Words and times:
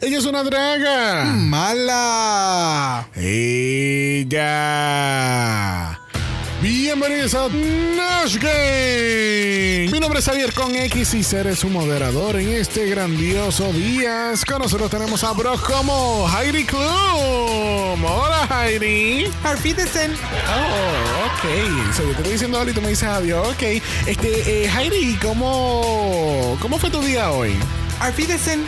Ella 0.00 0.18
es 0.18 0.26
una 0.26 0.44
draga. 0.44 1.24
Mala. 1.24 3.08
Ella. 3.16 4.38
Bienvenidos 6.62 7.34
a 7.34 7.48
Nash 7.48 8.36
Game. 8.36 9.88
Mi 9.90 9.98
nombre 9.98 10.20
es 10.20 10.26
Javier 10.26 10.52
con 10.52 10.72
X 10.72 11.14
y 11.14 11.24
seré 11.24 11.56
su 11.56 11.68
moderador 11.68 12.36
en 12.36 12.50
este 12.50 12.88
grandioso 12.88 13.72
día. 13.72 14.34
Con 14.46 14.62
nosotros 14.62 14.88
tenemos 14.88 15.24
a 15.24 15.32
Bro 15.32 15.60
como 15.62 16.28
Heidi 16.28 16.64
Klum. 16.64 18.04
Hola 18.04 18.46
Heidi. 18.48 19.28
Arfidesen. 19.42 20.12
Oh, 20.12 21.26
ok. 21.26 21.42
So, 21.92 22.04
yo 22.04 22.10
te 22.10 22.18
estoy 22.18 22.32
diciendo 22.34 22.60
hola 22.60 22.70
y 22.70 22.74
tú 22.74 22.82
me 22.82 22.90
dices 22.90 23.08
adiós. 23.08 23.48
Ok. 23.48 23.62
Este, 24.06 24.62
eh, 24.62 24.70
Heidi, 24.70 25.16
¿cómo, 25.16 26.56
¿cómo 26.62 26.78
fue 26.78 26.88
tu 26.88 27.00
día 27.00 27.32
hoy? 27.32 27.52
Arfidesen. 27.98 28.64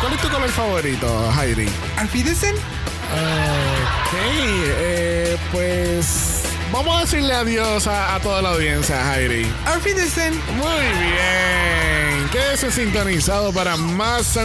¿Cuál 0.00 0.12
es 0.12 0.20
tu 0.20 0.28
color 0.28 0.48
favorito, 0.50 1.32
Heidi? 1.32 1.66
Arfidesen. 1.96 2.54
Ok, 2.54 4.12
eh, 4.14 5.36
pues 5.52 6.42
vamos 6.72 6.96
a 6.96 7.00
decirle 7.00 7.32
adiós 7.34 7.86
a, 7.86 8.14
a 8.14 8.20
toda 8.20 8.42
la 8.42 8.50
audiencia, 8.50 9.14
Heidi. 9.14 9.46
Arfidesen. 9.64 10.34
Muy 10.56 10.82
bien, 11.00 12.28
quédese 12.30 12.70
sintonizado 12.70 13.52
para 13.52 13.76
más 13.76 14.36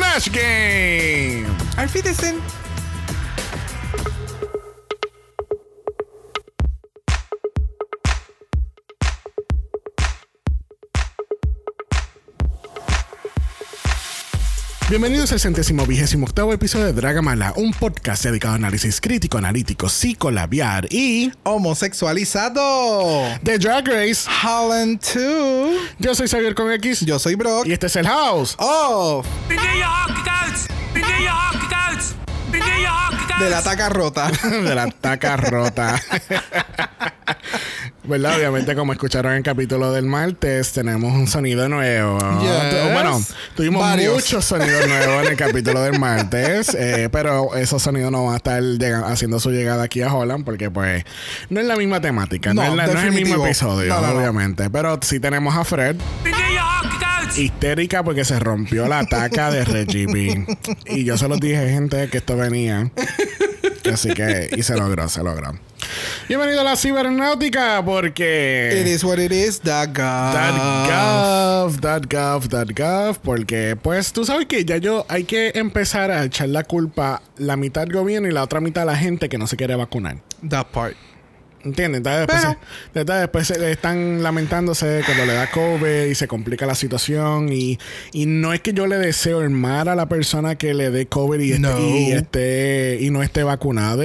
Nash 0.00 0.28
Game. 0.30 1.46
Arfidesen. 1.76 2.40
Bienvenidos 14.88 15.32
al 15.32 15.40
centésimo 15.40 15.84
vigésimo 15.84 16.24
octavo 16.24 16.54
episodio 16.54 16.86
de 16.86 16.94
Dragamala, 16.94 17.52
un 17.56 17.72
podcast 17.74 18.24
dedicado 18.24 18.54
a 18.54 18.56
análisis 18.56 19.02
crítico, 19.02 19.36
analítico, 19.36 19.90
psicolabiar 19.90 20.86
y 20.90 21.30
Homosexualizado. 21.42 23.28
de 23.42 23.58
Drag 23.58 23.86
Race. 23.86 24.26
Holland 24.42 24.98
2. 25.14 25.72
Yo 25.98 26.14
soy 26.14 26.26
Xavier 26.28 26.54
con 26.54 26.72
X 26.72 27.00
Yo 27.00 27.18
soy 27.18 27.34
Brock. 27.34 27.66
y 27.66 27.72
este 27.72 27.88
es 27.88 27.96
el 27.96 28.08
House 28.08 28.56
Oh, 28.58 29.22
coats! 29.50 30.68
de 33.38 33.50
la 33.50 33.62
taca 33.62 33.90
rota. 33.90 34.30
de 34.64 34.74
la 34.74 34.90
taca 34.90 35.36
rota. 35.36 36.00
¿Verdad? 38.08 38.36
Obviamente, 38.36 38.74
como 38.74 38.92
escucharon 38.92 39.32
en 39.32 39.38
el 39.38 39.44
capítulo 39.44 39.92
del 39.92 40.06
martes, 40.06 40.72
tenemos 40.72 41.12
un 41.12 41.26
sonido 41.26 41.68
nuevo. 41.68 42.18
Yes. 42.40 42.92
Bueno, 42.94 43.22
tuvimos 43.54 43.82
Varios. 43.82 44.14
muchos 44.14 44.44
sonidos 44.46 44.88
nuevos 44.88 45.24
en 45.26 45.32
el 45.32 45.36
capítulo 45.36 45.82
del 45.82 45.98
martes, 45.98 46.74
eh, 46.74 47.08
pero 47.12 47.54
esos 47.54 47.82
sonidos 47.82 48.10
no 48.10 48.24
van 48.24 48.34
a 48.34 48.36
estar 48.38 48.62
llega- 48.62 49.06
haciendo 49.12 49.38
su 49.40 49.50
llegada 49.50 49.82
aquí 49.82 50.00
a 50.00 50.12
Holland 50.12 50.44
porque, 50.44 50.70
pues, 50.70 51.04
no 51.50 51.60
es 51.60 51.66
la 51.66 51.76
misma 51.76 52.00
temática, 52.00 52.54
no, 52.54 52.62
No, 52.62 52.70
es, 52.70 52.76
la- 52.76 52.86
no 52.86 52.98
es 52.98 53.04
el 53.04 53.12
mismo 53.12 53.44
episodio, 53.44 53.88
No, 53.94 54.00
no, 54.00 54.06
no. 54.14 54.18
obviamente. 54.18 54.70
Pero 54.70 54.98
sí 55.02 55.20
tenemos 55.20 55.54
a 55.54 55.64
Fred, 55.64 55.96
histérica 57.36 58.02
porque 58.02 58.24
se 58.24 58.38
rompió 58.40 58.88
la 58.88 59.04
taca 59.06 59.50
de 59.50 59.64
Reggie 59.64 60.06
B. 60.06 60.46
Y 60.86 61.04
yo 61.04 61.18
se 61.18 61.28
los 61.28 61.38
dije, 61.40 61.68
gente, 61.68 62.08
que 62.08 62.18
esto 62.18 62.36
venía. 62.36 62.90
Así 63.92 64.10
que, 64.10 64.50
y 64.56 64.62
se 64.62 64.76
logró, 64.76 65.08
se 65.08 65.22
logró. 65.22 65.58
Bienvenido 66.28 66.60
a 66.60 66.64
la 66.64 66.76
cibernáutica 66.76 67.82
porque... 67.84 68.82
It 68.82 68.86
is 68.86 69.04
what 69.04 69.18
it 69.18 69.32
is. 69.32 69.62
Daga. 69.62 70.32
.gov, 70.86 71.80
.gov, 72.08 72.48
.gov, 72.74 73.18
porque 73.20 73.76
pues 73.80 74.12
tú 74.12 74.24
sabes 74.24 74.46
que 74.46 74.64
ya 74.64 74.76
yo 74.76 75.06
hay 75.08 75.24
que 75.24 75.52
empezar 75.54 76.10
a 76.10 76.24
echar 76.24 76.48
la 76.48 76.64
culpa 76.64 77.22
la 77.36 77.56
mitad 77.56 77.84
al 77.84 77.92
gobierno 77.92 78.28
y 78.28 78.32
la 78.32 78.42
otra 78.42 78.60
mitad 78.60 78.82
a 78.82 78.86
la 78.86 78.96
gente 78.96 79.28
que 79.28 79.38
no 79.38 79.46
se 79.46 79.56
quiere 79.56 79.74
vacunar. 79.76 80.18
That 80.48 80.66
part. 80.72 80.96
¿Entiendes? 81.68 81.98
Entonces 81.98 82.20
después, 82.26 82.40
se- 82.42 82.98
entonces 83.00 83.20
después 83.22 83.46
se- 83.46 83.72
están 83.72 84.22
lamentándose 84.22 85.02
cuando 85.06 85.24
le 85.26 85.34
da 85.34 85.50
COVID 85.50 86.04
y 86.10 86.14
se 86.14 86.26
complica 86.28 86.66
la 86.66 86.74
situación. 86.74 87.52
Y, 87.52 87.78
y 88.12 88.26
no 88.26 88.52
es 88.52 88.60
que 88.60 88.72
yo 88.72 88.86
le 88.86 88.96
deseo 88.98 89.42
el 89.42 89.50
mal 89.50 89.88
a 89.88 89.94
la 89.94 90.08
persona 90.08 90.56
que 90.56 90.74
le 90.74 90.90
dé 90.90 91.06
COVID 91.06 91.40
y, 91.40 91.52
esté- 91.52 91.58
No. 91.60 91.78
y, 91.78 92.12
esté, 92.12 92.98
y 93.00 93.10
no 93.10 93.22
esté 93.22 93.42
vacunada. 93.42 94.04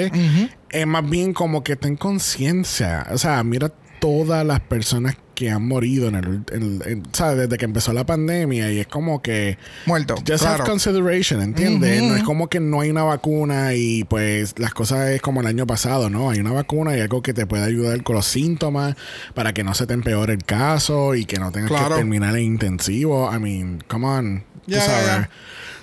Es 0.69 0.87
más 0.87 1.07
bien 1.09 1.33
como 1.33 1.63
que 1.63 1.75
ten 1.75 1.95
conciencia. 1.97 3.07
O 3.11 3.17
sea, 3.17 3.43
mira 3.43 3.69
todas 3.99 4.45
las 4.45 4.59
personas 4.59 5.15
que 5.35 5.49
han 5.49 5.67
morido 5.67 6.07
en 6.07 6.15
el, 6.15 6.25
en- 6.51 6.81
en- 6.85 7.03
¿sabes? 7.11 7.37
desde 7.37 7.57
que 7.57 7.65
empezó 7.65 7.91
la 7.93 8.05
pandemia. 8.05 8.71
Y 8.71 8.79
es 8.79 8.87
como 8.87 9.21
que. 9.21 9.57
Muerto. 9.85 10.15
Just 10.17 10.43
claro. 10.43 10.63
have 10.63 10.69
consideration, 10.69 11.41
¿entiendes? 11.41 12.01
No 12.03 12.15
es 12.15 12.23
como 12.23 12.47
que 12.49 12.59
no 12.59 12.81
hay 12.81 12.89
una 12.91 13.03
vacuna 13.03 13.73
y 13.73 14.03
pues 14.03 14.53
las 14.59 14.73
cosas 14.73 15.09
es 15.09 15.21
como 15.21 15.41
el 15.41 15.47
año 15.47 15.65
pasado, 15.67 16.09
¿no? 16.09 16.29
Hay 16.29 16.39
una 16.39 16.51
vacuna 16.51 16.95
y 16.97 17.01
algo 17.01 17.21
que 17.21 17.33
te 17.33 17.45
puede 17.45 17.63
ayudar 17.63 18.03
con 18.03 18.15
los 18.15 18.25
síntomas 18.25 18.95
para 19.33 19.53
que 19.53 19.63
no 19.63 19.73
se 19.73 19.87
te 19.87 19.93
empeore 19.93 20.33
el 20.33 20.43
caso 20.43 21.15
y 21.15 21.25
que 21.25 21.37
no 21.39 21.51
tengas 21.51 21.69
Claro. 21.71 21.89
que 21.89 21.95
terminar 21.95 22.35
en 22.37 22.43
intensivo. 22.43 23.29
I 23.33 23.39
mean, 23.39 23.83
come 23.87 24.05
on. 24.07 24.43
Ya, 24.65 24.79
tú 24.79 24.85
sabes. 24.85 25.27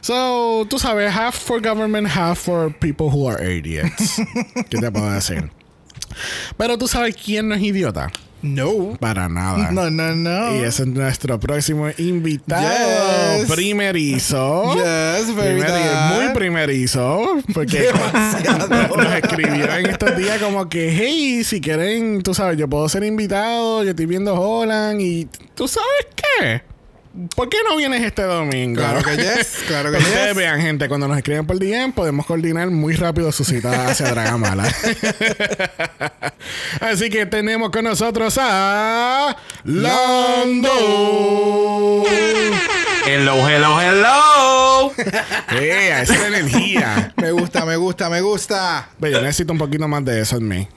So, 0.02 0.66
tú 0.70 0.78
sabes, 0.78 1.12
half 1.14 1.36
for 1.36 1.60
government, 1.60 2.08
half 2.08 2.38
for 2.38 2.72
people 2.72 3.08
who 3.08 3.28
are 3.28 3.38
idiots. 3.44 4.16
¿Qué 4.70 4.78
te 4.78 4.90
puedo 4.90 5.10
decir? 5.12 5.50
Pero 6.56 6.78
tú 6.78 6.88
sabes 6.88 7.14
quién 7.16 7.48
no 7.48 7.54
es 7.54 7.62
idiota. 7.62 8.10
No. 8.42 8.96
Para 8.98 9.28
nada. 9.28 9.70
No, 9.70 9.90
no, 9.90 10.14
no. 10.14 10.56
Y 10.56 10.60
ese 10.64 10.82
es 10.82 10.88
nuestro 10.88 11.38
próximo 11.38 11.88
invitado. 11.98 13.38
Yes. 13.38 13.50
Primerizo. 13.50 14.74
Yes, 14.74 15.34
very 15.34 15.60
Primeri- 15.60 15.90
that. 15.90 16.14
muy 16.14 16.34
primerizo. 16.34 17.38
Porque 17.52 17.88
nos 18.96 19.12
escribió 19.14 19.76
en 19.76 19.86
estos 19.86 20.16
días 20.16 20.38
como 20.40 20.68
que, 20.68 20.90
hey, 20.92 21.44
si 21.44 21.60
quieren, 21.60 22.22
tú 22.22 22.34
sabes, 22.34 22.56
yo 22.58 22.68
puedo 22.68 22.88
ser 22.88 23.04
invitado, 23.04 23.82
yo 23.84 23.90
estoy 23.90 24.06
viendo 24.06 24.34
Holland 24.34 25.00
y 25.00 25.28
tú 25.54 25.68
sabes 25.68 26.06
qué. 26.16 26.62
¿Por 27.34 27.48
qué 27.48 27.58
no 27.68 27.76
vienes 27.76 28.02
este 28.02 28.22
domingo? 28.22 28.80
Claro 28.80 29.02
que 29.02 29.16
yes. 29.22 29.64
Claro 29.66 29.90
que 29.90 29.98
que 29.98 30.04
ustedes 30.04 30.28
yes. 30.28 30.36
vean, 30.36 30.60
gente, 30.60 30.88
cuando 30.88 31.08
nos 31.08 31.16
escriben 31.16 31.44
por 31.44 31.58
DM, 31.58 31.92
podemos 31.92 32.24
coordinar 32.24 32.70
muy 32.70 32.94
rápido 32.94 33.32
su 33.32 33.44
cita 33.44 33.88
hacia 33.88 34.10
Dragamala. 34.10 34.64
Así 36.80 37.10
que 37.10 37.26
tenemos 37.26 37.70
con 37.70 37.84
nosotros 37.84 38.38
a 38.40 39.36
Lando. 39.64 40.70
Hello, 43.06 43.48
hello, 43.48 43.80
hello! 43.80 44.92
Eh, 45.52 46.00
esa 46.02 46.14
es 46.14 46.20
la 46.20 46.28
energía. 46.28 47.12
Me 47.16 47.32
gusta, 47.32 47.64
me 47.64 47.76
gusta, 47.76 48.08
me 48.08 48.20
gusta. 48.20 48.88
Ve, 48.98 49.10
yo 49.10 49.20
necesito 49.20 49.52
un 49.52 49.58
poquito 49.58 49.88
más 49.88 50.04
de 50.04 50.20
eso 50.20 50.36
en 50.36 50.46
mí. 50.46 50.68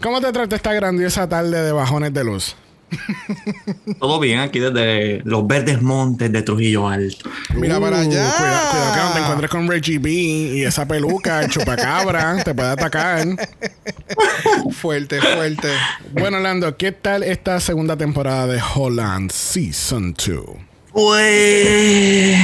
¿Cómo 0.00 0.20
te 0.20 0.32
trata 0.32 0.56
esta 0.56 0.72
grandiosa 0.74 1.28
tarde 1.28 1.62
de 1.62 1.72
bajones 1.72 2.12
de 2.12 2.24
luz? 2.24 2.56
Todo 4.00 4.20
bien 4.20 4.40
aquí 4.40 4.58
desde 4.58 5.22
los 5.24 5.46
verdes 5.46 5.82
montes 5.82 6.32
de 6.32 6.42
Trujillo 6.42 6.88
Alto. 6.88 7.28
Mira 7.54 7.80
para 7.80 8.00
allá. 8.00 8.28
Uh, 8.28 8.38
Cuidado, 8.38 8.70
cuidado 8.70 8.94
que 8.94 9.00
no 9.00 9.12
te 9.12 9.18
encuentres 9.20 9.50
con 9.50 9.68
Reggie 9.68 9.98
B 9.98 10.10
y 10.10 10.64
esa 10.64 10.86
peluca, 10.86 11.42
el 11.42 11.50
chupacabra, 11.50 12.42
te 12.44 12.54
puede 12.54 12.70
atacar. 12.70 13.26
Fuerte, 14.72 15.20
fuerte. 15.20 15.68
Bueno, 16.12 16.38
Lando, 16.40 16.76
¿qué 16.76 16.92
tal 16.92 17.22
esta 17.22 17.60
segunda 17.60 17.96
temporada 17.96 18.46
de 18.46 18.60
Holland 18.74 19.30
Season 19.30 20.14
2? 20.14 20.44
Pues. 20.92 22.38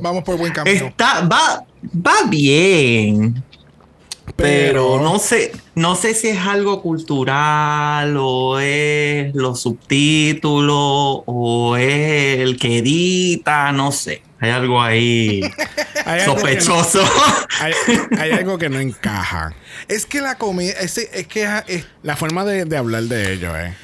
Vamos 0.00 0.24
por 0.24 0.36
buen 0.36 0.52
camino. 0.52 0.86
Está. 0.86 1.20
Va, 1.20 1.64
va 1.94 2.14
bien. 2.28 3.42
Pero 4.36 5.00
no 5.00 5.18
sé, 5.18 5.52
no 5.74 5.94
sé 5.96 6.14
si 6.14 6.28
es 6.28 6.38
algo 6.38 6.82
cultural 6.82 8.14
o 8.18 8.58
es 8.60 9.34
los 9.34 9.60
subtítulos 9.60 11.22
o 11.26 11.76
es 11.78 12.40
el 12.40 12.58
que 12.58 12.78
edita, 12.78 13.72
no 13.72 13.92
sé. 13.92 14.22
Hay 14.38 14.50
algo 14.50 14.82
ahí 14.82 15.40
Hay 16.04 16.20
algo 16.20 16.36
que 16.36 16.54
no- 16.56 16.60
sospechoso. 16.74 17.04
hay, 17.60 17.72
hay 18.18 18.30
algo 18.32 18.58
que 18.58 18.68
no 18.68 18.78
encaja. 18.78 19.54
Es 19.88 20.04
que 20.06 20.20
la 20.20 20.36
comedia, 20.36 20.72
es, 20.80 20.98
es 20.98 21.26
que 21.26 21.48
es- 21.66 21.86
La 22.02 22.16
forma 22.16 22.44
de, 22.44 22.64
de 22.66 22.76
hablar 22.76 23.04
de 23.04 23.32
ello, 23.32 23.56
eh. 23.56 23.74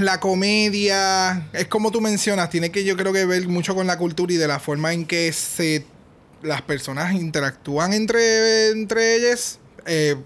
la 0.00 0.18
comedia, 0.18 1.46
es 1.52 1.66
como 1.68 1.92
tú 1.92 2.00
mencionas, 2.00 2.50
tiene 2.50 2.70
que 2.72 2.82
yo 2.84 2.96
creo 2.96 3.12
que 3.12 3.24
ver 3.24 3.46
mucho 3.46 3.74
con 3.76 3.86
la 3.86 3.96
cultura 3.98 4.32
y 4.32 4.36
de 4.36 4.48
la 4.48 4.58
forma 4.58 4.92
en 4.92 5.06
que 5.06 5.32
se 5.32 5.86
las 6.42 6.62
personas 6.62 7.14
interactúan 7.14 7.92
entre, 7.92 8.70
entre 8.70 9.16
ellas. 9.16 9.60
Eh, 9.86 10.16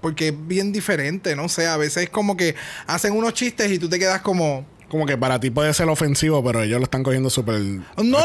porque 0.00 0.28
es 0.28 0.46
bien 0.46 0.72
diferente, 0.72 1.34
no 1.34 1.48
sé, 1.48 1.66
a 1.66 1.76
veces 1.76 2.04
es 2.04 2.10
como 2.10 2.36
que 2.36 2.54
hacen 2.86 3.14
unos 3.14 3.32
chistes 3.32 3.70
y 3.72 3.78
tú 3.78 3.88
te 3.88 3.98
quedas 3.98 4.20
como, 4.20 4.66
Como 4.88 5.06
que 5.06 5.16
para 5.16 5.40
ti 5.40 5.50
puede 5.50 5.72
ser 5.72 5.88
ofensivo, 5.88 6.44
pero 6.44 6.62
ellos 6.62 6.78
lo 6.78 6.84
están 6.84 7.02
cogiendo 7.02 7.30
súper. 7.30 7.60
No, 7.60 7.82
no, 7.96 8.24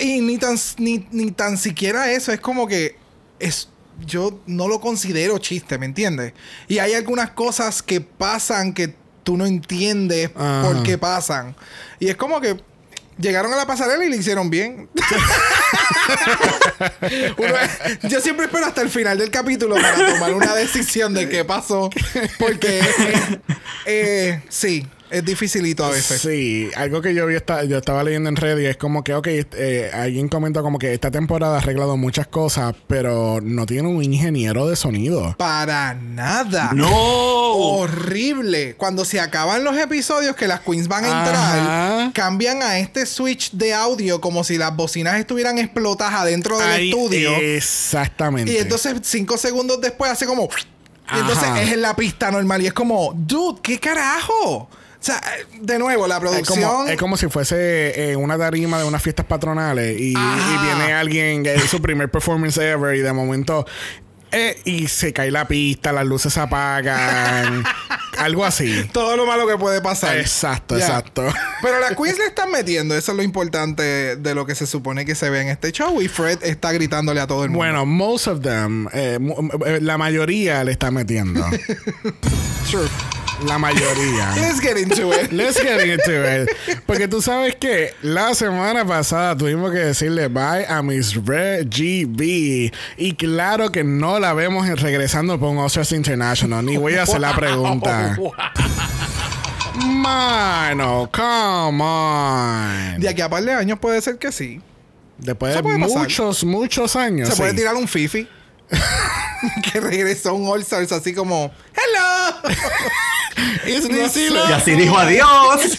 y, 0.00 0.16
y 0.16 0.20
ni, 0.20 0.38
tan, 0.38 0.56
ni, 0.78 1.06
ni 1.12 1.30
tan 1.30 1.58
siquiera 1.58 2.10
eso. 2.10 2.32
Es 2.32 2.40
como 2.40 2.66
que 2.66 2.96
es, 3.38 3.68
yo 4.06 4.40
no 4.46 4.68
lo 4.68 4.80
considero 4.80 5.38
chiste, 5.38 5.76
¿me 5.78 5.86
entiendes? 5.86 6.32
Y 6.66 6.78
hay 6.78 6.94
algunas 6.94 7.30
cosas 7.30 7.82
que 7.82 8.00
pasan 8.00 8.72
que 8.72 8.94
tú 9.22 9.36
no 9.36 9.44
entiendes 9.44 10.30
Ajá. 10.34 10.62
por 10.62 10.82
qué 10.82 10.96
pasan. 10.96 11.54
Y 12.00 12.08
es 12.08 12.16
como 12.16 12.40
que 12.40 12.56
llegaron 13.18 13.52
a 13.52 13.56
la 13.56 13.66
pasarela 13.66 14.04
y 14.04 14.10
le 14.10 14.16
hicieron 14.16 14.50
bien. 14.50 14.88
Uno- 17.36 17.54
yo 18.08 18.20
siempre 18.20 18.46
espero 18.46 18.66
hasta 18.66 18.82
el 18.82 18.90
final 18.90 19.18
del 19.18 19.30
capítulo 19.30 19.74
para 19.76 20.12
tomar 20.14 20.34
una 20.34 20.54
decisión 20.54 21.14
de 21.14 21.28
qué 21.28 21.44
pasó. 21.44 21.90
Porque 22.38 22.80
eh, 22.80 23.40
eh, 23.86 24.42
sí, 24.48 24.86
es 25.10 25.24
dificilito 25.24 25.84
a 25.84 25.90
veces. 25.90 26.20
Sí, 26.20 26.68
algo 26.76 27.00
que 27.02 27.14
yo 27.14 27.26
vi, 27.26 27.34
esta- 27.36 27.64
yo 27.64 27.78
estaba 27.78 28.02
leyendo 28.04 28.28
en 28.28 28.36
Reddit, 28.36 28.66
es 28.66 28.76
como 28.76 29.02
que, 29.04 29.14
ok, 29.14 29.26
eh, 29.28 29.90
alguien 29.92 30.28
comentó 30.28 30.62
como 30.62 30.78
que 30.78 30.92
esta 30.94 31.10
temporada 31.10 31.56
ha 31.56 31.58
arreglado 31.58 31.96
muchas 31.96 32.26
cosas, 32.26 32.74
pero 32.86 33.40
no 33.42 33.66
tiene 33.66 33.88
un 33.88 34.02
ingeniero 34.02 34.66
de 34.68 34.76
sonido. 34.76 35.34
Para 35.38 35.94
nada. 35.94 36.70
¡No! 36.74 36.88
Horrible. 36.90 38.74
Cuando 38.76 39.04
se 39.04 39.20
acaban 39.20 39.64
los 39.64 39.76
episodios 39.76 40.36
que 40.36 40.46
las 40.46 40.60
queens 40.60 40.88
van 40.88 41.04
a 41.04 41.08
entrar, 41.08 41.58
Ajá. 41.58 42.10
cambian 42.14 42.62
a 42.62 42.78
este 42.78 43.06
switch 43.06 43.52
de 43.52 43.74
audio 43.74 44.20
como 44.20 44.44
si 44.44 44.58
las 44.58 44.74
bocinas 44.74 45.18
estuvieran 45.18 45.58
explotadas 45.58 46.14
adentro 46.14 46.58
del 46.58 46.68
Ahí- 46.68 46.90
estudio. 46.90 47.36
Exactamente. 47.36 48.52
Y 48.52 48.56
entonces 48.58 48.94
cinco 49.02 49.36
segundos 49.38 49.80
después 49.80 50.10
hace 50.10 50.26
como... 50.26 50.48
Y 51.14 51.18
entonces 51.18 51.44
Ajá. 51.44 51.62
es 51.62 51.72
en 51.72 51.80
la 51.80 51.96
pista 51.96 52.30
normal 52.30 52.60
y 52.62 52.66
es 52.66 52.74
como, 52.74 53.14
dude, 53.16 53.60
¿qué 53.62 53.78
carajo? 53.80 54.68
O 55.00 55.04
sea, 55.04 55.16
eh, 55.38 55.46
de 55.60 55.78
nuevo, 55.78 56.08
la 56.08 56.16
es 56.16 56.20
producción... 56.20 56.60
como, 56.60 56.88
es 56.88 56.96
como 56.96 57.16
si 57.16 57.28
fuese 57.28 58.10
eh, 58.10 58.16
una 58.16 58.36
tarima 58.36 58.78
de 58.78 58.84
unas 58.84 59.02
fiestas 59.02 59.26
patronales 59.26 59.98
y, 59.98 60.14
viene 60.14 60.92
alguien, 60.92 61.44
que 61.44 61.54
es 61.54 61.64
su 61.64 61.80
primer 61.80 62.10
performance 62.10 62.58
ever 62.58 62.96
y 62.96 63.00
de 63.00 63.12
momento... 63.12 63.64
eh, 64.32 64.60
y 64.64 64.88
se 64.88 65.12
cae 65.12 65.30
la 65.30 65.46
pista, 65.46 65.92
las 65.92 66.04
luces 66.04 66.32
se 66.32 66.40
apagan, 66.40 67.64
algo 68.18 68.44
así. 68.44 68.88
Todo 68.92 69.16
lo 69.16 69.24
malo 69.24 69.46
que 69.46 69.56
puede 69.56 69.80
pasar. 69.80 70.18
Exacto, 70.18 70.76
exacto. 70.76 71.32
Pero 71.62 71.80
la 71.80 71.94
Queens 71.94 72.18
le 72.18 72.26
están 72.26 72.50
metiendo. 72.50 72.96
Eso 72.96 73.12
es 73.12 73.16
lo 73.16 73.22
importante 73.22 74.16
de 74.16 74.34
lo 74.34 74.46
que 74.46 74.54
se 74.54 74.66
supone 74.66 75.04
que 75.06 75.14
se 75.14 75.30
ve 75.30 75.40
en 75.40 75.48
este 75.48 75.72
show. 75.72 76.00
Y 76.02 76.08
Fred 76.08 76.42
está 76.42 76.72
gritándole 76.72 77.20
a 77.20 77.26
todo 77.26 77.44
el 77.44 77.50
mundo. 77.50 77.58
Bueno, 77.58 77.86
most 77.86 78.26
of 78.26 78.42
them, 78.42 78.88
eh, 78.92 79.18
eh, 79.66 79.78
la 79.80 79.96
mayoría 79.96 80.64
le 80.64 80.72
está 80.72 80.90
metiendo. 80.90 81.44
Sure. 82.68 82.86
La 83.46 83.58
mayoría. 83.58 84.34
Let's 84.36 84.60
get 84.60 84.76
into 84.76 85.12
it. 85.12 85.30
Let's 85.32 85.60
get 85.60 85.86
into 85.86 86.42
it. 86.42 86.50
Porque 86.86 87.06
tú 87.06 87.22
sabes 87.22 87.54
que 87.54 87.94
la 88.02 88.34
semana 88.34 88.84
pasada 88.84 89.36
tuvimos 89.36 89.70
que 89.70 89.78
decirle 89.78 90.28
bye 90.28 90.66
a 90.68 90.82
Miss 90.82 91.14
Reggie 91.14 92.04
B. 92.06 92.72
Y 92.96 93.14
claro 93.14 93.70
que 93.70 93.84
no 93.84 94.18
la 94.18 94.34
vemos 94.34 94.66
regresando 94.80 95.38
por 95.38 95.50
un 95.50 95.58
Oscars 95.58 95.92
International. 95.92 96.64
Ni 96.64 96.76
voy 96.76 96.94
a 96.94 97.04
hacer 97.04 97.20
la 97.20 97.34
pregunta. 97.34 98.16
Mano, 99.86 101.08
come 101.12 101.82
on. 101.82 103.00
De 103.00 103.08
aquí 103.08 103.20
a 103.20 103.28
par 103.28 103.44
de 103.44 103.52
años 103.52 103.78
puede 103.78 104.00
ser 104.00 104.18
que 104.18 104.32
sí. 104.32 104.60
Después 105.18 105.54
de 105.54 105.62
pasar. 105.62 105.78
muchos, 105.78 106.44
muchos 106.44 106.96
años. 106.96 107.28
Se 107.28 107.36
puede 107.36 107.54
tirar 107.54 107.76
un 107.76 107.86
Fifi. 107.86 108.26
que 109.72 109.80
regresó 109.80 110.34
un 110.34 110.46
All 110.48 110.60
Stars 110.62 110.92
así 110.92 111.14
como 111.14 111.50
Hello. 111.74 112.54
Y 113.66 114.52
así 114.52 114.72
dijo 114.72 114.98
adiós. 114.98 115.78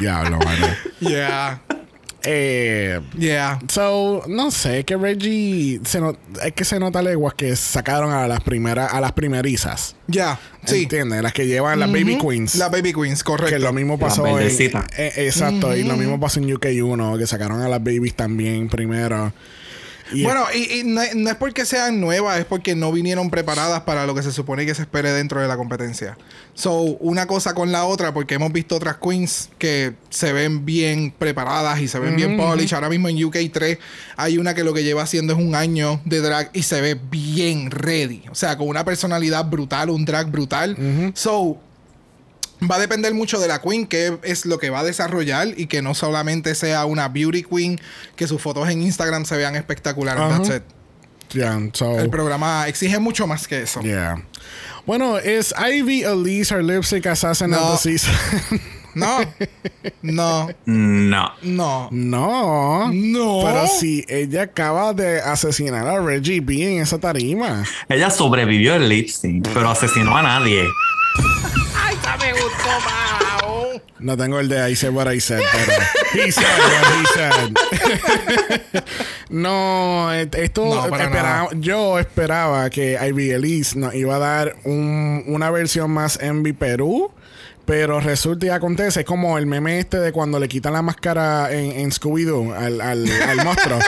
Diablo, 0.00 0.38
mano. 0.38 0.66
yeah. 1.00 1.60
Eh, 2.24 3.00
Yeah. 3.18 3.58
So, 3.68 4.22
no 4.28 4.50
sé, 4.52 4.84
que 4.84 4.96
Reggie 4.96 5.80
se 5.84 6.00
no- 6.00 6.16
es 6.44 6.52
que 6.52 6.64
se 6.64 6.78
nota 6.78 7.02
leguas 7.02 7.34
que 7.34 7.54
sacaron 7.56 8.12
a 8.12 8.26
las 8.28 8.40
primeras, 8.40 8.92
a 8.92 9.00
las 9.00 9.12
primerizas. 9.12 9.96
Ya. 10.06 10.38
Sí. 10.64 10.84
¿Entiendes? 10.84 11.22
Las 11.22 11.32
que 11.32 11.46
llevan 11.46 11.80
las 11.80 11.90
Baby 11.90 12.18
Queens. 12.18 12.54
La 12.54 12.68
Baby 12.68 12.92
Queens, 12.92 13.22
correcto. 13.24 13.54
que 13.54 13.58
lo 13.58 13.72
mismo 13.72 13.98
pasó 13.98 14.24
Las 14.24 14.58
en, 14.60 14.84
eh, 14.96 15.12
exacto, 15.16 15.76
y 15.76 15.82
lo 15.82 15.96
mismo 15.96 16.18
pasó 16.20 16.38
en 16.40 16.46
UK1, 16.48 17.18
que 17.18 17.26
sacaron 17.26 17.60
a 17.60 17.68
las 17.68 17.82
babies 17.82 18.14
también 18.14 18.68
primero. 18.68 19.32
Bueno, 20.22 20.44
y, 20.54 20.80
y 20.80 20.84
no, 20.84 21.00
es- 21.02 21.14
no 21.14 21.30
es 21.30 21.36
porque 21.36 21.64
sean 21.64 22.00
nuevas, 22.00 22.38
es 22.38 22.44
porque 22.44 22.74
no 22.74 22.90
vinieron 22.92 23.30
preparadas 23.30 23.82
para 23.82 24.06
lo 24.06 24.14
que 24.14 24.22
se 24.22 24.32
supone 24.32 24.66
que 24.66 24.74
se 24.74 24.82
espere 24.82 25.12
dentro 25.12 25.40
de 25.40 25.48
la 25.48 25.56
competencia. 25.56 26.16
So, 26.54 26.80
una 27.00 27.26
cosa 27.26 27.54
con 27.54 27.72
la 27.72 27.84
otra, 27.84 28.12
porque 28.12 28.34
hemos 28.34 28.52
visto 28.52 28.76
otras 28.76 28.96
queens 28.98 29.48
que 29.58 29.94
se 30.10 30.32
ven 30.32 30.64
bien 30.66 31.14
preparadas 31.18 31.80
y 31.80 31.88
se 31.88 31.98
ven 31.98 32.16
bien 32.16 32.36
polished. 32.36 32.74
Ahora 32.74 32.88
mismo 32.90 33.08
en 33.08 33.16
UK3 33.16 33.78
hay 34.16 34.38
una 34.38 34.54
que 34.54 34.62
lo 34.64 34.74
que 34.74 34.84
lleva 34.84 35.02
haciendo 35.02 35.32
es 35.32 35.38
un 35.38 35.54
año 35.54 36.00
de 36.04 36.20
drag 36.20 36.50
y 36.52 36.62
se 36.62 36.80
ve 36.80 36.94
bien 37.10 37.70
ready. 37.70 38.22
O 38.30 38.34
sea, 38.34 38.58
con 38.58 38.68
una 38.68 38.84
personalidad 38.84 39.46
brutal, 39.46 39.88
un 39.90 40.04
drag 40.04 40.30
brutal. 40.30 40.76
So, 41.14 41.58
Va 42.70 42.76
a 42.76 42.78
depender 42.78 43.12
mucho 43.14 43.38
de 43.40 43.48
la 43.48 43.60
queen, 43.60 43.86
que 43.86 44.18
es 44.22 44.46
lo 44.46 44.58
que 44.58 44.70
va 44.70 44.80
a 44.80 44.84
desarrollar 44.84 45.48
y 45.56 45.66
que 45.66 45.82
no 45.82 45.94
solamente 45.94 46.54
sea 46.54 46.84
una 46.86 47.08
beauty 47.08 47.42
queen, 47.42 47.80
que 48.16 48.26
sus 48.28 48.40
fotos 48.40 48.68
en 48.68 48.82
Instagram 48.82 49.24
se 49.24 49.36
vean 49.36 49.56
espectaculares. 49.56 50.22
Ajá. 50.22 50.36
That's 50.42 50.56
it. 50.56 50.62
yeah, 51.32 51.58
so, 51.72 51.98
El 51.98 52.10
programa 52.10 52.68
exige 52.68 52.98
mucho 52.98 53.26
más 53.26 53.48
que 53.48 53.62
eso. 53.62 53.80
yeah. 53.80 54.22
Bueno, 54.86 55.18
es 55.18 55.54
Ivy 55.58 56.02
Elise 56.02 56.54
her 56.54 56.62
lipstick 56.64 57.06
assassin 57.06 57.50
No. 57.50 57.58
of 57.72 57.82
the 57.82 57.98
season? 57.98 58.14
No, 58.94 59.20
no, 60.02 60.48
No. 60.66 61.32
no. 61.40 61.88
no. 61.90 62.90
No. 62.92 63.40
Pero 63.42 63.66
si 63.66 64.04
ella 64.06 64.42
acaba 64.42 64.92
de 64.92 65.18
asesinar 65.22 65.88
a 65.88 65.98
Reggie 65.98 66.40
B 66.42 66.76
en 66.76 66.82
esa 66.82 66.98
tarima. 66.98 67.64
Ella 67.88 68.10
sobrevivió 68.10 68.74
el 68.74 68.90
lip 68.90 69.08
sync, 69.08 69.48
pero 69.54 69.70
asesinó 69.70 70.14
a 70.14 70.22
nadie. 70.22 70.66
No 73.98 74.16
tengo 74.16 74.40
el 74.40 74.48
de 74.48 74.70
I 74.70 74.74
said 74.74 74.90
what 74.92 75.06
I 75.12 75.20
said, 75.20 75.40
pero 75.52 75.72
he 76.24 76.32
said 76.32 76.44
what 76.58 76.86
he 76.98 77.06
said. 77.14 78.82
no, 79.30 80.12
et- 80.12 80.34
esto 80.34 80.64
No, 80.64 80.88
para 80.90 81.04
espera- 81.04 81.22
nada. 81.22 81.48
yo 81.54 81.98
esperaba 81.98 82.68
que 82.70 82.98
Ivy 83.00 83.30
Elise 83.30 83.78
nos 83.78 83.94
iba 83.94 84.16
a 84.16 84.18
dar 84.18 84.56
un- 84.64 85.22
una 85.28 85.50
versión 85.50 85.90
más 85.90 86.18
Envy 86.20 86.52
Perú. 86.52 87.10
Pero 87.64 88.00
resulta 88.00 88.46
y 88.46 88.48
acontece, 88.48 89.00
es 89.00 89.06
como 89.06 89.38
el 89.38 89.46
meme 89.46 89.78
este 89.78 90.00
de 90.00 90.10
cuando 90.10 90.40
le 90.40 90.48
quitan 90.48 90.72
la 90.72 90.82
máscara 90.82 91.52
en, 91.52 91.70
en 91.78 91.92
Scooby-Doo 91.92 92.52
al, 92.52 92.80
al, 92.80 93.06
al 93.08 93.44
monstruo. 93.44 93.78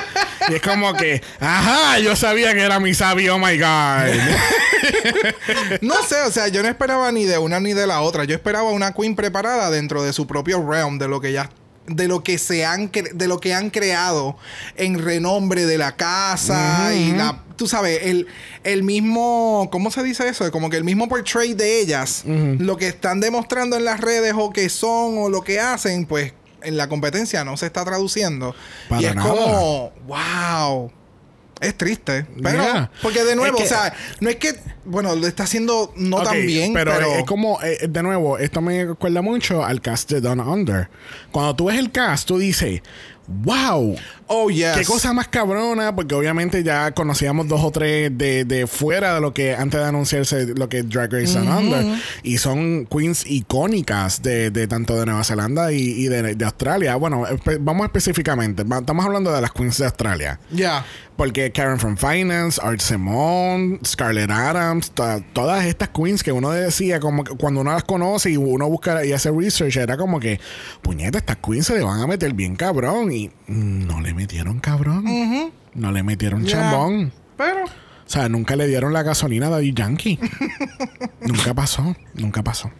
Y 0.48 0.54
es 0.54 0.62
como 0.62 0.92
que, 0.94 1.22
ajá, 1.40 1.98
yo 2.00 2.14
sabía 2.16 2.54
que 2.54 2.62
era 2.62 2.80
mi 2.80 2.94
sabio, 2.94 3.36
oh 3.36 3.38
my 3.38 3.56
God. 3.58 4.20
No 5.80 5.94
sé, 6.06 6.20
o 6.22 6.30
sea, 6.30 6.48
yo 6.48 6.62
no 6.62 6.68
esperaba 6.68 7.10
ni 7.12 7.24
de 7.24 7.38
una 7.38 7.60
ni 7.60 7.72
de 7.72 7.86
la 7.86 8.00
otra. 8.00 8.24
Yo 8.24 8.34
esperaba 8.34 8.70
una 8.70 8.92
queen 8.92 9.14
preparada 9.16 9.70
dentro 9.70 10.02
de 10.02 10.12
su 10.12 10.26
propio 10.26 10.64
realm, 10.68 10.98
de 10.98 11.08
lo 11.08 11.20
que 11.20 11.32
ya 11.32 11.50
de 11.86 12.08
lo 12.08 12.22
que 12.22 12.38
se 12.38 12.64
han 12.64 12.90
cre- 12.90 13.12
de 13.12 13.28
lo 13.28 13.40
que 13.40 13.52
han 13.52 13.68
creado 13.68 14.38
en 14.76 14.98
renombre 15.04 15.66
de 15.66 15.76
la 15.76 15.94
casa 15.96 16.94
y 16.94 17.12
la 17.12 17.42
tú 17.56 17.68
sabes 17.68 18.00
el, 18.04 18.26
el 18.64 18.82
mismo 18.82 19.68
¿cómo 19.70 19.90
se 19.90 20.02
dice 20.02 20.26
eso? 20.26 20.50
como 20.50 20.70
que 20.70 20.78
el 20.78 20.84
mismo 20.84 21.10
portrait 21.10 21.54
de 21.58 21.80
ellas 21.80 22.22
lo 22.24 22.78
que 22.78 22.88
están 22.88 23.20
demostrando 23.20 23.76
en 23.76 23.84
las 23.84 24.00
redes 24.00 24.32
o 24.34 24.50
que 24.50 24.70
son 24.70 25.18
o 25.18 25.28
lo 25.28 25.42
que 25.44 25.60
hacen 25.60 26.06
pues 26.06 26.32
en 26.64 26.76
la 26.76 26.88
competencia 26.88 27.44
no 27.44 27.56
se 27.56 27.66
está 27.66 27.84
traduciendo 27.84 28.54
Para 28.88 29.02
y 29.02 29.04
es 29.06 29.14
nada. 29.14 29.28
como 29.28 29.92
wow 30.06 30.90
es 31.60 31.76
triste 31.78 32.26
pero 32.42 32.62
Yeah. 32.62 32.90
porque 33.00 33.22
de 33.24 33.36
nuevo 33.36 33.56
Es 33.58 33.62
que- 33.62 33.74
o 33.74 33.76
sea 33.78 33.94
no 34.20 34.28
es 34.28 34.36
que 34.36 34.54
bueno 34.84 35.14
lo 35.14 35.26
está 35.26 35.44
haciendo 35.44 35.92
no 35.96 36.22
tan 36.22 36.44
bien 36.44 36.72
pero, 36.74 36.92
pero, 36.92 37.14
es 37.14 37.24
como, 37.24 37.62
eh, 37.62 37.86
de 37.88 38.02
nuevo, 38.02 38.38
esto 38.38 38.60
me 38.60 38.80
acuerda 38.82 39.22
mucho 39.22 39.64
al 39.64 39.80
cast 39.80 40.10
de 40.10 40.20
Down 40.20 40.40
Under. 40.40 40.88
Cuando 41.32 41.54
tú 41.56 41.66
ves 41.66 41.78
el 41.78 41.90
cast, 41.90 42.26
tú 42.28 42.38
dices, 42.38 42.82
wow, 43.26 43.96
oh 44.26 44.50
yes 44.50 44.76
qué 44.76 44.84
cosa 44.84 45.12
más 45.12 45.28
cabrona, 45.28 45.94
porque 45.94 46.14
obviamente 46.14 46.62
ya 46.62 46.92
conocíamos 46.92 47.48
dos 47.48 47.62
o 47.62 47.70
tres 47.70 48.16
de, 48.16 48.44
de 48.44 48.66
fuera 48.66 49.14
de 49.14 49.20
lo 49.20 49.32
que 49.32 49.54
antes 49.54 49.80
de 49.80 49.86
anunciarse 49.86 50.46
lo 50.54 50.68
que 50.68 50.78
es 50.80 50.88
Drag 50.88 51.12
Race 51.12 51.38
Down 51.38 51.48
Under. 51.48 51.98
Y 52.22 52.38
son 52.38 52.86
queens 52.86 53.24
icónicas 53.26 54.22
de, 54.22 54.50
de 54.50 54.66
tanto 54.66 54.98
de 54.98 55.06
Nueva 55.06 55.24
Zelanda 55.24 55.72
y, 55.72 55.78
y 55.78 56.08
de, 56.08 56.34
de 56.34 56.44
Australia. 56.44 56.96
Bueno, 56.96 57.24
vamos 57.60 57.86
específicamente, 57.86 58.62
estamos 58.62 59.04
hablando 59.04 59.32
de 59.32 59.40
las 59.40 59.52
queens 59.52 59.78
de 59.78 59.84
Australia. 59.86 60.38
ya 60.50 60.84
Porque 61.16 61.52
Karen 61.52 61.78
from 61.78 61.96
Finance, 61.96 62.60
Art 62.60 62.80
Simone, 62.80 63.78
Scarlett 63.86 64.30
Adams, 64.30 64.90
to- 64.90 65.22
todas 65.32 65.64
estas 65.64 65.90
queens 65.90 66.24
que 66.24 66.32
uno 66.32 66.50
decía, 66.50 66.98
como 66.98 67.22
que 67.22 67.36
cuando 67.36 67.60
uno 67.60 67.72
las 67.72 67.84
conoce 67.84 68.32
y 68.32 68.36
uno 68.36 68.68
busca 68.68 69.04
y 69.06 69.12
hace 69.12 69.30
research, 69.30 69.76
era 69.76 69.96
como 69.96 70.18
que, 70.18 70.40
puñeta, 70.82 71.18
estas 71.18 71.36
queens 71.36 71.66
se 71.66 71.74
le 71.76 71.84
van 71.84 72.00
a 72.00 72.06
meter 72.08 72.32
bien 72.34 72.56
cabrón. 72.56 73.12
Y 73.12 73.30
no 73.46 74.00
le 74.00 74.12
metieron 74.12 74.58
cabrón. 74.58 75.04
No 75.74 75.92
le 75.92 76.02
metieron 76.02 76.44
Ya. 76.44 76.52
chambón. 76.70 77.12
pero 77.36 77.64
O 77.64 77.68
sea, 78.06 78.28
nunca 78.28 78.56
le 78.56 78.66
dieron 78.66 78.92
la 78.92 79.02
gasolina 79.04 79.46
a 79.46 79.50
Daddy 79.50 79.72
Yankee. 79.72 80.18
nunca 81.20 81.54
pasó, 81.54 81.94
nunca 82.14 82.42
pasó. 82.42 82.70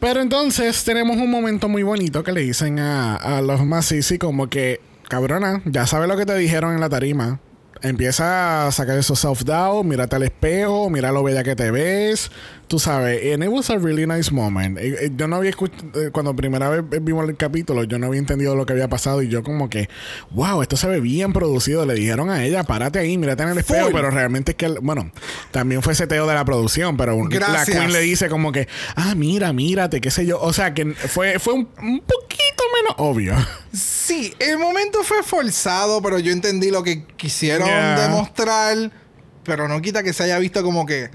Pero 0.00 0.20
entonces 0.20 0.84
tenemos 0.84 1.16
un 1.16 1.30
momento 1.30 1.68
muy 1.68 1.82
bonito 1.82 2.22
que 2.22 2.32
le 2.32 2.42
dicen 2.42 2.78
a, 2.78 3.16
a 3.16 3.40
los 3.40 3.64
Masisi 3.64 4.18
como 4.18 4.48
que, 4.48 4.80
cabrona, 5.08 5.62
ya 5.64 5.86
sabes 5.86 6.08
lo 6.08 6.16
que 6.16 6.26
te 6.26 6.34
dijeron 6.36 6.74
en 6.74 6.80
la 6.80 6.88
tarima. 6.88 7.40
empieza 7.80 8.66
a 8.66 8.72
sacar 8.72 8.98
esos 8.98 9.24
self-doubt, 9.24 9.84
mírate 9.84 10.16
al 10.16 10.24
espejo, 10.24 10.90
mira 10.90 11.12
lo 11.12 11.22
bella 11.22 11.44
que 11.44 11.54
te 11.54 11.70
ves. 11.70 12.30
Tú 12.68 12.78
sabes, 12.78 13.32
and 13.34 13.42
it 13.42 13.48
was 13.48 13.70
a 13.70 13.78
really 13.78 14.06
nice 14.06 14.30
moment. 14.30 14.76
Eh, 14.78 15.06
eh, 15.06 15.10
Yo 15.16 15.26
no 15.26 15.36
había 15.36 15.48
escuchado, 15.48 15.88
eh, 15.98 16.10
cuando 16.12 16.36
primera 16.36 16.68
vez 16.68 17.02
vimos 17.02 17.26
el 17.26 17.34
capítulo, 17.34 17.84
yo 17.84 17.98
no 17.98 18.06
había 18.08 18.18
entendido 18.18 18.54
lo 18.54 18.66
que 18.66 18.74
había 18.74 18.88
pasado 18.88 19.22
y 19.22 19.28
yo 19.28 19.42
como 19.42 19.70
que, 19.70 19.88
wow, 20.32 20.60
esto 20.60 20.76
se 20.76 20.86
ve 20.86 21.00
bien 21.00 21.32
producido. 21.32 21.86
Le 21.86 21.94
dijeron 21.94 22.28
a 22.28 22.44
ella, 22.44 22.64
párate 22.64 22.98
ahí, 22.98 23.16
mírate 23.16 23.42
en 23.44 23.48
el 23.48 23.58
espejo, 23.58 23.86
Full. 23.86 23.94
pero 23.94 24.10
realmente 24.10 24.50
es 24.52 24.56
que, 24.58 24.68
bueno, 24.82 25.10
también 25.50 25.82
fue 25.82 25.94
seteo 25.94 26.26
de 26.26 26.34
la 26.34 26.44
producción, 26.44 26.98
pero 26.98 27.16
la. 27.26 27.64
Queen 27.64 27.90
le 27.90 28.00
dice 28.00 28.28
como 28.28 28.52
que, 28.52 28.68
ah, 28.96 29.14
mira, 29.16 29.52
mírate, 29.54 30.02
qué 30.02 30.10
sé 30.10 30.26
yo. 30.26 30.38
O 30.38 30.52
sea, 30.52 30.74
que 30.74 30.92
fue, 30.92 31.38
fue 31.38 31.54
un, 31.54 31.68
un 31.80 32.00
poquito 32.00 32.64
menos 32.74 32.94
obvio. 32.98 33.34
Sí, 33.72 34.34
el 34.38 34.58
momento 34.58 35.02
fue 35.04 35.22
forzado, 35.22 36.02
pero 36.02 36.18
yo 36.18 36.32
entendí 36.32 36.70
lo 36.70 36.82
que 36.82 37.04
quisieron 37.16 37.66
Yeah. 37.66 38.00
demostrar. 38.08 38.90
Pero 39.44 39.66
no 39.66 39.80
quita 39.80 40.02
que 40.02 40.12
se 40.12 40.24
haya 40.24 40.38
visto 40.38 40.62
como 40.62 40.84
que 40.84 41.08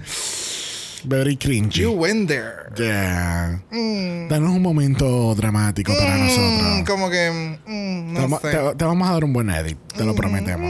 Very 1.05 1.35
cringy. 1.35 1.81
you 1.81 1.91
went 1.91 2.27
there. 2.27 2.71
Yeah. 2.77 3.59
Mm, 3.71 4.29
Danos 4.29 4.51
un 4.51 4.61
momento 4.61 5.35
dramático 5.35 5.93
para 5.93 6.15
mm, 6.17 6.19
nosotros. 6.25 6.83
Como 6.87 7.09
que 7.09 7.29
mm, 7.65 7.65
Te, 7.65 8.13
no 8.13 8.21
vamos- 8.21 8.41
sé. 8.41 8.51
te- 8.51 8.75
te 8.75 8.85
vamos 8.85 9.09
a 9.09 9.13
dar 9.13 9.23
un 9.23 9.33
buen 9.33 9.49
edit, 9.49 9.77
te 9.97 10.03
lo 10.05 10.15
prometemos. 10.15 10.69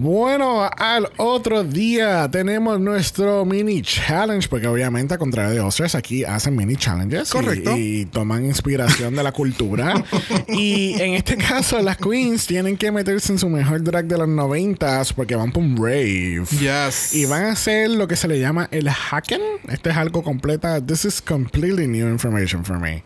Bueno, 0.00 0.70
al 0.76 1.08
otro 1.16 1.64
día 1.64 2.28
tenemos 2.30 2.78
nuestro 2.78 3.44
mini 3.44 3.82
challenge, 3.82 4.46
porque 4.48 4.68
obviamente, 4.68 5.14
a 5.14 5.18
contrario 5.18 5.50
de 5.54 5.58
Ostras, 5.58 5.96
aquí 5.96 6.22
hacen 6.22 6.54
mini 6.54 6.76
challenges 6.76 7.30
y- 7.30 7.32
Correcto. 7.32 7.76
Y, 7.76 8.04
toman 8.04 8.44
inspiración 8.44 9.16
de 9.16 9.24
la 9.24 9.32
cultura. 9.32 10.04
y 10.48 10.94
en 11.02 11.14
este 11.14 11.36
caso, 11.36 11.82
las 11.82 11.96
queens 11.96 12.46
tienen 12.46 12.76
que 12.76 12.92
meterse 12.92 13.32
en 13.32 13.40
su 13.40 13.48
mejor 13.48 13.82
drag 13.82 14.04
de 14.04 14.18
los 14.18 14.28
noventas 14.28 15.12
porque 15.12 15.34
van 15.34 15.50
por 15.50 15.64
un 15.64 15.76
rave. 15.76 16.44
Yes. 16.60 17.12
Y 17.16 17.26
van 17.26 17.46
a 17.46 17.52
hacer 17.54 17.90
lo 17.90 18.06
que 18.06 18.14
se 18.14 18.28
le 18.28 18.38
llama 18.38 18.68
el 18.70 18.88
hacken. 18.88 19.40
Este 19.68 19.90
es 19.90 19.96
algo 19.96 20.22
completa. 20.22 20.80
This 20.80 21.06
is 21.06 21.20
completely 21.20 21.88
new 21.88 22.06
information 22.06 22.64
for 22.64 22.78
me. 22.78 23.02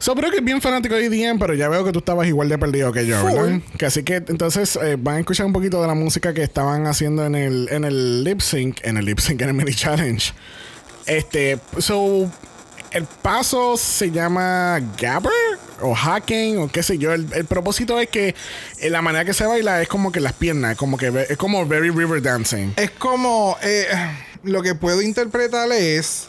So, 0.00 0.16
creo 0.16 0.32
que 0.32 0.38
es 0.38 0.44
bien 0.44 0.60
fanático 0.60 0.96
de 0.96 1.06
EDM, 1.06 1.38
pero 1.38 1.54
ya 1.54 1.68
veo 1.68 1.84
que 1.84 1.92
tú 1.92 2.00
estabas 2.00 2.26
igual 2.26 2.48
de 2.48 2.58
perdido 2.58 2.90
que 2.90 3.06
yo. 3.06 3.24
¿verdad? 3.24 3.60
Que 3.78 3.86
así 3.86 4.02
que 4.02 4.16
entonces 4.16 4.76
eh, 4.82 4.96
van 4.98 5.18
a 5.18 5.20
escuchar 5.20 5.46
un 5.46 5.52
poquito 5.52 5.80
de 5.80 5.86
la 5.86 5.94
música 5.94 6.31
que 6.34 6.42
estaban 6.42 6.86
haciendo 6.86 7.24
en 7.24 7.34
el, 7.34 7.68
en 7.70 7.84
el 7.84 8.24
lip 8.24 8.40
sync, 8.40 8.80
en 8.84 8.96
el 8.96 9.04
lip 9.04 9.18
sync, 9.18 9.40
en 9.42 9.48
el 9.48 9.54
mini 9.54 9.74
challenge. 9.74 10.32
Este, 11.06 11.58
so, 11.78 12.30
el 12.92 13.04
paso 13.04 13.76
se 13.76 14.10
llama 14.10 14.80
Gabber 15.00 15.32
o 15.80 15.94
hacking 15.94 16.58
o 16.58 16.68
qué 16.70 16.82
sé 16.82 16.98
yo. 16.98 17.12
El, 17.12 17.26
el 17.32 17.44
propósito 17.44 17.98
es 18.00 18.08
que 18.08 18.34
eh, 18.80 18.90
la 18.90 19.02
manera 19.02 19.24
que 19.24 19.34
se 19.34 19.46
baila 19.46 19.82
es 19.82 19.88
como 19.88 20.12
que 20.12 20.20
las 20.20 20.32
piernas, 20.32 20.76
como 20.76 20.96
que 20.96 21.26
es 21.28 21.36
como 21.36 21.66
very 21.66 21.90
river 21.90 22.22
dancing. 22.22 22.74
Es 22.76 22.90
como 22.90 23.56
eh, 23.62 23.86
lo 24.44 24.62
que 24.62 24.74
puedo 24.74 25.02
interpretar 25.02 25.70
es 25.72 26.28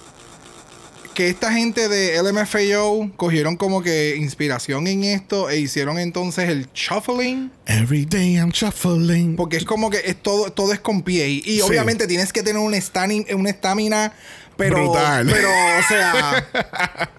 que 1.13 1.29
esta 1.29 1.51
gente 1.53 1.88
de 1.89 2.22
LMFAO 2.22 3.12
cogieron 3.15 3.55
como 3.58 3.82
que 3.82 4.15
inspiración 4.17 4.88
en 4.88 5.03
esto 5.03 5.50
e 5.50 5.60
hicieron 5.60 5.98
entonces 6.00 6.50
el 6.50 6.67
shuffling. 6.74 7.51
Every 7.65 8.05
day 8.05 8.36
I'm 8.36 8.50
shuffling. 8.51 9.36
Porque 9.36 9.58
es 9.58 9.65
como 9.65 9.89
que 9.89 10.01
es 10.05 10.15
todo, 10.22 10.51
todo 10.51 10.74
es 10.74 10.79
con 10.79 11.01
pie. 11.03 11.27
Y, 11.29 11.41
Sí. 11.41 11.62
obviamente 11.62 12.08
tienes 12.08 12.34
que 12.34 12.43
tener 12.43 12.62
un 12.62 12.74
stani- 12.74 13.32
una 13.34 13.50
estamina, 13.50 14.13
pero. 14.58 14.75
Brutal. 14.84 15.27
Pero, 15.32 15.50
o 15.50 15.84
sea. 15.88 17.10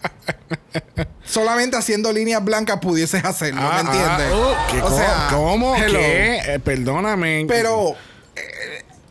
solamente 1.25 1.77
haciendo 1.77 2.13
líneas 2.13 2.45
blancas 2.45 2.79
pudieses 2.81 3.25
hacerlo, 3.25 3.61
Ah, 3.63 3.83
¿me 3.83 3.91
entiendes? 3.91 4.27
ah, 4.33 4.35
oh, 4.35 4.73
¿qué 4.73 4.83
o 4.83 4.97
sea, 4.97 5.27
¿Cómo? 5.31 5.75
¿Qué? 5.77 6.37
Eh, 6.55 6.59
perdóname. 6.61 7.45
Pero. 7.49 7.97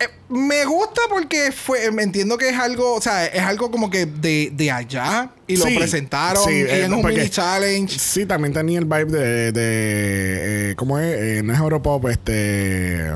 Eh, 0.04 0.10
me 0.30 0.66
gusta 0.66 1.02
porque 1.10 1.52
fue, 1.52 1.92
me 1.92 2.04
entiendo 2.04 2.38
que 2.38 2.50
es 2.50 2.58
algo, 2.58 2.94
o 2.96 3.02
sea, 3.02 3.26
es 3.26 3.42
algo 3.42 3.70
como 3.72 3.90
que 3.90 4.06
de, 4.06 4.52
de 4.54 4.72
allá 4.72 5.30
y 5.48 5.58
lo 5.58 5.66
Sí, 5.66 5.76
presentaron 5.78 6.44
sí, 6.46 6.52
y 6.52 6.62
eh, 6.62 6.86
en 6.86 6.94
un 6.94 7.02
porque- 7.02 7.18
mini 7.18 7.30
challenge. 7.30 7.98
Sí, 8.00 8.26
también 8.26 8.54
tenía 8.54 8.80
el 8.80 8.86
vibe 8.86 9.06
de. 9.06 9.52
de 9.52 10.72
eh, 10.72 10.76
¿Cómo 10.76 10.98
es? 11.00 11.06
Eh, 11.18 11.42
no 11.44 11.54
es 11.54 11.60
Europop, 11.60 12.08
este. 12.08 13.08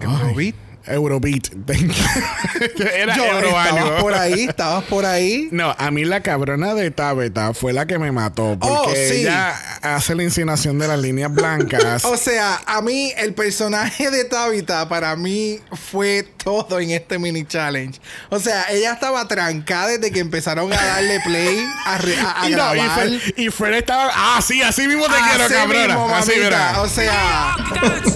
Eurobeat. 0.00 0.54
Eurobeat. 0.86 1.48
Era 2.94 3.16
Yo, 3.16 3.24
Euro 3.24 3.48
estabas 3.48 3.68
algo. 3.72 3.98
por 4.00 4.14
ahí, 4.14 4.44
estabas 4.44 4.84
por 4.84 5.04
ahí. 5.04 5.48
No, 5.52 5.74
a 5.78 5.90
mí 5.90 6.04
la 6.04 6.22
cabrona 6.22 6.74
de 6.74 6.90
Tabeta 6.90 7.54
fue 7.54 7.72
la 7.72 7.86
que 7.86 7.98
me 7.98 8.12
mató. 8.12 8.56
Porque 8.60 8.76
Oh, 8.76 8.90
sí. 8.94 9.20
ella 9.22 9.50
hace 9.82 10.14
la 10.14 10.22
insinuación 10.22 10.78
de 10.78 10.88
las 10.88 10.98
líneas 10.98 11.32
blancas. 11.32 12.04
O 12.16 12.16
sea, 12.16 12.60
a 12.66 12.80
mí 12.82 13.12
el 13.16 13.34
personaje 13.34 14.10
de 14.10 14.24
Tabitha 14.24 14.88
para 14.88 15.16
mí 15.16 15.60
fue 15.90 16.26
todo 16.46 16.78
en 16.78 16.92
este 16.92 17.18
mini 17.18 17.44
challenge. 17.44 18.00
O 18.30 18.38
sea, 18.38 18.66
ella 18.70 18.92
estaba 18.92 19.26
trancada 19.26 19.88
desde 19.88 20.12
que 20.12 20.20
empezaron 20.20 20.72
a 20.72 20.76
darle 20.76 21.18
play 21.24 21.58
a, 21.84 21.98
re- 21.98 22.16
a- 22.20 22.42
a 22.42 22.46
y, 22.48 22.52
no, 22.52 22.72
y, 22.72 22.78
grabar. 22.78 23.08
Fred, 23.50 23.74
y 23.74 23.74
estaba. 23.76 24.12
Ah, 24.14 24.40
sí, 24.46 24.62
así 24.62 24.86
mismo 24.86 25.06
te 25.06 25.14
quiero, 25.28 25.48
cabrona. 25.52 25.86
mismo, 25.88 26.14
así, 26.14 26.32
mira. 26.40 26.80
O 26.82 26.88
sea, 26.88 27.54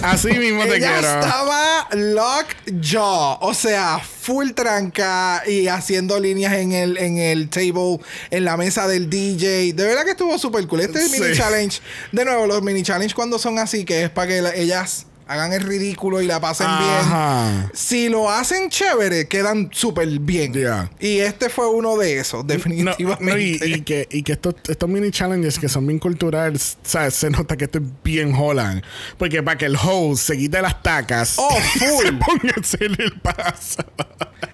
Así 0.03 0.29
mismo 0.29 0.63
te 0.63 0.77
ella 0.77 0.93
quiero. 0.99 1.19
estaba 1.19 1.87
lockjaw. 1.91 3.37
O 3.41 3.53
sea, 3.53 3.99
full 3.99 4.51
tranca 4.51 5.43
y 5.45 5.67
haciendo 5.67 6.17
líneas 6.17 6.53
en 6.53 6.71
el, 6.71 6.97
en 6.99 7.17
el 7.17 7.49
table, 7.49 7.99
en 8.29 8.45
la 8.45 8.55
mesa 8.55 8.87
del 8.87 9.09
DJ. 9.09 9.73
De 9.73 9.83
verdad 9.85 10.05
que 10.05 10.11
estuvo 10.11 10.37
súper 10.39 10.65
cool. 10.67 10.79
Este 10.79 11.03
mini 11.09 11.35
challenge. 11.35 11.81
De 12.13 12.23
nuevo, 12.23 12.47
los 12.47 12.61
mini 12.63 12.81
challenge 12.83 13.13
cuando 13.13 13.37
son 13.37 13.59
así, 13.59 13.83
que 13.83 14.03
es 14.05 14.09
para 14.09 14.27
que 14.29 14.41
la- 14.41 14.55
ellas 14.55 15.05
hagan 15.27 15.53
el 15.53 15.61
ridículo 15.61 16.21
y 16.21 16.27
la 16.27 16.39
pasen 16.39 16.67
bien. 16.67 16.89
Ajá. 16.91 17.69
Si 17.73 18.09
lo 18.09 18.29
hacen 18.29 18.69
chévere, 18.69 19.27
quedan 19.27 19.69
súper 19.71 20.07
bien. 20.19 20.53
Yeah. 20.53 20.91
Y 20.99 21.19
este 21.19 21.49
fue 21.49 21.69
uno 21.69 21.97
de 21.97 22.19
esos, 22.19 22.43
No, 22.43 22.53
definitivamente. 22.53 23.23
no, 23.25 23.37
y, 23.37 23.59
y 23.63 23.81
que, 23.81 24.07
y 24.11 24.23
que 24.23 24.33
estos, 24.33 24.55
estos 24.67 24.89
mini 24.89 25.11
challenges 25.11 25.57
que 25.57 25.69
son 25.69 25.87
bien 25.87 25.99
culturales, 25.99 26.77
¿sabes? 26.83 27.13
se 27.15 27.29
nota 27.29 27.55
que 27.57 27.65
esto 27.65 27.77
es 27.79 27.85
bien 28.03 28.33
Holland. 28.35 28.83
Porque 29.17 29.41
para 29.43 29.57
que 29.57 29.65
el 29.65 29.75
host 29.75 30.27
se 30.27 30.37
quite 30.37 30.61
las 30.61 30.81
tacas, 30.83 31.35
Oh, 31.37 31.49
full. 31.79 32.05
se 32.05 32.13
ponga 32.13 32.53
a 32.55 32.59
hacer 32.59 32.91
el 33.01 33.19
paso. 33.21 33.83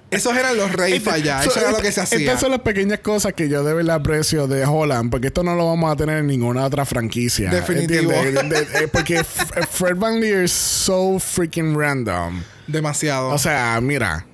Esos 0.09 0.37
eran 0.37 0.55
los 0.55 0.71
reyes 0.71 0.99
Este- 0.99 1.09
allá. 1.11 1.41
so- 1.43 1.49
Eso 1.49 1.59
era 1.59 1.71
lo 1.71 1.79
que 1.79 1.91
se 1.91 1.99
hacía. 2.01 2.17
Estas 2.19 2.39
son 2.39 2.51
las 2.51 2.61
pequeñas 2.61 2.99
cosas 2.99 3.33
que 3.33 3.49
yo 3.49 3.63
de 3.63 3.73
verdad 3.73 3.97
aprecio 3.97 4.47
de 4.47 4.65
Holland, 4.65 5.11
porque 5.11 5.27
esto 5.27 5.43
no 5.43 5.55
lo 5.55 5.65
vamos 5.67 5.91
a 5.91 5.95
tener 5.97 6.19
en 6.19 6.27
ninguna 6.27 6.65
otra 6.65 6.85
franquicia. 6.85 7.49
Definitivo. 7.49 8.11
De- 8.11 8.31
de- 8.31 8.67
eh, 8.83 8.87
porque 8.91 9.23
Fred 9.23 9.97
Van 9.97 10.19
Leer 10.21 10.45
es 10.45 10.51
so 10.53 11.19
freaking 11.19 11.77
random. 11.77 12.41
Demasiado. 12.67 13.29
O 13.29 13.37
sea, 13.37 13.79
mira. 13.81 14.25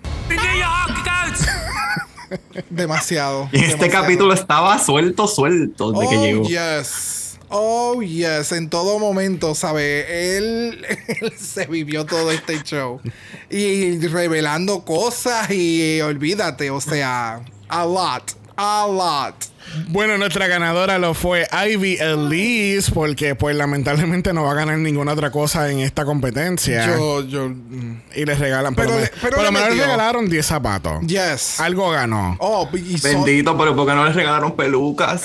demasiado. 2.70 3.50
Y 3.52 3.58
este 3.58 3.72
demasiado. 3.78 4.02
capítulo 4.02 4.34
estaba 4.34 4.80
suelto, 4.80 5.28
suelto 5.28 5.92
desde 5.92 6.10
que 6.10 6.18
oh, 6.18 6.24
llegó. 6.24 6.44
yes. 6.48 7.23
Oh, 7.56 8.02
yes. 8.02 8.52
En 8.52 8.68
todo 8.68 8.98
momento, 8.98 9.54
¿sabe? 9.54 10.38
Él, 10.38 10.84
él 11.22 11.34
se 11.38 11.68
vivió 11.68 12.04
todo 12.04 12.32
este 12.32 12.64
show. 12.64 13.00
Y 13.48 14.00
revelando 14.08 14.84
cosas 14.84 15.52
y 15.52 16.02
olvídate, 16.02 16.72
o 16.72 16.82
sea, 16.82 17.46
a 17.70 17.86
lot. 17.86 18.32
A 18.56 18.88
lot. 18.88 19.53
Bueno, 19.88 20.18
nuestra 20.18 20.48
ganadora 20.48 21.00
lo 21.00 21.14
fue 21.14 21.48
Ivy 21.68 21.98
Elise, 22.00 22.92
porque 22.92 23.36
pues 23.36 23.56
lamentablemente 23.56 24.32
no 24.34 24.44
va 24.44 24.52
a 24.52 24.56
ganar 24.56 24.78
ninguna 24.78 25.14
otra 25.14 25.32
cosa 25.32 25.70
en 25.72 25.80
esta 25.80 26.06
competencia. 26.06 26.86
Yo, 26.96 27.22
yo. 27.28 27.50
mm, 27.50 28.02
y 28.16 28.26
les 28.26 28.38
regalan, 28.40 28.76
Pero 28.76 28.92
pero 29.22 29.36
por 29.38 29.40
le 29.40 29.46
lo 29.46 29.52
menos 29.52 29.70
le 29.70 29.76
metió. 29.76 29.84
regalaron 29.86 30.30
10 30.30 30.46
zapatos. 30.46 31.02
Yes. 31.08 31.60
Algo 31.60 31.90
ganó, 31.90 32.36
Oh, 32.40 32.70
y 32.74 32.98
son- 32.98 33.12
Bendito, 33.26 33.58
pero 33.58 33.76
¿por 33.76 33.88
qué 33.88 33.94
no 33.94 34.06
les 34.06 34.16
regalaron 34.16 34.56
pelucas? 34.56 35.24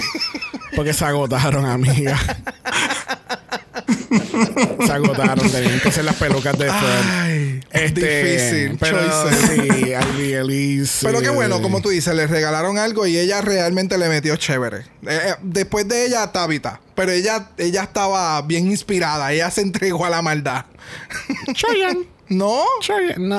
porque 0.76 0.92
se 0.92 1.04
agotaron, 1.04 1.64
amiga. 1.66 2.18
se 4.86 4.92
agotaron, 4.92 5.50
tenían 5.50 5.80
que 5.80 5.92
ser 5.92 6.04
las 6.04 6.16
pelucas 6.16 6.56
de 6.58 6.66
Fred. 6.66 7.04
Ay, 7.10 7.60
Este, 7.70 8.24
difícil. 8.24 8.78
pero 8.80 8.98
sí, 9.30 9.92
Ivy 10.16 10.32
Elise. 10.34 11.06
Pero 11.06 11.20
qué 11.20 11.30
bueno, 11.30 11.60
como 11.62 11.80
tú 11.80 11.88
dices, 11.90 12.14
le 12.14 12.26
regalaron 12.26 12.78
algo 12.78 13.06
y 13.06 13.18
ella 13.18 13.40
realmente 13.40 13.98
le 13.98 14.08
metió 14.08 14.36
chévere. 14.36 14.78
Eh, 14.78 14.84
eh, 15.08 15.34
después 15.42 15.86
de 15.88 16.06
ella, 16.06 16.30
Tabitha. 16.32 16.80
Pero 16.94 17.12
ella, 17.12 17.50
ella 17.56 17.82
estaba 17.84 18.40
bien 18.42 18.66
inspirada. 18.66 19.32
Ella 19.32 19.50
se 19.50 19.62
entregó 19.62 20.04
a 20.04 20.10
la 20.10 20.20
maldad. 20.22 20.66
Chayanne, 21.54 22.06
¿No? 22.30 22.62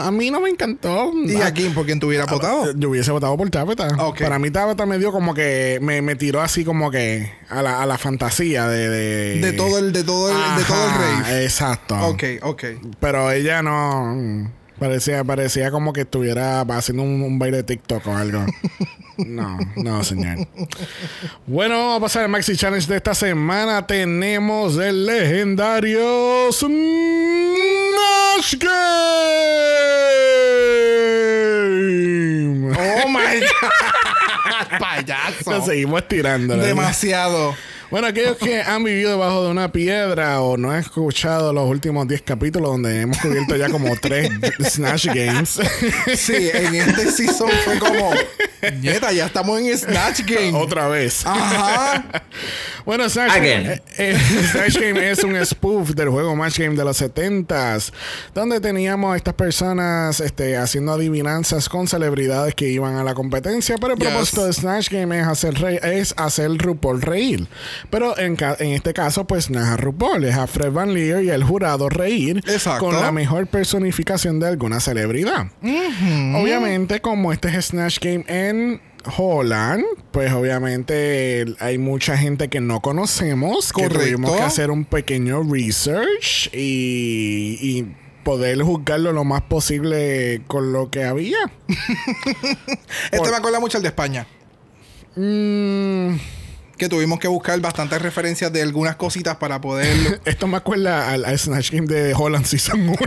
A 0.01 0.11
mí 0.11 0.29
no 0.31 0.41
me 0.41 0.49
encantó. 0.49 1.11
¿Y 1.25 1.37
Ah, 1.37 1.47
a 1.47 1.53
quién? 1.53 1.73
¿Por 1.73 1.85
quién 1.85 1.99
te 1.99 2.05
hubiera 2.05 2.25
votado? 2.25 2.73
Yo 2.75 2.89
hubiese 2.89 3.09
votado 3.11 3.35
por 3.37 3.49
Tabata. 3.49 3.87
Ok. 3.99 4.19
Para 4.19 4.37
mí 4.37 4.51
Tabata 4.51 4.85
me 4.85 4.99
dio 4.99 5.11
como 5.13 5.33
que 5.33 5.79
me, 5.81 6.01
me 6.01 6.15
tiró 6.15 6.41
así 6.41 6.65
como 6.65 6.91
que 6.91 7.31
a 7.49 7.61
la, 7.61 7.81
a 7.81 7.85
la 7.85 7.97
fantasía 7.97 8.67
de, 8.67 8.89
de 8.89 9.39
De 9.39 9.53
todo 9.53 9.79
el, 9.79 9.93
de 9.93 10.03
todo 10.03 10.29
el, 10.29 10.35
de 10.57 10.63
todo 10.65 10.85
el 10.85 10.91
rave. 10.91 11.43
Exacto. 11.43 11.95
Ok, 12.07 12.23
ok. 12.43 12.63
Pero 12.99 13.31
ella 13.31 13.63
no 13.63 14.51
parecía 14.77 15.23
parecía 15.23 15.71
como 15.71 15.93
que 15.93 16.01
estuviera 16.01 16.61
haciendo 16.61 17.03
un, 17.03 17.21
un 17.21 17.39
baile 17.39 17.57
de 17.57 17.63
TikTok 17.63 18.05
o 18.07 18.15
algo. 18.15 18.45
No, 19.17 19.57
no, 19.75 20.03
señor. 20.03 20.47
Bueno, 21.45 21.75
vamos 21.77 21.97
a 21.97 22.01
pasar 22.01 22.23
al 22.23 22.29
Maxi 22.29 22.55
Challenge 22.55 22.87
de 22.87 22.95
esta 22.97 23.13
semana. 23.13 23.85
Tenemos 23.85 24.77
el 24.77 25.05
legendario 25.05 26.51
Smash 26.51 26.71
Game. 31.31 32.71
Oh 32.77 33.07
my 33.09 33.39
God. 33.41 34.79
Payaso. 34.79 35.51
Lo 35.51 35.65
seguimos 35.65 36.07
tirando. 36.07 36.55
¿verdad? 36.57 36.69
Bueno, 37.91 38.07
aquellos 38.07 38.37
que 38.37 38.61
han 38.61 38.83
vivido 38.85 39.11
debajo 39.11 39.43
de 39.43 39.51
una 39.51 39.71
piedra 39.71 40.39
o 40.41 40.55
no 40.55 40.71
han 40.71 40.79
escuchado 40.79 41.51
los 41.51 41.69
últimos 41.69 42.07
10 42.07 42.21
capítulos 42.21 42.71
donde 42.71 43.01
hemos 43.01 43.17
cubierto 43.17 43.55
ya 43.57 43.69
como 43.69 43.93
tres 43.97 44.29
Snatch 44.63 45.07
Games. 45.07 45.59
Sí, 46.15 46.49
en 46.53 46.75
este 46.75 47.11
season 47.11 47.49
fue 47.65 47.77
como. 47.79 48.11
Nieta, 48.79 49.11
ya 49.11 49.25
estamos 49.25 49.59
en 49.59 49.77
Snatch 49.77 50.21
Game. 50.25 50.53
Otra 50.57 50.87
vez. 50.87 51.25
Ajá. 51.25 52.03
Bueno, 52.83 53.07
Snatch 53.07 53.31
Again. 53.33 53.63
Game, 53.63 53.73
eh, 53.75 53.81
eh, 54.17 54.17
Snatch 54.51 54.77
Game 54.79 55.11
es 55.11 55.23
un 55.23 55.35
spoof 55.45 55.91
del 55.91 56.09
juego 56.09 56.35
Match 56.35 56.57
Game 56.57 56.75
de 56.75 56.83
los 56.83 56.99
70s, 56.99 57.93
donde 58.33 58.59
teníamos 58.59 59.13
a 59.13 59.17
estas 59.17 59.35
personas 59.35 60.19
este, 60.19 60.57
haciendo 60.57 60.93
adivinanzas 60.93 61.69
con 61.69 61.87
celebridades 61.87 62.55
que 62.55 62.67
iban 62.69 62.95
a 62.95 63.03
la 63.03 63.13
competencia. 63.13 63.75
Pero 63.79 63.93
el 63.93 63.99
Yes. 63.99 64.07
propósito 64.09 64.45
de 64.47 64.53
Snatch 64.53 64.89
Game 64.89 65.19
es 65.19 65.27
hacer, 65.27 65.53
re- 65.61 65.99
es 65.99 66.15
hacer 66.17 66.49
RuPaul 66.57 67.03
reír. 67.03 67.47
Pero 67.89 68.17
en, 68.17 68.37
en 68.59 68.73
este 68.73 68.93
caso, 68.93 69.25
pues 69.25 69.49
no 69.49 69.59
es 69.59 69.65
a 69.65 69.77
RuPaul, 69.77 70.23
es 70.23 70.35
a 70.35 70.47
Fred 70.47 70.71
Van 70.71 70.93
Leer 70.93 71.23
y 71.23 71.29
el 71.29 71.43
jurado 71.43 71.89
reír 71.89 72.37
Exacto. 72.47 72.85
con 72.85 72.99
la 72.99 73.11
mejor 73.11 73.47
personificación 73.47 74.39
de 74.39 74.47
alguna 74.47 74.79
celebridad. 74.79 75.47
Obviamente, 75.61 77.01
como 77.01 77.31
este 77.31 77.49
es 77.49 77.67
Snatch 77.67 77.99
Game 77.99 78.25
en 78.27 78.81
Holland, 79.17 79.83
pues 80.11 80.31
obviamente 80.31 81.45
hay 81.59 81.77
mucha 81.77 82.17
gente 82.17 82.49
que 82.49 82.61
no 82.61 82.81
conocemos, 82.81 83.73
que 83.73 83.89
tuvimos 83.89 84.35
que 84.35 84.41
hacer 84.41 84.69
un 84.71 84.85
pequeño 84.85 85.43
research 85.43 86.49
y, 86.53 87.57
y 87.61 87.95
poder 88.23 88.61
juzgarlo 88.61 89.11
lo 89.11 89.23
más 89.23 89.41
posible 89.41 90.41
con 90.47 90.71
lo 90.71 90.89
que 90.89 91.03
había. 91.03 91.37
Este 93.11 93.29
me 93.29 93.37
acuerda 93.37 93.59
mucho 93.59 93.77
al 93.77 93.83
de 93.83 93.89
España. 93.89 94.27
Mm, 95.15 96.15
Que 96.81 96.89
tuvimos 96.89 97.19
que 97.19 97.27
buscar 97.27 97.59
bastantes 97.59 98.01
referencias 98.01 98.51
de 98.51 98.63
algunas 98.63 98.95
cositas 98.95 99.37
para 99.37 99.61
poder. 99.61 100.19
esto 100.25 100.47
me 100.47 100.57
acuerda 100.57 101.11
al, 101.11 101.25
al 101.25 101.37
Snatch 101.37 101.69
Game 101.69 101.85
de 101.85 102.15
Holland 102.15 102.43
Season 102.43 102.81
1. 102.81 102.97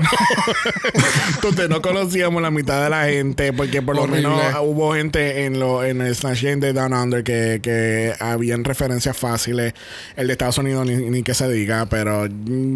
Donde 1.42 1.68
no 1.74 1.82
conocíamos 1.82 2.40
la 2.40 2.52
mitad 2.52 2.84
de 2.84 2.90
la 2.90 3.06
gente, 3.06 3.52
porque 3.52 3.82
por 3.82 3.96
lo 3.96 4.02
Horrible. 4.02 4.28
menos 4.28 4.54
hubo 4.62 4.94
gente 4.94 5.44
en, 5.46 5.58
lo, 5.58 5.82
en 5.82 6.02
el 6.02 6.14
Snatch 6.14 6.44
Game 6.44 6.58
de 6.58 6.72
Down 6.72 6.92
Under 6.92 7.24
que, 7.24 7.58
que 7.60 8.14
habían 8.20 8.62
referencias 8.62 9.16
fáciles. 9.16 9.74
El 10.14 10.28
de 10.28 10.34
Estados 10.34 10.58
Unidos 10.58 10.86
ni, 10.86 10.94
ni 10.94 11.24
que 11.24 11.34
se 11.34 11.48
diga, 11.50 11.86
pero 11.86 12.28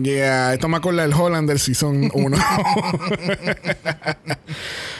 yeah, 0.02 0.52
esto 0.52 0.66
me 0.66 0.78
acuerda 0.78 1.02
del 1.02 1.12
Holland 1.14 1.48
del 1.48 1.60
Season 1.60 2.10
1. 2.12 2.36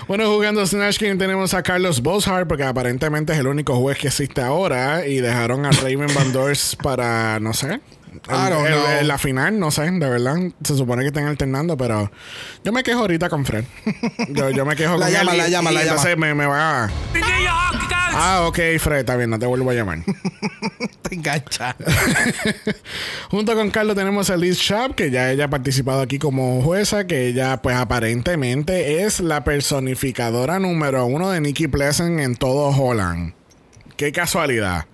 bueno, 0.08 0.26
jugando 0.32 0.66
Snatch 0.66 0.98
Game 0.98 1.16
tenemos 1.16 1.52
a 1.54 1.62
Carlos 1.62 2.02
Boshart, 2.02 2.48
porque 2.48 2.64
aparentemente 2.64 3.34
es 3.34 3.38
el 3.38 3.46
único 3.46 3.76
juez 3.76 3.98
que 3.98 4.08
existe 4.08 4.40
ahora, 4.40 5.06
y 5.06 5.20
dejaron 5.20 5.66
a 5.66 5.70
Raven 5.70 6.08
Van 6.14 6.32
Dors 6.32 6.74
para, 6.74 7.38
no 7.40 7.52
sé. 7.52 7.80
I 8.28 8.50
don't 8.50 8.66
el- 8.66 8.72
el- 8.74 8.80
know. 8.98 9.02
la 9.06 9.18
final, 9.18 9.58
no 9.58 9.70
sé, 9.70 9.82
de 9.90 10.08
verdad. 10.08 10.36
Se 10.64 10.76
supone 10.76 11.02
que 11.02 11.08
están 11.08 11.26
alternando, 11.26 11.76
pero 11.76 12.10
yo 12.64 12.72
me 12.72 12.82
quejo 12.82 13.00
ahorita 13.00 13.28
con 13.28 13.44
Fred. 13.44 13.64
Yo, 14.30 14.50
yo 14.50 14.64
me 14.66 14.76
quejo 14.76 14.96
La 14.96 15.06
con 15.06 15.12
llama, 15.14 15.30
él. 15.32 15.36
y- 15.36 15.40
la 15.40 15.48
llama, 15.48 15.70
y 15.70 15.74
la 15.74 15.80
llama. 15.84 15.90
entonces 15.96 16.18
me, 16.18 16.34
me 16.34 16.46
va 16.46 16.84
a... 16.84 16.90
Ah, 18.20 18.44
ok, 18.48 18.58
Fred, 18.80 18.98
está 19.00 19.14
bien, 19.16 19.30
no 19.30 19.38
te 19.38 19.46
vuelvo 19.46 19.70
a 19.70 19.74
llamar. 19.74 19.98
Te 21.02 21.14
engancha. 21.14 21.76
Junto 23.30 23.54
con 23.54 23.70
Carlos 23.70 23.94
tenemos 23.96 24.28
a 24.30 24.36
Liz 24.36 24.58
Schaap, 24.58 24.92
que 24.94 25.10
ya 25.10 25.30
ella 25.30 25.44
ha 25.44 25.50
participado 25.50 26.00
aquí 26.00 26.18
como 26.18 26.60
jueza, 26.62 27.06
que 27.06 27.28
ella 27.28 27.60
pues 27.62 27.76
aparentemente 27.76 29.04
es 29.04 29.20
la 29.20 29.44
personificadora 29.44 30.58
número 30.58 31.06
uno 31.06 31.30
de 31.30 31.40
Nikki 31.40 31.68
Pleasant 31.68 32.18
en 32.20 32.34
todo 32.36 32.68
Holland. 32.70 33.34
Qué 33.96 34.10
casualidad. 34.12 34.86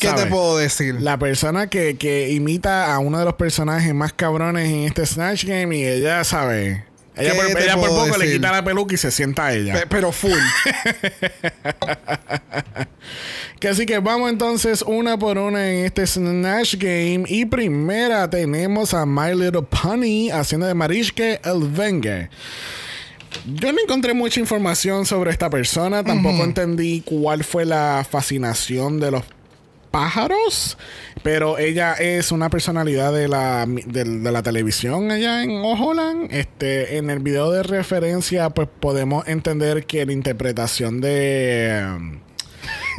¿Qué 0.00 0.10
te 0.12 0.26
puedo 0.26 0.56
decir? 0.58 0.96
La 1.00 1.18
persona 1.18 1.68
que, 1.68 1.96
que 1.96 2.30
imita 2.30 2.92
a 2.94 2.98
uno 2.98 3.18
de 3.18 3.24
los 3.24 3.34
personajes 3.34 3.94
más 3.94 4.12
cabrones 4.12 4.68
en 4.68 4.84
este 4.84 5.04
Snatch 5.06 5.44
Game 5.44 5.76
y 5.76 5.84
ella 5.84 6.24
sabe. 6.24 6.84
Ella, 7.16 7.32
¿Qué 7.32 7.52
por, 7.52 7.60
ella 7.62 7.76
poco 7.76 8.16
le 8.16 8.32
quita 8.32 8.50
la 8.50 8.64
peluca 8.64 8.94
y 8.94 8.96
se 8.96 9.10
sienta 9.10 9.46
a 9.46 9.52
ella. 9.54 9.74
Pe- 9.74 9.86
pero 9.88 10.10
full. 10.12 10.32
Que 13.58 13.68
así 13.68 13.84
que 13.84 13.98
vamos 13.98 14.30
entonces 14.30 14.80
una 14.80 15.18
por 15.18 15.36
una 15.36 15.70
en 15.70 15.84
este 15.84 16.06
Snatch 16.06 16.76
Game. 16.76 17.24
Y 17.28 17.44
primera 17.44 18.30
tenemos 18.30 18.94
a 18.94 19.04
My 19.04 19.34
Little 19.34 19.64
Pony 19.64 20.30
haciendo 20.32 20.66
de 20.66 20.72
Marishke 20.72 21.40
Elvenger. 21.44 22.30
Yo 23.54 23.72
no 23.72 23.78
encontré 23.80 24.14
mucha 24.14 24.40
información 24.40 25.04
sobre 25.04 25.30
esta 25.30 25.50
persona. 25.50 26.02
Tampoco 26.02 26.42
entendí 26.42 27.02
cuál 27.04 27.44
fue 27.44 27.66
la 27.66 28.06
fascinación 28.10 28.98
de 28.98 29.10
los 29.10 29.24
pájaros. 29.90 30.78
Pero 31.22 31.58
ella 31.58 31.94
es 31.94 32.32
una 32.32 32.48
personalidad 32.50 33.12
de 33.12 33.28
la, 33.28 33.66
de, 33.66 34.04
la 34.04 34.42
televisión 34.42 35.10
allá 35.10 35.42
en 35.42 35.50
Holland. 35.62 36.28
Este, 36.32 36.96
en 36.96 37.10
el 37.10 37.18
video 37.18 37.50
de 37.50 37.62
referencia, 37.62 38.50
pues 38.50 38.68
podemos 38.80 39.28
entender 39.28 39.84
que 39.86 40.06
la 40.06 40.12
interpretación 40.12 41.00
de 41.00 42.20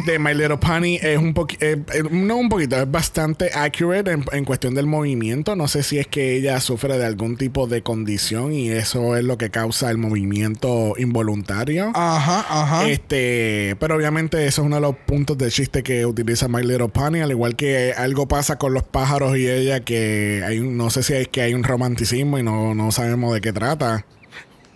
de 0.06 0.20
My 0.20 0.34
Little 0.34 0.58
Pony 0.58 0.98
es 1.02 1.18
un 1.18 1.34
poquito, 1.34 1.66
no 2.12 2.38
un 2.38 2.50
poquito, 2.50 2.78
es 2.78 2.90
bastante 2.90 3.52
accurate 3.54 4.12
en, 4.12 4.26
en 4.32 4.46
cuestión 4.46 4.74
del 4.74 4.88
movimiento. 4.88 5.56
No 5.56 5.68
sé 5.68 5.84
si 5.84 6.00
es 6.00 6.08
que 6.08 6.36
ella 6.36 6.60
sufre 6.60 6.98
de 6.98 7.06
algún 7.06 7.38
tipo 7.38 7.68
de 7.68 7.82
condición 7.84 8.54
y 8.54 8.70
eso 8.70 9.16
es 9.18 9.24
lo 9.24 9.38
que 9.38 9.50
causa 9.50 9.90
el 9.92 9.98
movimiento 9.98 10.94
involuntario. 10.98 11.92
Ajá, 11.94 12.46
ajá. 12.50 12.90
Este, 12.90 13.76
pero 13.80 13.96
obviamente 13.96 14.46
eso 14.48 14.62
es 14.62 14.66
uno 14.66 14.76
de 14.78 14.82
los 14.82 14.96
puntos 14.96 15.38
de 15.38 15.50
chiste 15.52 15.84
que 15.84 16.06
utiliza 16.06 16.48
My 16.48 16.64
Little 16.64 16.90
Pony, 16.90 17.22
al 17.22 17.32
igual 17.32 17.56
que 17.56 17.94
algo 17.96 18.28
pasa 18.28 18.58
con 18.58 18.74
los 18.74 18.84
pájaros 18.84 19.38
y 19.38 19.48
ella 19.48 19.82
que 19.82 20.44
hay 20.46 20.60
un- 20.60 20.78
no 20.78 20.90
sé 20.90 21.04
si 21.04 21.14
es 21.14 21.28
que 21.28 21.42
hay 21.42 21.54
un 21.54 21.64
romanticismo 21.64 22.40
y 22.40 22.44
no, 22.44 22.74
no 22.76 22.92
sabemos 22.92 23.34
de 23.34 23.42
qué 23.42 23.54
trata. 23.54 24.06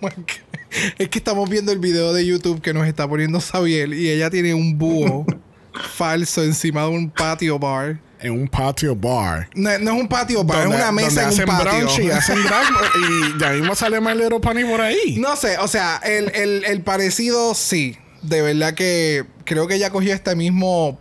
Es 0.98 1.10
que 1.10 1.18
estamos 1.20 1.50
viendo 1.50 1.72
el 1.72 1.80
video 1.80 2.14
de 2.14 2.26
YouTube 2.26 2.62
que 2.62 2.74
nos 2.74 2.88
está 2.88 3.08
poniendo 3.08 3.40
Sabiel 3.42 3.94
y 3.94 4.10
ella 4.10 4.30
tiene 4.30 4.54
un 4.54 4.78
búho 4.78 5.26
falso 5.96 6.44
encima 6.44 6.82
de 6.84 6.88
un 6.90 7.10
patio 7.10 7.60
bar. 7.60 8.00
En 8.20 8.32
un 8.32 8.48
patio 8.48 8.96
bar. 8.96 9.50
No, 9.54 9.78
no 9.78 9.94
es 9.94 10.02
un 10.02 10.08
patio 10.08 10.44
bar, 10.44 10.62
es 10.68 10.74
una 10.74 10.92
mesa 10.92 11.24
en 11.30 11.40
un 11.40 11.46
patio. 11.46 11.72
brunch 11.80 12.00
y 12.00 12.10
hacen 12.10 12.42
drag 12.44 12.64
y 13.36 13.40
ya 13.40 13.50
mismo 13.52 13.76
sale 13.76 14.00
My 14.02 14.14
Little 14.16 14.40
Pony 14.40 14.66
por 14.70 14.82
ahí. 14.82 15.18
No 15.20 15.36
sé, 15.36 15.58
o 15.60 15.68
sea, 15.68 15.98
el, 16.04 16.32
el- 16.34 16.64
el 16.66 16.82
parecido 16.82 17.54
sí. 17.54 17.98
De 18.22 18.42
verdad 18.42 18.74
que 18.74 19.26
creo 19.44 19.68
que 19.68 19.76
ella 19.76 19.90
cogió 19.92 20.14
este 20.14 20.36
mismo. 20.36 21.00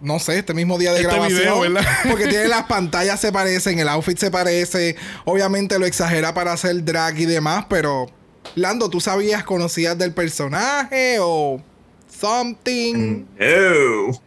No 0.00 0.18
sé, 0.18 0.36
este 0.38 0.52
mismo 0.54 0.78
día 0.78 0.90
de 0.92 1.02
Este 1.02 1.08
grabación. 1.12 1.38
video, 1.38 1.60
¿verdad? 1.60 1.86
Porque 2.10 2.26
tiene 2.26 2.48
las 2.48 2.64
pantallas 2.64 3.20
se 3.20 3.30
parecen, 3.30 3.78
el 3.78 3.88
outfit 3.88 4.18
se 4.18 4.32
parece. 4.32 4.96
Obviamente 5.24 5.78
lo 5.78 5.86
exagera 5.86 6.34
para 6.34 6.52
hacer 6.54 6.82
drag 6.84 7.20
y 7.20 7.26
demás, 7.26 7.66
pero. 7.68 8.06
Lando, 8.54 8.90
¿tú 8.90 9.00
sabías, 9.00 9.44
conocías 9.44 9.96
del 9.98 10.12
personaje 10.12 11.16
o 11.20 11.60
something? 12.08 13.24
No. 13.38 14.18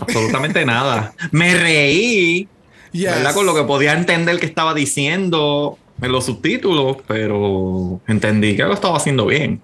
Absolutamente 0.00 0.64
nada. 0.64 1.14
Me 1.30 1.54
reí, 1.54 2.48
Yes. 2.92 3.10
¿verdad? 3.10 3.34
Con 3.34 3.44
lo 3.46 3.54
que 3.54 3.62
podía 3.64 3.92
entender 3.92 4.38
que 4.38 4.46
estaba 4.46 4.72
diciendo 4.72 5.78
en 6.00 6.12
los 6.12 6.26
subtítulos, 6.26 6.98
pero 7.06 8.00
entendí 8.06 8.56
que 8.56 8.62
lo 8.62 8.72
estaba 8.72 8.96
haciendo 8.96 9.26
bien. 9.26 9.60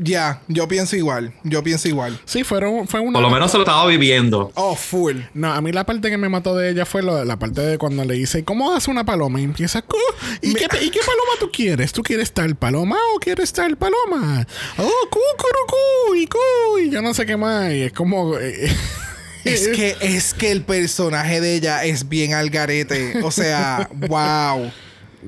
Ya, 0.00 0.40
yo 0.48 0.66
pienso 0.68 0.96
igual. 0.96 1.32
Yo 1.44 1.62
pienso 1.62 1.88
igual. 1.88 2.18
Sí, 2.24 2.44
fueron, 2.44 2.88
fue 2.88 3.00
una. 3.00 3.12
Por 3.14 3.22
lo 3.22 3.30
menos 3.30 3.50
se 3.50 3.56
lo 3.58 3.62
estaba 3.64 3.86
viviendo. 3.86 4.50
Oh, 4.54 4.74
full. 4.74 5.18
No, 5.34 5.52
a 5.52 5.60
mí 5.60 5.72
la 5.72 5.84
parte 5.86 6.10
que 6.10 6.18
me 6.18 6.28
mató 6.28 6.56
de 6.56 6.70
ella 6.70 6.84
fue 6.84 7.02
lo- 7.02 7.24
la 7.24 7.38
parte 7.38 7.60
de 7.60 7.78
cuando 7.78 8.04
le 8.04 8.14
dice, 8.14 8.44
¿cómo 8.44 8.74
hace 8.74 8.90
una 8.90 9.04
paloma? 9.04 9.40
Y 9.40 9.44
empieza, 9.44 9.82
"Co- 9.82 9.96
¿y, 10.40 10.54
qué, 10.54 10.64
¿y 10.82 10.90
qué 10.90 11.00
paloma 11.00 11.32
tú 11.38 11.50
quieres? 11.52 11.92
¿Tú 11.92 12.02
quieres 12.02 12.32
tal 12.32 12.56
paloma 12.56 12.96
o 13.14 13.18
quieres 13.20 13.52
tal 13.52 13.76
paloma? 13.76 14.46
Oh, 14.78 15.08
cu, 15.10 15.20
cu, 15.38 16.14
y 16.14 16.26
cu, 16.26 16.78
y 16.80 16.90
yo 16.90 17.00
no 17.02 17.14
sé 17.14 17.24
qué 17.26 17.36
más. 17.36 17.72
Y 17.72 17.82
es 17.82 17.92
como... 17.92 18.36
eh, 18.38 18.70
Es 19.44 19.68
que, 19.68 19.96
es 20.00 20.34
que 20.34 20.50
el 20.52 20.62
personaje 20.62 21.40
de 21.40 21.54
ella 21.56 21.84
es 21.84 22.08
bien 22.08 22.34
al 22.34 22.50
garete. 22.50 23.20
O 23.22 23.30
sea, 23.30 23.88
wow. 24.08 24.70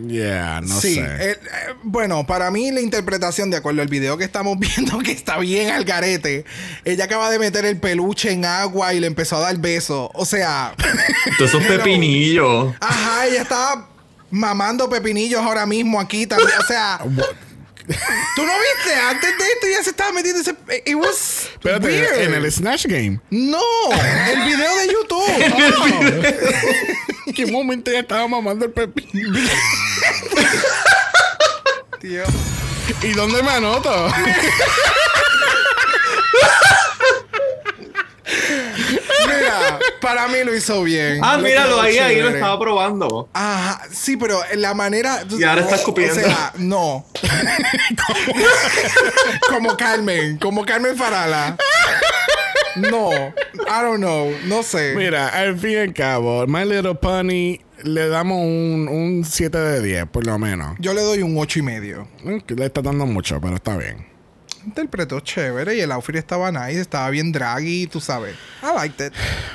Yeah, 0.09 0.61
no 0.61 0.81
sí. 0.81 0.95
sé. 0.97 1.01
eh, 1.03 1.31
eh, 1.33 1.39
bueno, 1.85 2.27
para 2.27 2.51
mí 2.51 2.71
la 2.73 2.81
interpretación, 2.81 3.51
de 3.51 3.59
acuerdo 3.59 3.81
al 3.83 3.89
video 3.89 4.17
que 4.19 4.25
estamos 4.25 4.59
viendo, 4.59 4.99
que 4.99 5.13
está 5.13 5.39
bien 5.39 5.71
al 5.71 5.85
garete. 5.85 6.45
Ella 6.85 7.05
acaba 7.05 7.31
de 7.31 7.39
meter 7.39 7.65
el 7.65 7.79
peluche 7.79 8.33
en 8.33 8.45
agua 8.45 8.93
y 8.95 9.01
le 9.01 9.07
empezó 9.07 9.37
a 9.37 9.41
dar 9.41 9.57
besos. 9.59 10.11
O 10.15 10.25
sea, 10.25 10.75
Todos 11.39 11.51
esos 11.51 11.63
pepinillos. 11.69 12.75
ajá, 12.81 13.27
ella 13.27 13.43
estaba 13.43 13.89
mamando 14.31 14.89
pepinillos 14.91 15.41
ahora 15.41 15.65
mismo 15.65 16.01
aquí 16.01 16.27
también. 16.27 16.51
O 16.59 16.67
sea, 16.67 16.99
¿tú 17.87 18.43
no 18.47 18.53
viste? 18.59 18.95
Antes 19.01 19.39
de 19.39 19.45
esto 19.45 19.67
ya 19.69 19.83
se 19.83 19.91
estaba 19.91 20.13
metiendo 20.13 20.41
ese... 20.41 20.55
It 20.87 20.95
was 20.97 21.49
Espérate, 21.53 21.87
weird. 21.87 22.21
en 22.23 22.35
el 22.35 22.51
Snatch 22.51 22.87
Game. 22.87 23.21
No, 23.31 23.61
el 24.31 24.43
video 24.45 24.77
de 24.77 24.87
YouTube. 24.93 25.29
¿En 27.27 27.35
qué 27.35 27.47
momento 27.47 27.91
ella 27.91 28.01
estaba 28.01 28.27
mamando 28.29 28.65
el 28.65 28.73
pepino? 28.73 29.39
Dios. 32.01 32.29
¿Y 33.03 33.13
dónde 33.13 33.43
me 33.43 33.51
anoto? 33.51 34.13
Mira, 39.27 39.79
para 40.01 40.29
mí 40.29 40.39
lo 40.45 40.55
hizo 40.55 40.83
bien. 40.83 41.21
Ah, 41.23 41.37
Le 41.37 41.49
míralo 41.49 41.81
ahí, 41.81 41.99
ahí 41.99 42.21
lo 42.21 42.31
estaba 42.31 42.59
probando. 42.59 43.29
Ajá, 43.33 43.83
sí, 43.91 44.17
pero 44.17 44.41
la 44.57 44.75
manera. 44.75 45.25
Y 45.31 45.43
ahora 45.45 45.63
está 45.63 45.77
escupiendo. 45.77 46.15
O 46.15 46.19
sea, 46.21 46.53
no. 46.59 47.07
como 49.49 49.77
Carmen, 49.77 50.39
como 50.39 50.65
Carmen 50.65 50.97
Farala. 50.97 51.57
No, 52.77 53.11
I 53.13 53.83
don't 53.83 53.99
know, 53.99 54.33
no 54.47 54.63
sé. 54.63 54.95
Mira, 54.97 55.29
al 55.29 55.59
fin 55.59 55.71
y 55.71 55.77
al 55.77 55.95
cabo, 55.95 56.47
My 56.47 56.65
Little 56.65 56.97
Pony 56.97 57.59
le 57.85 58.09
damos 58.09 58.39
un, 58.41 58.89
un 58.91 59.25
7 59.25 59.57
de 59.59 59.83
10, 59.83 60.07
por 60.07 60.27
lo 60.27 60.39
menos. 60.39 60.77
Yo 60.81 60.93
le 60.93 61.03
doy 61.03 61.23
un 61.23 61.39
ocho 61.39 61.61
y 61.61 61.63
medio. 61.63 62.09
Mm, 62.25 62.39
Le 62.49 62.67
está 62.67 62.83
dando 62.83 63.07
mucho, 63.07 63.41
pero 63.41 63.57
está 63.57 63.77
bien. 63.77 64.07
Interpretó 64.65 65.21
chévere 65.21 65.77
y 65.77 65.81
el 65.81 65.93
outfit 65.93 66.17
estaba 66.17 66.51
nice, 66.51 66.81
estaba 66.81 67.11
bien 67.11 67.33
draggy, 67.33 67.87
tú 67.87 68.01
sabes. 68.01 68.35
I 68.63 68.75
liked 68.75 69.07
it. 69.07 69.13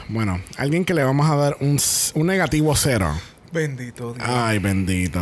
Bueno, 0.08 0.42
alguien 0.58 0.86
que 0.86 0.94
le 0.94 1.04
vamos 1.04 1.30
a 1.30 1.36
dar 1.36 1.58
un, 1.60 1.80
un 2.14 2.28
negativo 2.28 2.76
cero. 2.76 3.14
Bendito 3.52 4.14
Dios. 4.14 4.28
Ay, 4.30 4.60
bendito. 4.60 5.20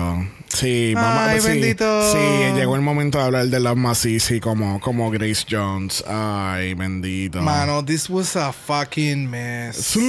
Sí, 0.50 0.94
vamos 0.94 1.30
Ay, 1.30 1.40
sí, 1.40 1.48
bendito. 1.48 2.12
Sí, 2.12 2.18
llegó 2.56 2.76
el 2.76 2.82
momento 2.82 3.18
de 3.20 3.24
hablar 3.24 3.46
de 3.48 3.60
Love 3.62 3.78
Massisi 3.78 4.42
como, 4.42 4.82
como 4.82 5.10
Grace 5.12 5.46
Jones. 5.50 6.04
Ay, 6.06 6.74
bendito. 6.74 7.42
Mano, 7.42 7.86
this 7.86 8.10
was 8.10 8.36
a 8.36 8.52
fucking 8.52 9.30
mess. 9.30 9.78
Slave 9.78 10.04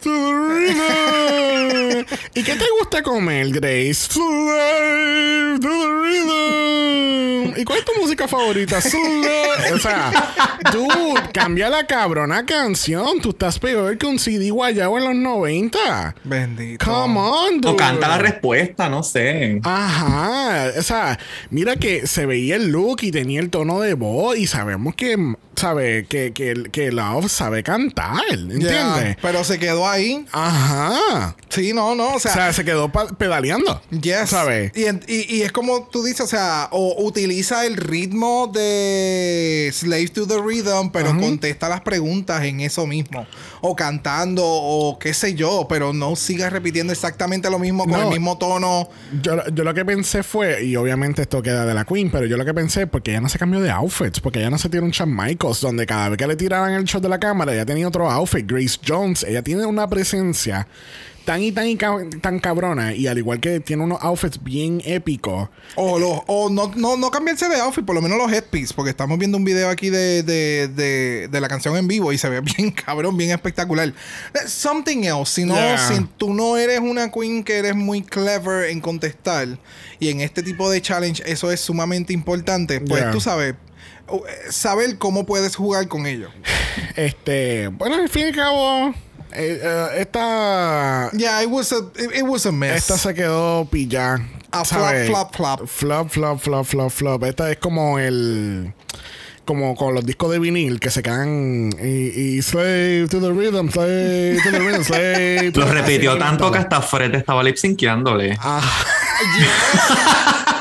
to 0.00 0.10
the 0.10 0.34
rhythm. 0.34 2.06
¿Y 2.34 2.42
qué 2.42 2.56
te 2.56 2.66
gusta 2.78 3.02
comer, 3.02 3.48
Grace? 3.50 4.08
Slave 4.10 5.60
to 5.60 5.68
the 5.68 5.88
rhythm. 6.02 6.79
¿Y 7.60 7.64
cuál 7.64 7.80
es 7.80 7.84
tu 7.84 7.92
música 8.00 8.26
favorita? 8.26 8.78
O 9.74 9.78
sea, 9.78 10.10
dude, 10.72 11.20
cambia 11.32 11.68
la 11.68 11.86
cabrona 11.86 12.44
canción. 12.46 13.20
Tú 13.20 13.30
estás 13.30 13.58
peor 13.58 13.96
que 13.98 14.06
un 14.06 14.18
CD 14.18 14.50
guayabo 14.50 14.98
en 14.98 15.04
los 15.04 15.14
90. 15.14 16.16
Bendito. 16.24 16.84
Come 16.84 17.20
on, 17.20 17.60
dude. 17.60 17.74
O 17.74 17.76
canta 17.76 18.08
la 18.08 18.18
respuesta, 18.18 18.88
no 18.88 19.02
sé. 19.02 19.60
Ajá, 19.62 20.72
o 20.78 20.82
sea, 20.82 21.18
mira 21.50 21.76
que 21.76 22.06
se 22.06 22.26
veía 22.26 22.56
el 22.56 22.70
look 22.70 22.98
y 23.02 23.12
tenía 23.12 23.40
el 23.40 23.50
tono 23.50 23.80
de 23.80 23.94
voz 23.94 24.38
y 24.38 24.46
sabemos 24.46 24.94
que, 24.94 25.34
sabe, 25.60 26.06
que, 26.06 26.32
que, 26.32 26.54
que 26.72 26.90
Love 26.92 27.30
sabe 27.30 27.62
cantar, 27.62 28.20
¿entiendes? 28.32 28.70
Yeah, 28.70 29.16
pero 29.22 29.44
se 29.44 29.58
quedó 29.58 29.88
ahí. 29.88 30.24
Ajá. 30.32 31.36
Sí, 31.48 31.72
no, 31.72 31.94
no, 31.94 32.08
o 32.10 32.16
O 32.16 32.18
sea, 32.20 32.52
se 32.52 32.64
quedó 32.64 32.90
pedaleando. 32.90 33.80
Yes. 33.90 34.30
¿Sabes? 34.30 34.72
Y, 34.74 34.84
y- 35.12 35.26
y 35.36 35.42
es 35.42 35.52
como 35.52 35.88
tú 35.88 36.02
dices, 36.02 36.20
o 36.22 36.26
sea, 36.26 36.68
o 36.72 37.04
utiliza 37.04 37.66
el 37.66 37.76
ritmo 37.76 38.50
de 38.52 39.70
Slave 39.72 40.08
to 40.08 40.26
the 40.26 40.38
Rhythm, 40.38 40.90
pero 40.92 41.16
contesta 41.18 41.68
las 41.68 41.80
preguntas 41.82 42.42
en 42.44 42.60
eso 42.60 42.86
mismo. 42.86 43.26
O 43.62 43.76
cantando, 43.76 44.42
o 44.44 44.98
qué 44.98 45.12
sé 45.12 45.34
yo, 45.34 45.66
pero 45.68 45.92
no 45.92 46.16
sigas 46.16 46.52
repitiendo 46.52 46.92
exactamente 46.92 47.50
lo 47.50 47.58
mismo 47.58 47.84
con 47.84 47.92
No. 47.92 48.02
el 48.04 48.08
mismo 48.08 48.38
tono. 48.38 48.88
Yo, 49.22 49.36
yo 49.52 49.64
lo 49.64 49.74
que 49.74 49.84
pensé 49.84 50.22
fue, 50.22 50.64
y 50.64 50.76
obviamente 50.76 51.22
esto 51.22 51.42
queda 51.42 51.66
de 51.66 51.74
la 51.74 51.84
Queen, 51.84 52.10
pero 52.10 52.24
yo 52.26 52.36
lo 52.36 52.44
que 52.44 52.54
pensé, 52.54 52.86
porque 52.86 53.10
ella 53.10 53.20
no 53.20 53.28
se 53.28 53.38
cambió 53.38 53.60
de 53.60 53.70
outfits, 53.70 54.20
porque 54.20 54.38
ella 54.38 54.50
no 54.50 54.58
se 54.58 54.68
tiró 54.68 54.84
un 54.84 54.90
Shawn 54.92 55.10
Donde 55.60 55.86
cada 55.86 56.08
vez 56.10 56.18
que 56.18 56.26
le 56.26 56.36
tiraban 56.36 56.72
el 56.74 56.84
shot 56.84 57.02
de 57.02 57.08
la 57.08 57.18
cámara, 57.18 57.52
ella 57.52 57.66
tenía 57.66 57.88
otro 57.88 58.10
outfit. 58.10 58.46
Grace 58.46 58.78
Jones, 58.86 59.24
ella 59.24 59.42
tiene 59.42 59.64
una 59.66 59.88
presencia 59.88 60.66
tan 61.24 61.42
y 61.42 61.52
tan, 61.52 61.68
y 61.68 61.76
tan 61.76 62.38
cabrona, 62.40 62.94
y 62.94 63.06
al 63.06 63.18
igual 63.18 63.38
que 63.40 63.60
tiene 63.60 63.84
unos 63.84 63.98
outfits 64.02 64.42
bien 64.42 64.80
épicos. 64.84 65.48
O, 65.76 65.98
los, 65.98 66.20
o 66.26 66.48
no, 66.48 66.72
no, 66.74 66.96
no 66.96 67.10
cambiarse 67.10 67.48
de 67.48 67.56
outfit, 67.60 67.84
por 67.84 67.94
lo 67.94 68.00
menos 68.02 68.16
los 68.18 68.32
headpiece, 68.32 68.72
porque 68.74 68.90
estamos 68.90 69.18
viendo 69.18 69.36
un 69.36 69.44
video 69.44 69.68
aquí 69.68 69.90
de, 69.90 70.22
de, 70.22 70.68
de, 70.68 71.28
de 71.30 71.40
la 71.40 71.46
canción 71.48 71.76
en 71.76 71.86
vivo 71.86 72.10
y 72.12 72.18
se 72.18 72.28
ve 72.30 72.40
bien 72.56 72.70
cabrón, 72.72 73.16
bien 73.16 73.30
espectacular. 73.30 73.88
Eh, 73.88 74.38
Something 74.48 75.04
else, 75.04 75.34
si 75.34 75.44
no, 75.44 75.54
Yeah. 75.54 75.76
si 75.78 76.00
tú 76.16 76.32
no 76.34 76.56
eres 76.56 76.80
una 76.80 77.12
queen 77.12 77.44
que 77.44 77.58
eres 77.58 77.76
muy 77.76 78.02
clever 78.02 78.70
en 78.70 78.80
contestar 78.80 79.46
y 80.00 80.08
en 80.08 80.22
este 80.22 80.42
tipo 80.42 80.70
de 80.70 80.80
challenge 80.80 81.22
eso 81.26 81.52
es 81.52 81.60
sumamente 81.60 82.12
importante, 82.14 82.80
pues 82.80 83.02
Yeah. 83.02 83.10
tú 83.12 83.20
sabes, 83.20 83.52
eh, 83.52 83.56
saber 84.50 84.98
cómo 84.98 85.26
puedes 85.26 85.56
jugar 85.56 85.88
con 85.88 86.06
ellos. 86.06 86.30
Este, 86.96 87.68
bueno, 87.68 87.96
al 87.96 88.08
fin 88.08 88.22
y 88.22 88.24
al 88.28 88.34
cabo, 88.34 88.88
eh, 89.32 89.60
eh, 89.62 89.86
esta, 89.98 91.10
Yeah, 91.12 91.42
it 91.42 91.48
was 91.48 91.72
a, 91.72 91.78
it, 91.96 92.16
it 92.16 92.22
was 92.22 92.46
a 92.46 92.52
mess. 92.52 92.76
esta 92.76 92.98
se 92.98 93.14
quedó 93.14 93.66
pillada. 93.70 94.20
A 94.52 94.64
¿sabes? 94.64 95.08
flop, 95.08 95.34
flop, 95.34 95.66
flop. 95.66 95.68
Flop, 95.68 96.10
flop, 96.10 96.40
flop, 96.40 96.66
flop, 96.66 96.90
flop. 96.90 97.24
Esta 97.24 97.50
es 97.50 97.58
como 97.58 97.98
el. 97.98 98.72
Como 99.44 99.74
con 99.74 99.94
los 99.94 100.04
discos 100.04 100.30
de 100.30 100.38
vinil 100.38 100.78
que 100.78 100.90
se 100.90 101.02
quedan 101.02 101.70
y, 101.82 102.36
y 102.36 102.42
slave 102.42 103.06
to 103.10 103.20
the 103.20 103.32
rhythm, 103.32 103.68
slave 103.70 104.38
to 104.44 104.50
the 104.52 104.60
rhythm, 104.60 104.84
slave 104.84 105.52
to 105.52 105.60
Lo 105.60 105.72
repitió 105.72 106.16
tanto 106.18 106.52
que 106.52 106.58
hasta 106.58 106.80
Fred 106.82 107.14
estaba 107.14 107.42
lip. 107.42 107.56
Ah, 108.38 108.60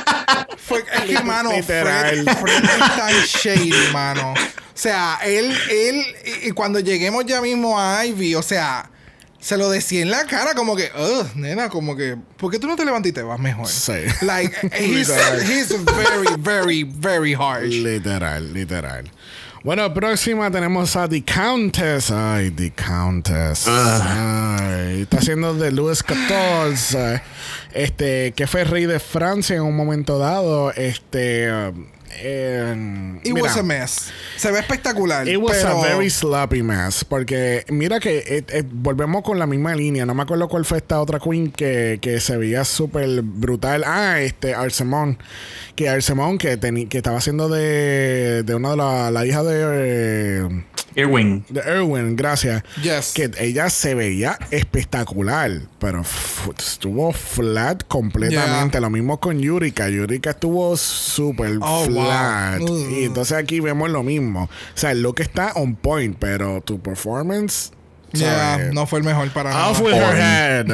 Fue, 0.70 0.86
es 0.94 1.02
que, 1.18 1.24
mano, 1.24 1.52
Literal. 1.52 2.24
Fred, 2.24 2.38
Fred 2.38 2.64
es 2.64 2.96
tan 2.96 3.14
shady, 3.24 3.74
mano. 3.92 4.34
O 4.34 4.82
sea, 4.82 5.20
él, 5.26 5.54
él, 5.70 6.06
y, 6.44 6.52
cuando 6.52 6.80
lleguemos 6.80 7.26
ya 7.26 7.42
mismo 7.42 7.78
a 7.78 8.06
Ivy, 8.06 8.36
o 8.36 8.42
sea, 8.42 8.90
se 9.40 9.58
lo 9.58 9.70
decía 9.70 10.02
en 10.02 10.12
la 10.12 10.26
cara, 10.26 10.54
como 10.54 10.76
que, 10.76 10.92
ugh, 10.96 11.28
nena, 11.36 11.68
como 11.68 11.98
que, 11.98 12.16
¿por 12.38 12.52
qué 12.52 12.60
tú 12.60 12.68
no 12.68 12.76
te 12.76 12.86
levantas 12.86 13.10
y 13.10 13.14
te 13.14 13.22
vas 13.22 13.40
mejor? 13.40 13.68
Sí. 13.68 13.94
Like, 14.22 14.56
he's, 14.80 15.10
he's 15.50 15.70
very, 15.84 16.28
very, 16.38 16.84
very 16.84 17.34
harsh. 17.34 17.74
literal, 17.74 18.54
literal. 18.54 19.12
Bueno, 19.62 19.94
próxima 19.94 20.50
tenemos 20.50 20.96
a 20.96 21.10
The 21.10 21.22
Countess. 21.22 22.12
Ay, 22.12 22.50
The 22.52 22.72
Countess. 22.72 23.68
Ay, 23.68 25.02
está 25.02 25.18
haciendo 25.18 25.54
de 25.54 25.72
Luis 25.74 26.00
XIV. 26.00 27.22
Este, 27.74 28.32
que 28.32 28.48
fue 28.48 28.64
rey 28.64 28.86
de 28.86 29.00
Francia 29.00 29.58
en 29.58 29.64
un 29.64 29.76
momento 29.76 30.18
dado. 30.18 30.72
Este. 30.72 31.52
Eh, 32.12 33.20
It 33.24 33.34
mira, 33.34 33.44
was 33.44 33.58
a 33.58 33.64
mess. 33.64 34.12
Se 34.38 34.52
ve 34.52 34.60
espectacular. 34.60 35.28
It 35.28 35.38
was 35.38 35.58
pero 35.58 35.80
a 35.80 35.82
very 35.82 36.10
sloppy 36.10 36.64
mess. 36.64 37.04
Porque 37.04 37.66
mira 37.70 38.00
que 38.00 38.20
eh, 38.20 38.44
eh, 38.50 38.64
volvemos 38.72 39.24
con 39.24 39.40
la 39.40 39.46
misma 39.46 39.76
línea. 39.76 40.06
No 40.06 40.14
me 40.14 40.24
acuerdo 40.24 40.48
cuál 40.48 40.66
fue 40.66 40.78
esta 40.78 41.00
otra 41.02 41.20
queen 41.20 41.52
que, 41.52 42.00
que 42.02 42.20
se 42.20 42.38
veía 42.38 42.66
súper 42.66 43.22
brutal. 43.22 43.84
Ah, 43.86 44.20
este, 44.22 44.54
Arsemon. 44.54 45.18
Que 45.76 45.90
Arsemon 45.90 46.38
que, 46.38 46.60
que 46.90 46.98
estaba 46.98 47.18
haciendo 47.18 47.50
de, 47.50 48.44
de 48.44 48.56
una 48.56 48.72
de 48.72 48.78
las 48.78 49.12
la 49.14 49.26
hija 49.26 49.44
de, 49.44 49.62
eh, 49.64 50.64
Irwin. 50.96 51.46
de 51.50 51.62
Erwin, 51.62 52.16
gracias. 52.16 52.64
Yes. 52.82 53.14
Que 53.14 53.32
ella 53.40 53.70
se 53.70 53.96
veía 53.96 54.38
espectacular. 54.52 55.52
Pero 55.80 56.04
estuvo 56.58 57.14
flat 57.14 57.84
completamente. 57.88 58.72
Yeah. 58.74 58.82
Lo 58.82 58.90
mismo 58.90 59.20
con 59.20 59.40
Yurika. 59.40 59.88
Yurika 59.90 60.32
estuvo 60.32 60.76
súper 60.76 61.58
Oh, 61.62 61.86
wow. 61.88 61.99
Flat. 62.06 62.62
Mm. 62.62 62.94
Y 62.94 63.04
entonces 63.06 63.38
aquí 63.38 63.60
vemos 63.60 63.90
lo 63.90 64.04
mismo. 64.04 64.44
O 64.44 64.78
sea, 64.78 64.92
el 64.92 65.02
look 65.02 65.20
está 65.20 65.54
on 65.56 65.76
point, 65.76 66.18
pero 66.20 66.62
tu 66.62 66.80
performance. 66.80 67.72
Yeah, 68.12 68.56
¿sabes? 68.56 68.74
no 68.74 68.88
fue 68.88 69.00
el 69.00 69.06
mejor 69.06 69.30
para 69.30 69.52
nada. 69.52 69.70
Off 69.70 69.82
with 69.82 69.94
her 69.94 70.16
head. 70.16 70.68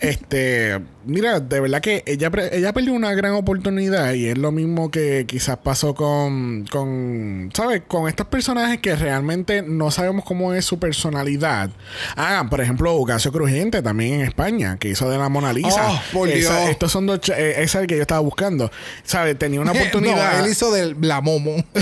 Este, 0.00 0.80
mira, 1.06 1.40
de 1.40 1.60
verdad 1.60 1.80
que 1.80 2.02
ella, 2.06 2.30
ella 2.52 2.72
perdió 2.72 2.92
una 2.92 3.12
gran 3.14 3.32
oportunidad 3.34 4.12
y 4.14 4.28
es 4.28 4.38
lo 4.38 4.52
mismo 4.52 4.90
que 4.90 5.24
quizás 5.26 5.58
pasó 5.58 5.94
con, 5.94 6.66
con, 6.70 7.50
¿sabes? 7.54 7.82
Con 7.86 8.08
estos 8.08 8.26
personajes 8.26 8.78
que 8.80 8.94
realmente 8.96 9.62
no 9.62 9.90
sabemos 9.90 10.24
cómo 10.24 10.52
es 10.54 10.64
su 10.64 10.78
personalidad. 10.78 11.70
Ah, 12.16 12.46
por 12.48 12.60
ejemplo, 12.60 12.94
Ocasio 12.94 13.32
Crujiente 13.32 13.82
también 13.82 14.14
en 14.14 14.20
España, 14.22 14.76
que 14.78 14.88
hizo 14.88 15.08
de 15.10 15.18
la 15.18 15.28
Mona 15.28 15.52
Lisa. 15.52 15.90
Oh, 15.90 16.00
por 16.12 16.28
Esa- 16.28 16.58
Dios. 16.60 16.70
estos 16.70 16.92
son 16.92 17.06
dos, 17.06 17.20
eh, 17.30 17.62
esa 17.62 17.78
es 17.78 17.82
el 17.82 17.86
que 17.86 17.96
yo 17.96 18.02
estaba 18.02 18.20
buscando. 18.20 18.70
¿Sabes? 19.04 19.38
Tenía 19.38 19.60
una 19.60 19.72
oportunidad. 19.72 20.38
No, 20.38 20.44
él 20.44 20.50
hizo 20.50 20.72
de 20.72 20.94
la 21.00 21.20
momo. 21.20 21.56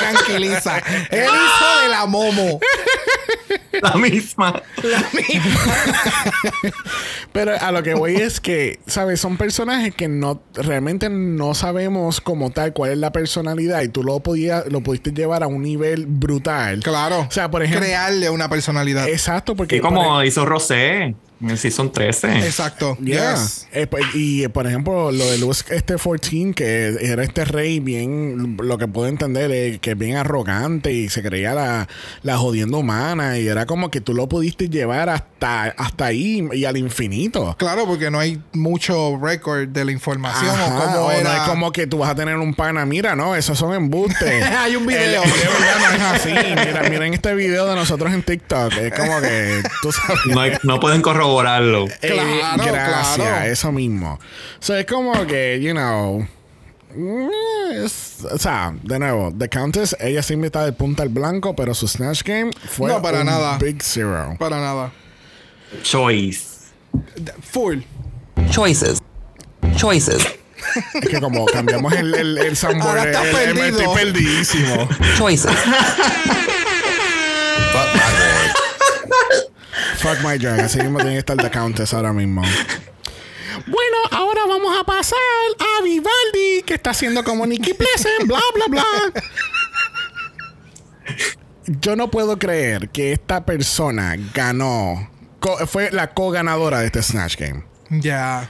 Tranquiliza. 0.00 0.78
Él 1.10 1.24
hizo 1.24 1.80
de 1.82 1.88
la 1.88 2.06
momo. 2.06 2.60
La 3.80 3.94
misma. 3.94 4.62
Pero 7.44 7.56
a 7.58 7.72
lo 7.72 7.82
que 7.82 7.94
voy 7.94 8.16
es 8.16 8.38
que, 8.38 8.80
¿sabes? 8.86 9.20
Son 9.20 9.38
personajes 9.38 9.94
que 9.94 10.08
no 10.08 10.42
realmente 10.54 11.08
no 11.08 11.54
sabemos 11.54 12.20
como 12.20 12.50
tal 12.50 12.74
cuál 12.74 12.92
es 12.92 12.98
la 12.98 13.12
personalidad 13.12 13.80
y 13.82 13.88
tú 13.88 14.02
lo 14.02 14.20
podías 14.20 14.66
lo 14.70 14.82
pudiste 14.82 15.12
llevar 15.12 15.42
a 15.42 15.46
un 15.46 15.62
nivel 15.62 16.04
brutal. 16.06 16.80
Claro. 16.80 17.20
O 17.20 17.30
sea, 17.30 17.50
por 17.50 17.62
ejemplo, 17.62 17.86
Crearle 17.86 18.28
una 18.28 18.48
personalidad. 18.50 19.08
exacto 19.08 19.56
porque 19.56 19.76
Y 19.76 19.80
como 19.80 20.22
hizo 20.22 20.44
Rosé. 20.44 21.14
En 21.40 21.50
el 21.50 21.58
season 21.58 21.90
13. 21.92 22.38
Exacto. 22.46 22.96
Yeah. 23.02 23.34
Yes. 23.34 23.66
Eh, 23.72 23.86
pues, 23.86 24.04
y 24.14 24.44
eh, 24.44 24.48
por 24.50 24.66
ejemplo, 24.66 25.10
lo 25.10 25.30
de 25.30 25.38
Luz 25.38 25.64
este 25.70 25.94
14, 25.96 26.52
que 26.54 26.96
era 27.00 27.22
este 27.22 27.44
rey 27.44 27.80
bien, 27.80 28.56
lo 28.60 28.76
que 28.78 28.86
puedo 28.88 29.08
entender 29.08 29.50
es 29.50 29.78
que 29.78 29.92
es 29.92 29.98
bien 29.98 30.16
arrogante 30.16 30.92
y 30.92 31.08
se 31.08 31.22
creía 31.22 31.54
la, 31.54 31.88
la 32.22 32.36
jodienda 32.36 32.76
humana 32.78 33.38
y 33.38 33.48
era 33.48 33.64
como 33.66 33.90
que 33.90 34.00
tú 34.00 34.12
lo 34.14 34.28
pudiste 34.28 34.68
llevar 34.68 35.08
hasta, 35.08 35.64
hasta 35.76 36.06
ahí 36.06 36.46
y 36.52 36.64
al 36.66 36.76
infinito. 36.76 37.54
Claro, 37.58 37.86
porque 37.86 38.10
no 38.10 38.18
hay 38.18 38.40
mucho 38.52 39.18
record 39.22 39.68
de 39.68 39.84
la 39.84 39.92
información 39.92 40.50
Ajá, 40.50 40.66
o 40.76 40.84
cómo 40.84 41.06
o 41.06 41.10
era. 41.10 41.22
no 41.22 41.42
es 41.42 41.48
como 41.48 41.72
que 41.72 41.86
tú 41.86 41.98
vas 41.98 42.10
a 42.10 42.14
tener 42.14 42.36
un 42.36 42.54
pana, 42.54 42.84
mira, 42.84 43.16
no, 43.16 43.34
esos 43.34 43.58
son 43.58 43.72
embustes. 43.74 44.44
Hay 44.58 44.76
un 44.76 44.86
video. 44.86 45.22
El- 45.22 45.30
de 45.30 45.36
verdad 45.38 45.80
no 45.88 45.94
es 45.96 46.02
así. 46.02 46.30
Mira, 46.68 46.82
miren 46.90 47.14
este 47.14 47.34
video 47.34 47.66
de 47.66 47.74
nosotros 47.76 48.12
en 48.12 48.22
TikTok. 48.22 48.72
Es 48.74 48.92
como 48.92 49.20
que 49.20 49.62
tú 49.82 49.90
sabes. 49.92 50.20
No, 50.26 50.40
hay- 50.40 50.52
no 50.62 50.78
pueden 50.80 51.00
corroborarlo. 51.30 51.86
Eh, 51.88 52.10
Claro, 52.12 52.62
gracias, 52.72 53.14
claro. 53.16 53.44
eso 53.46 53.72
mismo. 53.72 54.18
So, 54.60 54.74
es 54.76 54.86
como 54.86 55.26
que, 55.26 55.60
you 55.62 55.72
know. 55.72 56.26
mm, 56.94 57.28
es- 57.84 58.26
o 58.30 58.38
sea, 58.38 58.74
de 58.82 58.98
nuevo, 58.98 59.32
The 59.38 59.48
Countess, 59.48 59.96
ella 60.00 60.22
siempre 60.22 60.46
está 60.46 60.64
de 60.64 60.72
punta 60.72 61.02
al 61.04 61.08
blanco, 61.08 61.54
pero 61.54 61.72
su 61.74 61.86
Snatch 61.86 62.22
Game 62.24 62.50
fue 62.68 62.90
No, 62.90 63.00
para 63.00 63.20
un 63.20 63.26
nada. 63.26 63.58
Big 63.58 63.82
Zero. 63.82 64.34
Para 64.38 64.58
nada. 64.60 64.92
Choice. 65.82 66.40
Full. 67.52 67.78
Choices. 68.50 68.98
Choices. 69.76 70.26
Es 70.94 71.08
que 71.08 71.20
como 71.20 71.46
cambiamos 71.46 71.92
el, 71.94 72.12
el, 72.14 72.38
el 72.38 72.56
soundboard, 72.56 72.98
Ahora 72.98 73.04
estás 73.10 73.24
el- 73.24 73.36
el- 73.50 73.54
perdido. 73.54 73.78
estoy 73.80 73.94
perdidísimo. 74.04 74.88
Choices. 75.16 75.52
Fuck 80.00 80.18
my 80.24 80.38
drag, 80.38 80.60
así 80.60 80.78
mismo 80.78 80.98
tiene 80.98 81.12
que 81.14 81.18
estar 81.18 81.36
The 81.36 81.50
Countess 81.50 81.92
ahora 81.94 82.12
mismo. 82.12 82.42
Bueno, 83.66 83.96
ahora 84.12 84.42
vamos 84.48 84.78
a 84.80 84.84
pasar 84.84 85.18
a 85.58 85.82
Vivaldi, 85.82 86.62
que 86.64 86.74
está 86.74 86.90
haciendo 86.90 87.22
como 87.24 87.46
Nicky 87.46 87.74
Pleasant, 87.74 88.26
bla, 88.26 88.40
bla, 88.54 88.64
bla. 88.68 88.84
Yo 91.66 91.96
no 91.96 92.10
puedo 92.10 92.38
creer 92.38 92.88
que 92.88 93.12
esta 93.12 93.44
persona 93.44 94.16
ganó, 94.34 95.08
co- 95.38 95.66
fue 95.66 95.90
la 95.90 96.12
co-ganadora 96.14 96.80
de 96.80 96.86
este 96.86 97.02
Snatch 97.02 97.36
Game. 97.36 97.64
Ya. 97.90 98.48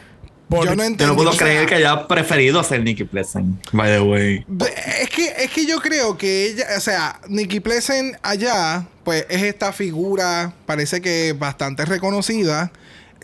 Por- 0.48 0.64
Yo 0.66 0.74
no 0.74 0.82
Yo 0.82 0.88
entendí. 0.88 1.06
no 1.06 1.16
puedo 1.16 1.30
o 1.30 1.32
sea, 1.32 1.46
creer 1.46 1.66
que 1.66 1.74
haya 1.76 2.06
preferido 2.08 2.58
hacer 2.60 2.82
Nicky 2.82 3.04
Pleasant. 3.04 3.60
By 3.72 3.90
the 3.92 4.00
way. 4.00 4.46
Es 5.00 5.10
que, 5.10 5.26
es 5.38 5.50
que 5.50 5.66
yo 5.66 5.80
creo 5.80 6.16
que 6.16 6.46
ella, 6.46 6.66
o 6.76 6.80
sea, 6.80 7.20
Nikki 7.28 7.60
Pleasant 7.60 8.16
allá, 8.22 8.86
pues 9.10 9.26
es 9.28 9.42
esta 9.42 9.72
figura, 9.72 10.52
parece 10.66 11.00
que 11.00 11.34
bastante 11.36 11.84
reconocida, 11.84 12.70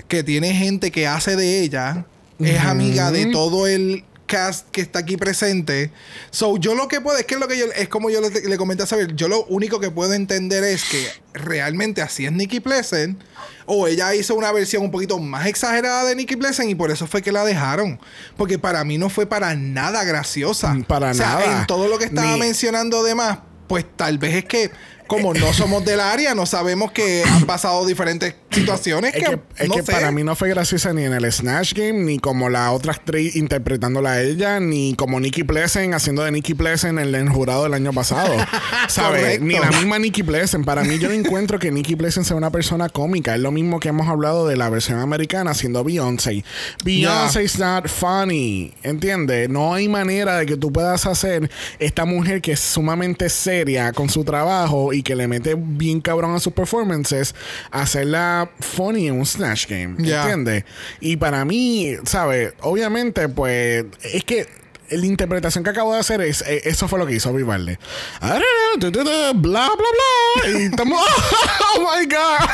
que 0.09 0.25
tiene 0.25 0.53
gente 0.53 0.90
que 0.90 1.07
hace 1.07 1.37
de 1.37 1.61
ella, 1.61 2.07
es 2.40 2.59
amiga 2.59 3.12
de 3.12 3.27
todo 3.27 3.68
el 3.68 4.03
cast 4.27 4.68
que 4.72 4.81
está 4.81 4.99
aquí 4.99 5.16
presente. 5.16 5.92
So, 6.33 6.57
yo 6.57 6.75
lo 6.75 6.88
que 6.88 7.01
puedo, 7.01 7.16
es 7.18 7.25
que 7.25 7.37
lo 7.37 7.46
que 7.46 7.57
yo, 7.57 7.66
es 7.77 7.88
como 7.88 8.11
yo 8.11 8.20
le, 8.20 8.31
le 8.31 8.57
comenté 8.57 8.83
a 8.83 8.87
saber, 8.87 9.14
yo 9.14 9.29
lo 9.29 9.44
único 9.44 9.79
que 9.79 9.92
puedo 9.92 10.12
entender 10.12 10.64
es 10.64 10.83
que 10.87 11.07
realmente 11.35 12.03
así 12.03 12.27
es 12.27 12.33
Nikki 12.33 12.59
Pleasant, 12.59 13.22
o 13.66 13.87
ella 13.87 14.12
hizo 14.16 14.35
una 14.35 14.51
versión 14.51 14.83
un 14.83 14.90
poquito 14.90 15.20
más 15.20 15.46
exagerada 15.46 16.05
de 16.05 16.16
Nikki 16.16 16.35
Pleasant 16.35 16.68
y 16.68 16.75
por 16.75 16.90
eso 16.90 17.07
fue 17.07 17.22
que 17.22 17.31
la 17.31 17.44
dejaron. 17.44 18.01
Porque 18.37 18.59
para 18.59 18.83
mí 18.83 18.99
no 18.99 19.09
fue 19.09 19.27
para 19.27 19.55
nada 19.55 20.03
graciosa. 20.03 20.77
Para 20.88 21.12
o 21.12 21.14
sea, 21.14 21.29
nada. 21.29 21.61
En 21.61 21.66
todo 21.68 21.87
lo 21.87 21.96
que 21.96 22.07
estaba 22.07 22.33
Ni- 22.33 22.40
mencionando 22.40 23.05
demás, 23.05 23.38
pues 23.68 23.85
tal 23.96 24.18
vez 24.18 24.35
es 24.35 24.44
que 24.44 24.70
como 25.07 25.35
no 25.35 25.53
somos 25.53 25.85
del 25.85 26.01
área, 26.01 26.35
no 26.35 26.47
sabemos 26.47 26.92
que 26.92 27.23
han 27.25 27.45
pasado 27.47 27.87
diferentes 27.87 28.35
situaciones 28.51 29.14
Es 29.14 29.23
que, 29.23 29.31
que, 29.31 29.62
es 29.64 29.69
no 29.69 29.77
que 29.77 29.83
sé. 29.83 29.92
para 29.92 30.11
mí 30.11 30.25
no 30.25 30.35
fue 30.35 30.49
graciosa 30.49 30.92
ni 30.92 31.05
en 31.05 31.12
el 31.12 31.31
Snatch 31.31 31.75
Game, 31.75 32.05
ni 32.05 32.19
como 32.19 32.49
la 32.49 32.73
otra 32.73 32.92
actriz 32.92 33.37
interpretándola 33.37 34.12
a 34.12 34.23
ella, 34.23 34.61
ni 34.61 34.95
como 34.95 35.21
Nikki 35.21 35.45
Pleasant 35.45 35.95
haciendo 35.95 36.23
de 36.23 36.33
Nikki 36.33 36.55
Pleasant 36.55 36.99
en 36.99 37.14
el 37.14 37.29
jurado 37.29 37.64
del 37.64 37.75
año 37.75 37.92
pasado. 37.92 38.35
¿Sabes? 38.88 39.40
Ni 39.40 39.55
la 39.55 39.71
misma 39.71 39.99
Nikki 39.99 40.23
Pleasant. 40.23 40.64
Para 40.64 40.85
mí 40.85 40.99
yo 40.99 41.09
no 41.09 41.14
encuentro 41.14 41.59
que 41.59 41.71
Nikki 41.71 41.97
Pleasant 41.97 42.27
sea 42.27 42.37
una 42.37 42.51
persona 42.51 42.88
cómica. 42.88 43.35
Es 43.35 43.40
lo 43.40 43.51
mismo 43.51 43.81
que 43.81 43.88
hemos 43.88 44.09
hablado 44.09 44.47
de 44.47 44.57
la 44.57 44.69
versión 44.71 45.01
americana 45.01 45.55
siendo 45.55 45.85
Beyoncé. 45.85 46.45
Beyoncé 46.85 47.45
is 47.45 47.59
not 47.59 47.88
funny. 47.88 48.73
¿Entiendes? 48.83 49.49
No 49.49 49.75
hay 49.75 49.88
manera 49.88 50.38
de 50.38 50.47
que 50.47 50.57
tú 50.57 50.73
puedas 50.73 51.07
hacer 51.07 51.51
esta 51.79 52.05
mujer 52.05 52.40
que 52.40 52.53
es 52.53 52.61
sumamente 52.61 53.29
seria 53.29 53.92
con 53.92 54.09
su 54.09 54.25
trabajo 54.25 54.92
y 54.96 55.02
que 55.02 55.14
le 55.14 55.28
mete 55.28 55.54
bien 55.56 56.00
cabrón 56.00 56.35
a 56.35 56.40
sus 56.40 56.52
performances, 56.52 57.35
hacerla 57.70 58.50
funny 58.61 59.09
en 59.09 59.18
un 59.18 59.26
Snatch 59.26 59.68
Game. 59.68 59.96
Ya. 59.98 60.22
¿Entiendes? 60.22 60.64
Y 61.00 61.16
para 61.16 61.44
mí, 61.44 61.94
¿sabes? 62.04 62.54
Obviamente, 62.61 63.28
pues, 63.28 63.85
es 64.02 64.24
que 64.24 64.46
la 64.90 65.07
interpretación 65.07 65.64
que 65.64 65.70
acabo 65.70 65.92
de 65.94 66.01
hacer 66.01 66.20
es, 66.20 66.42
eh, 66.42 66.62
eso 66.64 66.88
fue 66.88 66.99
lo 66.99 67.07
que 67.07 67.14
hizo 67.14 67.33
Vivaldi. 67.33 67.77
Bla, 68.20 69.35
bla, 69.35 69.70
bla. 69.77 70.51
Y 70.61 70.64
estamos, 70.64 71.01
oh 71.77 71.81
my 71.81 72.05
God. 72.07 72.49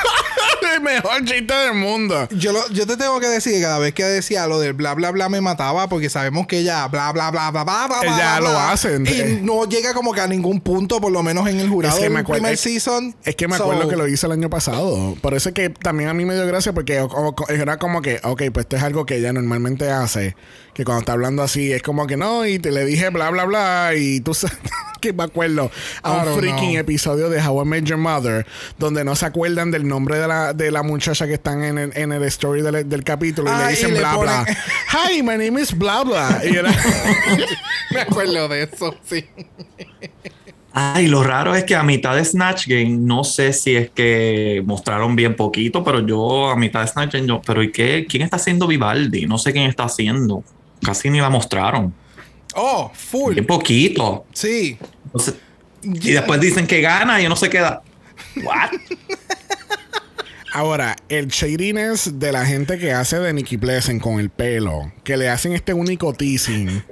El 0.75 0.81
mejor 0.81 1.25
chiste 1.25 1.53
del 1.53 1.75
mundo. 1.75 2.29
Yo, 2.31 2.53
lo- 2.53 2.67
yo 2.71 2.87
te 2.87 2.97
tengo 2.97 3.19
que 3.21 3.27
decir 3.27 3.53
que 3.53 3.61
cada 3.61 3.79
vez 3.79 3.93
que 3.95 4.05
decía 4.05 4.47
lo 4.47 4.59
del 4.61 4.73
bla 4.73 4.95
bla 4.95 5.11
bla 5.11 5.29
me 5.29 5.41
mataba 5.41 5.89
porque 5.89 6.09
sabemos 6.09 6.47
que 6.47 6.59
ella 6.61 6.87
bla 6.89 7.13
bla 7.13 7.31
bla 7.31 7.51
bla 7.51 7.65
bla 7.65 7.87
bla 7.89 8.01
bla, 8.01 8.41
lo 8.41 8.51
bla, 8.51 8.71
hacen. 8.73 9.05
y 9.07 9.41
no 9.43 9.65
llega 9.67 9.93
como 9.93 10.13
que 10.13 10.21
a 10.21 10.27
ningún 10.29 10.61
punto 10.61 11.01
por 11.01 11.13
lo 11.13 11.23
menos 11.23 11.47
en 11.49 11.61
el 11.61 11.69
jurado 11.69 11.97
Es 11.97 12.03
que 12.03 12.09
me 12.11 12.21
acuerdo- 12.21 12.41
primer 12.43 12.55
es- 12.55 12.61
season 12.61 13.15
Es 13.25 13.35
que 13.37 13.49
me 13.49 13.57
So, 13.57 13.65
acuerdo 13.65 13.89
que 13.89 13.97
lo 13.97 14.07
hice 14.09 14.27
el 14.27 14.33
año 14.33 14.49
pasado. 14.49 15.17
Por 15.21 15.35
eso 15.35 15.49
es 15.51 15.55
que 15.55 15.69
también 15.71 16.09
a 16.09 16.15
mí 16.15 16.25
me 16.25 16.35
dio 16.35 16.47
gracia 16.47 16.73
porque 16.73 17.01
o- 17.01 17.07
o- 17.07 17.49
era 17.49 17.79
como 17.79 18.01
que, 18.01 18.21
ok, 18.23 18.43
pues 18.53 18.65
esto 18.65 18.77
es 18.77 18.83
algo 18.83 19.05
que 19.05 19.17
ella 19.17 19.33
normalmente 19.33 19.91
hace. 19.91 20.37
Que 20.75 20.85
cuando 20.85 21.01
está 21.01 21.13
hablando 21.13 21.43
así 21.43 21.71
es 21.71 21.83
como 21.83 22.07
que 22.07 22.17
no, 22.17 22.47
y 22.47 22.59
te 22.59 22.71
le 22.71 22.85
dije 22.87 23.11
bla, 23.11 23.29
bla, 23.31 23.45
bla. 23.45 23.93
Y 23.95 24.21
tú 24.21 24.33
sabes 24.35 24.57
que 25.03 25.13
me 25.13 25.25
acuerdo 25.25 25.71
a 26.03 26.13
un 26.13 26.39
freaking 26.39 26.71
know. 26.71 26.79
episodio 26.81 27.29
de 27.29 27.43
How 27.47 27.63
I 27.63 27.65
Met 27.67 27.85
Your 27.85 27.99
Mother 27.99 28.47
donde 28.79 29.05
no 29.05 29.17
se 29.17 29.27
acuerdan 29.27 29.71
del 29.73 29.87
nombre 29.87 30.17
de 30.19 30.29
la, 30.29 30.53
de 30.55 30.71
la 30.71 30.83
muchacha 30.85 31.27
que 31.27 31.35
están 31.35 31.63
en 31.65 31.77
el, 31.77 31.93
en 31.97 32.13
el 32.13 32.23
story 32.25 32.63
del, 32.63 32.89
del 32.89 33.03
capítulo 33.05 33.51
y 33.51 33.53
Ah, 33.53 33.59
le 33.67 33.73
y 33.73 33.75
dicen 33.77 33.93
le 33.95 33.99
bla, 33.99 34.15
ponen- 34.15 34.45
bla. 34.45 34.47
Hi, 35.11 35.23
my 35.23 35.31
name 35.45 35.61
is 35.61 35.77
bla, 35.77 36.05
bla. 36.05 36.41
Y 36.45 36.57
era. 36.57 36.71
me 37.91 38.01
acuerdo 38.01 38.49
de 38.49 38.63
eso 38.63 38.95
sí 39.05 39.25
Ay, 40.75 41.07
lo 41.09 41.23
raro 41.23 41.55
es 41.55 41.65
que 41.65 41.75
a 41.77 41.83
mitad 41.83 42.17
de 42.17 42.25
Snatch 42.25 42.67
Game, 42.67 42.97
no 42.99 43.25
sé 43.25 43.53
si 43.53 43.77
es 43.77 43.91
que 43.91 44.63
mostraron 44.65 45.15
bien 45.15 45.37
poquito, 45.37 45.85
pero 45.85 46.01
yo 46.07 46.49
a 46.49 46.57
mitad 46.57 46.81
de 46.81 46.87
Snatch 46.87 47.13
Game, 47.13 47.27
yo, 47.29 47.43
pero 47.45 47.63
¿y 47.63 47.71
qué? 47.71 48.07
¿Quién 48.09 48.23
está 48.23 48.37
haciendo 48.37 48.67
Vivaldi? 48.67 49.27
No 49.27 49.37
sé 49.37 49.53
quién 49.53 49.65
está 49.69 49.85
haciendo. 49.85 50.43
Casi 50.85 51.11
ni 51.11 51.21
la 51.21 51.31
mostraron. 51.31 51.95
oh 52.55 52.91
full 52.95 53.35
Bien 53.35 53.47
poquito. 53.47 54.25
sí 54.33 54.79
Entonces, 55.07 55.35
y 55.83 56.13
después 56.13 56.41
dicen 56.41 56.67
que 56.67 56.81
gana 56.81 57.21
y 57.21 57.27
uno 57.27 57.37
se 57.37 57.49
queda. 57.51 57.83
¿What? 58.45 58.71
Ahora, 60.55 60.97
el 61.09 61.29
shadiness 61.29 62.19
de 62.19 62.31
la 62.31 62.45
gente 62.45 62.79
que 62.79 62.93
hace 62.93 63.19
de 63.19 63.33
Nicky 63.33 63.57
Pleasant 63.57 64.03
con 64.03 64.21
el 64.21 64.29
pelo, 64.29 64.93
que 65.03 65.17
le 65.17 65.31
hacen 65.31 65.55
este 65.55 65.73
único 65.73 66.13
teasing. 66.13 66.85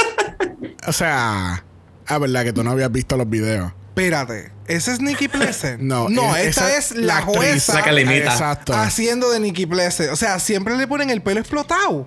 o 0.86 0.92
sea, 0.92 1.64
a 2.06 2.18
verdad 2.18 2.44
que 2.44 2.52
tú 2.52 2.62
no 2.62 2.70
habías 2.72 2.92
visto 2.92 3.16
los 3.16 3.28
videos. 3.28 3.72
espérate 3.88 4.52
ese 4.68 4.92
es 4.92 5.00
Nikki 5.00 5.28
Pleasant 5.28 5.80
No, 5.80 6.08
no 6.08 6.36
es- 6.36 6.48
esta 6.48 6.68
esa- 6.68 6.78
es 6.78 6.90
la, 6.96 7.06
la 7.06 7.16
actriz, 7.18 7.36
jueza 7.38 7.74
la 7.74 7.82
que 7.84 8.72
haciendo 8.74 9.30
de 9.30 9.40
Nikki 9.40 9.64
Pleasant 9.66 10.10
o 10.12 10.16
sea 10.16 10.38
siempre 10.38 10.76
le 10.76 10.86
ponen 10.86 11.08
el 11.10 11.22
pelo 11.22 11.40
explotado 11.40 12.06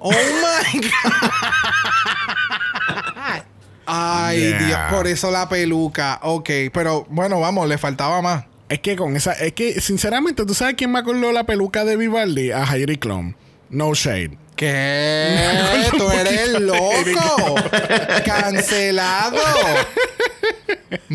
oh 0.00 0.10
my 0.12 0.80
god 0.80 1.30
Ay, 3.86 4.38
Yeah. 4.40 4.58
Dios, 4.66 4.78
por 4.90 5.06
eso 5.08 5.30
la 5.32 5.48
peluca. 5.48 6.20
Ok, 6.22 6.48
pero 6.72 7.06
bueno, 7.10 7.40
vamos, 7.40 7.68
le 7.68 7.76
faltaba 7.76 8.22
más. 8.22 8.44
Es 8.68 8.78
que 8.78 8.94
con 8.94 9.16
esa, 9.16 9.32
es 9.32 9.52
que 9.52 9.80
sinceramente, 9.80 10.44
¿tú 10.46 10.54
sabes 10.54 10.76
quién 10.76 10.92
me 10.92 11.00
acordó 11.00 11.32
la 11.32 11.42
peluca 11.44 11.84
de 11.84 11.96
Vivaldi? 11.96 12.52
A 12.52 12.64
Heidi 12.64 12.98
Klum. 12.98 13.34
No 13.68 13.92
shade. 13.94 14.38
¿Qué? 14.54 15.36
Tú 15.96 16.08
eres 16.10 16.60
loco. 16.60 17.56
Cancelado. 18.24 19.38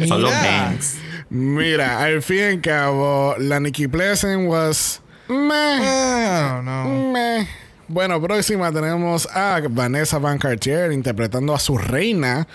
Son 0.08 0.22
los 0.22 0.32
Mira. 0.34 0.42
games. 0.42 0.96
Mira, 1.30 2.00
al 2.04 2.22
fin 2.22 2.38
y 2.38 2.42
al 2.44 2.62
cabo, 2.62 3.36
la 3.40 3.60
Nicky 3.62 3.88
Pleasant 3.88 4.50
was 4.50 5.00
meh. 5.30 5.78
I 5.80 6.50
don't 6.50 6.64
know. 6.66 7.12
Meh. 7.14 7.48
Bueno, 7.88 8.20
próxima 8.20 8.72
tenemos 8.72 9.28
a 9.32 9.62
Vanessa 9.70 10.18
Van 10.18 10.40
Cartier 10.40 10.92
interpretando 10.92 11.54
a 11.54 11.60
su 11.60 11.78
reina 11.78 12.48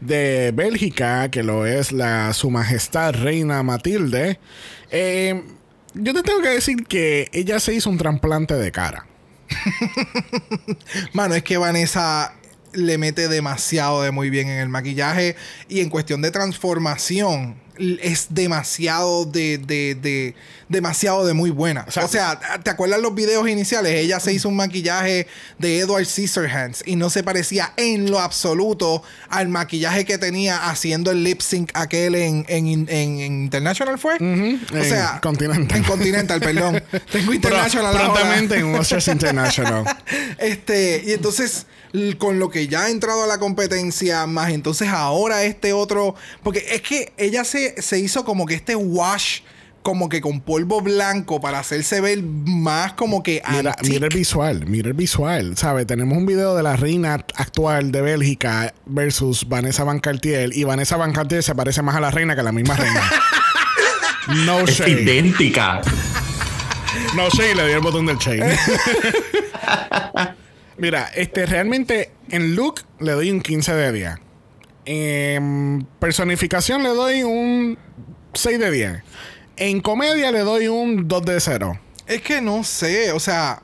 de 0.00 0.52
Bélgica, 0.54 1.28
que 1.28 1.42
lo 1.42 1.66
es 1.66 1.90
la 1.90 2.32
Su 2.32 2.50
Majestad 2.50 3.14
Reina 3.14 3.64
Matilde. 3.64 4.38
Eh, 4.92 5.42
yo 5.94 6.14
te 6.14 6.22
tengo 6.22 6.40
que 6.40 6.50
decir 6.50 6.86
que 6.86 7.28
ella 7.32 7.58
se 7.58 7.74
hizo 7.74 7.90
un 7.90 7.98
trasplante 7.98 8.54
de 8.54 8.70
cara. 8.70 9.06
Mano, 11.12 11.34
es 11.34 11.42
que 11.42 11.56
Vanessa 11.56 12.34
le 12.72 12.96
mete 12.96 13.26
demasiado 13.26 14.02
de 14.02 14.12
muy 14.12 14.30
bien 14.30 14.48
en 14.48 14.60
el 14.60 14.68
maquillaje 14.68 15.34
y 15.68 15.80
en 15.80 15.90
cuestión 15.90 16.22
de 16.22 16.30
transformación. 16.30 17.56
Es 17.78 18.26
demasiado 18.30 19.24
de, 19.24 19.58
de, 19.58 19.94
de- 19.94 20.34
demasiado 20.68 21.24
de 21.26 21.32
muy 21.32 21.50
buena. 21.50 21.84
O 21.88 22.08
sea, 22.08 22.40
¿te 22.62 22.70
acuerdas 22.70 23.00
los 23.00 23.14
videos 23.14 23.48
iniciales? 23.48 23.92
Ella 23.94 24.18
se 24.18 24.32
hizo 24.32 24.48
un 24.48 24.56
maquillaje 24.56 25.28
de 25.58 25.78
Edward 25.78 26.06
Scissorhands 26.06 26.82
y 26.86 26.96
no 26.96 27.08
se 27.10 27.22
parecía 27.22 27.72
en 27.76 28.10
lo 28.10 28.18
absoluto 28.20 29.02
al 29.28 29.48
maquillaje 29.48 30.04
que 30.04 30.18
tenía 30.18 30.68
haciendo 30.68 31.10
el 31.12 31.22
lip 31.22 31.40
sync 31.40 31.70
aquel 31.74 32.14
en, 32.16 32.44
en, 32.48 32.66
en- 32.66 32.88
en 32.88 33.20
International 33.44 33.98
fue. 33.98 34.14
O 34.16 34.18
En 34.18 34.60
sea, 34.84 35.20
Continental. 35.22 35.76
En 35.78 35.84
Continental, 35.84 36.40
perdón. 36.40 36.82
Tengo 37.12 37.26
Pro- 37.26 37.34
International 37.34 37.96
ahora. 37.96 38.12
prontamente 38.12 38.56
en 38.56 38.74
International. 39.12 39.84
Este, 40.38 41.02
y 41.06 41.12
entonces, 41.12 41.66
con 42.18 42.38
lo 42.38 42.48
que 42.50 42.68
ya 42.68 42.84
ha 42.84 42.90
entrado 42.90 43.24
a 43.24 43.26
la 43.26 43.38
competencia, 43.38 44.26
más 44.26 44.50
entonces 44.50 44.88
ahora 44.88 45.44
este 45.44 45.72
otro. 45.72 46.14
Porque 46.42 46.64
es 46.70 46.82
que 46.82 47.12
ella 47.16 47.44
se, 47.44 47.80
se 47.80 47.98
hizo 47.98 48.24
como 48.24 48.46
que 48.46 48.54
este 48.54 48.76
wash, 48.76 49.40
como 49.82 50.08
que 50.08 50.20
con 50.20 50.40
polvo 50.40 50.80
blanco, 50.80 51.40
para 51.40 51.58
hacerse 51.60 52.00
ver 52.00 52.22
más 52.22 52.92
como 52.94 53.22
que. 53.22 53.40
Mira, 53.50 53.76
mira 53.82 54.06
el 54.08 54.14
visual, 54.14 54.66
mira 54.66 54.88
el 54.88 54.94
visual, 54.94 55.56
¿sabes? 55.56 55.86
Tenemos 55.86 56.18
un 56.18 56.26
video 56.26 56.56
de 56.56 56.62
la 56.62 56.76
reina 56.76 57.14
actual 57.14 57.92
de 57.92 58.02
Bélgica 58.02 58.74
versus 58.86 59.48
Vanessa 59.48 59.84
Van 59.84 60.00
Cartier 60.00 60.50
y 60.54 60.64
Vanessa 60.64 60.96
Van 60.96 61.12
Cartier 61.12 61.42
se 61.42 61.54
parece 61.54 61.82
más 61.82 61.94
a 61.96 62.00
la 62.00 62.10
reina 62.10 62.34
que 62.34 62.40
a 62.40 62.44
la 62.44 62.52
misma 62.52 62.76
reina. 62.76 63.02
No 64.44 64.58
Es 64.62 64.78
shade. 64.80 65.02
idéntica. 65.02 65.80
No 67.14 67.28
shade, 67.30 67.54
le 67.54 67.66
di 67.68 67.72
el 67.74 67.80
botón 67.80 68.06
del 68.06 68.16
shade. 68.18 68.58
Mira, 70.78 71.10
este 71.14 71.46
realmente 71.46 72.10
en 72.30 72.54
look 72.54 72.82
le 73.00 73.12
doy 73.12 73.30
un 73.30 73.40
15 73.40 73.72
de 73.74 73.92
10. 73.92 74.10
En 74.84 75.86
personificación 75.98 76.82
le 76.82 76.90
doy 76.90 77.22
un 77.22 77.78
6 78.34 78.58
de 78.58 78.70
10. 78.70 79.02
En 79.56 79.80
comedia 79.80 80.30
le 80.30 80.40
doy 80.40 80.68
un 80.68 81.08
2 81.08 81.24
de 81.24 81.40
0. 81.40 81.80
Es 82.06 82.22
que 82.22 82.40
no 82.40 82.62
sé, 82.62 83.10
o 83.10 83.18
sea, 83.18 83.60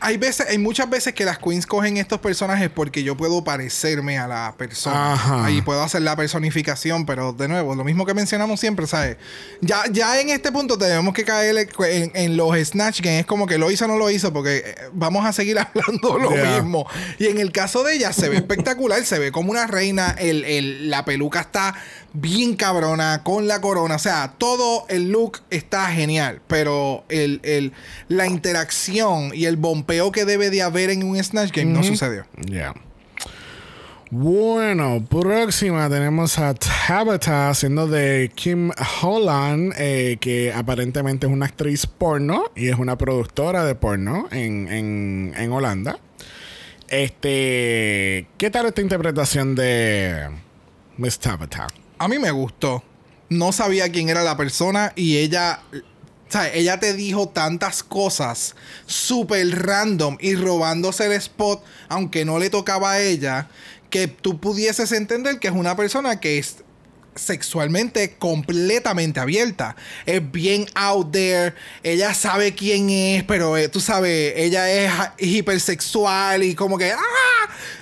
hay 0.00 0.16
veces, 0.16 0.46
hay 0.48 0.58
muchas 0.58 0.90
veces 0.90 1.14
que 1.14 1.24
las 1.24 1.38
queens 1.38 1.64
cogen 1.64 1.96
estos 1.96 2.18
personajes 2.18 2.70
porque 2.74 3.04
yo 3.04 3.16
puedo 3.16 3.44
parecerme 3.44 4.18
a 4.18 4.26
la 4.26 4.54
persona. 4.58 5.12
Ajá. 5.12 5.44
Ahí 5.44 5.62
puedo 5.62 5.80
hacer 5.82 6.02
la 6.02 6.16
personificación, 6.16 7.06
pero 7.06 7.32
de 7.32 7.46
nuevo, 7.46 7.76
lo 7.76 7.84
mismo 7.84 8.04
que 8.04 8.14
mencionamos 8.14 8.58
siempre, 8.58 8.86
¿sabes? 8.88 9.16
Ya, 9.60 9.84
ya 9.92 10.20
en 10.20 10.30
este 10.30 10.50
punto 10.50 10.76
tenemos 10.76 11.14
que 11.14 11.24
caer 11.24 11.68
en, 11.80 12.10
en 12.14 12.36
los 12.36 12.56
Snatch 12.66 13.00
Games. 13.00 13.20
Es 13.20 13.26
como 13.26 13.46
que 13.46 13.58
lo 13.58 13.70
hizo 13.70 13.84
o 13.84 13.88
no 13.88 13.96
lo 13.96 14.10
hizo, 14.10 14.32
porque 14.32 14.56
eh, 14.66 14.74
vamos 14.92 15.24
a 15.24 15.32
seguir 15.32 15.58
hablando 15.60 16.18
lo 16.18 16.28
Yeah. 16.34 16.60
mismo. 16.62 16.84
Y 17.18 17.26
en 17.26 17.38
el 17.38 17.52
caso 17.52 17.84
de 17.84 17.94
ella, 17.94 18.12
se 18.12 18.28
ve 18.28 18.36
espectacular, 18.36 19.04
se 19.04 19.18
ve 19.20 19.30
como 19.32 19.50
una 19.52 19.66
reina, 19.68 20.16
el, 20.18 20.44
el- 20.44 20.90
la 20.90 21.04
peluca 21.04 21.40
está 21.40 21.74
bien 22.12 22.56
cabrona, 22.56 23.22
con 23.22 23.46
la 23.46 23.60
corona, 23.60 23.96
o 23.96 23.98
sea, 23.98 24.34
todo 24.38 24.86
el 24.88 25.10
look 25.10 25.40
está 25.50 25.86
genial, 25.92 26.40
pero 26.46 27.04
el, 27.08 27.40
el- 27.42 27.72
la 28.08 28.26
interacción 28.26 29.30
y 29.34 29.44
el 29.44 29.56
bompeo 29.56 30.10
que 30.12 30.24
debe 30.24 30.50
de 30.50 30.62
haber 30.62 30.90
en 30.90 31.02
un 31.04 31.22
Snatch 31.22 31.52
Game 31.52 31.72
no 31.72 31.82
sucedió. 31.84 32.24
Ya. 32.46 32.74
Bueno, 34.10 35.04
próxima 35.06 35.86
tenemos 35.90 36.38
a 36.38 36.54
Tabitha 36.54 37.50
haciendo 37.50 37.86
de 37.86 38.32
Kim 38.34 38.70
Holland, 39.02 39.74
eh, 39.76 40.16
que 40.18 40.50
aparentemente 40.54 41.26
es 41.26 41.32
una 41.32 41.44
actriz 41.44 41.86
porno 41.86 42.44
y 42.56 42.68
es 42.68 42.78
una 42.78 42.96
productora 42.96 43.66
de 43.66 43.74
porno 43.74 44.26
en, 44.30 44.66
en, 44.72 45.34
en 45.36 45.52
Holanda. 45.52 45.98
Este, 46.88 48.26
¿qué 48.38 48.48
tal 48.50 48.64
esta 48.64 48.80
interpretación 48.80 49.54
de 49.54 50.30
Miss 50.96 51.18
Tabitha? 51.18 51.66
A 51.98 52.08
mí 52.08 52.18
me 52.18 52.30
gustó. 52.30 52.82
No 53.28 53.52
sabía 53.52 53.90
quién 53.90 54.08
era 54.08 54.22
la 54.22 54.36
persona 54.36 54.92
y 54.96 55.18
ella, 55.18 55.60
o 55.72 56.32
sea, 56.32 56.52
ella 56.52 56.80
te 56.80 56.94
dijo 56.94 57.28
tantas 57.28 57.82
cosas 57.82 58.54
súper 58.86 59.66
random 59.66 60.16
y 60.20 60.34
robándose 60.34 61.06
el 61.06 61.12
spot, 61.12 61.62
aunque 61.88 62.24
no 62.24 62.38
le 62.38 62.50
tocaba 62.50 62.92
a 62.92 63.00
ella, 63.00 63.48
que 63.90 64.08
tú 64.08 64.40
pudieses 64.40 64.92
entender 64.92 65.38
que 65.38 65.48
es 65.48 65.54
una 65.54 65.76
persona 65.76 66.20
que 66.20 66.38
es 66.38 66.58
sexualmente 67.18 68.16
completamente 68.18 69.20
abierta. 69.20 69.76
Es 70.06 70.20
bien 70.30 70.66
out 70.74 71.12
there. 71.12 71.54
Ella 71.82 72.14
sabe 72.14 72.54
quién 72.54 72.88
es, 72.90 73.24
pero 73.24 73.56
eh, 73.56 73.68
tú 73.68 73.80
sabes, 73.80 74.34
ella 74.36 74.70
es 74.70 74.92
hipersexual 75.18 76.42
y 76.42 76.54
como 76.54 76.78
que... 76.78 76.92
¡Ah! 76.92 76.98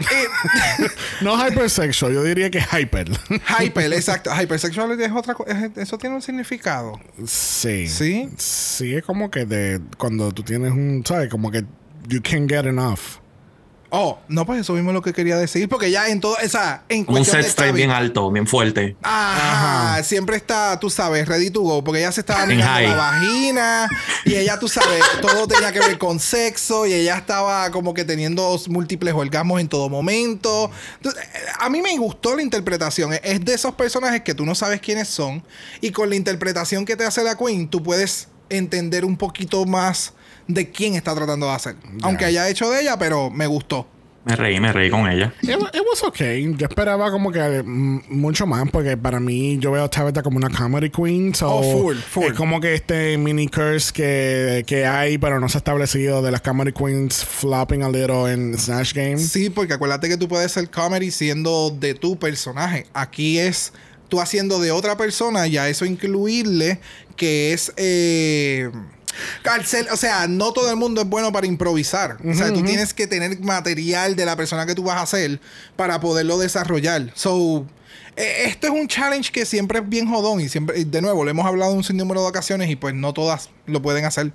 Eh, 0.01 0.87
No 1.21 1.37
hypersexual, 1.37 2.13
yo 2.13 2.23
diría 2.23 2.51
que 2.51 2.61
hyper. 2.61 3.09
Hyper, 3.61 3.93
exacto. 3.93 4.31
Hypersexuality 4.35 5.05
es 5.05 5.13
otra 5.13 5.35
cosa. 5.35 5.71
Eso 5.77 5.97
tiene 5.99 6.17
un 6.17 6.23
significado. 6.23 7.01
sí. 7.27 7.89
¿Sí? 7.89 8.29
Sí, 8.37 8.95
es 8.95 9.03
como 9.05 9.31
que 9.31 9.45
de 9.47 9.81
cuando 9.99 10.33
tú 10.33 10.43
tienes 10.43 10.73
un, 10.73 11.03
¿sabes? 11.07 11.29
Como 11.31 11.51
que 11.51 11.65
you 12.09 12.21
can't 12.23 12.51
get 12.51 12.67
enough. 12.67 13.01
Oh, 13.91 14.19
no, 14.29 14.45
pues 14.45 14.61
eso 14.61 14.73
mismo 14.73 14.91
es 14.91 14.95
lo 14.95 15.03
que 15.03 15.13
quería 15.13 15.37
decir. 15.37 15.69
Porque 15.69 15.91
ya 15.91 16.09
en 16.09 16.21
todo. 16.21 16.37
O 16.45 16.49
sea, 16.49 16.85
en 16.89 17.05
un 17.09 17.25
set 17.25 17.47
straight 17.47 17.75
bien 17.75 17.91
alto, 17.91 18.31
bien 18.33 18.47
fuerte. 18.47 18.97
Ajá, 19.03 19.93
Ajá. 19.95 20.03
siempre 20.03 20.37
está, 20.37 20.79
tú 20.81 20.91
sabes, 20.91 21.27
ready 21.29 21.51
to 21.51 21.61
go, 21.61 21.85
porque 21.85 22.01
ella 22.01 22.13
se 22.13 22.21
estaba 22.21 22.43
En 22.45 22.49
mirando 22.51 22.89
la 22.91 22.97
vagina 22.97 23.89
y 24.25 24.35
ella, 24.35 24.59
tú 24.59 24.69
sabes, 24.69 25.03
todo 25.21 25.47
tenía 25.47 25.73
que 25.73 25.79
ver 25.81 25.99
con 25.99 26.19
sexo 26.19 26.87
y 26.87 26.93
ella 26.95 27.17
estaba 27.17 27.71
como 27.71 27.95
que 27.95 28.05
teniendo 28.05 28.61
múltiples 28.69 29.15
orgasmos 29.15 29.61
en 29.61 29.69
todo 29.69 29.89
momento. 29.89 30.71
Entonces, 30.97 31.23
eh, 31.23 31.39
a 31.61 31.69
mí 31.71 31.81
me 31.81 31.97
gustó 31.97 32.35
la 32.35 32.43
interpretación, 32.43 33.13
Es- 33.13 33.21
es 33.23 33.45
de 33.45 33.55
esos 33.55 33.75
personajes 33.75 34.23
que 34.23 34.35
tú 34.35 34.45
no 34.45 34.55
sabes 34.55 34.81
quiénes 34.81 35.09
son 35.09 35.45
y 35.81 35.91
con 35.91 36.11
la 36.11 36.17
interpretación 36.17 36.85
que 36.85 36.97
te 36.97 37.05
hace 37.05 37.23
la 37.23 37.37
Queen, 37.37 37.69
tú 37.69 37.83
puedes 37.83 38.29
entender 38.49 39.05
un 39.05 39.17
poquito 39.17 39.65
más 39.65 40.13
de 40.49 40.71
quién 40.71 40.95
está 40.95 41.15
tratando 41.15 41.47
de 41.47 41.53
hacer. 41.53 41.77
Aunque 42.03 42.25
haya 42.25 42.49
hecho 42.49 42.71
de 42.71 42.83
ella, 42.83 42.99
pero 42.99 43.31
me 43.31 43.47
gustó. 43.47 43.89
Me 44.25 44.35
reí, 44.35 44.59
me 44.59 44.73
reí 44.73 44.91
con 44.91 45.09
ella. 45.09 45.33
It, 45.41 45.51
it 45.51 45.83
was 45.89 46.03
okay. 46.03 46.53
Yo 46.59 46.67
esperaba 46.67 47.13
como 47.13 47.31
que 47.31 47.63
mm, 47.65 48.01
mucho 48.09 48.45
más 48.45 48.69
porque 48.73 48.97
para 48.97 49.21
mí 49.21 49.57
yo 49.61 49.71
veo 49.71 49.85
a 49.85 49.89
Tabitha 49.89 50.21
como 50.21 50.37
una 50.37 50.51
comedy 50.51 50.91
queen. 50.91 51.33
So 51.33 51.49
Oh, 51.49 51.63
full, 51.63 51.97
full. 51.97 52.25
Es 52.25 52.33
como 52.33 52.61
que 52.61 52.75
este 52.75 53.17
mini 53.19 53.47
curse 53.47 53.93
que, 53.93 54.65
que 54.67 54.85
hay, 54.85 55.17
pero 55.19 55.39
no 55.39 55.49
se 55.49 55.59
ha 55.59 55.61
establecido 55.61 56.23
de 56.23 56.33
las 56.33 56.41
comedy 56.41 56.73
queens 56.73 57.25
flopping 57.25 57.85
a 57.85 57.89
little 57.89 58.29
en 58.33 58.59
Snatch 58.59 58.95
Game. 58.95 59.19
Sí, 59.19 59.49
porque 59.49 59.75
acuérdate 59.75 60.09
que 60.09 60.17
tú 60.17 60.27
puedes 60.27 60.51
ser 60.51 60.69
comedy 60.71 61.13
siendo 61.13 61.71
de 61.71 61.95
tu 61.95 62.19
personaje. 62.19 62.87
Aquí 62.95 63.39
es 63.39 63.73
tú 64.09 64.21
haciendo 64.21 64.59
de 64.59 64.73
otra 64.73 64.97
persona 64.97 65.47
y 65.47 65.57
a 65.57 65.69
eso 65.69 65.85
incluirle 65.85 66.81
que 67.15 67.53
es... 67.53 67.73
eh, 67.77 68.71
o 69.93 69.97
sea, 69.97 70.27
no 70.29 70.53
todo 70.53 70.71
el 70.71 70.77
mundo 70.77 71.01
es 71.01 71.07
bueno 71.07 71.33
para 71.33 71.47
improvisar. 71.47 72.19
o 72.25 72.35
sea, 72.35 72.53
tú 72.53 72.63
tienes 72.63 72.95
que 72.95 73.07
tener 73.07 73.39
material 73.41 74.17
de 74.17 74.25
la 74.25 74.37
persona 74.37 74.67
que 74.67 74.75
tú 74.75 74.85
vas 74.85 74.97
a 74.97 75.03
hacer 75.03 75.41
para 75.77 76.01
poderlo 76.01 76.39
desarrollar. 76.39 77.13
So, 77.15 77.67
eh, 78.17 78.45
esto 78.47 78.67
es 78.67 78.73
un 78.73 78.89
challenge 78.89 79.31
que 79.31 79.45
siempre 79.45 79.79
es 79.81 79.89
bien 79.89 80.09
jodón 80.09 80.41
y 80.41 80.49
siempre, 80.49 80.85
de 80.85 81.03
nuevo, 81.03 81.25
lo 81.25 81.31
hemos 81.31 81.47
hablado 81.47 81.73
un 81.73 81.85
sinnúmero 81.85 82.23
de 82.23 82.29
ocasiones 82.29 82.71
y 82.71 82.77
pues 82.77 82.95
no 82.95 83.13
todas 83.13 83.51
lo 83.67 83.83
pueden 83.83 84.05
hacer. 84.05 84.33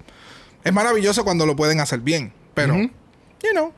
Es 0.64 0.74
maravilloso 0.74 1.24
cuando 1.24 1.46
lo 1.46 1.56
pueden 1.56 1.80
hacer 1.80 2.00
bien, 2.00 2.32
pero, 2.54 2.76
you 2.76 2.90
know. 3.52 3.74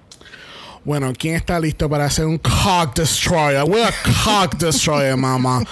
Bueno, 0.85 1.13
¿quién 1.17 1.35
está 1.35 1.57
listo 1.61 1.89
para 1.89 2.05
hacer 2.05 2.25
un 2.25 2.37
cock 2.37 2.93
destroyer? 2.93 3.63
We're 3.63 3.87
a 3.87 3.93
cock 4.25 4.57
destroyer, 4.57 5.15
mama. 5.15 5.63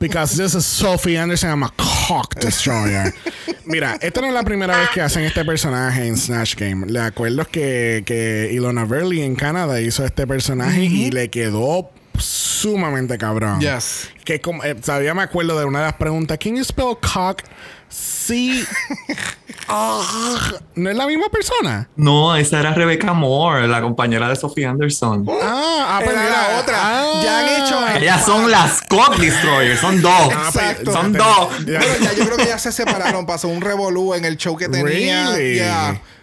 Because 0.00 0.38
this 0.38 0.54
is 0.54 0.64
Sophie 0.64 1.18
Anderson, 1.18 1.50
I'm 1.50 1.62
a 1.64 1.68
cock 1.68 1.93
destroyer. 2.40 3.14
Mira, 3.64 3.96
esta 4.00 4.20
no 4.20 4.26
es 4.26 4.34
la 4.34 4.42
primera 4.42 4.78
vez 4.78 4.90
que 4.90 5.00
hacen 5.00 5.24
este 5.24 5.44
personaje 5.44 6.06
en 6.06 6.16
Snatch 6.16 6.56
Game. 6.56 6.86
Le 6.86 7.00
acuerdo 7.00 7.46
que, 7.46 8.02
que 8.06 8.50
Ilona 8.52 8.84
Verley 8.84 9.22
en 9.22 9.34
Canadá 9.36 9.80
hizo 9.80 10.04
este 10.04 10.26
personaje 10.26 10.84
y 10.84 11.10
le 11.10 11.30
quedó 11.30 11.90
sumamente 12.18 13.18
cabrón. 13.18 13.60
Yes. 13.60 14.10
Que 14.24 14.40
como, 14.40 14.62
eh, 14.64 14.74
todavía 14.74 15.14
me 15.14 15.22
acuerdo 15.22 15.58
de 15.58 15.64
una 15.64 15.80
de 15.80 15.84
las 15.86 15.94
preguntas. 15.94 16.38
¿Quién 16.38 16.62
spell 16.64 16.96
cock? 17.00 17.42
Sí. 17.88 18.64
Ah, 19.68 20.00
¿No 20.74 20.90
es 20.90 20.96
la 20.96 21.06
misma 21.06 21.28
persona? 21.28 21.88
No, 21.96 22.34
esa 22.36 22.60
era 22.60 22.74
Rebecca 22.74 23.12
Moore, 23.12 23.66
la 23.68 23.80
compañera 23.80 24.28
de 24.28 24.36
Sophie 24.36 24.66
Anderson. 24.66 25.26
Ah, 25.42 25.86
ah, 25.88 26.00
pues 26.04 26.16
Era 26.16 26.24
la 26.52 26.60
otra. 26.60 26.76
ah. 26.80 27.20
Ya 27.22 27.38
han 27.38 27.48
hecho. 27.48 27.98
Ellas 28.02 28.24
son 28.24 28.50
las 28.50 28.82
Cock 28.82 29.16
Destroyers, 29.16 29.80
son 29.80 30.02
dos. 30.02 30.12
Pues, 30.26 30.54
Exacto. 30.54 30.92
Son 30.92 31.12
dos. 31.12 31.48
Bueno, 31.64 31.84
ya 32.02 32.12
yo 32.12 32.24
creo 32.24 32.36
que 32.36 32.46
ya 32.46 32.58
se 32.58 32.72
separaron. 32.72 33.26
Pasó 33.26 33.48
un 33.48 33.60
revolú 33.60 34.14
en 34.14 34.24
el 34.24 34.36
show 34.36 34.56
que 34.56 34.68
tenía. 34.68 35.30
Really? 35.30 35.60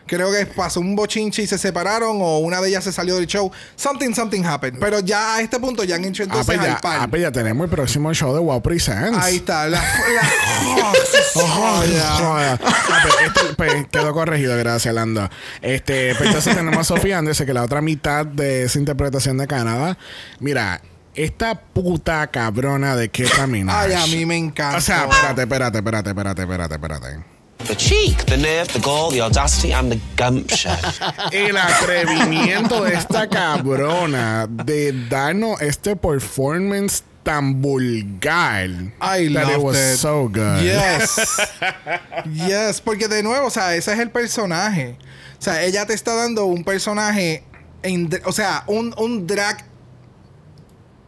Creo 0.08 0.32
que 0.32 0.46
pasó 0.46 0.80
un 0.80 0.96
bochinche 0.96 1.42
y 1.44 1.48
se 1.48 1.58
separaron 1.58 2.18
o 2.22 2.40
una 2.40 2.60
de 2.62 2.70
ellas 2.70 2.84
se 2.84 2.92
salió 2.92 3.16
del 3.16 3.28
show. 3.28 3.52
Something, 3.76 4.14
something 4.14 4.44
happened. 4.44 4.80
Pero 4.80 5.00
ya 5.00 5.36
a 5.36 5.42
este 5.42 5.60
punto 5.60 5.84
ya 5.84 5.96
han 5.96 6.06
hecho 6.06 6.24
Ah, 6.24 6.26
entonces 6.26 6.46
pues 6.48 6.60
ya, 6.68 6.74
al 6.76 6.82
par. 6.82 7.00
ah, 7.02 7.08
pues 7.10 7.22
ya 7.22 7.32
tenemos 7.32 7.64
el 7.66 7.70
próximo 7.70 8.14
show 8.14 8.34
de 8.34 8.40
Wow 8.40 8.62
Presents. 8.62 9.18
Ahí 9.22 9.38
está. 9.38 9.68
La, 9.68 9.80
la- 9.80 10.92
Oh. 11.36 11.84
Ah, 12.04 12.58
pues, 13.04 13.14
este, 13.26 13.54
pues, 13.56 13.88
quedó 13.90 14.14
corregido, 14.14 14.58
gracias, 14.58 14.94
Lando. 14.94 15.30
Este, 15.62 16.14
pues, 16.16 16.28
entonces 16.28 16.56
tenemos 16.56 16.80
a 16.80 16.84
Sofía 16.84 17.18
Anderson, 17.18 17.46
que 17.46 17.54
la 17.54 17.64
otra 17.64 17.82
mitad 17.82 18.26
de 18.26 18.64
esa 18.64 18.80
interpretación 18.80 19.38
de 19.38 19.48
Canadá. 19.48 19.98
Mira, 20.40 20.82
esta 21.16 21.56
puta 21.60 22.28
cabrona 22.28 22.96
de 22.96 23.10
Keta 23.10 23.48
Minaj. 23.48 23.76
Ay, 23.76 23.94
a 23.94 24.06
mí 24.08 24.26
me 24.26 24.38
encanta. 24.38 24.78
O 24.78 24.82
sea, 24.82 25.04
espérate, 25.10 25.42
espérate, 25.44 25.78
espérate, 25.78 26.10
espérate, 26.10 26.42
espérate, 26.42 26.76
espérate. 26.76 27.31
The 27.68 27.76
cheek, 27.76 28.26
the 28.26 28.38
nerve, 28.38 28.68
the 28.74 28.80
gall, 28.80 29.12
the 29.12 29.22
audacity, 29.22 29.72
and 29.72 29.92
the 29.92 30.00
gumption. 30.16 30.72
El 31.32 31.56
atrevimiento 31.58 32.84
de 32.84 32.96
esta 32.96 33.28
cabrona 33.28 34.48
de 34.48 34.92
darnos 35.10 35.62
este 35.62 35.96
performance 35.96 37.04
tan 37.24 37.62
vulgar. 37.62 38.70
I 39.00 39.28
that 39.34 39.48
it 39.48 39.54
loved 39.54 39.64
was 39.64 39.78
it. 39.78 39.98
so 39.98 40.28
good. 40.28 40.64
Yes. 40.64 41.40
yes, 42.26 42.82
porque 42.82 43.08
de 43.08 43.24
nuevo, 43.24 43.48
o 43.48 43.52
sea, 43.52 43.76
ese 43.76 43.94
es 43.94 44.00
el 44.00 44.10
personaje. 44.10 44.98
O 45.40 45.42
sea, 45.42 45.64
ella 45.64 45.86
te 45.86 45.94
está 45.94 46.14
dando 46.16 46.46
un 46.46 46.64
personaje, 46.64 47.44
en, 47.84 48.10
o 48.26 48.32
sea, 48.32 48.64
un, 48.68 48.94
un 48.98 49.28
drag 49.28 49.66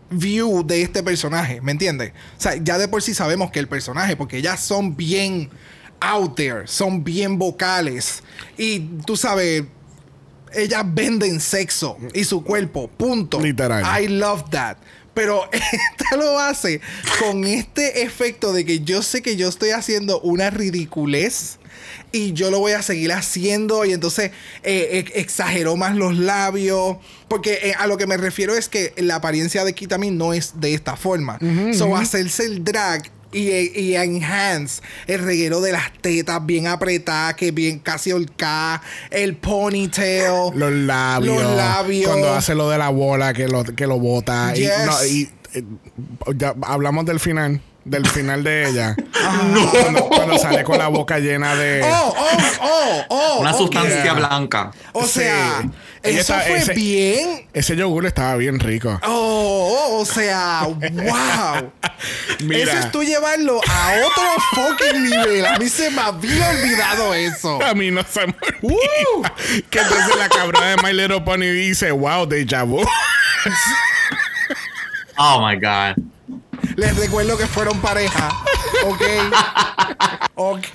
view 0.10 0.64
de 0.66 0.84
este 0.84 1.04
personaje, 1.04 1.62
¿me 1.62 1.72
entiendes? 1.72 2.14
O 2.38 2.42
sea, 2.42 2.56
ya 2.56 2.78
de 2.78 2.88
por 2.88 3.02
sí 3.02 3.14
sabemos 3.14 3.52
que 3.52 3.60
el 3.60 3.68
personaje, 3.68 4.16
porque 4.16 4.38
ellas 4.38 4.60
son 4.60 4.96
bien 4.96 5.50
out 6.04 6.36
there, 6.36 6.68
son 6.68 7.04
bien 7.04 7.38
vocales. 7.40 8.22
Y 8.58 8.80
tú 9.06 9.16
sabes, 9.18 9.64
ellas 10.54 10.84
venden 10.86 11.40
sexo 11.40 11.98
y 12.14 12.24
su 12.26 12.44
cuerpo, 12.44 12.88
punto. 12.90 13.40
Literal. 13.40 13.84
I 14.02 14.08
love 14.08 14.44
that. 14.52 14.78
Pero 15.14 15.48
esta 15.52 16.16
lo 16.18 16.40
hace 16.40 16.82
con 17.20 17.44
este 17.46 18.02
efecto 18.04 18.52
de 18.52 18.66
que 18.66 18.80
yo 18.82 19.02
sé 19.04 19.22
que 19.22 19.36
yo 19.36 19.48
estoy 19.48 19.70
haciendo 19.70 20.20
una 20.22 20.50
ridiculez 20.50 21.60
y 22.12 22.34
yo 22.34 22.50
lo 22.52 22.60
voy 22.60 22.72
a 22.74 22.82
seguir 22.82 23.12
haciendo 23.14 23.86
y 23.86 23.94
entonces 23.94 24.32
eh, 24.64 24.90
ex- 24.94 25.12
exageró 25.16 25.76
más 25.76 25.96
los 25.96 26.16
labios 26.18 26.98
porque 27.28 27.60
eh, 27.64 27.74
a 27.78 27.88
lo 27.88 27.98
que 27.98 28.08
me 28.08 28.18
refiero 28.18 28.56
es 28.56 28.70
que 28.70 28.94
la 28.98 29.16
apariencia 29.16 29.64
de 29.66 29.74
Kitamin 29.74 30.18
no 30.18 30.34
es 30.34 30.60
de 30.60 30.74
esta 30.74 30.96
forma 30.96 31.38
so 31.74 31.96
hacerse 31.96 32.46
el 32.46 32.64
drag 32.64 33.04
y, 33.34 33.50
y 33.80 33.96
enhance 33.96 34.82
el 35.08 35.24
reguero 35.24 35.62
de 35.62 35.72
las 35.72 35.92
tetas 36.02 36.46
bien 36.46 36.68
apretadas 36.68 37.36
que 37.36 37.52
bien 37.52 37.80
casi 37.80 38.12
holcada 38.12 38.82
el 39.10 39.36
ponytail 39.36 40.52
Los 40.56 40.72
labios. 40.72 41.42
los 41.42 41.56
labios 41.56 42.10
Cuando 42.10 42.34
hace 42.34 42.56
lo 42.56 42.70
de 42.70 42.78
la 42.78 42.90
bola 42.90 43.34
que 43.34 43.48
lo, 43.48 43.64
que 43.64 43.88
lo 43.88 44.00
bota. 44.00 44.54
Yes. 44.54 44.70
Y, 44.70 44.86
no, 44.86 45.06
y, 45.06 45.30
eh, 45.54 45.64
ya 46.36 46.56
hablamos 46.62 47.06
del 47.06 47.20
final. 47.20 47.62
Del 47.86 48.08
final 48.08 48.46
de 48.46 48.70
ella. 48.70 48.96
Cuando, 49.72 50.08
cuando 50.08 50.38
sale 50.38 50.64
con 50.64 50.78
la 50.78 50.88
boca 50.88 51.20
llena 51.20 51.54
de. 51.56 51.82
oh 51.84 52.16
oh 52.18 52.38
oh 52.62 53.06
oh 53.10 53.40
Una 53.42 53.54
sustancia 53.54 54.14
blanca. 54.14 54.72
O 54.94 55.06
sea, 55.06 55.64
eso 56.04 56.20
está- 56.34 56.42
fue 56.42 56.58
ese- 56.58 56.74
bien. 56.74 57.48
Ese 57.54 57.76
yogur 57.76 58.06
estaba 58.06 58.36
bien 58.36 58.60
rico. 58.60 59.00
Oh, 59.04 60.00
o 60.02 60.06
sea, 60.06 60.64
wow. 60.66 61.72
Mira. 62.44 62.64
Eso 62.72 62.78
es 62.80 62.92
tú 62.92 63.04
llevarlo 63.04 63.62
a 63.68 63.94
otro 64.06 64.24
fucking 64.56 65.04
nivel. 65.10 65.46
A 65.46 65.58
mí 65.58 65.70
se 65.70 65.90
me 65.92 66.02
había 66.02 66.50
olvidado 66.50 67.14
eso. 67.14 67.62
A 67.64 67.74
mí 67.74 67.90
no 67.92 68.04
se 68.04 68.28
me 68.28 68.36
olvida. 68.62 69.34
Que 69.70 69.80
entonces 69.80 70.16
la 70.18 70.30
cabrona 70.30 70.76
de 70.76 70.78
My 70.84 70.94
Little 70.94 71.22
Pony 71.22 71.46
dice, 71.52 71.92
wow, 71.92 72.26
déjà 72.28 72.64
vu. 72.66 72.82
Oh 75.18 75.46
my 75.48 75.56
God. 75.56 75.96
Les 76.76 76.96
recuerdo 76.98 77.38
que 77.38 77.46
fueron 77.46 77.80
pareja. 77.82 78.30
Ok. 78.86 79.02
Ok. 80.36 80.68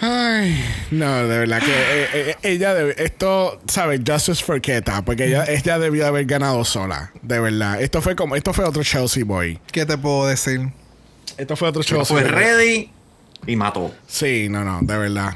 Ay, 0.00 0.64
no, 0.90 1.28
de 1.28 1.38
verdad 1.40 1.60
que 1.60 1.70
eh, 1.72 2.08
eh, 2.14 2.36
ella 2.42 2.72
debe, 2.74 2.94
esto, 3.02 3.60
¿sabes? 3.66 4.00
Justice 4.06 4.42
for 4.42 4.60
Keta, 4.60 5.02
porque 5.02 5.26
ella, 5.26 5.44
ella 5.46 5.78
debió 5.78 6.06
haber 6.06 6.24
ganado 6.24 6.64
sola, 6.64 7.12
de 7.20 7.38
verdad. 7.38 7.80
Esto 7.82 8.00
fue 8.00 8.16
como, 8.16 8.34
esto 8.34 8.52
fue 8.54 8.64
otro 8.64 8.82
Chelsea 8.82 9.24
Boy. 9.24 9.58
¿Qué 9.70 9.84
te 9.84 9.98
puedo 9.98 10.26
decir? 10.26 10.70
Esto 11.36 11.54
fue 11.56 11.68
otro 11.68 11.82
Chelsea 11.82 12.04
fue 12.04 12.22
Boy. 12.22 12.30
ready 12.30 12.90
y 13.46 13.56
mató. 13.56 13.94
Sí, 14.06 14.48
no, 14.48 14.64
no, 14.64 14.80
de 14.82 14.96
verdad. 14.96 15.34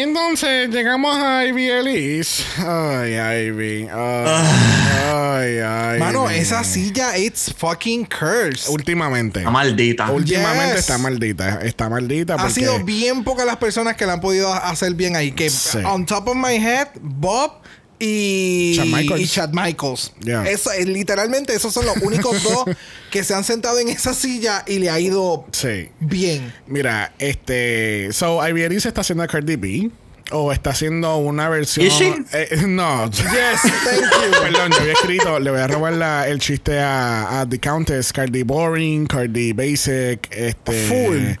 Entonces 0.00 0.70
llegamos 0.70 1.16
a 1.16 1.44
Ivy 1.44 1.70
Elise. 1.70 2.44
Ay, 2.58 3.14
Ivy. 3.48 3.88
Ay, 3.92 5.58
ay, 5.58 5.58
Ivy. 5.94 5.98
Mano, 5.98 6.30
esa 6.30 6.62
silla, 6.62 7.18
it's 7.18 7.52
fucking 7.58 8.04
cursed. 8.06 8.68
Últimamente. 8.70 9.40
La 9.42 9.50
maldita. 9.50 10.08
Últimamente 10.12 10.70
Yes. 10.76 10.80
está 10.82 10.98
maldita. 10.98 11.58
Está 11.62 11.88
maldita. 11.88 12.34
Ha 12.34 12.36
porque- 12.36 12.52
sido 12.54 12.78
bien 12.84 13.24
pocas 13.24 13.44
las 13.44 13.56
personas 13.56 13.96
que 13.96 14.06
la 14.06 14.12
han 14.12 14.20
podido 14.20 14.54
hacer 14.54 14.94
bien 14.94 15.16
ahí. 15.16 15.32
Que 15.32 15.50
Sí. 15.50 15.78
on 15.84 16.06
top 16.06 16.28
of 16.28 16.36
my 16.36 16.54
head, 16.54 16.86
Bob 17.00 17.60
y 17.98 18.74
Chad 18.76 18.84
Michaels. 18.86 19.20
y 19.22 19.26
Chad 19.28 19.50
Michaels. 19.52 20.12
Yeah. 20.20 20.48
Eso, 20.48 20.70
eh, 20.72 20.84
literalmente, 20.84 21.54
esos 21.54 21.72
son 21.74 21.86
los 21.86 21.96
únicos 21.98 22.42
dos 22.44 22.64
que 23.10 23.24
se 23.24 23.34
han 23.34 23.44
sentado 23.44 23.78
en 23.78 23.88
esa 23.88 24.14
silla 24.14 24.64
y 24.66 24.78
le 24.78 24.90
ha 24.90 25.00
ido 25.00 25.46
Sí. 25.52 25.88
bien. 26.00 26.52
Mira, 26.66 27.12
este. 27.18 28.08
So, 28.12 28.46
Ivy 28.46 28.62
Elise 28.62 28.88
está 28.88 29.00
haciendo 29.00 29.22
a 29.24 29.26
Cardi 29.26 29.56
B. 29.56 29.90
O 30.30 30.52
está 30.52 30.70
haciendo 30.70 31.16
una 31.16 31.48
versión. 31.48 31.86
¿Is 31.86 31.94
she? 31.94 32.14
Eh, 32.34 32.62
no. 32.66 33.10
Yes, 33.10 33.22
thank 33.62 34.02
you. 34.02 34.40
Perdón, 34.42 34.72
yo 34.72 34.78
había 34.80 34.92
escrito, 34.92 35.38
le 35.40 35.50
voy 35.50 35.60
a 35.60 35.66
robar 35.66 35.94
la- 35.94 36.28
el 36.28 36.38
chiste 36.38 36.78
a, 36.78 37.40
a 37.40 37.48
The 37.48 37.58
Countess, 37.58 38.12
Cardi 38.12 38.42
Boring, 38.42 39.06
Cardi 39.06 39.54
Basic, 39.54 40.28
este. 40.30 40.86
Full. 40.86 41.38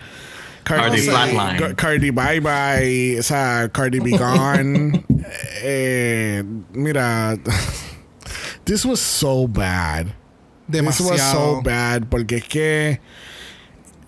Cardi 0.76 0.98
Flatline. 1.06 1.58
Car- 1.58 1.74
Cardi 1.74 2.10
Bye 2.10 2.40
Bye, 2.40 3.16
o 3.18 3.22
sea, 3.22 3.68
Cardi 3.72 4.00
Be 4.00 4.12
Gone. 4.16 5.04
eh, 5.62 6.42
mira, 6.72 7.38
this 8.64 8.84
was 8.84 9.00
so 9.00 9.46
bad. 9.46 10.12
This 10.68 10.82
was 10.82 10.96
so 10.96 11.04
Demasiado. 11.04 11.64
bad 11.64 12.10
porque 12.10 12.32
es 12.38 12.44
que. 12.44 12.98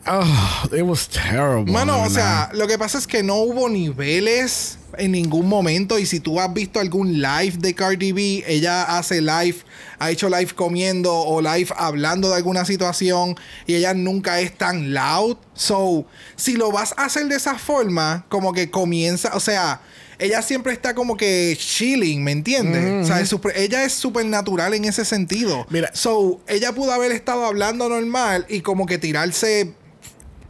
Oh, 0.07 0.67
it 0.73 0.83
was 0.83 1.07
terrible. 1.09 1.73
Mano, 1.73 2.03
o 2.05 2.09
sea, 2.09 2.51
lo 2.55 2.67
que 2.67 2.77
pasa 2.79 2.99
es 2.99 3.07
que 3.07 3.23
no 3.23 3.37
hubo 3.45 3.69
niveles 3.71 4.79
en 5.01 5.13
ningún 5.13 5.49
momento. 5.49 5.99
Y 5.99 6.07
si 6.07 6.21
tú 6.21 6.39
has 6.41 6.53
visto 6.53 6.79
algún 6.81 7.21
live 7.21 7.57
de 7.59 7.75
Cardi 7.75 8.13
B, 8.13 8.45
ella 8.47 8.97
hace 8.99 9.21
live, 9.21 9.57
ha 9.99 10.11
hecho 10.11 10.29
live 10.29 10.53
comiendo 10.55 11.13
o 11.15 11.41
live 11.41 11.71
hablando 11.77 12.29
de 12.31 12.37
alguna 12.37 12.65
situación. 12.65 13.35
Y 13.67 13.75
ella 13.75 13.95
nunca 13.95 14.41
es 14.41 14.57
tan 14.57 14.93
loud. 14.95 15.37
So, 15.55 16.05
si 16.37 16.55
lo 16.55 16.71
vas 16.71 16.95
a 16.97 17.07
hacer 17.07 17.27
de 17.27 17.37
esa 17.37 17.59
forma, 17.59 18.27
como 18.29 18.53
que 18.53 18.71
comienza, 18.71 19.31
o 19.35 19.41
sea. 19.41 19.81
Ella 20.23 20.43
siempre 20.43 20.75
está 20.75 20.95
como 20.95 21.17
que 21.17 21.57
chilling, 21.59 22.23
¿me 22.23 22.33
entiendes? 22.33 23.05
O 23.05 23.07
sea, 23.07 23.23
es 23.23 23.31
super- 23.31 23.57
ella 23.57 23.85
es 23.85 23.95
súper 23.95 24.27
natural 24.27 24.75
en 24.75 24.85
ese 24.85 25.07
sentido. 25.07 25.67
Mira. 25.71 25.91
So, 25.95 26.43
ella 26.47 26.75
pudo 26.75 26.93
haber 26.93 27.11
estado 27.11 27.47
hablando 27.47 27.89
normal 27.89 28.45
y 28.51 28.61
como 28.61 28.85
que 28.85 28.99
tirarse 28.99 29.73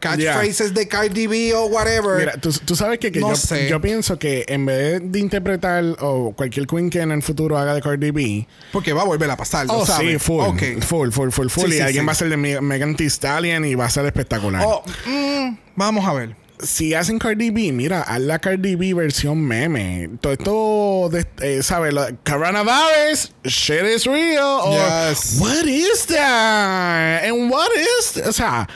catchphrases 0.01 0.75
de 0.75 0.89
Cardi 0.89 1.27
B 1.27 1.55
o 1.55 1.67
whatever. 1.67 2.19
Mira, 2.19 2.33
tú, 2.33 2.51
tú 2.65 2.75
sabes 2.75 2.99
que, 2.99 3.13
que 3.13 3.21
No 3.21 3.29
yo, 3.31 3.37
sé. 3.37 3.69
yo 3.69 3.81
pienso 3.81 4.19
que 4.19 4.45
en 4.49 4.67
vez 4.67 5.01
de 5.05 5.19
interpretar 5.21 5.85
o 6.01 6.33
cualquier 6.37 6.67
queen 6.67 6.91
que 6.91 7.01
en 7.01 7.13
el 7.13 7.23
futuro 7.23 7.57
haga 7.59 7.75
de 7.75 7.83
Cardi 7.83 8.11
B, 8.11 8.49
porque 8.73 8.93
va 8.93 9.03
a 9.03 9.05
volver 9.05 9.31
a 9.31 9.37
pasar, 9.37 9.67
¿lo 9.67 9.75
oh 9.79 9.87
sí, 9.87 9.93
sabes? 9.93 10.23
full, 10.23 10.41
Ok. 10.45 10.63
full, 10.81 11.11
full, 11.11 11.31
full, 11.31 11.49
full, 11.49 11.69
Sí, 11.69 11.75
y 11.75 11.77
sí, 11.77 11.81
alguien 11.83 12.03
sí. 12.03 12.07
va 12.07 12.13
a 12.13 12.17
ser 12.17 12.29
de 12.31 12.37
Me- 12.37 12.61
Megan 12.61 12.97
Thee 12.97 13.07
Stallion 13.11 13.65
y 13.65 13.75
va 13.77 13.85
a 13.85 13.91
ser 13.91 14.05
espectacular. 14.07 14.63
Oh, 14.67 14.83
mm, 15.07 15.57
vamos 15.77 16.05
a 16.07 16.13
ver. 16.15 16.37
Si 16.63 16.93
hacen 16.93 17.19
Cardi 17.19 17.49
B, 17.49 17.73
mira, 17.73 18.03
haz 18.03 18.21
la 18.21 18.39
Cardi 18.39 18.75
B 18.75 18.93
versión 18.93 19.41
meme. 19.41 20.11
Todo 20.21 20.33
esto, 20.35 21.09
de, 21.11 21.27
eh, 21.41 21.63
¿sabes? 21.63 21.95
Coronavirus, 22.23 23.33
shit 23.45 23.83
is 23.85 24.05
real. 24.05 24.61
Or, 24.63 24.75
Yes. 25.09 25.39
what 25.41 25.65
is 25.67 26.05
that? 26.07 27.25
And 27.25 27.51
what 27.51 27.71
is, 27.77 28.19
o 28.27 28.33
sea, 28.33 28.69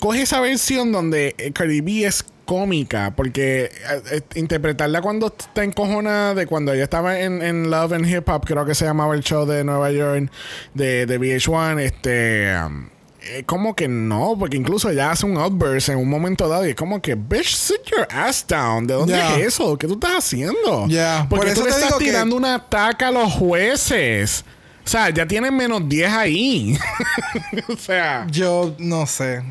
coge 0.00 0.22
esa 0.22 0.40
versión 0.40 0.92
donde 0.92 1.34
eh, 1.38 1.52
Cardi 1.52 1.80
B 1.80 2.04
es 2.04 2.24
cómica, 2.44 3.12
porque 3.16 3.64
eh, 3.64 3.70
eh, 4.10 4.20
interpretarla 4.34 5.00
cuando 5.00 5.28
está 5.28 5.64
encojona 5.64 6.34
de 6.34 6.46
cuando 6.46 6.72
ella 6.72 6.84
estaba 6.84 7.18
en, 7.20 7.40
en 7.42 7.70
Love 7.70 7.92
and 7.92 8.06
Hip 8.08 8.28
Hop, 8.28 8.44
creo 8.44 8.64
que 8.66 8.74
se 8.74 8.84
llamaba 8.84 9.14
el 9.14 9.22
show 9.22 9.46
de 9.46 9.64
Nueva 9.64 9.90
York 9.92 10.30
de, 10.74 11.06
de 11.06 11.20
VH1, 11.20 11.80
este... 11.80 12.54
um, 12.66 12.88
eh, 13.24 13.44
como 13.46 13.76
que 13.76 13.86
no, 13.86 14.34
porque 14.36 14.56
incluso 14.56 14.90
ella 14.90 15.12
hace 15.12 15.24
un 15.26 15.36
outburst 15.36 15.90
en 15.90 15.98
un 15.98 16.08
momento 16.10 16.48
dado 16.48 16.66
y 16.66 16.70
es 16.70 16.74
como 16.74 17.00
que, 17.00 17.14
bitch, 17.14 17.54
sit 17.54 17.76
your 17.88 18.08
ass 18.10 18.44
down. 18.48 18.84
¿De 18.84 18.94
dónde 18.94 19.14
Yeah. 19.14 19.36
es 19.38 19.46
eso? 19.46 19.78
¿Qué 19.78 19.86
tú 19.86 19.92
estás 19.94 20.10
haciendo? 20.18 20.88
Yeah. 20.88 21.26
Porque 21.30 21.46
Por 21.46 21.54
tú 21.54 21.62
le 21.62 21.68
estás 21.70 21.84
digo 21.86 21.98
que- 21.98 22.04
tirando 22.06 22.34
una 22.34 22.56
ataca 22.56 23.06
a 23.06 23.10
los 23.12 23.32
jueces. 23.32 24.44
O 24.84 24.88
sea, 24.88 25.10
ya 25.10 25.26
tienen 25.26 25.56
menos 25.56 25.88
10 25.88 26.12
ahí. 26.12 26.78
o 27.68 27.76
sea, 27.76 28.26
Yo 28.30 28.74
no 28.78 29.06
sé. 29.06 29.42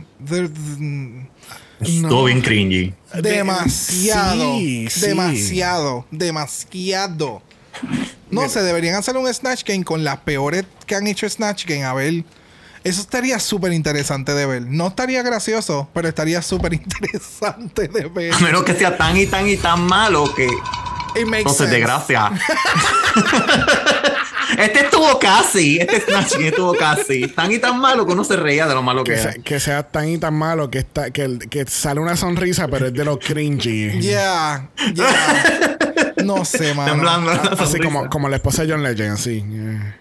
Estuvo 1.80 2.26
bien 2.26 2.42
cringy. 2.42 2.94
demasiado. 3.22 4.58
Sí, 4.58 4.88
sí. 4.90 5.02
Demasiado. 5.08 6.06
Demasiado. 6.12 7.42
No 8.30 8.48
sé, 8.50 8.62
deberían 8.62 8.96
hacer 8.96 9.18
un 9.18 9.32
Snatch 9.34 9.64
Game 9.66 9.84
con 9.84 10.04
las 10.04 10.18
peores 10.20 10.66
que 10.86 10.96
han 10.96 11.08
hecho 11.08 11.28
Snatch 11.30 11.66
Game. 11.66 11.84
A 11.84 11.94
ver. 11.94 12.24
Eso 12.84 13.00
estaría 13.02 13.38
súper 13.40 13.74
interesante 13.74 14.34
de 14.34 14.46
ver. 14.48 14.64
No 14.64 14.88
estaría 14.88 15.22
gracioso, 15.22 15.88
pero 15.94 16.08
estaría 16.10 16.42
súper 16.42 16.74
interesante 16.82 17.88
de 17.88 18.08
ver. 18.08 18.34
A 18.34 18.40
menos 18.40 18.64
que 18.64 18.74
sea 18.74 18.98
tan 18.98 19.16
y 19.18 19.28
tan 19.28 19.48
y 19.48 19.56
tan 19.58 19.84
malo 19.86 20.34
que 20.36 20.46
It 20.46 21.26
makes 21.26 21.40
entonces 21.40 21.58
sense. 21.58 21.72
de 21.74 21.80
gracia. 21.80 22.32
Este 24.58 24.80
estuvo 24.82 25.18
casi. 25.20 25.78
Este 25.80 26.02
Snatch 26.02 26.34
Game 26.34 26.48
estuvo 26.48 26.74
casi. 26.74 27.28
Tan 27.28 27.52
y 27.52 27.60
tan 27.60 27.80
malo 27.80 28.06
que 28.06 28.14
uno 28.14 28.24
se 28.24 28.36
reía 28.36 28.68
de 28.68 28.74
lo 28.76 28.82
malo 28.84 29.04
que, 29.04 29.14
Que, 29.14 29.20
era. 29.22 29.32
se- 29.34 29.42
que 29.42 29.60
sea 29.60 29.84
tan 29.84 30.10
y 30.10 30.18
tan 30.18 30.34
malo 30.34 30.70
que, 30.70 30.80
está, 30.80 31.12
que, 31.12 31.38
que 31.50 31.66
sale 31.66 32.00
una 32.00 32.16
sonrisa, 32.18 32.68
pero 32.68 32.88
es 32.88 32.94
de 32.94 33.06
lo 33.06 33.18
cringy. 33.20 34.00
Yeah, 34.02 34.70
yeah. 34.94 35.78
No 36.24 36.46
sé, 36.46 36.74
mano. 36.74 36.92
Temblando 36.94 37.32
Así 37.60 37.80
como, 37.80 38.10
como 38.10 38.30
la 38.30 38.36
esposa 38.38 38.64
de 38.64 38.72
John 38.72 38.84
Legend, 38.84 39.18
sí. 39.18 39.44
Yeah. 39.50 39.98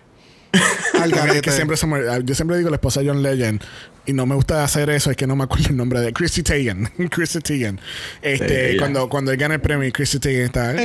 Al 1.01 1.11
Que- 1.13 1.17
garete. 1.19 1.41
que 1.43 1.51
siempre 1.53 1.77
se 1.77 1.87
me- 1.87 2.01
yo 2.25 2.35
siempre 2.35 2.57
digo 2.59 2.71
la 2.71 2.77
esposa 2.77 3.01
de 3.01 3.09
John 3.09 3.23
Legend 3.23 3.63
y 4.07 4.13
no 4.13 4.27
me 4.27 4.35
gusta 4.35 4.65
hacer 4.65 4.91
eso, 4.91 5.11
es 5.11 5.17
que 5.17 5.27
no 5.27 5.37
me 5.37 5.45
acuerdo 5.45 5.69
el 5.71 5.77
nombre 5.77 6.01
de 6.01 6.13
Chrissy 6.13 6.43
Teigen. 6.43 6.87
Chrissy 7.11 7.41
Teigen. 7.41 7.81
Este, 8.23 8.73
Sí, 8.73 8.77
cuando, 8.79 9.09
cuando 9.09 9.31
él 9.31 9.37
gana 9.39 9.55
el 9.55 9.61
premio 9.61 9.87
y 9.87 9.93
Chrissy 9.93 10.19
Teigen 10.19 10.45
está. 10.47 10.75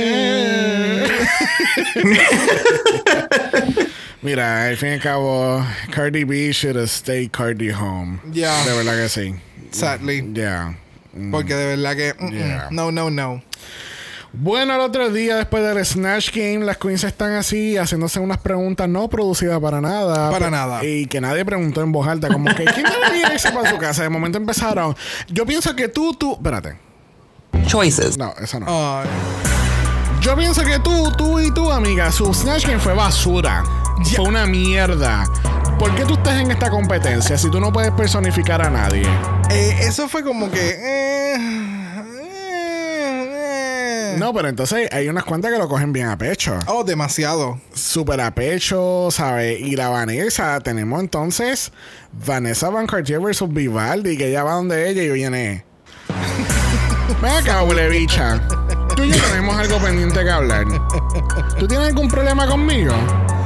Mira, 4.22 4.66
al 4.68 4.76
fin 4.76 4.88
y 4.90 4.92
al 4.92 5.00
cabo, 5.00 5.64
Cardi 5.90 6.24
B 6.24 6.50
should 6.52 6.76
have 6.76 6.88
stayed 6.88 7.30
Cardi 7.30 7.70
home. 7.70 8.18
Yeah. 8.32 8.64
De 8.64 8.72
verdad 8.76 8.96
que 8.96 9.08
sí. 9.08 9.34
Sadly. 9.70 10.32
Yeah. 10.34 10.76
Porque 11.30 11.54
de 11.54 11.76
verdad 11.76 11.96
que. 11.96 12.14
mm, 12.18 12.26
mm, 12.26 12.32
Yeah. 12.32 12.68
No, 12.70 12.90
no, 12.90 13.10
no. 13.10 13.42
Bueno, 14.38 14.74
el 14.74 14.80
otro 14.80 15.08
día 15.08 15.36
después 15.36 15.62
del 15.62 15.82
Snatch 15.84 16.30
Game, 16.34 16.58
las 16.58 16.76
queens 16.76 17.04
están 17.04 17.32
así 17.32 17.78
haciéndose 17.78 18.20
unas 18.20 18.36
preguntas 18.36 18.86
no 18.86 19.08
producidas 19.08 19.58
para 19.60 19.80
nada. 19.80 20.30
Para 20.30 20.50
nada. 20.50 20.84
Y 20.84 21.06
que 21.06 21.22
nadie 21.22 21.42
preguntó 21.46 21.80
en 21.80 21.90
voz 21.90 22.06
alta, 22.06 22.28
como 22.28 22.54
que 22.54 22.64
¿quién 22.66 22.84
debería 22.84 23.32
irse 23.32 23.50
para 23.50 23.70
su 23.70 23.78
casa? 23.78 24.02
De 24.02 24.10
momento 24.10 24.36
empezaron. 24.36 24.94
Yo 25.28 25.46
pienso 25.46 25.74
que 25.74 25.88
tú, 25.88 26.12
tú. 26.12 26.34
Espérate. 26.34 26.76
Choices. 27.66 28.18
No, 28.18 28.34
eso 28.38 28.60
no. 28.60 28.66
Ay. 28.68 29.08
Yo 30.20 30.36
pienso 30.36 30.62
que 30.62 30.78
tú, 30.80 31.10
tú 31.16 31.40
y 31.40 31.50
tú, 31.54 31.72
amiga, 31.72 32.12
su 32.12 32.34
Snatch 32.34 32.66
Game 32.66 32.78
fue 32.78 32.92
basura. 32.92 33.64
Fue 34.14 34.26
una 34.26 34.44
mierda. 34.44 35.24
¿Por 35.78 35.94
qué 35.94 36.04
tú 36.04 36.12
estás 36.12 36.42
en 36.42 36.50
esta 36.50 36.68
competencia 36.68 37.38
si 37.38 37.50
tú 37.50 37.58
no 37.58 37.72
puedes 37.72 37.92
personificar 37.92 38.60
a 38.60 38.68
nadie? 38.68 39.06
Eh, 39.48 39.78
eso 39.80 40.08
fue 40.08 40.22
como 40.22 40.50
que. 40.50 40.76
eh, 40.78 41.85
No, 44.16 44.32
pero 44.32 44.48
entonces 44.48 44.88
hay 44.92 45.08
unas 45.08 45.24
cuantas 45.24 45.52
que 45.52 45.58
lo 45.58 45.68
cogen 45.68 45.92
bien 45.92 46.08
a 46.08 46.18
pecho. 46.18 46.58
Oh, 46.66 46.84
demasiado. 46.84 47.60
súper 47.74 48.20
a 48.20 48.34
pecho, 48.34 49.08
¿sabes? 49.10 49.60
Y 49.60 49.76
la 49.76 49.88
Vanessa, 49.88 50.60
tenemos 50.60 51.00
entonces 51.00 51.72
Vanessa 52.26 52.70
Van 52.70 52.86
Cartier 52.86 53.20
versus 53.20 53.52
Vivaldi, 53.52 54.16
que 54.16 54.28
ella 54.28 54.42
va 54.42 54.52
donde 54.52 54.88
ella 54.88 55.02
y 55.02 55.10
viene. 55.10 55.64
Ven 57.22 57.32
acá, 57.32 57.62
huele 57.62 57.88
bicha. 57.88 58.40
Tú 58.96 59.04
y 59.04 59.10
yo 59.10 59.22
tenemos 59.24 59.56
algo 59.56 59.78
pendiente 59.78 60.24
que 60.24 60.30
hablar. 60.30 60.64
¿Tú 61.58 61.66
tienes 61.68 61.88
algún 61.88 62.08
problema 62.08 62.46
conmigo? 62.46 62.94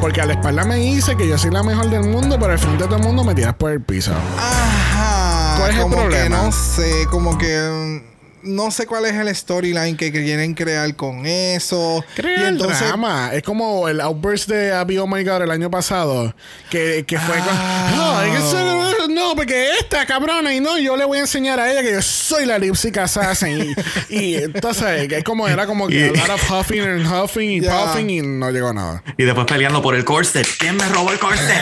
Porque 0.00 0.20
a 0.20 0.26
la 0.26 0.34
espalda 0.34 0.64
me 0.64 0.76
dice 0.76 1.16
que 1.16 1.28
yo 1.28 1.36
soy 1.36 1.50
la 1.50 1.62
mejor 1.62 1.90
del 1.90 2.04
mundo, 2.04 2.36
pero 2.38 2.52
al 2.52 2.58
frente 2.58 2.84
de 2.84 2.88
todo 2.88 2.98
el 2.98 3.02
mundo 3.02 3.24
me 3.24 3.34
tiras 3.34 3.54
por 3.54 3.72
el 3.72 3.82
piso. 3.82 4.12
Ajá. 4.38 5.56
¿Cuál 5.58 5.70
es 5.72 5.78
el 5.78 5.90
problema? 5.90 6.22
Que 6.22 6.28
no 6.46 6.52
sé, 6.52 7.06
como 7.10 7.36
que. 7.36 8.02
No 8.42 8.70
sé 8.70 8.86
cuál 8.86 9.06
es 9.06 9.14
el 9.14 9.34
storyline 9.34 9.96
que 9.96 10.10
quieren 10.10 10.54
crear 10.54 10.94
con 10.96 11.26
eso. 11.26 12.04
Crea 12.14 12.48
el 12.48 12.58
drama. 12.58 13.30
Es 13.32 13.42
como 13.42 13.88
el 13.88 14.00
outburst 14.00 14.48
de 14.48 14.72
Abby 14.72 14.98
Oh 14.98 15.06
My 15.06 15.22
God 15.24 15.42
el 15.42 15.50
año 15.50 15.70
pasado. 15.70 16.34
Que, 16.70 17.04
que 17.06 17.18
fue 17.18 17.34
Ah. 17.38 17.88
con. 17.90 17.98
No, 17.98 18.22
es 18.22 18.30
que 18.30 18.38
eso- 18.48 19.08
no, 19.08 19.34
porque 19.34 19.70
esta 19.78 20.06
cabrona, 20.06 20.54
y 20.54 20.60
no, 20.60 20.78
yo 20.78 20.96
le 20.96 21.04
voy 21.04 21.18
a 21.18 21.22
enseñar 21.22 21.58
a 21.60 21.70
ella 21.70 21.82
que 21.82 21.92
yo 21.92 22.02
soy 22.02 22.46
la 22.46 22.58
Lipstick 22.58 22.96
Assassin. 22.98 23.74
y, 24.08 24.16
y 24.18 24.34
entonces, 24.36 25.10
es 25.12 25.24
como 25.24 25.46
era 25.48 25.66
como 25.66 25.88
que 25.88 26.12
Y- 26.14 26.18
a 26.18 26.26
lot 26.26 26.30
of 26.30 26.50
huffing 26.50 26.80
and 26.82 27.06
huffing 27.06 27.50
y 27.50 27.60
puffing 27.60 28.10
y 28.10 28.20
no 28.22 28.50
llegó 28.50 28.68
a 28.68 28.72
nada. 28.74 29.02
Y 29.16 29.24
después 29.24 29.46
peleando 29.46 29.82
por 29.82 29.94
el 29.94 30.04
corset. 30.04 30.46
¿Quién 30.58 30.76
me 30.76 30.88
robó 30.88 31.12
el 31.12 31.18
corset? 31.18 31.60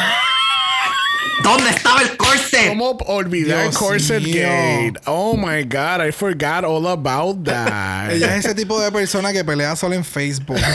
¿Dónde 1.43 1.71
estaba 1.71 2.03
el 2.03 2.17
corset? 2.17 2.69
¿Cómo 2.69 2.91
olvidar 3.07 3.63
Dios 3.63 3.79
Corset 3.79 4.23
mío. 4.23 4.43
Gate? 4.43 4.95
Oh 5.07 5.37
my 5.37 5.63
God, 5.65 6.07
I 6.07 6.13
forgot 6.13 6.65
all 6.65 6.87
about 6.89 7.45
that. 7.45 8.11
Ella 8.11 8.35
es 8.37 8.45
ese 8.45 8.55
tipo 8.55 8.81
de 8.81 8.91
persona 8.93 9.33
que 9.33 9.45
pelea 9.45 9.75
solo 9.77 9.95
en 9.95 10.05
Facebook. 10.05 10.59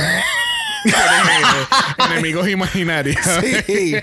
Enemigos 2.11 2.47
imaginarios. 2.49 3.17
Sí. 3.65 3.95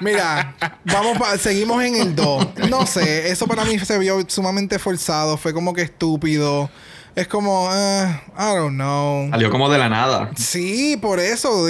Mira, 0.00 0.54
vamos 0.84 1.18
pa- 1.18 1.38
seguimos 1.38 1.82
en 1.82 1.96
el 1.96 2.14
2. 2.14 2.46
No 2.70 2.86
sé, 2.86 3.30
eso 3.30 3.46
para 3.46 3.64
mí 3.64 3.78
se 3.78 3.98
vio 3.98 4.22
sumamente 4.28 4.78
forzado, 4.78 5.36
fue 5.36 5.52
como 5.52 5.72
que 5.72 5.82
estúpido. 5.82 6.70
Es 7.18 7.26
como, 7.26 7.68
eh, 7.74 8.20
I 8.38 8.54
don't 8.54 8.74
know. 8.76 9.28
Salió 9.30 9.50
como 9.50 9.68
de 9.68 9.76
la 9.78 9.88
nada. 9.88 10.30
Sí, 10.36 10.96
por 11.02 11.18
eso. 11.18 11.66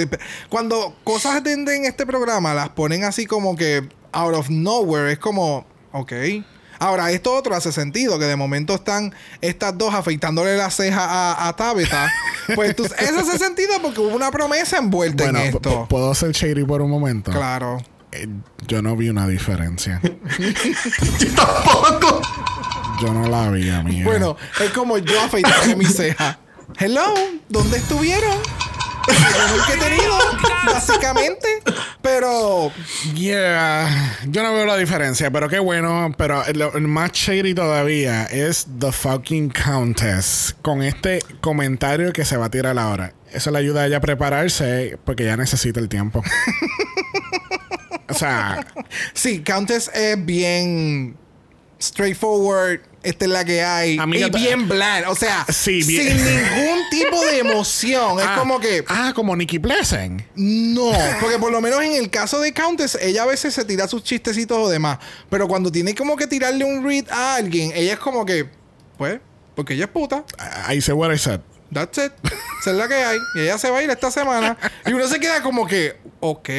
Cuando 0.47 0.95
cosas 1.03 1.43
de, 1.43 1.53
en 1.53 1.85
este 1.85 2.05
programa 2.05 2.53
las 2.53 2.69
ponen 2.69 3.03
así 3.03 3.25
como 3.25 3.55
que 3.55 3.89
out 4.11 4.35
of 4.35 4.49
nowhere, 4.51 5.11
es 5.11 5.17
como, 5.17 5.65
ok. 5.91 6.13
Ahora, 6.77 7.11
esto 7.11 7.33
otro 7.33 7.55
hace 7.55 7.71
sentido, 7.71 8.19
que 8.19 8.25
de 8.25 8.35
momento 8.35 8.75
están 8.75 9.13
estas 9.41 9.75
dos 9.75 9.93
afeitándole 9.93 10.55
la 10.55 10.69
ceja 10.69 11.03
a, 11.03 11.47
a 11.47 11.55
Tabitha. 11.55 12.07
Pues 12.55 12.75
tú- 12.75 12.85
eso 12.85 13.19
hace 13.19 13.37
sentido 13.37 13.73
porque 13.81 13.99
hubo 14.01 14.15
una 14.15 14.31
promesa 14.31 14.77
envuelta 14.77 15.23
Bueno, 15.25 15.39
en 15.39 15.45
esto. 15.55 15.85
¿puedo 15.87 16.13
ser 16.15 16.31
shady 16.31 16.63
por 16.63 16.81
un 16.81 16.89
momento? 16.89 17.31
Claro. 17.31 17.77
Eh, 18.11 18.27
yo 18.67 18.81
no 18.81 18.95
vi 18.95 19.09
una 19.09 19.27
diferencia. 19.27 20.01
Yo 21.19 21.27
tampoco. 21.35 22.21
Yo 23.01 23.13
no 23.13 23.27
la 23.27 23.49
vi, 23.49 23.69
amiga. 23.69 24.05
Bueno, 24.05 24.35
es 24.59 24.71
como 24.71 24.97
yo 24.97 25.21
afeitarme 25.21 25.75
mi 25.75 25.85
ceja. 25.85 26.39
Hello, 26.77 27.13
¿dónde 27.47 27.77
estuvieron? 27.77 28.37
Nunca 29.07 29.73
he 29.73 29.77
tenido, 29.77 30.17
básicamente. 30.65 31.47
Pero 32.01 32.71
Yeah, 33.15 34.17
yo 34.27 34.43
no 34.43 34.53
veo 34.53 34.65
la 34.65 34.77
diferencia, 34.77 35.31
pero 35.31 35.49
qué 35.49 35.59
bueno. 35.59 36.13
Pero 36.17 36.43
lo 36.53 36.73
el 36.75 36.87
más 36.87 37.11
shady 37.13 37.53
todavía 37.53 38.25
es 38.25 38.67
The 38.79 38.91
Fucking 38.91 39.49
Countess. 39.49 40.55
Con 40.61 40.83
este 40.83 41.19
comentario 41.41 42.11
que 42.13 42.25
se 42.25 42.37
va 42.37 42.45
a 42.45 42.51
tirar 42.51 42.77
ahora. 42.77 43.13
Eso 43.31 43.51
le 43.51 43.59
ayuda 43.59 43.83
a 43.83 43.87
ella 43.87 43.97
a 43.97 44.01
prepararse 44.01 44.97
porque 45.05 45.23
ya 45.23 45.37
necesita 45.37 45.79
el 45.79 45.87
tiempo. 45.87 46.23
o 48.09 48.13
sea, 48.13 48.65
sí, 49.13 49.41
Countess 49.41 49.89
es 49.93 50.25
bien 50.25 51.15
straightforward. 51.81 52.81
Esta 53.01 53.25
es 53.25 53.31
la 53.31 53.45
que 53.45 53.63
hay. 53.63 53.97
Amiga, 53.97 54.27
y 54.27 54.29
bien 54.29 54.67
bland. 54.67 55.05
O 55.07 55.15
sea, 55.15 55.45
Sí, 55.49 55.83
bien- 55.83 56.17
sin 56.17 56.25
ningún 56.25 56.79
tipo 56.89 57.25
de 57.25 57.39
emoción. 57.39 58.19
Es 58.19 58.25
ah, 58.27 58.35
como 58.37 58.59
que. 58.59 58.83
Ah, 58.87 59.13
como 59.15 59.35
Nikki 59.35 59.59
Pleasant. 59.59 60.21
No, 60.35 60.91
porque 61.21 61.37
por 61.39 61.51
lo 61.51 61.61
menos 61.61 61.81
en 61.81 61.93
el 61.93 62.09
caso 62.09 62.39
de 62.41 62.53
Countess, 62.53 62.97
ella 63.01 63.23
a 63.23 63.25
veces 63.25 63.53
se 63.53 63.63
tira 63.65 63.87
sus 63.87 64.03
chistecitos 64.03 64.57
o 64.57 64.69
demás. 64.69 64.99
Pero 65.29 65.47
cuando 65.47 65.71
tiene 65.71 65.95
como 65.95 66.15
que 66.17 66.27
tirarle 66.27 66.65
un 66.65 66.83
read 66.83 67.05
a 67.09 67.35
alguien, 67.35 67.71
ella 67.73 67.93
es 67.93 67.99
como 67.99 68.25
que, 68.25 68.49
pues, 68.97 69.19
porque 69.55 69.73
ella 69.75 69.85
es 69.85 69.91
puta. 69.91 70.25
I 70.69 70.81
said 70.81 70.95
what 70.95 71.13
I 71.13 71.17
said. 71.17 71.39
That's 71.71 71.97
it. 71.99 72.11
Esa 72.61 72.71
es 72.71 72.75
la 72.77 72.87
que 72.87 72.95
hay. 72.95 73.17
Y 73.35 73.39
ella 73.41 73.57
se 73.57 73.69
va 73.69 73.77
a 73.77 73.83
ir 73.83 73.89
esta 73.89 74.09
semana. 74.11 74.57
Y 74.85 74.91
uno 74.93 75.07
se 75.07 75.19
queda 75.19 75.41
como 75.41 75.67
que, 75.67 75.97
ok. 76.19 76.49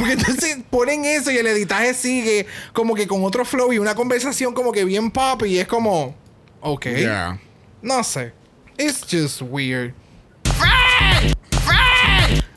Porque 0.00 0.14
entonces 0.14 0.56
ponen 0.70 1.04
eso 1.04 1.30
y 1.30 1.36
el 1.36 1.46
editaje 1.46 1.92
sigue 1.94 2.46
como 2.72 2.94
que 2.94 3.06
con 3.06 3.22
otro 3.22 3.44
flow 3.44 3.72
y 3.72 3.78
una 3.78 3.94
conversación 3.94 4.54
como 4.54 4.72
que 4.72 4.84
bien 4.84 5.10
pop 5.10 5.44
y 5.44 5.58
es 5.58 5.68
como, 5.68 6.14
ok. 6.62 6.86
Yeah. 6.86 7.38
No 7.82 8.02
sé. 8.02 8.32
It's 8.78 9.02
just 9.08 9.42
weird. 9.42 9.92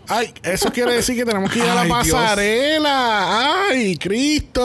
Ay, 0.08 0.34
eso 0.44 0.72
quiere 0.72 0.94
decir 0.94 1.16
que 1.16 1.26
tenemos 1.26 1.52
que 1.52 1.60
ir 1.60 1.66
a 1.66 1.76
la 1.76 1.82
Ay, 1.82 1.88
Dios. 2.04 2.16
pasarela. 2.16 3.68
Ay, 3.70 3.98
Cristo. 3.98 4.64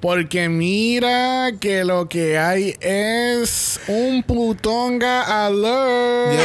Porque 0.00 0.48
mira 0.48 1.52
que 1.60 1.84
lo 1.84 2.08
que 2.08 2.36
hay 2.38 2.76
es 2.80 3.80
un 3.86 4.22
Plutonga 4.24 5.46
alert. 5.46 6.40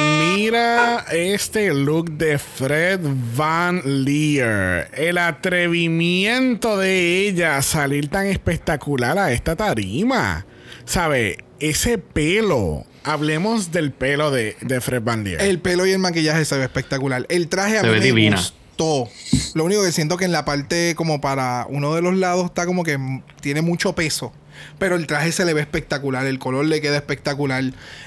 Mira 0.00 1.04
este 1.12 1.72
look 1.72 2.12
de 2.12 2.38
Fred 2.38 3.00
Van 3.36 3.80
Leer. 3.84 4.88
El 4.94 5.18
atrevimiento 5.18 6.78
de 6.78 7.26
ella 7.28 7.56
a 7.56 7.62
salir 7.62 8.08
tan 8.08 8.26
espectacular 8.26 9.18
a 9.18 9.32
esta 9.32 9.56
tarima. 9.56 10.46
¿Sabe? 10.84 11.38
Ese 11.58 11.98
pelo. 11.98 12.84
Hablemos 13.02 13.72
del 13.72 13.92
pelo 13.92 14.30
de, 14.30 14.56
de 14.60 14.80
Fred 14.80 15.02
Van 15.02 15.24
Leer. 15.24 15.40
El 15.40 15.58
pelo 15.60 15.86
y 15.86 15.92
el 15.92 15.98
maquillaje 15.98 16.44
se 16.44 16.56
ve 16.58 16.64
espectacular. 16.64 17.24
El 17.28 17.48
traje 17.48 17.78
a 17.78 17.80
Se 17.80 17.86
mí 17.86 17.92
ve 17.94 17.98
me 18.00 18.04
divina. 18.06 18.36
gustó. 18.36 19.08
Lo 19.54 19.64
único 19.64 19.82
que 19.82 19.92
siento 19.92 20.16
que 20.16 20.26
en 20.26 20.32
la 20.32 20.44
parte 20.44 20.94
como 20.96 21.20
para 21.20 21.66
uno 21.68 21.94
de 21.94 22.02
los 22.02 22.14
lados 22.16 22.46
está 22.46 22.66
como 22.66 22.84
que 22.84 22.98
tiene 23.40 23.62
mucho 23.62 23.94
peso. 23.94 24.32
Pero 24.78 24.96
el 24.96 25.06
traje 25.06 25.32
se 25.32 25.44
le 25.44 25.54
ve 25.54 25.60
espectacular, 25.60 26.26
el 26.26 26.38
color 26.38 26.64
le 26.66 26.80
queda 26.80 26.96
espectacular. 26.96 27.64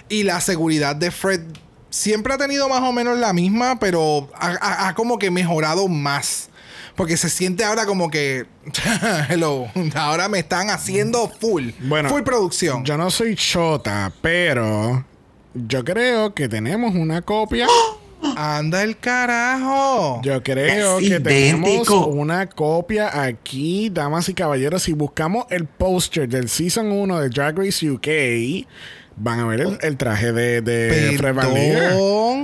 Y 0.10 0.24
la 0.24 0.42
seguridad 0.42 0.96
de 0.96 1.12
Fred 1.12 1.42
siempre 1.90 2.34
ha 2.34 2.38
tenido 2.38 2.68
más 2.70 2.82
o 2.82 2.92
menos 2.92 3.18
la 3.18 3.34
misma, 3.34 3.80
pero 3.80 4.30
ha, 4.36 4.48
ha- 4.62 4.88
ha 4.90 4.96
como 4.96 5.18
que 5.18 5.32
mejorado 5.32 5.88
más. 5.88 6.50
Porque 6.96 7.16
se 7.16 7.30
siente 7.30 7.64
ahora 7.64 7.86
como 7.86 8.10
que, 8.12 8.46
hello, 9.30 9.68
ahora 9.96 10.28
me 10.28 10.40
están 10.40 10.70
haciendo 10.70 11.30
full. 11.30 11.70
Bueno, 11.82 12.10
full 12.10 12.24
producción. 12.24 12.84
Yo 12.84 12.98
no 12.98 13.10
soy 13.10 13.36
chota, 13.36 14.12
pero 14.22 15.06
yo 15.54 15.84
creo 15.86 16.34
que 16.34 16.50
tenemos 16.50 16.94
una 16.96 17.22
copia. 17.22 17.68
Anda 18.36 18.84
el 18.84 18.98
carajo. 18.98 20.20
Yo 20.24 20.44
creo 20.44 21.00
Es 21.00 21.08
que 21.10 21.20
tenemos 21.22 21.88
una 21.90 22.48
copia 22.50 23.22
aquí, 23.24 23.90
damas 23.90 24.28
y 24.28 24.34
caballeros. 24.34 24.84
Si 24.84 24.92
buscamos 24.92 25.46
el 25.50 25.66
póster 25.68 26.28
del 26.28 26.50
Season 26.50 26.92
1 26.92 27.18
de 27.22 27.30
Drag 27.30 27.58
Race 27.58 27.90
UK, 27.90 28.68
van 29.20 29.40
a 29.40 29.46
ver 29.46 29.62
el, 29.62 29.78
el 29.82 29.98
traje 29.98 30.32
de, 30.32 30.62
de 30.62 31.16
Fred 31.18 31.36
Van. 31.36 31.54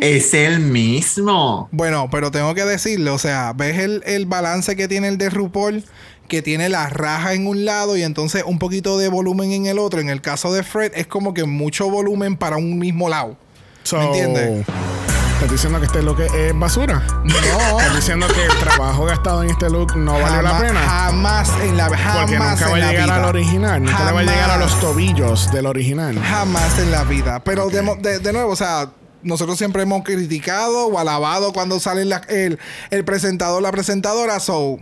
Es 0.01 0.33
el 0.33 0.59
mismo. 0.59 1.69
Bueno, 1.71 2.09
pero 2.11 2.31
tengo 2.31 2.53
que 2.53 2.65
decirle, 2.65 3.09
o 3.09 3.17
sea, 3.17 3.53
¿ves 3.53 3.79
el, 3.79 4.03
el 4.05 4.25
balance 4.25 4.75
que 4.75 4.87
tiene 4.87 5.07
el 5.07 5.17
de 5.17 5.29
RuPaul? 5.29 5.83
Que 6.27 6.41
tiene 6.41 6.69
la 6.69 6.89
raja 6.89 7.33
en 7.33 7.45
un 7.45 7.65
lado 7.65 7.97
y 7.97 8.03
entonces 8.03 8.43
un 8.45 8.59
poquito 8.59 8.97
de 8.97 9.09
volumen 9.09 9.51
en 9.51 9.67
el 9.67 9.77
otro. 9.79 9.99
En 9.99 10.09
el 10.09 10.21
caso 10.21 10.53
de 10.53 10.63
Fred 10.63 10.91
es 10.95 11.07
como 11.07 11.33
que 11.33 11.45
mucho 11.45 11.89
volumen 11.89 12.35
para 12.35 12.57
un 12.57 12.79
mismo 12.79 13.09
lado. 13.09 13.37
So, 13.83 13.99
¿Me 13.99 14.05
entiendes? 14.05 14.65
¿Estás 15.35 15.51
diciendo 15.51 15.79
que 15.79 15.85
este 15.85 16.01
look 16.01 16.19
es 16.21 16.57
basura? 16.57 17.03
No. 17.23 17.79
¿Estás 17.79 17.95
diciendo 17.95 18.25
que 18.27 18.45
el 18.45 18.59
trabajo 18.59 19.05
gastado 19.05 19.43
en 19.43 19.49
este 19.49 19.69
look 19.69 19.95
no 19.97 20.13
valió 20.13 20.41
la 20.41 20.49
Jamás- 20.49 20.61
pena? 20.61 20.79
Jamás 20.81 21.49
en 21.61 21.77
la 21.77 21.83
jamás 21.97 22.17
Porque 22.21 22.37
nunca 22.39 22.69
va 22.69 22.75
a 22.75 22.91
llegar 22.91 23.11
al 23.11 23.25
original. 23.25 23.83
Nunca 23.83 24.05
le 24.05 24.11
va 24.13 24.19
a 24.19 24.23
llegar 24.23 24.49
a 24.51 24.57
los 24.57 24.71
Jamás. 24.71 24.81
tobillos 24.81 25.51
del 25.51 25.65
original. 25.65 26.17
Jamás 26.19 26.79
en 26.79 26.91
la 26.91 27.03
vida. 27.03 27.41
Pero 27.43 27.69
de, 27.69 27.81
mo- 27.81 27.95
de- 27.95 28.19
de 28.19 28.33
nuevo, 28.33 28.51
o 28.51 28.55
sea, 28.55 28.89
nosotros 29.23 29.57
siempre 29.57 29.83
hemos 29.83 30.03
criticado 30.03 30.87
o 30.87 30.97
alabado 30.97 31.51
cuando 31.51 31.79
sale 31.81 32.05
la- 32.05 32.21
el, 32.29 32.57
el 32.89 33.03
presentador, 33.05 33.61
la 33.61 33.71
presentadora. 33.71 34.39
So, 34.39 34.77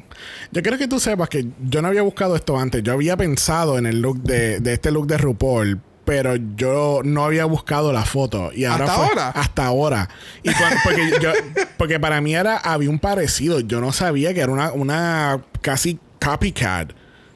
Yo 0.52 0.62
quiero 0.62 0.78
que 0.78 0.88
tú 0.88 1.00
sepas 1.00 1.30
que 1.30 1.48
yo 1.62 1.82
no 1.82 1.88
había 1.88 2.04
buscado 2.04 2.36
esto 2.36 2.58
antes. 2.60 2.84
Yo 2.84 2.94
había 2.94 3.18
pensado 3.18 3.78
en 3.80 3.86
el 3.88 4.02
look 4.02 4.22
de, 4.22 4.60
de 4.60 4.74
este 4.74 4.92
look 4.92 5.08
de 5.08 5.18
RuPaul. 5.18 5.82
Pero 6.06 6.36
yo 6.58 7.02
no 7.04 7.24
había 7.24 7.46
buscado 7.46 7.94
la 7.94 8.04
foto. 8.04 8.52
Y 8.54 8.66
ahora 8.66 8.86
¿Hasta 8.86 8.98
fue- 8.98 9.06
ahora? 9.08 9.30
Hasta 9.30 9.66
ahora. 9.66 10.10
Y 10.44 10.50
porque, 10.84 11.12
yo- 11.22 11.32
porque 11.78 12.00
para 12.00 12.20
mí 12.20 12.36
era, 12.36 12.58
había 12.58 12.90
un 12.90 13.00
parecido. 13.00 13.62
Yo 13.62 13.80
no 13.80 13.94
sabía 13.94 14.34
que 14.34 14.42
era 14.42 14.52
una, 14.52 14.72
una 14.74 15.42
casi 15.62 16.00
copycat. 16.22 16.92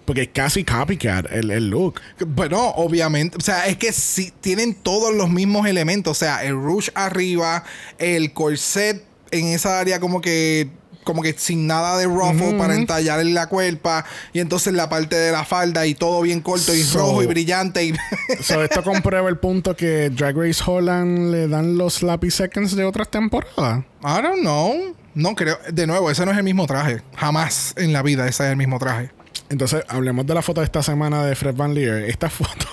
Porque 0.06 0.22
es 0.24 0.30
casi 0.34 0.64
copycat 0.64 1.26
el, 1.32 1.52
el 1.52 1.70
look. 1.70 2.00
bueno, 2.28 2.70
obviamente, 2.78 3.36
o 3.38 3.42
sea, 3.42 3.68
es 3.68 3.76
que 3.78 3.92
sí 3.92 4.32
tienen 4.40 4.74
todos 4.74 5.14
los 5.14 5.30
mismos 5.30 5.68
elementos. 5.68 6.12
O 6.12 6.16
sea, 6.20 6.44
el 6.46 6.54
rush 6.56 6.90
arriba, 6.96 7.64
el 7.98 8.32
corset 8.34 9.04
en 9.32 9.48
esa 9.48 9.80
área 9.80 10.00
como 10.00 10.22
que 10.22 10.70
como 11.08 11.24
que 11.24 11.34
sin 11.34 11.66
nada 11.66 11.98
de 11.98 12.06
ruffle 12.06 12.54
para 12.58 12.76
entallar 12.76 13.20
en 13.22 13.34
la 13.34 13.48
cuerpa 13.48 14.06
y 14.34 14.40
entonces 14.40 14.74
la 14.74 14.90
parte 14.90 15.16
de 15.16 15.32
la 15.32 15.46
falda 15.46 15.88
y 15.88 15.96
todo 15.96 16.22
bien 16.22 16.42
corto 16.42 16.76
y 16.76 16.84
So- 16.84 17.00
rojo 17.00 17.24
y 17.24 17.26
brillante 17.26 17.84
y 17.86 17.94
So, 18.42 18.62
esto 18.64 18.84
comprueba 18.84 19.30
el 19.30 19.38
punto 19.38 19.76
que 19.76 20.10
Drag 20.12 20.36
Race 20.38 20.62
Holland 20.66 21.32
le 21.32 21.48
dan 21.48 21.78
los 21.78 21.96
slappy 21.96 22.30
seconds 22.30 22.76
de 22.76 22.84
otras 22.84 23.10
temporadas. 23.10 23.84
I 24.04 24.22
don't 24.22 24.42
know. 24.42 24.96
No 25.16 25.34
creo. 25.34 25.58
De 25.72 25.88
nuevo, 25.88 26.12
ese 26.12 26.26
no 26.26 26.32
es 26.32 26.38
el 26.38 26.44
mismo 26.44 26.68
traje. 26.68 27.02
Jamás 27.16 27.74
en 27.78 27.94
la 27.94 28.04
vida 28.04 28.28
ese 28.28 28.44
es 28.46 28.52
el 28.52 28.58
mismo 28.58 28.78
traje. 28.78 29.10
Entonces, 29.50 29.84
hablemos 29.88 30.26
de 30.28 30.34
la 30.34 30.42
foto 30.42 30.60
de 30.62 30.66
esta 30.66 30.84
semana 30.84 31.26
de 31.26 31.34
Fred 31.36 31.56
Van 31.56 31.74
Leer. 31.74 32.04
Esta 32.10 32.30
foto, 32.30 32.68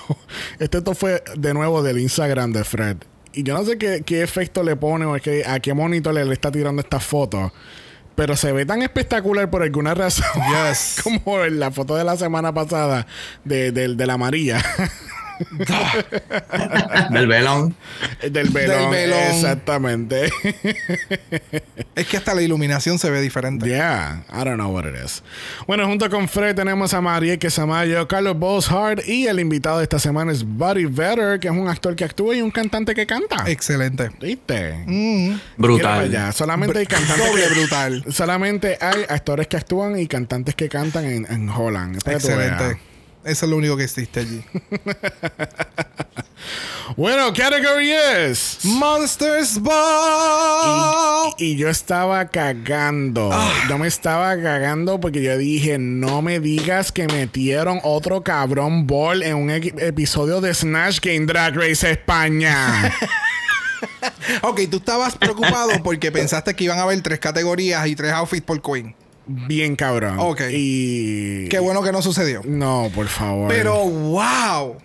este 0.59 0.77
esto 0.79 0.93
fue 0.93 1.23
de 1.37 1.53
nuevo 1.53 1.81
del 1.81 1.97
Instagram 1.99 2.51
de 2.51 2.63
Fred. 2.65 2.97
Y 3.33 3.43
yo 3.43 3.53
no 3.57 3.65
sé 3.65 3.77
qué, 3.77 4.03
qué 4.05 4.21
efecto 4.23 4.63
le 4.63 4.75
pone 4.75 5.05
o 5.05 5.13
qué- 5.15 5.43
a 5.45 5.59
qué 5.59 5.73
monitor 5.73 6.13
le, 6.13 6.23
le 6.25 6.33
está 6.33 6.51
tirando 6.51 6.81
esta 6.81 6.99
foto. 6.99 7.51
Pero 8.15 8.35
se 8.37 8.51
ve 8.53 8.65
tan 8.65 8.81
espectacular 8.81 9.49
por 9.49 9.61
alguna 9.63 9.93
razón. 9.93 10.25
Yes. 10.69 10.97
como 11.03 11.43
en 11.43 11.59
la 11.59 11.71
foto 11.71 11.95
de 11.95 12.03
la 12.05 12.15
semana 12.17 12.53
pasada 12.53 13.05
de, 13.43 13.71
del- 13.71 13.97
de 13.97 14.05
la 14.07 14.17
María. 14.17 14.63
Del 17.11 17.27
velón. 17.27 17.75
del 18.21 18.49
velón. 18.49 18.91
velón. 18.91 19.19
Exactamente. 19.19 20.29
Es 21.95 22.07
que 22.07 22.17
hasta 22.17 22.33
la 22.35 22.41
iluminación 22.41 22.99
se 22.99 23.09
ve 23.09 23.21
diferente. 23.21 23.67
Yeah, 23.67 24.25
I 24.29 24.43
don't 24.43 24.55
know 24.55 24.69
what 24.69 24.83
it 24.85 24.95
is. 25.01 25.23
Bueno, 25.65 25.85
junto 25.87 26.09
con 26.09 26.27
Fred 26.27 26.53
tenemos 26.53 26.93
a 26.93 26.99
María 26.99 27.37
Quesamayo, 27.37 28.05
Carlos 28.07 28.37
Boshart 28.37 29.07
y 29.07 29.27
el 29.27 29.39
invitado 29.39 29.77
de 29.77 29.83
esta 29.83 29.97
semana 29.97 30.33
es 30.33 30.43
Buddy 30.43 30.85
Vetter, 30.85 31.39
que 31.39 31.47
es 31.47 31.53
un 31.53 31.69
actor 31.69 31.95
que 31.95 32.03
actúa 32.03 32.35
y 32.35 32.41
un 32.41 32.51
cantante 32.51 32.93
que 32.93 33.05
canta. 33.07 33.45
Excelente. 33.47 34.11
¿Viste? 34.19 34.83
Para 34.85 35.39
Brutal. 35.57 36.33
Solamente 36.33 36.79
hay 36.79 36.85
cantantes 36.85 37.25
Doble 37.25 37.43
que- 37.47 37.53
brutal. 37.59 38.03
Solamente 38.11 38.77
hay 38.81 39.03
actores 39.07 39.47
que 39.47 39.55
actúan 39.57 39.97
y 39.97 40.07
cantantes 40.07 40.53
que 40.55 40.67
cantan 40.67 41.05
en, 41.05 41.25
en 41.31 41.47
Holland. 41.49 41.97
Excelente. 42.05 42.77
Eso 43.25 43.45
es 43.45 43.49
lo 43.49 43.57
único 43.57 43.75
que 43.75 43.83
existe 43.83 44.19
allí. 44.21 44.43
Bueno, 46.95 47.33
category 47.33 47.91
es. 47.91 48.59
Monsters 48.63 49.59
Ball. 49.59 51.33
Y, 51.39 51.45
y 51.45 51.55
yo 51.57 51.67
estaba 51.67 52.25
cagando. 52.27 53.31
Yo 53.67 53.77
me 53.79 53.87
estaba 53.87 54.39
cagando 54.39 54.99
porque 54.99 55.23
yo 55.23 55.37
dije, 55.37 55.79
no 55.79 56.21
me 56.21 56.39
digas 56.39 56.91
que 56.91 57.07
metieron 57.07 57.79
otro 57.83 58.23
cabrón 58.23 58.85
ball 58.85 59.23
en 59.23 59.35
un 59.35 59.49
episodio 59.49 60.39
de 60.39 60.53
Snatch 60.53 60.99
Game 61.01 61.25
Drag 61.25 61.55
Race 61.55 61.89
España. 61.89 62.93
Ok, 64.41 64.61
tú 64.71 64.77
estabas 64.77 65.15
preocupado 65.15 65.71
porque 65.83 66.11
pensaste 66.11 66.53
que 66.55 66.63
iban 66.63 66.79
a 66.79 66.83
haber 66.83 67.01
tres 67.01 67.19
categorías 67.19 67.85
y 67.87 67.95
tres 67.95 68.13
outfits 68.13 68.43
por 68.43 68.61
Queen. 68.61 68.95
Bien 69.27 69.75
cabrón. 69.75 70.17
Ok. 70.19 70.41
Y... 70.51 71.47
Qué 71.49 71.59
bueno 71.59 71.81
que 71.83 71.91
no 71.91 72.01
sucedió. 72.01 72.41
No, 72.45 72.91
por 72.93 73.07
favor. 73.07 73.47
Pero, 73.49 73.83
wow. 73.85 74.77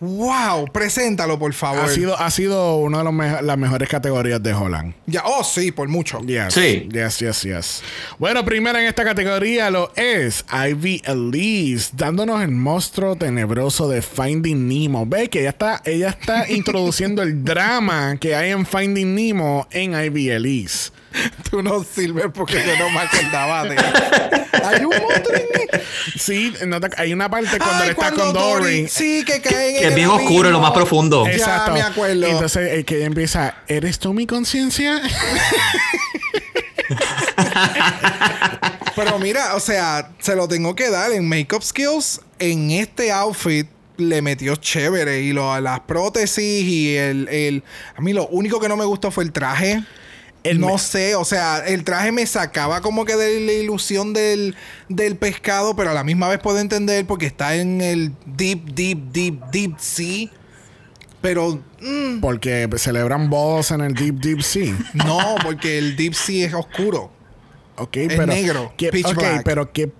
Wow. 0.00 0.66
Preséntalo, 0.70 1.38
por 1.38 1.52
favor. 1.54 1.84
ha 1.84 1.88
sido, 1.88 2.18
ha 2.18 2.30
sido 2.30 2.76
una 2.76 2.98
de 2.98 3.04
los 3.04 3.12
me- 3.14 3.40
las 3.40 3.56
mejores 3.56 3.88
categorías 3.88 4.42
de 4.42 4.52
Holland. 4.52 4.92
Ya, 5.06 5.22
oh, 5.24 5.42
sí, 5.44 5.70
por 5.70 5.88
mucho. 5.88 6.20
Yes. 6.20 6.52
Sí. 6.52 6.88
Yes, 6.92 7.20
yes, 7.20 7.42
yes. 7.42 7.82
Bueno, 8.18 8.44
primera 8.44 8.80
en 8.80 8.86
esta 8.86 9.02
categoría 9.04 9.70
lo 9.70 9.92
es 9.96 10.44
Ivy 10.52 11.00
Elise, 11.06 11.92
dándonos 11.96 12.42
el 12.42 12.50
monstruo 12.50 13.16
tenebroso 13.16 13.88
de 13.88 14.02
Finding 14.02 14.68
Nemo. 14.68 15.06
Ve 15.06 15.30
que 15.30 15.40
ella 15.40 15.50
está, 15.50 15.80
ella 15.86 16.08
está 16.10 16.50
introduciendo 16.52 17.22
el 17.22 17.42
drama 17.42 18.16
que 18.20 18.34
hay 18.34 18.50
en 18.50 18.66
Finding 18.66 19.14
Nemo 19.14 19.66
en 19.70 19.94
Ivy 19.94 20.28
Elise. 20.30 20.90
Tú 21.50 21.62
no 21.62 21.84
sirves 21.84 22.26
porque 22.32 22.54
yo 22.66 22.76
no 22.78 22.90
me 22.90 23.00
acordaba 23.00 23.64
de 23.64 23.76
Hay 24.64 24.84
un 24.84 24.90
monstruo 24.90 25.36
en 25.36 25.80
Sí, 26.18 26.54
nota 26.66 26.88
que 26.90 27.00
hay 27.02 27.12
una 27.12 27.28
parte 27.30 27.58
cuando 27.58 27.76
Ay, 27.76 27.82
él 27.84 27.90
está 27.90 28.12
cuando 28.12 28.24
con 28.24 28.32
Dory. 28.34 28.82
Dory- 28.82 28.88
Sí, 28.88 29.24
que 29.24 29.40
caen 29.40 29.76
en 29.76 29.80
Que 29.80 29.84
es 29.86 29.88
el 29.90 29.94
bien 29.94 30.08
oscuro, 30.08 30.48
en 30.48 30.52
lo 30.52 30.60
más 30.60 30.72
profundo. 30.72 31.24
Ya, 31.26 31.32
Exacto. 31.32 31.72
me 31.72 31.82
acuerdo. 31.82 32.26
Entonces, 32.26 32.78
eh, 32.78 32.84
que 32.84 33.04
empieza, 33.04 33.56
¿eres 33.68 33.98
tú 33.98 34.12
mi 34.14 34.26
conciencia? 34.26 35.00
Pero 38.96 39.18
mira, 39.18 39.54
o 39.56 39.60
sea, 39.60 40.10
se 40.20 40.36
lo 40.36 40.46
tengo 40.48 40.74
que 40.74 40.88
dar 40.90 41.10
en 41.12 41.28
Makeup 41.28 41.62
Skills. 41.62 42.20
En 42.38 42.70
este 42.70 43.10
outfit 43.12 43.66
le 43.96 44.22
metió 44.22 44.56
chévere. 44.56 45.20
Y 45.22 45.32
lo, 45.32 45.58
las 45.60 45.80
prótesis 45.80 46.64
y 46.64 46.96
el, 46.96 47.28
el... 47.28 47.62
A 47.96 48.00
mí 48.00 48.12
lo 48.12 48.26
único 48.28 48.60
que 48.60 48.68
no 48.68 48.76
me 48.76 48.84
gustó 48.84 49.10
fue 49.10 49.24
el 49.24 49.32
traje. 49.32 49.82
El 50.44 50.60
no 50.60 50.72
me- 50.74 50.78
sé, 50.78 51.14
o 51.14 51.24
sea, 51.24 51.58
el 51.66 51.84
traje 51.84 52.12
me 52.12 52.26
sacaba 52.26 52.80
como 52.82 53.04
que 53.04 53.16
de 53.16 53.40
la 53.40 53.52
ilusión 53.52 54.12
del, 54.12 54.54
del 54.88 55.16
pescado, 55.16 55.74
pero 55.74 55.90
a 55.90 55.94
la 55.94 56.04
misma 56.04 56.28
vez 56.28 56.38
puedo 56.38 56.58
entender 56.58 57.06
porque 57.06 57.26
está 57.26 57.56
en 57.56 57.80
el 57.80 58.12
deep, 58.26 58.62
deep, 58.74 58.98
deep, 59.10 59.44
deep 59.50 59.74
sea. 59.78 60.28
Pero 61.22 61.58
mm, 61.80 62.20
Porque 62.20 62.68
celebran 62.76 63.30
bodas 63.30 63.70
en 63.70 63.80
el 63.80 63.94
Deep 63.94 64.16
Deep 64.16 64.42
Sea. 64.42 64.76
no, 64.92 65.36
porque 65.42 65.78
el 65.78 65.96
deep 65.96 66.12
sea 66.14 66.46
es 66.48 66.52
oscuro. 66.54 67.10
Ok, 67.76 67.96
Es 67.96 68.08
pero. 68.08 68.26
negro, 68.26 68.72
¿qué, 68.76 68.90
pitch 68.90 69.06
ok, 69.06 69.14
black. 69.14 69.42
pero 69.44 69.72
¿qué, 69.72 69.90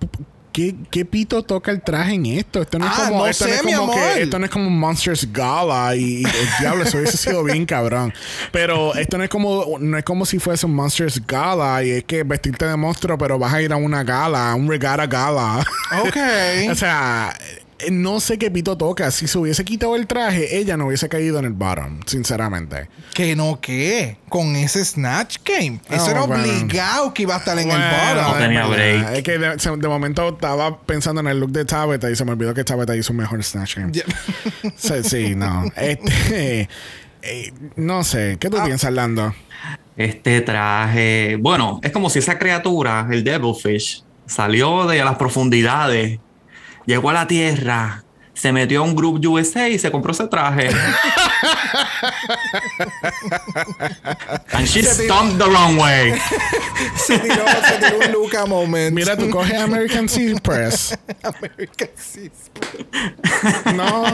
qué, 0.54 0.74
qué 0.90 1.04
pito 1.04 1.42
toca 1.42 1.72
el 1.72 1.82
traje 1.82 2.14
en 2.14 2.26
esto? 2.26 2.62
Esto 2.62 2.78
no 2.78 2.86
es 2.86 2.92
Ah, 2.94 3.04
como. 3.08 3.18
no 3.18 3.26
esto 3.26 3.44
no 3.44 3.50
sé, 3.50 3.56
es 3.58 3.64
mi 3.64 3.72
como 3.74 3.92
que. 3.92 4.22
Esto 4.22 4.38
no 4.38 4.44
es 4.44 4.50
como 4.52 4.70
Monsters 4.70 5.32
Gala 5.32 5.96
y, 5.96 6.22
y 6.22 6.24
el 6.24 6.48
diablo, 6.60 6.84
eso 6.84 6.96
hubiese 6.98 7.16
sido 7.16 7.42
bien 7.42 7.66
cabrón. 7.66 8.14
Pero 8.52 8.94
esto 8.94 9.18
no 9.18 9.24
es 9.24 9.30
como. 9.30 9.76
No 9.80 9.98
es 9.98 10.04
como 10.04 10.24
si 10.24 10.38
fuese 10.38 10.64
un 10.66 10.74
Monsters 10.74 11.20
Gala 11.26 11.82
y 11.82 11.90
es 11.90 12.04
que 12.04 12.22
vestirte 12.22 12.66
de 12.66 12.76
monstruo, 12.76 13.18
pero 13.18 13.38
vas 13.38 13.52
a 13.52 13.60
ir 13.60 13.72
a 13.72 13.76
una 13.76 14.04
gala, 14.04 14.52
a 14.52 14.54
un 14.54 14.68
regatta 14.68 15.06
gala. 15.06 15.66
Ok. 16.06 16.16
o 16.70 16.74
sea. 16.76 17.36
Eh, 17.86 17.90
No 17.90 18.20
sé 18.20 18.38
qué 18.38 18.50
pito 18.50 18.76
toca. 18.76 19.10
Si 19.10 19.26
se 19.26 19.38
hubiese 19.38 19.64
quitado 19.64 19.96
el 19.96 20.06
traje, 20.06 20.58
ella 20.58 20.76
no 20.76 20.86
hubiese 20.86 21.08
caído 21.08 21.38
en 21.38 21.44
el 21.44 21.52
bottom, 21.52 22.00
sinceramente. 22.06 22.88
Que 23.14 23.34
no, 23.36 23.60
¿qué? 23.60 24.18
Con 24.28 24.56
ese 24.56 24.84
Snatch 24.84 25.38
Game. 25.44 25.80
Eso 25.90 26.10
era 26.10 26.22
bueno. 26.22 26.42
obligado 26.42 27.14
que 27.14 27.22
iba 27.22 27.34
a 27.34 27.38
estar 27.38 27.58
en 27.58 27.68
Bueno, 27.68 27.84
el 27.84 28.16
bottom. 28.16 28.32
No 28.32 28.38
tenía 28.38 28.66
break. 28.66 29.12
Es 29.16 29.22
que 29.22 29.38
de, 29.38 29.88
momento 29.88 30.28
estaba 30.30 30.78
pensando 30.80 31.20
en 31.20 31.28
el 31.28 31.40
look 31.40 31.50
de 31.52 31.64
Tabitha 31.64 32.10
y 32.10 32.16
se 32.16 32.24
me 32.24 32.32
olvidó 32.32 32.54
que 32.54 32.64
Tabitha 32.64 32.96
hizo 32.96 33.12
un 33.12 33.18
mejor 33.18 33.42
Snatch 33.42 33.76
Game. 33.76 33.92
Sí, 35.04 35.34
no. 35.34 35.64
Este, 35.76 36.68
eh, 37.22 37.52
no 37.76 38.04
sé. 38.04 38.36
¿Qué 38.38 38.50
tú 38.50 38.58
Ah. 38.58 38.64
piensas, 38.64 38.92
Lando? 38.92 39.34
Este 39.96 40.40
traje, 40.40 41.36
bueno, 41.40 41.78
es 41.82 41.92
como 41.92 42.10
si 42.10 42.18
esa 42.18 42.38
criatura, 42.38 43.06
el 43.10 43.22
Devilfish, 43.22 44.02
salió 44.26 44.86
de 44.86 45.04
las 45.04 45.16
profundidades, 45.16 46.18
llegó 46.86 47.10
a 47.10 47.12
la 47.12 47.26
tierra, 47.26 48.04
se 48.34 48.52
metió 48.52 48.80
a 48.80 48.82
un 48.82 48.94
Group 48.94 49.24
USA 49.26 49.68
y 49.68 49.78
se 49.78 49.90
compró 49.90 50.12
ese 50.12 50.26
traje. 50.28 50.68
And 54.52 54.66
she 54.68 54.82
stomped 54.82 55.38
the 55.38 55.46
wrong 55.50 55.76
way. 55.76 56.18
Se 56.96 57.18
tiró, 57.18 57.44
se 57.68 57.78
tiró 57.78 57.98
un 57.98 58.12
Luca 58.12 58.46
moment. 58.46 58.94
Mira, 58.94 59.16
tú 59.16 59.28
coges 59.30 59.58
American 59.60 60.04
Express. 60.04 60.96
American 61.22 61.88
Seas. 61.96 62.50
No. 63.74 64.04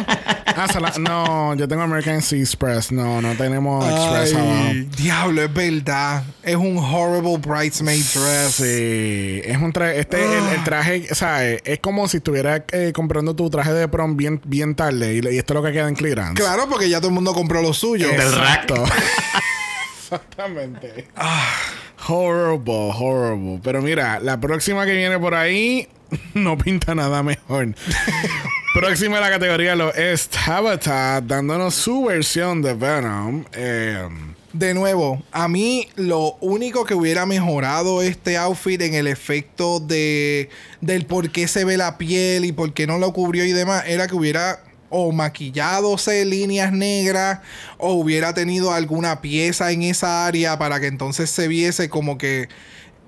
Ah, 0.47 0.67
se 0.71 0.81
la- 0.81 0.93
no, 0.99 1.55
yo 1.55 1.67
tengo 1.69 1.83
American 1.83 2.17
Express. 2.17 2.93
No, 2.93 3.21
no 3.21 3.35
tenemos 3.35 3.85
Express 3.85 4.35
abajo. 4.35 4.51
Ay, 4.69 4.89
diablo, 4.97 5.43
es 5.43 5.53
verdad. 5.53 6.23
Es 6.43 6.57
un 6.57 6.79
horrible 6.79 7.39
bridesmaid 7.39 8.03
dress. 8.15 8.55
Sí, 8.55 9.41
es 9.45 9.57
un 9.57 9.73
traje, 9.73 10.01
este 10.01 10.23
el, 10.25 10.45
el 10.55 10.65
traje, 10.65 11.15
¿sabes? 11.15 11.61
Es 11.65 11.79
como 11.81 12.09
si 12.09 12.19
estuvieras 12.19 12.63
eh, 12.73 12.93
comprando 12.95 13.35
tu 13.35 13.49
traje 13.51 13.73
de 13.73 13.89
prom 13.89 14.17
bien, 14.17 14.41
bien 14.45 14.75
tarde 14.75 15.15
y, 15.15 15.35
y 15.35 15.39
esto 15.39 15.55
es 15.55 15.57
lo 15.57 15.63
que 15.63 15.73
queda 15.73 15.89
en 15.89 15.95
clearance. 15.95 16.35
Claro, 16.43 16.69
porque 16.69 16.89
ya 16.89 16.99
todo 16.99 17.09
el 17.09 17.15
mundo 17.15 17.33
compró 17.35 17.63
lo 17.63 17.73
suyo. 17.81 18.09
Del 18.09 18.33
rack. 18.33 18.71
Exactamente. 20.03 21.09
Horrible, 22.09 22.93
horrible. 22.97 23.61
Pero 23.63 23.81
mira, 23.83 24.19
la 24.21 24.41
próxima 24.41 24.85
que 24.85 24.93
viene 24.93 25.19
por 25.19 25.35
ahí 25.35 25.89
no 26.35 26.59
pinta 26.59 26.95
nada 26.95 27.23
mejor. 27.23 27.75
próxima 28.75 29.17
de 29.17 29.23
la 29.23 29.31
categoría 29.31 29.75
lo 29.77 29.95
es 29.95 30.29
Tabata, 30.29 31.21
dándonos 31.21 31.75
su 31.75 32.05
versión 32.05 32.61
de 32.63 32.75
Venom. 32.75 33.45
Eh, 33.53 34.09
De 34.53 34.75
nuevo, 34.75 35.23
a 35.31 35.47
mí 35.49 35.89
lo 35.95 36.37
único 36.41 36.85
que 36.85 36.95
hubiera 36.95 37.25
mejorado 37.25 38.03
este 38.03 38.37
outfit 38.37 38.81
en 38.83 38.95
el 38.95 39.07
efecto 39.07 39.79
de 39.81 40.49
del 40.81 41.07
por 41.07 41.31
qué 41.31 41.47
se 41.47 41.65
ve 41.65 41.77
la 41.77 41.99
piel 41.99 42.45
y 42.45 42.53
por 42.53 42.73
qué 42.75 42.87
no 42.89 42.99
lo 42.99 43.13
cubrió 43.13 43.45
y 43.45 43.53
demás, 43.53 43.85
era 43.87 44.09
que 44.09 44.17
hubiera 44.17 44.61
o 44.91 45.13
maquilladose 45.13 46.25
líneas 46.25 46.73
negras 46.73 47.41
o 47.79 47.95
hubiera 47.95 48.35
tenido 48.35 48.73
alguna 48.73 49.23
pieza 49.23 49.73
en 49.73 49.83
esa 49.83 50.27
área 50.27 50.59
para 50.59 50.81
que 50.81 50.89
entonces 50.89 51.31
se 51.31 51.49
viese 51.49 51.89
como 51.89 52.19
que 52.19 52.49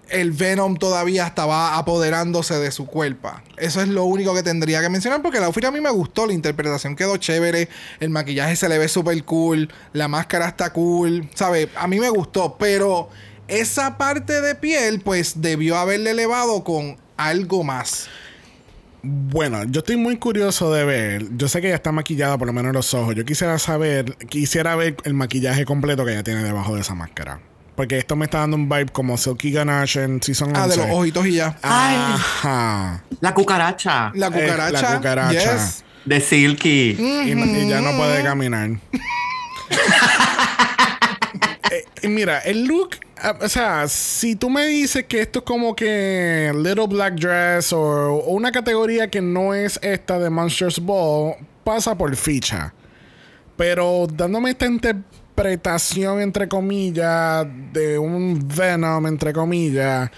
el 0.09 0.30
Venom 0.30 0.76
todavía 0.76 1.26
estaba 1.26 1.78
apoderándose 1.78 2.59
de 2.59 2.70
su 2.70 2.87
cuerpo. 2.87 3.30
Eso 3.57 3.80
es 3.80 3.89
lo 3.89 4.05
único 4.05 4.35
que 4.35 4.43
tendría 4.43 4.80
que 4.83 4.89
mencionar 4.91 5.22
porque 5.22 5.39
el 5.39 5.45
outfit 5.45 5.64
a 5.64 5.70
mí 5.70 5.80
me 5.80 5.91
gustó, 5.91 6.26
la 6.26 6.35
interpretación 6.35 6.97
quedó 6.97 7.16
chévere, 7.16 7.68
el 7.99 8.11
maquillaje 8.11 8.55
se 8.57 8.68
le 8.68 8.78
ve 8.78 8.89
súper 8.89 9.24
cool, 9.24 9.72
la 9.93 10.09
máscara 10.09 10.49
está 10.49 10.72
cool, 10.72 11.28
¿sabes? 11.35 11.68
A 11.76 11.87
mí 11.89 11.99
me 11.99 12.11
gustó, 12.11 12.57
pero 12.59 13.09
esa 13.49 13.97
parte 13.97 14.41
de 14.41 14.55
piel 14.55 15.01
pues 15.01 15.41
debió 15.41 15.78
haberle 15.78 16.11
elevado 16.11 16.62
con 16.62 16.99
algo 17.16 17.64
más. 17.64 18.09
Bueno, 19.05 19.64
yo 19.64 19.80
estoy 19.80 19.96
muy 19.96 20.16
curioso 20.16 20.72
de 20.72 20.84
ver. 20.84 21.26
Yo 21.36 21.48
sé 21.48 21.61
que 21.61 21.68
ya 21.70 21.74
está 21.74 21.90
maquillada, 21.90 22.38
por 22.38 22.46
lo 22.46 22.53
menos 22.53 22.70
en 22.70 22.74
los 22.76 22.94
ojos. 22.94 23.14
Yo 23.16 23.24
quisiera 23.24 23.59
saber, 23.59 24.16
quisiera 24.28 24.76
ver 24.76 24.96
el 25.05 25.14
maquillaje 25.14 25.64
completo 25.64 26.05
que 26.05 26.12
ella 26.12 26.22
tiene 26.22 26.44
debajo 26.44 26.74
de 26.76 26.82
esa 26.82 26.94
máscara. 26.94 27.40
Porque 27.74 27.98
esto 27.98 28.14
me 28.16 28.26
está 28.26 28.38
dando 28.38 28.57
un 28.57 28.68
vibe 28.68 28.86
como 28.92 29.16
Silky 29.16 29.50
Ganache 29.50 30.05
en 30.05 30.22
Season 30.22 30.50
11. 30.50 30.61
Ah, 30.61 30.68
de 30.68 30.76
los 30.76 30.86
ojitos 30.90 31.26
y 31.26 31.32
ya. 31.32 31.59
Ajá. 31.62 33.03
La 33.20 33.34
cucaracha 33.34 34.12
La 34.14 34.26
Eh, 34.28 34.30
cucaracha. 34.30 34.82
la 34.90 34.96
cucaracha. 34.98 35.32
yes. 35.57 35.84
de 36.05 36.20
Silky. 36.20 36.96
Y, 36.98 37.68
ya 37.68 37.80
no 37.80 37.96
puede 37.96 38.22
caminar. 38.22 38.70
Eh, 41.70 41.84
y 42.03 42.09
mira, 42.09 42.38
el 42.40 42.64
look, 42.66 42.90
ah, 43.11 43.11
o 43.40 43.48
sea, 43.48 43.88
si 43.88 44.36
tú 44.36 44.50
me 44.50 44.66
dices 44.66 45.04
que 45.04 45.20
esto 45.20 45.40
es 45.40 45.44
como 45.44 45.74
que 45.76 46.52
Little 46.54 46.86
Black 46.88 47.14
Dress 47.14 47.72
o, 47.72 47.80
o 47.80 48.32
una 48.32 48.52
categoría 48.52 49.08
que 49.08 49.20
no 49.20 49.54
es 49.54 49.78
esta 49.82 50.18
de 50.18 50.30
Monsters 50.30 50.80
Ball, 50.80 51.34
pasa 51.64 51.96
por 51.96 52.14
ficha. 52.16 52.74
Pero 53.56 54.06
dándome 54.12 54.50
esta 54.50 54.66
interpretación, 54.66 56.20
entre 56.20 56.48
comillas, 56.48 57.46
de 57.72 57.98
un 57.98 58.48
Venom, 58.48 59.06
entre 59.06 59.32
comillas, 59.32 60.10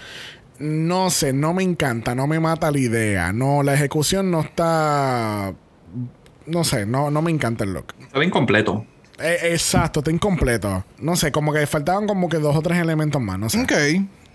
no 0.59 1.09
sé, 1.09 1.33
no 1.33 1.53
me 1.53 1.63
encanta, 1.63 2.15
no 2.15 2.27
me 2.27 2.39
mata 2.39 2.71
la 2.71 2.79
idea. 2.79 3.33
No, 3.33 3.61
la 3.61 3.73
ejecución 3.73 4.31
no 4.31 4.41
está. 4.41 5.53
No 6.45 6.63
sé, 6.63 6.85
no, 6.85 7.11
no 7.11 7.21
me 7.21 7.31
encanta 7.31 7.63
el 7.63 7.73
look. 7.73 7.93
Está 7.99 8.19
bien 8.19 8.31
completo. 8.31 8.85
Eh, 9.19 9.51
exacto, 9.51 9.99
está 10.01 10.11
incompleto. 10.11 10.83
No 10.99 11.15
sé, 11.15 11.31
como 11.31 11.53
que 11.53 11.65
faltaban 11.67 12.07
como 12.07 12.29
que 12.29 12.37
dos 12.37 12.55
o 12.55 12.61
tres 12.61 12.79
elementos 12.79 13.21
más, 13.21 13.39
no 13.39 13.49
sé. 13.49 13.61
Ok. 13.61 13.71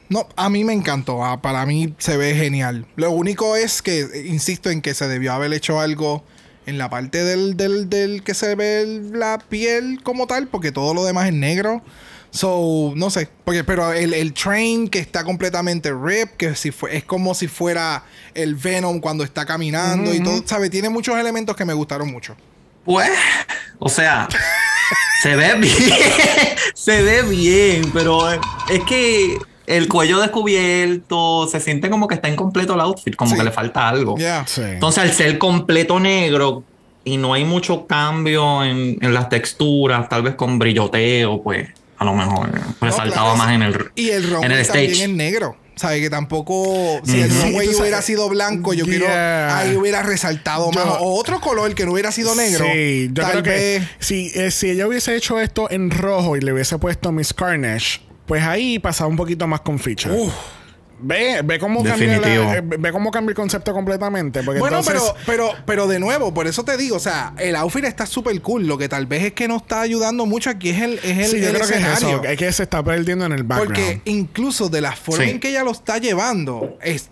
No, 0.09 0.26
a 0.37 0.51
mí 0.51 0.64
me 0.64 0.72
encantó. 0.72 1.24
Ah, 1.24 1.41
para 1.41 1.64
mí 1.66 1.95
se 1.99 2.16
ve 2.16 2.35
genial. 2.35 2.87
Lo 2.97 3.12
único 3.12 3.57
es 3.57 3.81
que, 3.81 4.24
insisto 4.26 4.70
en 4.70 4.83
que 4.83 4.95
se 4.95 5.07
debió 5.07 5.33
haber 5.33 5.53
hecho 5.53 5.81
algo 5.81 6.24
en 6.66 6.78
la 6.78 6.91
parte 6.91 7.22
del, 7.22 7.57
del, 7.57 7.89
del 7.89 8.22
que 8.22 8.35
se 8.35 8.55
ve 8.55 9.03
la 9.12 9.39
piel 9.39 10.01
como 10.03 10.26
tal, 10.26 10.49
porque 10.49 10.72
todo 10.72 10.95
lo 10.95 11.05
demás 11.05 11.28
es 11.28 11.35
negro. 11.35 11.83
So, 12.33 12.93
no 12.97 13.11
sé. 13.11 13.28
Porque, 13.45 13.64
pero 13.64 13.93
el, 13.93 14.14
el 14.14 14.33
train 14.33 14.89
que 14.89 14.99
está 14.99 15.24
completamente 15.24 15.93
rip, 15.93 16.31
que 16.37 16.55
si 16.55 16.70
fue, 16.70 16.97
es 16.97 17.05
como 17.05 17.35
si 17.35 17.47
fuera 17.47 18.05
el 18.35 18.57
Venom 18.57 19.01
cuando 19.01 19.24
está 19.24 19.47
caminando 19.47 20.12
y 20.14 20.20
todo, 20.20 20.43
¿sabe? 20.45 20.70
Tiene 20.70 20.89
muchos 20.89 21.16
elementos 21.18 21.55
que 21.57 21.64
me 21.64 21.74
gustaron 21.74 22.11
mucho. 22.11 22.37
Pues, 22.85 23.11
o 23.78 23.89
sea, 23.89 24.28
se 25.22 25.36
ve 25.36 25.55
bien, 25.55 25.72
se 26.74 27.03
ve 27.03 27.22
bien, 27.22 27.91
pero 27.93 28.30
es 28.32 28.41
que 28.86 29.38
el 29.66 29.86
cuello 29.88 30.18
descubierto 30.20 31.47
se 31.49 31.61
siente 31.61 31.91
como 31.91 32.09
que 32.09 32.14
está 32.16 32.28
incompleto 32.28 32.74
el 32.74 32.80
outfit, 32.80 33.14
como 33.16 33.30
Sí. 33.32 33.36
que 33.36 33.45
le 33.45 33.51
falta 33.53 33.88
algo. 33.88 34.16
Sí. 34.47 34.62
Entonces, 34.62 35.03
al 35.05 35.12
ser 35.12 35.38
completo 35.38 36.01
negro 36.01 36.64
y 37.05 37.16
no 37.16 37.34
hay 37.34 37.45
mucho 37.45 37.86
cambio 37.86 38.64
en, 38.64 38.99
en 39.01 39.14
las 39.14 39.28
texturas, 39.28 40.09
tal 40.09 40.22
vez 40.22 40.34
con 40.34 40.59
brilloteo, 40.59 41.43
pues 41.43 41.68
a 41.99 42.05
lo 42.05 42.14
mejor 42.14 42.51
resaltaba 42.80 43.34
claro, 43.34 43.36
más 43.36 43.53
en 43.53 43.62
el, 43.62 43.91
Y 43.95 44.11
el 44.11 44.24
en 44.24 44.28
el 44.30 44.41
también 44.41 44.61
stage. 44.61 45.03
es 45.05 45.09
negro. 45.09 45.57
¿Sabes? 45.81 46.03
Que 46.03 46.11
tampoco. 46.11 47.01
Si 47.05 47.20
el 47.22 47.31
runway 47.31 47.68
Sí, 47.68 47.81
hubiera 47.81 48.03
sido 48.03 48.28
blanco, 48.28 48.74
yo 48.74 48.85
quiero. 48.85 49.07
Yeah. 49.07 49.57
Ahí 49.57 49.76
hubiera 49.76 50.03
resaltado 50.03 50.70
más. 50.72 50.85
O 51.01 51.14
otro 51.18 51.41
color 51.41 51.74
que 51.74 51.87
no 51.87 51.93
hubiera 51.93 52.12
sido 52.12 52.35
negro. 52.35 52.66
Sí, 52.70 53.09
yo 53.12 53.22
tal 53.22 53.31
creo 53.33 53.43
que 53.45 53.51
vez. 53.51 53.83
si, 53.99 54.31
eh, 54.35 54.51
si 54.51 54.68
ella 54.68 54.87
hubiese 54.87 55.16
hecho 55.16 55.41
esto 55.41 55.70
en 55.70 55.91
rojo 55.91 56.37
y 56.37 56.43
le 56.43 56.53
hubiese 56.53 56.76
puesto 56.78 57.12
Miss 57.12 57.33
Carnage, 57.33 58.01
pues 58.26 58.43
ahí 58.43 58.78
pasaba 58.78 59.09
un 59.09 59.16
poquito 59.16 59.47
más 59.47 59.62
con 59.62 59.78
ficha. 59.78 60.12
Uf. 60.12 60.35
Ve, 61.03 61.40
ve 61.44 61.59
cómo 61.59 61.82
cambia 61.82 62.18
la- 62.20 62.57
eh, 62.57 62.62
ve 62.62 62.92
cómo 62.92 63.11
cambia 63.11 63.30
el 63.30 63.36
concepto 63.36 63.72
completamente. 63.72 64.42
Porque 64.42 64.61
Bueno, 64.61 64.78
entonces, 64.78 65.03
pero, 65.26 65.48
pero, 65.53 65.64
pero 65.66 65.86
de 65.88 65.98
nuevo, 65.98 66.32
por 66.34 66.46
eso 66.46 66.64
te 66.64 66.76
digo, 66.76 66.96
o 66.96 67.01
sea, 67.01 67.32
el 67.38 67.57
outfit 67.57 67.84
está 67.84 68.07
súper 68.07 68.40
cool. 68.42 68.66
Lo 68.66 68.76
que 68.78 68.88
tal 68.88 69.07
vez 69.07 69.22
es 69.24 69.32
que 69.32 69.48
no 69.48 69.57
está 69.57 69.80
ayudando 69.80 70.26
mucho 70.26 70.51
aquí 70.51 70.70
es 70.70 70.80
el, 70.82 70.94
es 71.03 71.05
el, 71.18 71.24
sí, 71.26 71.40
yo 71.40 71.48
el 71.48 71.55
creo 71.57 71.68
que 71.68 71.74
es 71.78 71.86
eso. 71.98 72.22
Es 72.24 72.38
que 72.38 72.53
se 72.53 72.62
está 72.64 72.82
perdiendo 72.82 73.24
en 73.26 73.32
el 73.32 73.42
background. 73.44 73.74
Porque 73.76 74.01
incluso 74.05 74.68
de 74.68 74.80
la 74.80 74.92
forma 74.94 75.24
Sí. 75.24 75.30
en 75.30 75.40
que 75.40 75.48
ella 75.51 75.64
lo 75.64 75.70
está 75.72 75.98
llevando, 75.98 76.78
es, 76.82 77.11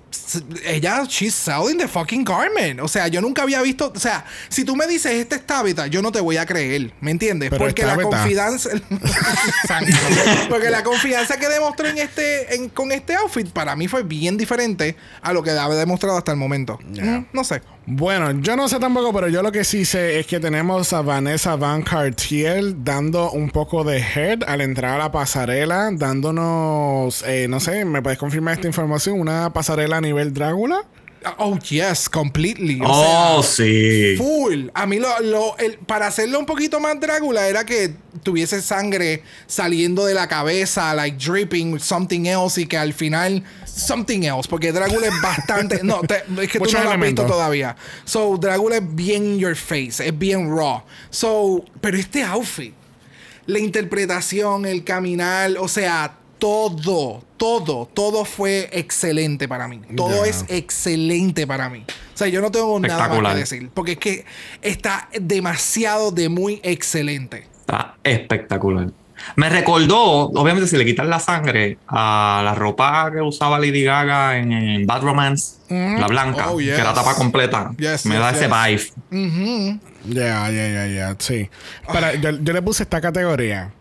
ella, 0.65 1.05
she's 1.09 1.35
selling 1.35 1.79
the 1.79 1.89
fucking 1.89 2.25
garment. 2.25 2.81
O 2.81 2.89
sea, 2.89 3.09
yo 3.09 3.21
nunca 3.21 3.43
había 3.43 3.61
visto. 3.63 3.93
O 3.95 3.99
sea, 3.99 4.25
si 4.49 4.65
tú 4.65 4.77
me 4.77 4.87
dices 4.87 5.13
este 5.13 5.37
es 5.37 5.47
Tabitha, 5.47 5.87
yo 5.87 6.03
no 6.03 6.11
te 6.13 6.21
voy 6.21 6.37
a 6.37 6.47
creer. 6.47 6.93
¿Me 7.01 7.11
entiendes? 7.11 7.51
Pero 7.51 7.65
Porque 7.65 7.85
la 7.85 7.97
confianza. 7.97 8.71
Porque 10.49 10.71
la 10.71 10.83
confianza 10.83 11.37
que 11.39 11.49
demostró 11.49 11.87
en 11.89 11.99
este, 11.99 12.55
en- 12.55 12.69
con 12.69 12.93
este 12.93 13.15
outfit 13.15 13.49
para 13.51 13.77
mí 13.77 13.89
fue 13.89 14.03
bien 14.03 14.37
diferente 14.37 14.97
a 15.23 15.33
lo 15.33 15.43
que 15.43 15.51
había 15.51 15.77
demostrado 15.77 16.17
hasta 16.19 16.33
el 16.33 16.39
momento. 16.39 16.79
Mm, 16.83 17.25
no 17.33 17.45
sé. 17.45 17.63
Bueno, 17.91 18.33
yo 18.43 18.55
no 18.55 18.69
sé 18.69 18.79
tampoco, 18.79 19.15
pero 19.15 19.29
yo 19.29 19.43
lo 19.43 19.51
que 19.51 19.65
sí 19.65 19.87
sé 19.87 20.21
es 20.21 20.27
que 20.27 20.39
tenemos 20.39 20.93
a 20.93 21.01
Vanessa 21.01 21.57
Van 21.57 21.81
Cartier 21.81 22.85
dando 22.85 23.31
un 23.31 23.49
poco 23.49 23.83
de 23.83 23.97
head 23.97 24.43
al 24.47 24.61
entrar 24.61 24.97
a 24.97 24.99
la 25.05 25.11
pasarela, 25.11 25.89
dándonos, 25.95 27.23
eh, 27.27 27.49
no 27.49 27.61
sé, 27.61 27.87
¿me 27.87 28.03
puedes 28.03 28.19
confirmar 28.19 28.53
esta 28.53 28.67
información? 28.67 29.19
¿Una 29.19 29.55
pasarela 29.55 29.97
a 29.97 30.01
nivel 30.03 30.35
Drácula? 30.35 30.85
Oh, 31.39 31.59
yes, 31.59 32.09
completely. 32.09 32.81
O 32.81 32.87
Oh, 32.87 33.43
sea, 33.43 33.65
sí. 33.67 34.17
Full. 34.17 34.69
A 34.75 34.87
mí 34.87 34.99
lo, 34.99 35.09
lo- 35.21 35.57
el- 35.59 35.79
para 35.79 36.07
hacerlo 36.07 36.39
un 36.39 36.47
poquito 36.47 36.81
más 36.81 36.99
Drácula 36.99 37.47
era 37.49 37.65
que 37.65 37.95
tuviese 38.23 38.61
sangre 38.63 39.23
saliendo 39.47 40.05
de 40.07 40.15
la 40.15 40.27
cabeza, 40.29 40.95
like 40.95 41.17
dripping 41.19 41.73
with 41.73 41.81
something 41.83 42.27
else 42.27 42.61
y 42.61 42.67
que 42.67 42.77
al 42.77 42.93
final 42.93 43.43
something 43.65 44.23
else, 44.25 44.49
porque 44.49 44.73
Drácula 44.73 45.07
es 45.07 45.23
bastante, 45.23 45.81
no, 45.85 46.01
te- 46.01 46.25
es 46.43 46.51
que 46.51 46.59
tú 46.59 46.71
no 46.73 46.83
lo 46.85 46.91
has 46.91 47.01
visto 47.01 47.27
todavía. 47.27 47.77
So 48.05 48.37
Drácula 48.37 48.77
es 48.79 48.95
bien 48.95 49.25
in 49.25 49.39
your 49.39 49.55
face, 49.57 50.05
es 50.07 50.19
bien 50.19 50.49
raw. 50.55 50.83
So, 51.11 51.65
pero 51.81 51.97
este 51.97 52.23
outfit, 52.25 52.75
la 53.47 53.59
interpretación, 53.61 54.67
el 54.67 54.85
caminar, 54.85 55.53
o 55.59 55.69
sea, 55.69 56.18
todo, 56.39 57.23
todo, 57.37 57.89
todo 57.93 58.25
fue 58.25 58.69
excelente 58.73 59.49
para 59.49 59.69
mí. 59.69 59.81
Todo 59.97 60.25
es 60.25 60.45
excelente 60.49 61.47
para 61.47 61.69
mí. 61.69 61.85
O 61.89 62.17
sea, 62.19 62.29
yo 62.29 62.41
no 62.41 62.51
tengo 62.51 62.79
nada 62.81 63.09
más 63.09 63.33
que 63.35 63.39
decir. 63.39 63.71
Porque 63.75 63.93
es 63.93 63.99
que 63.99 64.25
está 64.63 65.09
demasiado 65.21 66.11
de 66.11 66.29
muy 66.29 66.61
excelente. 66.63 67.47
Está 67.61 67.97
espectacular. 68.03 68.91
Me 69.37 69.49
recordó, 69.49 70.31
obviamente, 70.31 70.69
si 70.69 70.77
le 70.77 70.85
quitan 70.85 71.11
la 71.11 71.19
sangre 71.19 71.79
a 71.89 72.41
la 72.45 72.55
ropa 72.55 73.11
que 73.13 73.21
usaba 73.21 73.59
Lady 73.59 73.83
Gaga 73.83 74.39
en, 74.39 74.53
en 74.53 74.87
Bad 74.87 75.03
Romance, 75.03 75.57
la 75.69 76.07
blanca, 76.07 76.51
Oh, 76.51 76.59
que 76.59 76.71
era 76.71 76.95
tapa 76.95 77.15
completa. 77.15 77.73
Yes, 77.77 78.07
me 78.07 78.15
yes, 78.15 78.21
da 78.21 78.31
ese 78.31 78.49
vibe. 79.11 79.81
Ya, 80.07 80.51
ya, 80.51 80.69
ya, 80.69 80.87
ya, 80.87 81.17
sí. 81.19 81.51
Para, 81.87 82.15
yo, 82.15 82.31
yo 82.31 82.53
le 82.53 82.63
puse 82.63 82.85
esta 82.85 83.01
categoría. 83.01 83.73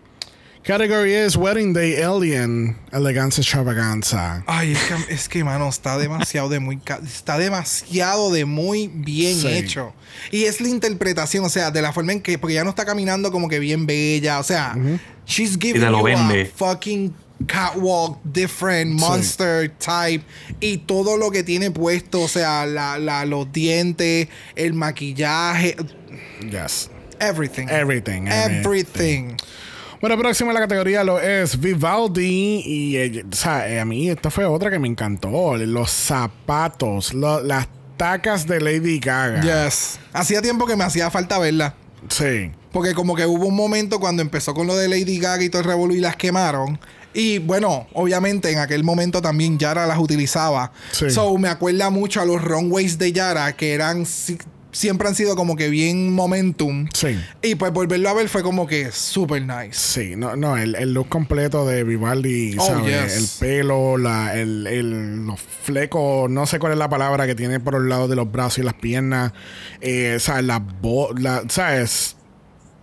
Category 0.67 1.13
es 1.13 1.37
Wedding 1.37 1.71
Day 1.71 2.01
Alien 2.01 2.75
Elegancia 2.91 3.41
Extravaganza. 3.41 4.43
Ay, 4.47 4.73
es 4.73 4.79
que, 4.83 5.13
es 5.13 5.29
que, 5.29 5.41
mano, 5.45 5.69
está 5.69 5.97
demasiado 5.97 6.49
de 6.49 6.59
muy... 6.59 6.77
Está 7.05 7.37
demasiado 7.37 8.33
de 8.33 8.43
muy 8.43 8.89
bien 8.93 9.39
Sí. 9.39 9.47
hecho. 9.47 9.93
Y 10.29 10.43
es 10.43 10.59
la 10.59 10.67
interpretación, 10.67 11.45
o 11.45 11.49
sea, 11.49 11.71
de 11.71 11.81
la 11.81 11.93
forma 11.93 12.11
en 12.11 12.21
que... 12.21 12.37
Porque 12.37 12.55
ya 12.55 12.65
no 12.65 12.71
está 12.71 12.83
caminando 12.83 13.31
como 13.31 13.47
que 13.47 13.59
bien 13.59 13.85
bella. 13.85 14.39
O 14.39 14.43
sea, 14.43 14.75
she's 15.25 15.57
giving 15.57 15.81
you 15.81 16.03
vende. 16.03 16.41
a 16.41 16.45
fucking 16.57 17.13
catwalk, 17.47 18.19
different, 18.25 18.99
monster 18.99 19.71
type. 19.79 20.25
Y 20.59 20.79
todo 20.79 21.15
lo 21.15 21.31
que 21.31 21.43
tiene 21.43 21.71
puesto, 21.71 22.23
o 22.23 22.27
sea, 22.27 22.65
la, 22.65 22.97
la- 22.99 23.23
los 23.23 23.49
dientes, 23.53 24.27
el 24.57 24.73
maquillaje... 24.73 25.77
Yes. 26.41 26.89
Everything. 27.21 27.67
Everything, 27.69 28.27
everything. 28.27 28.27
Everything. 28.27 29.37
Bueno, 29.99 30.17
próxima 30.17 30.49
en 30.51 30.55
la 30.55 30.59
categoría 30.61 31.03
lo 31.03 31.19
es 31.19 31.59
Vivaldi. 31.59 32.61
Y, 32.65 32.97
eh, 32.97 33.25
o 33.31 33.35
sea, 33.35 33.67
eh, 33.67 33.79
a 33.79 33.85
mí 33.85 34.09
esta 34.09 34.29
fue 34.29 34.45
otra 34.45 34.69
que 34.69 34.79
me 34.79 34.87
encantó. 34.87 35.57
Los 35.57 35.89
zapatos, 35.91 37.13
lo- 37.13 37.41
las 37.41 37.67
tacas 37.97 38.45
de 38.45 38.61
Lady 38.61 38.99
Gaga. 38.99 39.41
Yes. 39.41 39.99
Hacía 40.13 40.41
tiempo 40.41 40.65
que 40.67 40.75
me 40.75 40.83
hacía 40.83 41.09
falta 41.09 41.39
verla. 41.39 41.73
Sí. 42.09 42.51
Porque 42.71 42.93
como 42.93 43.15
que 43.15 43.25
hubo 43.25 43.47
un 43.47 43.55
momento 43.55 43.99
cuando 43.99 44.21
empezó 44.21 44.53
con 44.53 44.67
lo 44.67 44.75
de 44.75 44.87
Lady 44.87 45.17
Gaga 45.19 45.43
y 45.43 45.49
todo 45.49 45.61
el 45.63 45.67
revolú 45.67 45.95
y 45.95 45.99
las 45.99 46.15
quemaron. 46.15 46.79
Y 47.13 47.39
bueno, 47.39 47.87
obviamente 47.93 48.51
en 48.51 48.59
aquel 48.59 48.83
momento 48.83 49.19
también 49.23 49.57
Yara 49.57 49.87
las 49.87 49.97
utilizaba. 49.97 50.71
Sí. 50.91 51.09
So 51.09 51.35
me 51.39 51.47
acuerda 51.49 51.89
mucho 51.89 52.21
a 52.21 52.25
los 52.25 52.43
runways 52.43 52.99
de 52.99 53.11
Yara 53.11 53.55
que 53.55 53.73
eran 53.73 54.05
siempre 54.77 55.07
han 55.07 55.15
sido 55.15 55.35
como 55.35 55.55
que 55.55 55.69
bien 55.69 56.13
momentum. 56.13 56.87
Sí. 56.93 57.19
Y 57.41 57.55
pues 57.55 57.73
volverlo 57.73 58.09
a 58.09 58.13
ver 58.13 58.29
fue 58.29 58.43
como 58.43 58.67
que 58.67 58.91
super 58.91 59.41
nice. 59.41 59.73
Sí, 59.73 60.15
no, 60.15 60.35
no, 60.35 60.55
el, 60.57 60.75
el 60.75 60.93
look 60.93 61.09
completo 61.09 61.65
de 61.65 61.83
Vivaldi, 61.83 62.55
Oh, 62.59 62.65
¿sabes? 62.65 63.13
yes. 63.13 63.41
El 63.41 63.47
pelo, 63.47 63.97
la, 63.97 64.35
el, 64.35 64.67
el- 64.67 65.25
los 65.25 65.39
flecos, 65.41 66.29
no 66.29 66.45
sé 66.45 66.59
cuál 66.59 66.73
es 66.73 66.77
la 66.77 66.89
palabra 66.89 67.25
que 67.25 67.33
tiene 67.35 67.59
por 67.59 67.75
el 67.75 67.89
lado 67.89 68.07
de 68.07 68.15
los 68.15 68.31
brazos 68.31 68.59
y 68.59 68.63
las 68.63 68.75
piernas, 68.75 69.33
eh, 69.81 70.17
¿sabes? 70.19 70.43
La 70.45 70.59
voz, 70.59 71.19
la, 71.19 71.43
¿sabes? 71.49 72.15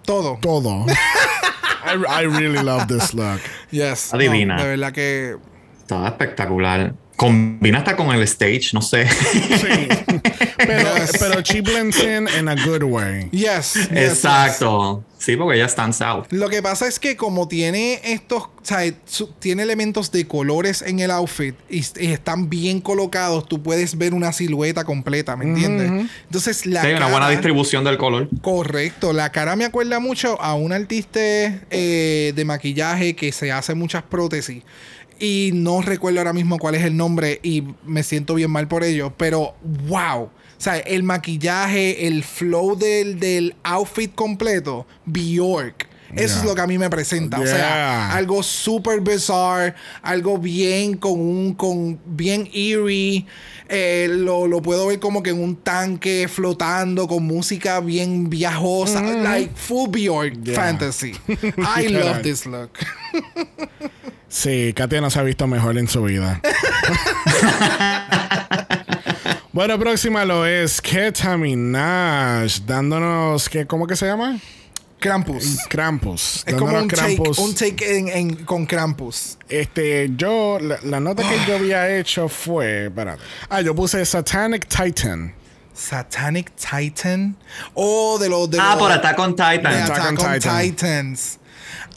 Todo. 0.05 0.39
Todo. 0.43 0.85
I, 1.87 2.23
I 2.23 2.27
really 2.27 2.63
love 2.63 2.87
this 2.89 3.15
look. 3.15 3.41
Yes. 3.71 4.13
Adivina. 4.13 4.57
No, 4.57 4.63
de 4.65 4.69
verdad 4.71 4.93
que. 4.93 5.37
Estaba 5.81 6.09
espectacular. 6.09 6.95
Combina 7.17 7.79
hasta 7.79 7.97
con 7.97 8.11
el 8.15 8.23
stage, 8.23 8.71
no 8.73 8.83
sé. 8.83 9.09
Sí. 9.09 9.89
Pero, 10.57 10.89
pero 11.19 11.41
she 11.43 11.61
blends 11.61 11.99
in 12.03 12.27
in 12.39 12.49
a 12.49 12.55
good 12.55 12.83
way. 12.85 13.29
Yes. 13.33 13.75
yes, 13.75 13.75
yes. 13.75 13.91
Exacto. 13.91 15.05
Sí, 15.19 15.37
porque 15.37 15.57
ella 15.59 15.69
stands 15.69 16.01
out. 16.01 16.27
Lo 16.31 16.49
que 16.49 16.63
pasa 16.63 16.87
es 16.87 16.99
que 16.99 17.17
como 17.17 17.49
tiene 17.49 18.01
estos, 18.05 18.45
o 18.45 18.51
sea, 18.63 18.81
su- 19.05 19.33
tiene 19.39 19.63
elementos 19.63 20.11
de 20.11 20.27
colores 20.27 20.81
en 20.83 21.01
el 21.01 21.11
outfit 21.11 21.55
y, 21.69 21.81
y 21.99 22.13
están 22.13 22.49
bien 22.49 22.81
colocados, 22.81 23.47
tú 23.47 23.63
puedes 23.63 23.99
ver 23.99 24.15
una 24.15 24.33
silueta 24.33 24.85
completa, 24.85 25.37
¿me 25.37 25.45
entiendes? 25.45 26.09
Entonces 26.25 26.65
la 26.67 26.81
Sí, 26.81 26.87
hay 26.89 26.95
una 26.95 27.09
buena 27.09 27.29
distribución 27.29 27.85
del 27.85 27.99
color. 27.99 28.29
Correcto, 28.41 29.13
la 29.13 29.31
cara 29.33 29.57
me 29.57 29.65
acuerda 29.67 29.99
mucho 29.99 30.41
a 30.41 30.55
un 30.55 30.73
artista 30.73 31.21
eh, 31.21 32.33
de 32.35 32.45
maquillaje 32.45 33.15
que 33.15 33.33
se 33.33 33.53
hace 33.53 33.75
muchas 33.75 34.03
prótesis. 34.03 34.63
Y 35.21 35.51
no 35.55 35.81
recuerdo 35.83 36.19
ahora 36.21 36.33
mismo 36.33 36.59
cuál 36.59 36.75
es 36.75 36.83
el 36.85 36.97
nombre 36.97 37.41
y 37.43 37.63
me 37.85 38.03
siento 38.03 38.35
bien 38.35 38.51
mal 38.51 38.69
por 38.69 38.83
ello, 38.85 39.13
pero 39.17 39.55
wow. 39.89 40.23
O 40.25 40.31
sea, 40.65 40.79
el 40.79 41.03
maquillaje, 41.03 42.07
el 42.07 42.23
flow 42.25 42.77
del, 42.77 43.19
del 43.21 43.55
outfit 43.65 44.15
completo, 44.15 44.87
Bjork. 45.05 45.89
Eso 46.15 46.39
es 46.39 46.45
lo 46.45 46.55
que 46.55 46.61
a 46.61 46.67
mí 46.69 46.79
me 46.79 46.89
presenta. 46.89 47.41
O 47.41 47.47
sea, 47.47 48.15
algo 48.15 48.41
super 48.45 49.01
bizarre, 49.01 49.75
algo 50.01 50.39
bien 50.39 50.97
con 50.97 51.19
un, 51.19 51.55
con 51.55 51.99
bien 52.07 52.49
eerie. 52.53 53.27
Eh, 53.69 54.07
lo, 54.11 54.47
lo 54.47 54.63
puedo 54.63 54.87
ver 54.87 55.01
como 55.01 55.25
que 55.25 55.31
en 55.31 55.43
un 55.43 55.57
tanque 55.57 56.29
flotando 56.29 57.09
con 57.09 57.25
música 57.25 57.81
bien 57.81 58.31
viajosa. 58.31 59.03
Like 59.03 59.53
full 59.57 59.89
Bjork 59.91 60.35
Yeah. 60.45 60.55
fantasy. 60.55 61.15
I 61.77 61.89
love 61.89 62.23
this 62.23 62.47
look. 62.47 62.71
Sí, 64.35 64.73
Katia 64.75 65.01
no 65.01 65.11
se 65.11 65.21
ha 65.21 65.23
visto 65.23 65.47
mejor 65.47 65.79
en 65.79 65.87
su 65.87 66.03
vida. 66.03 66.41
bueno, 69.53 69.79
próxima 69.79 70.25
lo 70.25 70.45
es 70.45 70.81
Keta 70.81 71.37
Minaj, 71.37 72.63
dándonos, 72.67 73.49
¿qué, 73.49 73.65
¿cómo 73.65 73.87
que 73.87 73.95
se 73.95 74.07
llama? 74.07 74.41
Krampus. 74.99 75.59
Krampus. 75.69 76.43
Es 76.47 76.55
como 76.55 76.77
un 76.79 76.89
take, 76.89 77.23
un 77.39 77.55
take 77.55 77.99
en, 77.99 78.09
en- 78.09 78.45
con 78.45 78.67
Krampus. 78.67 79.39
Este, 79.49 80.11
yo, 80.17 80.59
la, 80.61 80.79
la 80.83 80.99
nota 80.99 81.23
que 81.23 81.39
yo 81.47 81.55
había 81.55 81.97
hecho 81.97 82.29
fue, 82.29 82.87
espérate. 82.87 83.23
Ah, 83.49 83.61
yo 83.61 83.73
puse 83.73 84.05
Satanic 84.05 84.67
Titan. 84.67 85.33
Satanic 85.73 86.51
Titan. 86.57 87.37
Oh, 87.75 88.19
de 88.19 88.29
los 88.29 88.51
de 88.51 88.59
Ah, 88.61 88.71
los- 88.71 88.79
por 88.81 88.91
Attack 88.91 89.17
on 89.21 89.37
de 89.37 89.45
Titan. 89.45 89.67
Attack 89.75 89.91
Attack 89.91 90.19
on 90.19 90.27
on 90.27 90.33
Titan. 90.41 90.61
Titans. 90.61 91.39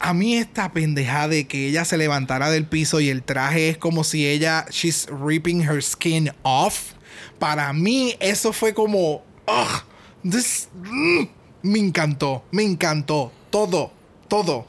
A 0.00 0.14
mí 0.14 0.36
esta 0.36 0.72
pendeja 0.72 1.28
de 1.28 1.46
que 1.46 1.68
ella 1.68 1.84
se 1.84 1.96
levantara 1.96 2.50
del 2.50 2.66
piso 2.66 3.00
y 3.00 3.08
el 3.08 3.22
traje 3.22 3.68
es 3.68 3.78
como 3.78 4.04
si 4.04 4.26
ella, 4.26 4.66
she's 4.70 5.06
ripping 5.10 5.62
her 5.62 5.82
skin 5.82 6.30
off. 6.42 6.92
Para 7.38 7.72
mí 7.72 8.14
eso 8.20 8.52
fue 8.52 8.74
como, 8.74 9.22
ugh, 9.46 9.84
this, 10.28 10.68
mm, 10.74 11.24
me 11.62 11.78
encantó, 11.78 12.44
me 12.50 12.62
encantó, 12.62 13.32
todo, 13.50 13.92
todo. 14.28 14.66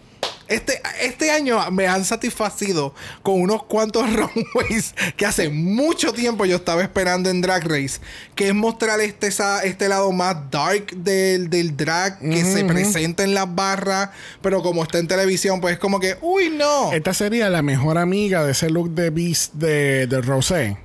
Este, 0.50 0.82
este 1.02 1.32
año 1.32 1.60
me 1.72 1.88
han 1.88 2.04
satisfacido 2.06 2.93
con 3.24 3.39
unos 3.41 3.64
cuantos 3.64 4.06
runways 4.14 4.93
que 5.16 5.26
hace 5.26 5.50
mucho 5.50 6.12
tiempo 6.12 6.45
yo 6.45 6.58
estaba 6.58 6.82
esperando 6.82 7.30
en 7.30 7.41
Drag 7.41 7.64
Race, 7.68 8.00
que 8.36 8.50
es 8.50 8.56
mostrar 8.56 9.00
este, 9.00 9.28
esa- 9.28 9.64
este 9.64 9.88
lado 9.88 10.12
más 10.12 10.36
dark 10.52 10.88
del, 10.95 11.50
del 11.50 11.78
drag 11.78 12.20
que 12.20 12.43
se 12.43 12.66
presenta 12.66 13.24
en 13.24 13.34
las 13.34 13.54
barras, 13.54 14.10
pero 14.41 14.62
como 14.64 14.84
está 14.84 14.97
en 14.97 15.08
televisión, 15.08 15.62
pues 15.62 15.74
es 15.74 15.80
como 15.80 16.00
que, 16.00 16.18
uy, 16.22 16.50
no. 16.50 16.91
Esta 16.91 17.14
sería 17.14 17.50
la 17.50 17.62
mejor 17.62 17.97
amiga 17.97 18.43
de 18.43 18.52
ese 18.54 18.70
look 18.70 18.89
de 18.91 19.10
Beast 19.12 19.54
de, 19.54 20.08
de 20.08 20.22
Rosé. 20.22 20.78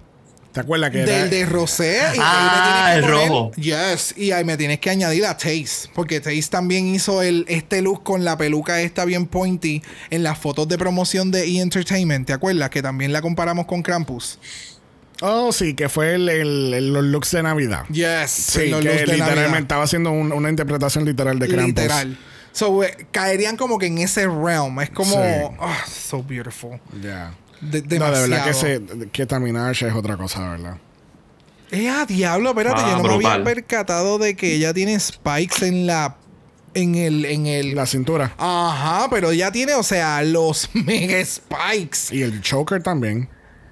¿Te 0.54 0.60
acuerdas 0.60 0.90
que 0.92 1.02
era? 1.02 1.12
Del 1.12 1.30
de 1.30 1.44
Rosé. 1.46 1.98
y 1.98 1.98
ahí 1.98 2.16
me 2.16 2.22
Ah, 2.24 2.92
el 2.96 3.02
poner- 3.02 3.28
rojo. 3.28 3.50
Yes. 3.56 4.14
Y 4.16 4.30
ahí 4.30 4.44
me 4.44 4.56
tienes 4.56 4.78
que 4.78 4.88
añadir 4.88 5.26
a 5.26 5.36
Taze. 5.36 5.88
Porque 5.92 6.20
Taze 6.20 6.48
también 6.48 6.86
hizo 6.86 7.20
el, 7.22 7.44
este 7.48 7.82
look 7.82 8.02
con 8.04 8.24
la 8.24 8.38
peluca 8.38 8.80
esta 8.80 9.04
bien 9.04 9.26
pointy 9.26 9.82
en 10.10 10.22
las 10.22 10.38
fotos 10.38 10.66
de 10.68 10.78
promoción 10.78 11.30
de 11.32 11.44
E! 11.44 11.60
Entertainment. 11.60 12.26
¿Te 12.26 12.32
acuerdas? 12.32 12.70
Que 12.70 12.80
también 12.82 13.12
la 13.12 13.20
comparamos 13.20 13.66
con 13.66 13.82
Krampus. 13.82 14.38
Oh, 15.20 15.52
sí, 15.52 15.74
que 15.74 15.88
fue 15.88 16.14
el, 16.14 16.28
el- 16.28 16.72
el- 16.74 16.92
los 16.92 17.04
looks 17.04 17.32
de 17.32 17.42
Navidad. 17.42 17.84
Yes. 17.90 18.30
Sí, 18.30 18.68
los 18.68 18.80
que 18.80 18.86
looks 18.88 19.00
de 19.00 19.06
literalmente 19.06 19.40
Navidad. 19.42 19.60
estaba 19.60 19.84
haciendo 19.84 20.10
un- 20.12 20.32
una 20.32 20.48
interpretación 20.50 21.04
literal 21.04 21.38
de 21.38 21.48
Krampus. 21.48 21.66
Literal. 21.82 22.18
So, 22.52 22.84
eh, 22.84 23.08
caerían 23.10 23.56
como 23.56 23.78
que 23.78 23.86
en 23.86 23.98
ese 23.98 24.26
realm. 24.28 24.78
Es 24.80 24.90
como. 24.90 25.10
Sí. 25.16 25.56
ah, 25.60 25.84
so 25.90 26.22
beautiful. 26.22 26.78
Ya. 27.02 27.32
De- 27.70 27.98
No, 27.98 28.06
de 28.10 28.20
verdad 28.28 28.44
que, 28.44 28.54
se, 28.54 28.82
que 29.12 29.26
es 29.88 29.94
otra 29.94 30.16
cosa, 30.16 30.50
¿verdad? 30.50 30.76
Eh, 31.70 31.88
a 31.88 32.06
diablo, 32.06 32.50
espérate, 32.50 32.80
Ah, 32.84 32.90
yo 32.90 32.96
no 33.02 33.18
me 33.18 33.26
había 33.26 33.44
percatado 33.44 34.18
de 34.18 34.36
que 34.36 34.54
ella 34.54 34.72
tiene 34.74 34.98
spikes 35.00 35.66
en 35.66 35.86
la. 35.86 36.16
En 36.74 36.94
el. 36.94 37.24
En 37.24 37.46
el 37.46 37.74
La 37.74 37.86
cintura. 37.86 38.34
Ajá, 38.38 39.08
pero 39.10 39.32
ya 39.32 39.50
tiene, 39.50 39.74
o 39.74 39.82
sea, 39.82 40.22
los 40.22 40.68
mega 40.74 41.24
spikes. 41.24 42.12
Y 42.14 42.22
el 42.22 42.40
choker 42.42 42.82
también. 42.82 43.28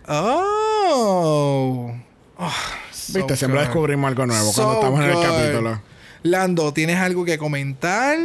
Oh. 0.09 1.93
Oh, 2.39 2.51
so 2.93 3.13
Viste, 3.19 3.37
siempre 3.37 3.61
descubrimos 3.61 4.09
algo 4.09 4.27
nuevo 4.27 4.53
So 4.53 4.63
cuando 4.63 4.81
estamos 4.81 5.01
en 5.01 5.11
el 5.11 5.23
capítulo. 5.23 5.83
Lando, 6.23 6.73
¿tienes 6.73 6.99
algo 6.99 7.25
que 7.25 7.39
comentar? 7.39 8.19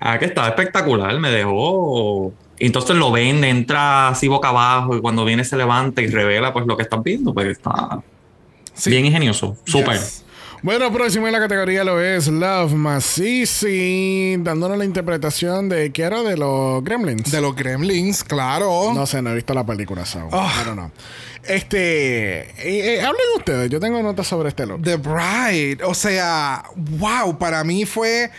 Ah, 0.00 0.18
que 0.18 0.24
estaba 0.26 0.48
espectacular, 0.48 1.18
me 1.18 1.30
dejó. 1.30 2.32
Y 2.58 2.66
Entonces 2.66 2.96
lo 2.96 3.10
vende, 3.10 3.48
entra 3.48 4.08
así 4.08 4.28
boca 4.28 4.48
abajo 4.48 4.96
y 4.96 5.00
cuando 5.00 5.24
viene 5.24 5.44
se 5.44 5.56
levanta 5.56 6.02
y 6.02 6.06
revela 6.06 6.52
pues 6.52 6.66
lo 6.66 6.76
que 6.76 6.84
están 6.84 7.02
viendo, 7.02 7.34
pues 7.34 7.48
está 7.48 8.00
Sí. 8.74 8.90
bien 8.90 9.06
ingenioso, 9.06 9.56
súper. 9.64 9.94
Yes. 9.98 10.24
Bueno, 10.62 10.90
próximo 10.90 11.26
en 11.26 11.32
la 11.34 11.40
categoría 11.40 11.84
lo 11.84 12.00
es 12.00 12.26
Love 12.26 12.72
Masisi, 12.72 14.36
dándonos 14.38 14.78
la 14.78 14.84
interpretación 14.86 15.68
de 15.68 15.92
que 15.92 16.02
era 16.02 16.22
de 16.22 16.36
los 16.38 16.82
Gremlins. 16.82 17.30
De 17.30 17.40
los 17.40 17.54
Gremlins, 17.54 18.24
claro. 18.24 18.92
No 18.94 19.04
sé, 19.06 19.20
no 19.20 19.30
he 19.30 19.34
visto 19.34 19.52
la 19.52 19.66
película, 19.66 20.06
so. 20.06 20.26
Oh. 20.32 20.46
I 20.46 20.64
don't 20.64 20.78
know. 20.78 20.90
Este, 21.42 22.40
eh, 22.40 22.94
eh, 22.96 23.00
hablen 23.02 23.26
ustedes, 23.36 23.68
yo 23.70 23.78
tengo 23.78 24.02
notas 24.02 24.26
sobre 24.26 24.48
este 24.48 24.64
look. 24.64 24.80
The 24.82 24.96
Bride. 24.96 25.84
O 25.84 25.92
sea, 25.92 26.64
wow, 26.74 27.36
para 27.38 27.62
mí 27.64 27.84
fue. 27.84 28.30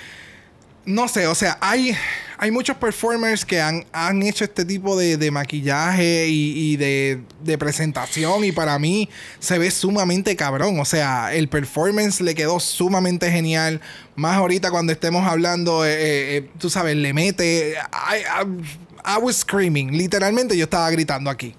No 0.86 1.08
sé, 1.08 1.26
o 1.26 1.34
sea, 1.34 1.58
hay, 1.62 1.96
hay 2.38 2.52
muchos 2.52 2.78
performers 2.78 3.44
que 3.44 3.60
han, 3.60 3.86
han 3.92 4.22
hecho 4.22 4.44
este 4.44 4.66
tipo 4.66 4.96
de, 4.96 5.18
de 5.18 5.32
maquillaje 5.32 6.28
y, 6.28 6.74
y 6.74 6.78
de, 6.78 7.22
de 7.44 7.58
presentación 7.58 8.44
y 8.44 8.52
para 8.52 8.78
mí 8.78 9.10
se 9.40 9.58
ve 9.58 9.72
sumamente 9.72 10.36
cabrón. 10.36 10.80
O 10.80 10.86
sea, 10.86 11.34
el 11.34 11.48
performance 11.50 12.22
le 12.22 12.36
quedó 12.36 12.60
sumamente 12.60 13.32
genial. 13.32 13.82
Más 14.16 14.38
ahorita 14.38 14.70
cuando 14.70 14.94
estemos 14.94 15.26
hablando, 15.28 15.84
eh, 15.86 15.94
eh, 15.94 16.38
eh, 16.38 16.50
tú 16.60 16.70
sabes, 16.70 16.96
le 16.96 17.14
mete... 17.14 17.74
I, 17.92 18.18
I- 18.44 18.64
I 19.08 19.20
was 19.22 19.36
screaming. 19.38 19.96
Literalmente 19.96 20.58
yo 20.58 20.64
estaba 20.64 20.90
gritando 20.90 21.30
aquí. 21.30 21.54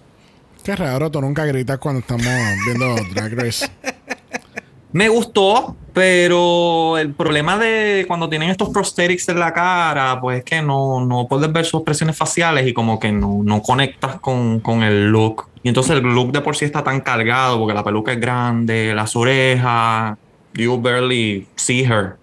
Qué 0.64 0.74
raro, 0.74 1.10
tú 1.12 1.20
nunca 1.20 1.44
gritas 1.44 1.78
cuando 1.78 2.00
estamos 2.00 2.26
viendo 2.64 2.96
Drag 3.14 3.32
Race. 3.34 3.70
Me 4.92 5.08
gustó, 5.08 5.76
pero 5.96 6.98
el 6.98 7.14
problema 7.14 7.56
de 7.56 8.04
cuando 8.06 8.28
tienen 8.28 8.50
estos 8.50 8.68
prosthetics 8.68 9.30
en 9.30 9.40
la 9.40 9.54
cara, 9.54 10.20
pues 10.20 10.40
es 10.40 10.44
que 10.44 10.60
no, 10.60 11.02
no 11.06 11.26
puedes 11.26 11.50
ver 11.50 11.64
sus 11.64 11.80
expresiones 11.80 12.14
faciales 12.14 12.66
y 12.66 12.74
como 12.74 13.00
que 13.00 13.10
no, 13.10 13.40
no 13.42 13.62
conectas 13.62 14.20
con, 14.20 14.60
con 14.60 14.82
el 14.82 15.06
look. 15.06 15.48
Y 15.62 15.68
entonces 15.68 15.96
el 15.96 16.02
look 16.02 16.32
de 16.32 16.42
por 16.42 16.54
sí 16.54 16.66
está 16.66 16.84
tan 16.84 17.00
cargado 17.00 17.58
porque 17.58 17.72
la 17.72 17.82
peluca 17.82 18.12
es 18.12 18.20
grande, 18.20 18.94
las 18.94 19.16
orejas, 19.16 20.18
you 20.52 20.78
barely 20.78 21.46
see 21.54 21.82
her. 21.82 22.16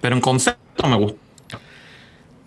Pero 0.00 0.14
en 0.14 0.22
concepto 0.22 0.88
me 0.88 0.96
gusta. 0.96 1.18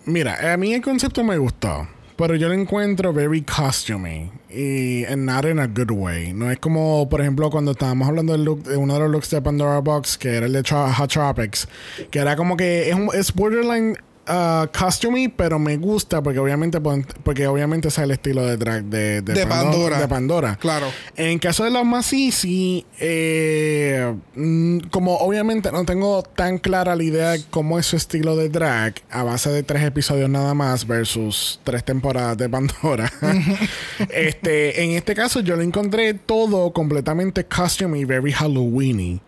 Mira, 0.06 0.52
a 0.52 0.56
mí 0.56 0.74
el 0.74 0.82
concepto 0.82 1.22
me 1.22 1.38
gustó. 1.38 1.86
Pero 2.16 2.34
yo 2.34 2.48
lo 2.48 2.54
encuentro 2.54 3.12
very 3.12 3.42
costumey. 3.42 4.30
Y 4.50 5.04
and 5.04 5.26
not 5.26 5.44
in 5.44 5.58
a 5.58 5.66
good 5.66 5.90
way. 5.90 6.32
No 6.32 6.50
es 6.50 6.58
como, 6.58 7.06
por 7.10 7.20
ejemplo, 7.20 7.50
cuando 7.50 7.72
estábamos 7.72 8.08
hablando 8.08 8.32
del 8.32 8.44
look, 8.44 8.62
de 8.62 8.76
uno 8.78 8.94
de 8.94 9.00
los 9.00 9.10
looks 9.10 9.30
de 9.30 9.42
Pandora 9.42 9.80
Box, 9.80 10.16
que 10.16 10.34
era 10.34 10.46
el 10.46 10.52
de 10.54 10.62
Hot 10.62 11.10
Tropics. 11.12 11.68
Que 12.10 12.18
era 12.20 12.34
como 12.36 12.56
que 12.56 12.88
es, 12.88 12.94
un- 12.94 13.10
es 13.12 13.34
borderline 13.34 13.96
uh, 14.28 14.66
costumey, 14.76 15.28
pero 15.28 15.58
me 15.58 15.76
gusta 15.76 16.22
porque 16.22 16.38
obviamente 16.38 16.80
porque 16.80 17.46
obviamente 17.46 17.88
es 17.88 17.98
el 17.98 18.10
estilo 18.10 18.44
de 18.46 18.56
drag 18.56 18.84
de, 18.84 19.22
De 19.22 19.46
Pandora. 19.46 20.00
De 20.00 20.08
Pandora. 20.08 20.56
Claro. 20.56 20.86
En 21.16 21.38
caso 21.38 21.64
de 21.64 21.70
los 21.70 21.84
Masisi, 21.84 22.84
eh, 22.98 24.14
mm, 24.34 24.78
como 24.90 25.16
obviamente 25.16 25.70
no 25.72 25.84
tengo 25.84 26.22
tan 26.22 26.58
clara 26.58 26.96
la 26.96 27.02
idea 27.02 27.30
de 27.30 27.44
cómo 27.50 27.78
es 27.78 27.86
su 27.86 27.96
estilo 27.96 28.36
de 28.36 28.48
drag 28.48 28.94
a 29.10 29.22
base 29.22 29.50
de 29.50 29.62
tres 29.62 29.82
episodios 29.82 30.30
nada 30.30 30.54
más 30.54 30.86
versus 30.86 31.60
tres 31.64 31.84
temporadas 31.84 32.36
de 32.36 32.48
Pandora. 32.48 33.12
este, 34.10 34.82
en 34.82 34.92
este 34.92 35.14
caso 35.14 35.40
yo 35.40 35.56
lo 35.56 35.62
encontré 35.62 36.14
todo 36.14 36.72
completamente 36.72 37.44
costume 37.44 37.98
y 37.98 38.04
very 38.04 38.32
Halloweeny. 38.32 39.20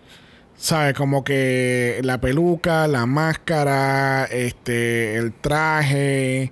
¿Sabes? 0.59 0.95
Como 0.95 1.23
que 1.23 2.01
la 2.03 2.21
peluca, 2.21 2.89
la 2.89 3.07
máscara, 3.07 4.25
este, 4.25 5.15
el 5.15 5.33
traje. 5.33 6.51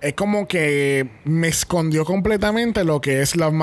Es 0.00 0.14
como 0.14 0.46
que 0.46 1.08
me 1.24 1.48
escondió 1.48 2.04
completamente 2.04 2.84
lo 2.84 3.00
que 3.00 3.20
es 3.20 3.34
Love. 3.34 3.54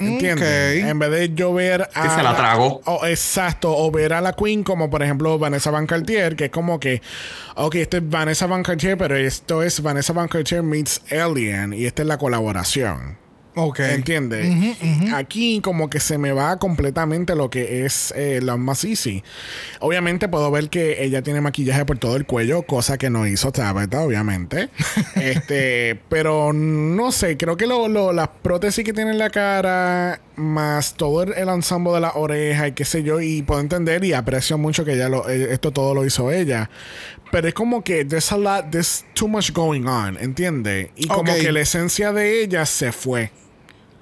¿Entiendes? 0.00 0.82
Ok. 0.82 0.88
En 0.88 0.98
vez 0.98 1.10
de 1.10 1.34
yo 1.34 1.52
ver 1.52 1.82
a. 1.94 2.02
Sí, 2.02 2.16
se 2.16 2.22
la 2.22 2.34
tragó. 2.34 2.80
o- 2.86 3.06
exacto. 3.06 3.76
O 3.76 3.90
ver 3.90 4.14
a 4.14 4.20
la 4.22 4.32
Queen 4.32 4.64
como, 4.64 4.88
por 4.88 5.02
ejemplo, 5.02 5.38
Vanessa 5.38 5.70
Van 5.70 5.86
Cartier, 5.86 6.34
que 6.36 6.46
es 6.46 6.50
como 6.50 6.80
que. 6.80 7.02
Ok, 7.56 7.74
esto 7.76 7.98
es 7.98 8.08
Vanessa 8.08 8.46
Van 8.46 8.62
Cartier, 8.62 8.96
pero 8.96 9.14
esto 9.16 9.62
es 9.62 9.82
Vanessa 9.82 10.12
Van 10.14 10.26
Cartier 10.28 10.62
meets 10.62 11.02
Alien. 11.12 11.74
Y 11.74 11.84
esta 11.84 12.00
es 12.02 12.08
la 12.08 12.16
colaboración. 12.18 13.18
Ok. 13.64 13.80
¿Entiendes? 13.80 14.46
Aquí 15.14 15.60
como 15.60 15.90
que 15.90 16.00
se 16.00 16.18
me 16.18 16.32
va 16.32 16.58
completamente 16.58 17.34
lo 17.34 17.50
que 17.50 17.84
es 17.84 18.12
eh, 18.16 18.40
la 18.42 18.56
más 18.56 18.84
easy. 18.84 19.22
Obviamente 19.80 20.28
puedo 20.28 20.50
ver 20.50 20.68
que 20.70 21.04
ella 21.04 21.22
tiene 21.22 21.40
maquillaje 21.40 21.84
por 21.84 21.98
todo 21.98 22.16
el 22.16 22.26
cuello, 22.26 22.62
cosa 22.62 22.98
que 22.98 23.10
no 23.10 23.26
hizo 23.26 23.52
Tabitha, 23.52 24.00
obviamente. 24.02 24.68
este, 25.16 26.00
pero 26.08 26.52
no 26.52 27.12
sé, 27.12 27.36
creo 27.36 27.56
que 27.56 27.66
lo, 27.66 27.88
lo- 27.88 28.12
las 28.12 28.28
prótesis 28.42 28.84
que 28.84 28.92
tiene 28.92 29.10
en 29.12 29.18
la 29.18 29.30
cara, 29.30 30.20
más 30.36 30.94
todo 30.94 31.22
el, 31.22 31.32
el 31.34 31.48
ensamble 31.48 31.92
de 31.94 32.00
la 32.00 32.12
oreja 32.14 32.68
y 32.68 32.72
qué 32.72 32.84
sé 32.84 33.02
yo, 33.02 33.20
y 33.20 33.42
puedo 33.42 33.60
entender 33.60 34.04
y 34.04 34.12
aprecio 34.12 34.58
mucho 34.58 34.84
que 34.84 34.94
ella 34.94 35.08
lo, 35.08 35.28
eh, 35.28 35.52
esto 35.52 35.70
todo 35.72 35.94
lo 35.94 36.04
hizo 36.04 36.30
ella. 36.30 36.70
Pero 37.30 37.46
es 37.46 37.54
como 37.54 37.84
que 37.84 38.04
there's 38.04 38.32
a 38.32 38.36
lot, 38.36 38.70
there's 38.70 39.04
too 39.14 39.28
much 39.28 39.52
going 39.52 39.86
on, 39.86 40.18
¿entiendes? 40.20 40.88
Y 40.96 41.06
como 41.06 41.32
que 41.42 41.52
la 41.52 41.60
esencia 41.60 42.12
de 42.12 42.42
ella 42.42 42.66
se 42.66 42.90
fue. 42.90 43.30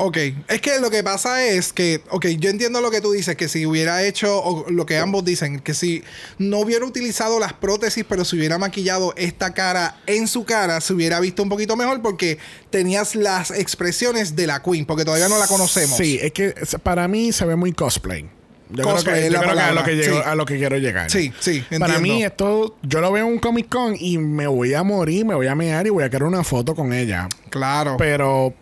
Ok, 0.00 0.16
es 0.48 0.60
que 0.60 0.78
lo 0.80 0.90
que 0.90 1.02
pasa 1.02 1.44
es 1.44 1.72
que, 1.72 2.02
ok, 2.10 2.26
yo 2.38 2.50
entiendo 2.50 2.80
lo 2.80 2.90
que 2.90 3.00
tú 3.00 3.10
dices, 3.10 3.34
que 3.36 3.48
si 3.48 3.66
hubiera 3.66 4.04
hecho, 4.04 4.40
o 4.40 4.70
lo 4.70 4.86
que 4.86 4.96
ambos 4.96 5.24
dicen, 5.24 5.58
que 5.58 5.74
si 5.74 6.04
no 6.38 6.60
hubiera 6.60 6.84
utilizado 6.86 7.40
las 7.40 7.52
prótesis, 7.52 8.04
pero 8.08 8.24
si 8.24 8.36
hubiera 8.36 8.58
maquillado 8.58 9.12
esta 9.16 9.54
cara 9.54 9.96
en 10.06 10.28
su 10.28 10.44
cara, 10.44 10.80
se 10.80 10.92
hubiera 10.94 11.18
visto 11.18 11.42
un 11.42 11.48
poquito 11.48 11.74
mejor 11.76 12.00
porque 12.00 12.38
tenías 12.70 13.16
las 13.16 13.50
expresiones 13.50 14.36
de 14.36 14.46
la 14.46 14.62
Queen, 14.62 14.86
porque 14.86 15.04
todavía 15.04 15.28
no 15.28 15.36
la 15.38 15.48
conocemos. 15.48 15.96
Sí, 15.96 16.18
es 16.22 16.30
que 16.32 16.54
para 16.84 17.08
mí 17.08 17.32
se 17.32 17.44
ve 17.44 17.56
muy 17.56 17.72
cosplay. 17.72 18.28
Yo 18.70 18.84
Cosplay 18.84 19.02
creo 19.02 19.14
que, 19.14 19.20
es 19.26 19.32
yo 19.32 19.32
la 19.32 19.40
creo 19.40 19.54
que 19.54 19.60
a, 19.62 19.72
lo 19.72 19.82
que 19.84 19.96
llego- 19.96 20.16
sí. 20.22 20.22
a 20.26 20.34
lo 20.36 20.44
que 20.46 20.58
quiero 20.58 20.76
llegar. 20.76 21.10
Sí, 21.10 21.32
sí, 21.40 21.60
Para 21.78 21.94
entiendo. 21.96 22.00
mí 22.02 22.22
esto, 22.22 22.76
yo 22.82 23.00
lo 23.00 23.10
veo 23.10 23.26
en 23.26 23.32
un 23.32 23.38
Comic 23.38 23.68
Con 23.68 23.96
y 23.98 24.18
me 24.18 24.46
voy 24.46 24.74
a 24.74 24.82
morir, 24.82 25.24
me 25.24 25.34
voy 25.34 25.46
a 25.48 25.54
mear 25.54 25.86
y 25.86 25.90
voy 25.90 26.04
a 26.04 26.10
querer 26.10 26.24
una 26.24 26.44
foto 26.44 26.74
con 26.76 26.92
ella. 26.92 27.28
Claro. 27.50 27.96
Pero 27.98 28.54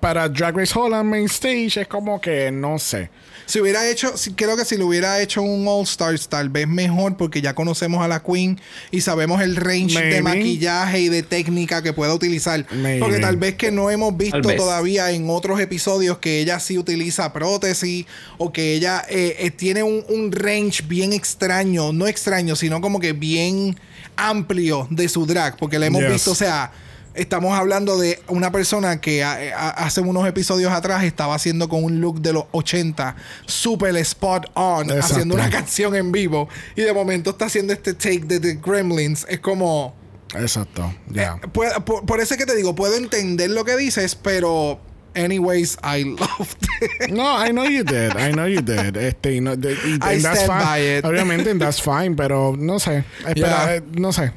para 0.00 0.28
Drag 0.28 0.56
Race 0.56 0.72
Holland 0.78 1.10
Main 1.10 1.24
Stage 1.26 1.80
es 1.80 1.88
como 1.88 2.20
que 2.20 2.50
no 2.52 2.78
sé. 2.78 3.10
Si 3.46 3.60
hubiera 3.60 3.86
hecho, 3.90 4.16
si- 4.16 4.32
creo 4.32 4.56
que 4.56 4.64
si 4.64 4.76
lo 4.78 4.86
hubiera 4.86 5.20
hecho 5.20 5.42
un 5.42 5.66
All 5.68 5.82
Stars, 5.84 6.28
tal 6.28 6.48
vez 6.48 6.66
mejor, 6.66 7.16
porque 7.18 7.42
ya 7.42 7.54
conocemos 7.54 8.02
a 8.02 8.08
la 8.08 8.22
Queen 8.22 8.58
y 8.90 9.02
sabemos 9.02 9.42
el 9.42 9.56
range 9.56 9.94
Maybe. 9.94 10.14
de 10.14 10.22
maquillaje 10.22 11.00
y 11.00 11.08
de 11.10 11.22
técnica 11.22 11.82
que 11.82 11.92
pueda 11.92 12.14
utilizar. 12.14 12.64
Maybe. 12.72 13.00
Porque 13.00 13.18
tal 13.18 13.36
vez 13.36 13.56
que 13.56 13.70
no 13.70 13.90
hemos 13.90 14.16
visto 14.16 14.40
todavía 14.40 15.10
en 15.10 15.28
otros 15.28 15.60
episodios 15.60 16.18
que 16.18 16.40
ella 16.40 16.58
sí 16.58 16.78
utiliza 16.78 17.32
prótesis 17.34 18.06
o 18.38 18.50
que 18.50 18.72
ella 18.74 19.04
eh, 19.10 19.36
eh, 19.40 19.50
tiene 19.50 19.82
un, 19.82 20.04
un 20.08 20.32
range 20.32 20.82
bien 20.86 21.12
extraño, 21.12 21.92
no 21.92 22.06
extraño, 22.06 22.56
sino 22.56 22.80
como 22.80 22.98
que 22.98 23.12
bien 23.12 23.76
amplio 24.16 24.86
de 24.90 25.08
su 25.08 25.26
drag, 25.26 25.56
porque 25.58 25.78
la 25.78 25.86
hemos 25.86 26.02
Yes. 26.02 26.12
visto, 26.12 26.30
o 26.30 26.34
sea. 26.34 26.70
Estamos 27.14 27.56
hablando 27.56 27.98
de 27.98 28.20
una 28.28 28.50
persona 28.50 29.00
que 29.00 29.22
a- 29.22 29.34
a- 29.56 29.70
hace 29.70 30.00
unos 30.00 30.26
episodios 30.26 30.72
atrás 30.72 31.04
estaba 31.04 31.34
haciendo 31.34 31.68
con 31.68 31.84
un 31.84 32.00
look 32.00 32.20
de 32.20 32.32
los 32.32 32.44
80, 32.52 33.14
super 33.46 33.94
spot 33.98 34.50
on, 34.54 34.84
Exacto. 34.90 35.06
haciendo 35.14 35.34
una 35.36 35.48
canción 35.50 35.94
en 35.94 36.10
vivo. 36.10 36.48
Y 36.74 36.82
de 36.82 36.92
momento 36.92 37.30
está 37.30 37.44
haciendo 37.46 37.72
este 37.72 37.94
take 37.94 38.22
de 38.24 38.40
The 38.40 38.54
Gremlins. 38.64 39.26
Es 39.28 39.38
como. 39.40 39.94
Exacto, 40.34 40.92
ya. 41.08 41.36
Pu- 41.52 41.84
por, 41.84 42.04
por 42.04 42.20
eso 42.20 42.34
es 42.34 42.38
que 42.40 42.46
te 42.46 42.56
digo, 42.56 42.74
puedo 42.74 42.96
entender 42.96 43.50
lo 43.50 43.64
que 43.64 43.76
dices, 43.76 44.14
pero. 44.16 44.80
Anyways, 45.16 45.78
I 45.84 46.02
loved 46.02 46.66
it. 46.80 47.10
No, 47.12 47.38
I 47.46 47.50
know 47.52 47.64
you 47.66 47.84
did. 47.84 48.16
I 48.18 48.32
know 48.32 48.48
you 48.48 48.60
did. 48.60 48.96
Este, 48.96 49.36
y 49.36 49.40
no, 49.40 49.54
de- 49.54 49.74
y- 49.74 49.76
I 50.02 50.14
and 50.16 50.22
that's 50.24 50.40
stand 50.40 50.60
fine. 50.60 50.64
by 50.64 50.80
it. 50.98 51.04
Obviamente, 51.04 51.50
and 51.52 51.60
that's 51.60 51.80
fine, 51.80 52.16
pero 52.16 52.56
no 52.58 52.80
sé. 52.80 53.04
Espera, 53.24 53.34
Yeah. 53.36 53.74
eh, 53.76 53.82
no 53.96 54.12
sé. 54.12 54.32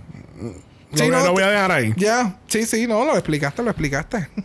Lo, 0.92 0.98
Sí, 0.98 1.10
no, 1.10 1.24
lo 1.24 1.32
voy 1.34 1.44
a 1.44 1.50
dejar 1.50 1.72
ahí. 1.72 1.94
Ya, 1.98 2.38
sí, 2.48 2.66
sí, 2.66 2.88
no, 2.88 3.06
lo 3.06 3.14
explicaste, 3.14 3.62
lo 3.64 3.70
explicaste. 3.70 4.28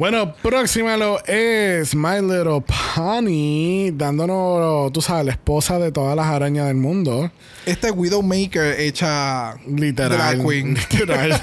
Bueno, 0.00 0.34
próxima 0.34 0.96
lo 0.96 1.22
es 1.26 1.94
My 1.94 2.22
Little 2.22 2.62
Pony, 2.94 3.90
dándonos, 3.92 4.90
tú 4.92 5.02
sabes, 5.02 5.26
la 5.26 5.32
esposa 5.32 5.78
de 5.78 5.92
todas 5.92 6.16
las 6.16 6.24
arañas 6.24 6.68
del 6.68 6.76
mundo. 6.76 7.30
Este 7.66 7.90
Widowmaker 7.90 8.80
hecha 8.80 9.56
Literal. 9.66 10.16
drag 10.16 10.46
queen. 10.46 10.74
Literal. 10.90 11.42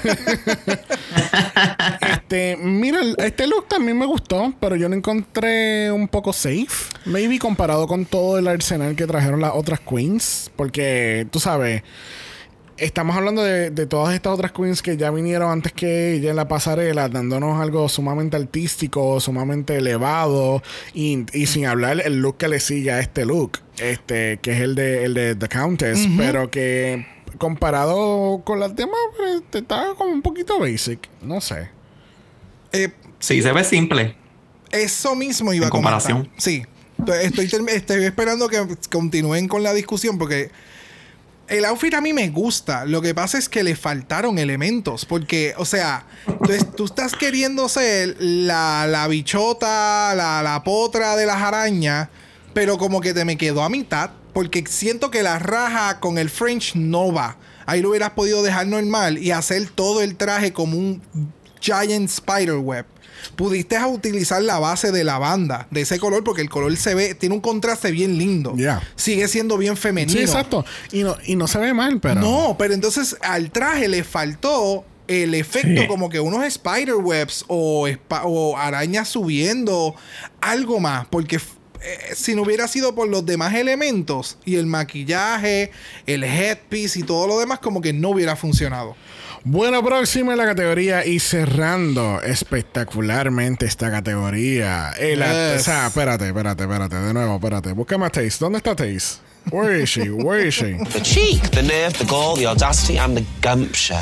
este, 2.12 2.56
mira, 2.56 2.98
este 3.18 3.46
look 3.46 3.68
también 3.68 3.96
me 3.96 4.06
gustó, 4.06 4.52
pero 4.58 4.74
yo 4.74 4.88
lo 4.88 4.96
encontré 4.96 5.92
un 5.92 6.08
poco 6.08 6.32
safe. 6.32 6.66
Maybe 7.04 7.38
comparado 7.38 7.86
con 7.86 8.06
todo 8.06 8.40
el 8.40 8.48
arsenal 8.48 8.96
que 8.96 9.06
trajeron 9.06 9.40
las 9.40 9.52
otras 9.54 9.78
queens. 9.78 10.50
Porque, 10.56 11.28
tú 11.30 11.38
sabes, 11.38 11.84
estamos 12.78 13.16
hablando 13.16 13.42
de, 13.42 13.70
de 13.70 13.86
todas 13.86 14.14
estas 14.14 14.32
otras 14.32 14.52
queens 14.52 14.82
que 14.82 14.96
ya 14.96 15.10
vinieron 15.10 15.50
antes 15.50 15.72
que 15.72 16.14
ella 16.14 16.30
en 16.30 16.36
la 16.36 16.48
pasarela, 16.48 17.08
dándonos 17.08 17.60
algo 17.60 17.88
sumamente 17.88 18.36
artístico, 18.36 19.20
sumamente 19.20 19.76
elevado. 19.76 20.62
Y, 20.94 21.26
y 21.32 21.46
sin 21.46 21.66
hablar 21.66 22.00
el 22.04 22.20
look 22.20 22.36
que 22.38 22.48
le 22.48 22.60
sigue 22.60 22.90
a 22.92 23.00
este 23.00 23.24
look. 23.24 23.58
Este, 23.78 24.38
que 24.42 24.52
es 24.52 24.60
el 24.60 24.74
de, 24.74 25.04
el 25.04 25.14
de 25.14 25.34
The 25.34 25.48
Countess. 25.48 26.08
Pero 26.16 26.50
que 26.50 27.06
comparado 27.38 28.42
con 28.44 28.60
las 28.60 28.74
demás, 28.74 28.98
pues, 29.16 29.42
está 29.62 29.94
como 29.96 30.12
un 30.12 30.22
poquito 30.22 30.58
basic. 30.58 31.08
No 31.22 31.40
sé. 31.40 31.68
Eh, 32.72 32.90
Sí, 33.20 33.42
se 33.42 33.50
ve 33.52 33.64
simple. 33.64 34.14
Eso 34.70 35.16
mismo 35.16 35.52
iba 35.52 35.64
En 35.64 35.68
a 35.68 35.70
comentar. 35.70 35.94
comparación. 36.00 36.30
Sí. 36.36 36.62
Estoy, 37.22 37.48
estoy 37.68 38.04
esperando 38.04 38.48
que 38.48 38.64
continúen 38.92 39.48
con 39.48 39.62
la 39.64 39.72
discusión 39.72 40.18
porque 40.18 40.50
el 41.48 41.64
outfit 41.64 41.94
a 41.94 42.00
mí 42.00 42.12
me 42.12 42.28
gusta. 42.28 42.84
Lo 42.84 43.00
que 43.02 43.14
pasa 43.14 43.38
es 43.38 43.48
que 43.48 43.62
le 43.62 43.76
faltaron 43.76 44.38
elementos. 44.38 45.04
Porque, 45.04 45.54
o 45.56 45.64
sea, 45.64 46.06
tú, 46.26 46.52
tú 46.76 46.84
estás 46.84 47.14
queriendo 47.14 47.68
ser 47.68 48.16
la, 48.18 48.86
la 48.88 49.08
bichota, 49.08 50.14
la, 50.14 50.42
la 50.42 50.62
potra 50.64 51.16
de 51.16 51.26
las 51.26 51.42
arañas, 51.42 52.08
pero 52.54 52.78
como 52.78 53.00
que 53.00 53.14
te 53.14 53.24
me 53.24 53.36
quedó 53.36 53.62
a 53.62 53.68
mitad. 53.68 54.10
porque 54.32 54.64
siento 54.68 55.10
que 55.10 55.22
la 55.22 55.38
raja 55.38 55.98
con 56.00 56.16
el 56.18 56.30
French 56.30 56.74
no 56.76 57.12
va. 57.12 57.36
Ahí 57.66 57.82
lo 57.82 57.90
hubieras 57.90 58.10
podido 58.10 58.42
dejar 58.42 58.66
normal 58.66 59.18
y 59.18 59.30
hacer 59.32 59.68
todo 59.68 60.00
el 60.00 60.16
traje 60.16 60.52
como 60.52 60.76
un 60.78 61.02
giant 61.60 62.08
spiderweb. 62.08 62.86
Pudiste 63.36 63.78
utilizar 63.84 64.42
la 64.42 64.58
base 64.58 64.92
de 64.92 65.04
la 65.04 65.18
banda 65.18 65.66
de 65.70 65.82
ese 65.82 65.98
color 65.98 66.24
porque 66.24 66.42
el 66.42 66.50
color 66.50 66.76
se 66.76 66.94
ve, 66.94 67.14
tiene 67.14 67.34
un 67.34 67.40
contraste 67.40 67.90
bien 67.90 68.18
lindo. 68.18 68.54
Sigue 68.96 69.28
siendo 69.28 69.56
bien 69.58 69.76
femenino. 69.76 70.16
Sí, 70.18 70.24
exacto. 70.24 70.64
Y 70.92 71.02
no, 71.02 71.16
y 71.24 71.36
no 71.36 71.46
se 71.46 71.58
ve 71.58 71.72
mal, 71.74 72.00
pero. 72.00 72.20
No, 72.20 72.56
pero 72.58 72.74
entonces 72.74 73.16
al 73.20 73.50
traje 73.50 73.88
le 73.88 74.04
faltó 74.04 74.84
el 75.06 75.34
efecto 75.34 75.82
Sí. 75.82 75.86
como 75.86 76.10
que 76.10 76.20
unos 76.20 76.44
spiderwebs 76.52 77.44
o, 77.48 77.88
espa- 77.88 78.22
o 78.24 78.56
arañas 78.58 79.08
subiendo, 79.08 79.94
algo 80.40 80.80
más, 80.80 81.06
porque 81.08 81.36
eh, 81.36 81.40
si 82.14 82.34
no 82.34 82.42
hubiera 82.42 82.68
sido 82.68 82.94
por 82.94 83.08
los 83.08 83.24
demás 83.24 83.54
elementos 83.54 84.36
y 84.44 84.56
el 84.56 84.66
maquillaje, 84.66 85.70
el 86.06 86.24
headpiece 86.24 86.98
y 86.98 87.02
todo 87.04 87.26
lo 87.26 87.38
demás, 87.38 87.60
como 87.60 87.80
que 87.80 87.92
no 87.92 88.10
hubiera 88.10 88.36
funcionado. 88.36 88.96
Bueno, 89.44 89.82
próxima 89.84 90.32
en 90.32 90.38
la 90.38 90.44
categoría 90.46 91.06
y 91.06 91.18
cerrando 91.20 92.20
espectacularmente 92.22 93.66
esta 93.66 93.90
categoría. 93.90 94.90
El 94.98 95.20
Yes. 95.20 95.60
O 95.60 95.64
sea, 95.64 95.86
espérate, 95.86 96.26
espérate, 96.28 96.64
espérate. 96.64 96.96
De 96.96 97.14
nuevo, 97.14 97.36
espérate. 97.36 97.72
Búscame 97.72 98.06
a 98.06 98.10
Taze. 98.10 98.36
¿Dónde 98.40 98.58
está 98.58 98.74
Taze? 98.76 99.20
Where 99.50 99.82
is 99.82 99.88
she? 99.88 100.10
Where 100.10 100.46
is 100.46 100.54
she? 100.54 100.76
The 100.92 101.00
cheek, 101.00 101.50
the 101.50 101.62
nerve, 101.62 101.92
the 101.96 102.04
gall, 102.04 102.36
the 102.36 102.46
audacity, 102.46 102.98
and 102.98 103.16
the 103.16 103.24
gumption. 103.40 103.98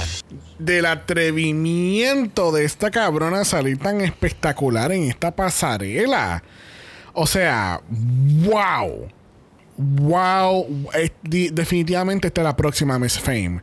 Del 0.59 0.87
atrevimiento 0.87 2.51
de 2.51 2.65
esta 2.65 2.91
cabrona 2.91 3.45
salir 3.45 3.79
tan 3.79 4.01
espectacular 4.01 4.91
en 4.91 5.05
esta 5.05 5.31
pasarela. 5.37 6.43
O 7.13 7.27
sea, 7.27 7.81
wow. 7.89 9.07
Wow. 9.77 10.89
Es 10.95 11.13
di- 11.23 11.51
definitivamente 11.51 12.29
esta 12.29 12.41
es 12.41 12.45
la 12.47 12.57
próxima 12.57 12.99
Miss 12.99 13.19
Fame. 13.21 13.61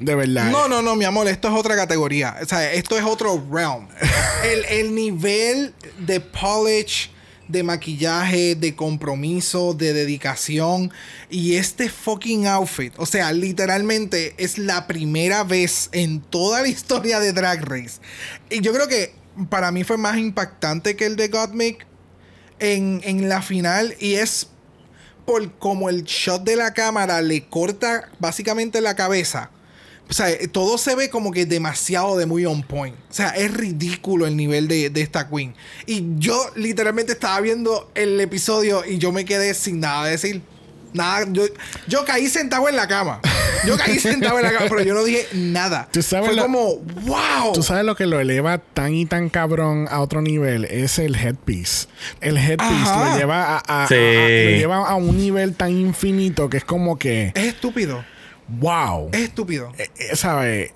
De 0.00 0.14
verdad. 0.14 0.50
No, 0.50 0.68
no, 0.68 0.82
no, 0.82 0.96
mi 0.96 1.04
amor, 1.04 1.28
esto 1.28 1.48
es 1.48 1.54
otra 1.54 1.76
categoría. 1.76 2.36
O 2.42 2.46
sea, 2.46 2.72
esto 2.72 2.96
es 2.96 3.04
otro 3.04 3.42
realm. 3.50 3.88
el, 4.44 4.64
el 4.64 4.94
nivel 4.94 5.74
de 5.98 6.20
polish, 6.20 7.10
de 7.50 7.62
maquillaje, 7.62 8.54
de 8.54 8.74
compromiso, 8.76 9.74
de 9.74 9.92
dedicación 9.92 10.92
y 11.28 11.56
este 11.56 11.88
fucking 11.88 12.46
outfit. 12.46 12.92
O 12.96 13.06
sea, 13.06 13.32
literalmente 13.32 14.34
es 14.38 14.56
la 14.56 14.86
primera 14.86 15.44
vez 15.44 15.88
en 15.92 16.20
toda 16.20 16.62
la 16.62 16.68
historia 16.68 17.18
de 17.20 17.32
Drag 17.32 17.62
Race. 17.64 18.00
Y 18.50 18.60
yo 18.60 18.72
creo 18.72 18.88
que 18.88 19.14
para 19.48 19.72
mí 19.72 19.84
fue 19.84 19.96
más 19.96 20.16
impactante 20.16 20.96
que 20.96 21.06
el 21.06 21.16
de 21.16 21.28
Gottmik 21.28 21.86
en, 22.58 23.00
en 23.04 23.28
la 23.28 23.42
final 23.42 23.94
y 23.98 24.14
es 24.14 24.48
por 25.26 25.52
como 25.58 25.88
el 25.88 26.04
shot 26.04 26.44
de 26.44 26.56
la 26.56 26.72
cámara 26.72 27.20
le 27.22 27.46
corta 27.46 28.10
básicamente 28.18 28.80
la 28.80 28.94
cabeza. 28.94 29.50
O 30.10 30.12
sea, 30.12 30.28
eh, 30.30 30.48
todo 30.48 30.76
se 30.76 30.96
ve 30.96 31.08
como 31.08 31.30
que 31.30 31.46
demasiado 31.46 32.18
de 32.18 32.26
muy 32.26 32.44
on 32.44 32.62
point. 32.64 32.96
O 33.10 33.14
sea, 33.14 33.28
es 33.30 33.54
ridículo 33.54 34.26
el 34.26 34.36
nivel 34.36 34.66
de, 34.66 34.90
de 34.90 35.00
esta 35.02 35.28
queen. 35.28 35.54
Y 35.86 36.04
yo 36.18 36.50
literalmente 36.56 37.12
estaba 37.12 37.40
viendo 37.40 37.90
el 37.94 38.20
episodio 38.20 38.84
y 38.84 38.98
yo 38.98 39.12
me 39.12 39.24
quedé 39.24 39.54
sin 39.54 39.78
nada 39.80 40.04
de 40.06 40.10
decir. 40.12 40.42
Nada, 40.92 41.24
yo, 41.30 41.44
yo 41.86 42.04
caí 42.04 42.26
sentado 42.26 42.68
en 42.68 42.74
la 42.74 42.88
cama. 42.88 43.20
Yo 43.64 43.76
caí 43.76 43.98
sentado 44.00 44.38
en 44.38 44.42
la 44.42 44.52
cama, 44.52 44.66
pero 44.68 44.82
yo 44.82 44.92
no 44.94 45.04
dije 45.04 45.24
nada. 45.34 45.88
Tú 45.92 46.02
sabes 46.02 46.26
Fue 46.26 46.34
lo- 46.34 46.42
como, 46.42 46.76
wow. 46.78 47.52
Tú 47.54 47.62
sabes 47.62 47.84
lo 47.84 47.94
que 47.94 48.06
lo 48.06 48.18
eleva 48.18 48.58
tan 48.58 48.92
y 48.92 49.06
tan 49.06 49.28
cabrón 49.28 49.86
a 49.88 50.00
otro 50.00 50.20
nivel 50.20 50.64
es 50.64 50.98
el 50.98 51.14
headpiece. 51.14 51.86
El 52.20 52.36
headpiece 52.36 52.72
Ajá. 52.82 53.12
lo 53.12 53.16
lleva 53.18 53.44
a, 53.44 53.62
a- 53.64 53.84
a- 53.84 53.86
Sí. 53.86 53.94
a- 53.94 53.98
lo 53.98 54.50
lleva 54.58 54.88
a 54.88 54.96
un 54.96 55.16
nivel 55.16 55.54
tan 55.54 55.70
infinito 55.70 56.50
que 56.50 56.56
es 56.56 56.64
como 56.64 56.98
que 56.98 57.30
Es 57.36 57.44
estúpido. 57.44 58.04
Wow. 58.58 59.08
Es 59.12 59.20
estúpido. 59.20 59.72
Eh, 59.78 59.88
eh, 59.98 60.16
¿Sabes? 60.16 60.72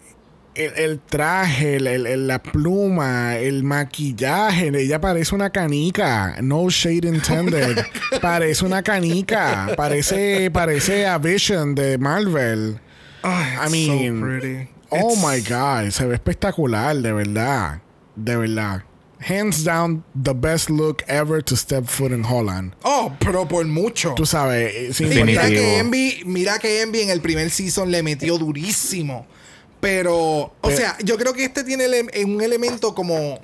El, 0.55 0.73
el 0.77 1.01
traje, 1.01 1.77
el- 1.77 2.27
la 2.29 2.41
pluma, 2.41 3.37
el 3.39 3.65
maquillaje, 3.65 4.69
ella 4.69 5.01
parece 5.01 5.35
una 5.35 5.51
canica. 5.51 6.37
No 6.43 6.69
shade 6.71 7.09
intended. 7.09 7.79
parece 8.23 8.65
una 8.65 8.83
canica. 8.83 9.73
Parece, 9.77 10.51
parece 10.53 11.07
a 11.09 11.19
Vision 11.19 11.75
de 11.75 11.99
Marvel. 11.99 12.79
Ay, 13.23 13.55
I 13.55 13.65
so 13.65 13.71
mean, 13.97 14.21
pretty. 14.21 14.69
oh 14.91 15.15
It's- 15.15 15.17
my 15.25 15.41
god, 15.41 15.91
se 15.91 16.07
ve 16.07 16.15
espectacular, 16.15 16.95
de 16.97 17.13
verdad. 17.13 17.81
De 18.15 18.37
verdad. 18.37 18.85
Hands 19.27 19.65
down, 19.65 20.05
the 20.15 20.35
best 20.35 20.69
look 20.69 21.03
ever 21.09 21.43
to 21.43 21.57
step 21.57 21.87
foot 21.87 22.13
in 22.13 22.25
Holland. 22.25 22.75
Oh, 22.85 23.11
pero 23.19 23.47
por 23.49 23.65
mucho. 23.65 24.15
Tú 24.15 24.27
sabes, 24.27 24.73
eh, 24.75 24.93
sin 24.93 25.11
Sí, 25.11 25.25
mira 25.25 25.49
que 25.49 25.79
Envy, 25.79 26.23
mira 26.27 26.59
que 26.59 26.83
Envy 26.83 27.01
en 27.01 27.11
el 27.11 27.21
primer 27.23 27.51
season 27.51 27.91
le 27.91 28.03
metió 28.03 28.37
durísimo. 28.37 29.27
Pero, 29.81 30.15
o 30.17 30.53
Pero- 30.63 30.77
sea, 30.77 30.97
yo 31.03 31.17
creo 31.17 31.33
que 31.33 31.45
este 31.45 31.65
tiene 31.65 31.87
un 32.25 32.43
elemento 32.43 32.95
como. 32.95 33.41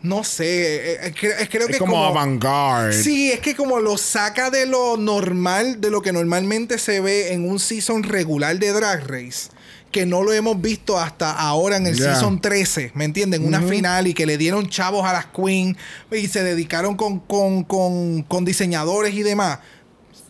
No 0.00 0.22
sé. 0.22 0.44
eh, 0.46 0.98
eh, 1.02 1.12
eh, 1.40 1.48
creo 1.50 1.66
que 1.66 1.72
es 1.72 1.78
como, 1.78 2.04
avant-garde. 2.04 2.92
Sí, 3.02 3.32
es 3.32 3.40
que 3.40 3.56
como 3.56 3.80
lo 3.80 3.98
saca 3.98 4.48
de 4.48 4.64
lo 4.64 4.96
normal, 4.96 5.80
de 5.80 5.90
lo 5.90 6.02
que 6.02 6.12
normalmente 6.12 6.78
se 6.78 7.00
ve 7.00 7.32
en 7.32 7.48
un 7.48 7.58
season 7.58 8.04
regular 8.04 8.58
de 8.58 8.72
Drag 8.72 9.06
Race. 9.08 9.48
Que 9.90 10.04
no 10.04 10.22
lo 10.22 10.32
hemos 10.32 10.60
visto 10.60 10.98
hasta 10.98 11.32
ahora 11.32 11.78
en 11.78 11.86
el 11.86 11.96
season 11.96 12.40
13, 12.40 12.92
¿me 12.94 13.04
entienden? 13.04 13.46
Una 13.46 13.62
final 13.62 14.06
y 14.06 14.14
que 14.14 14.26
le 14.26 14.36
dieron 14.36 14.68
chavos 14.68 15.06
a 15.06 15.12
las 15.12 15.26
Queen 15.26 15.76
y 16.12 16.26
se 16.28 16.42
dedicaron 16.42 16.96
con, 16.96 17.20
con, 17.20 17.64
con, 17.64 18.22
con 18.22 18.44
diseñadores 18.44 19.14
y 19.14 19.22
demás. 19.22 19.60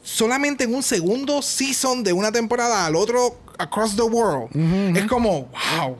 Solamente 0.02 0.64
en 0.64 0.74
un 0.74 0.82
segundo 0.82 1.42
season 1.42 2.04
de 2.04 2.12
una 2.12 2.30
temporada 2.30 2.86
al 2.86 2.94
otro 2.94 3.36
across 3.58 3.96
the 3.96 4.02
world. 4.02 4.96
Es 4.96 5.06
como, 5.06 5.50
wow. 5.78 5.96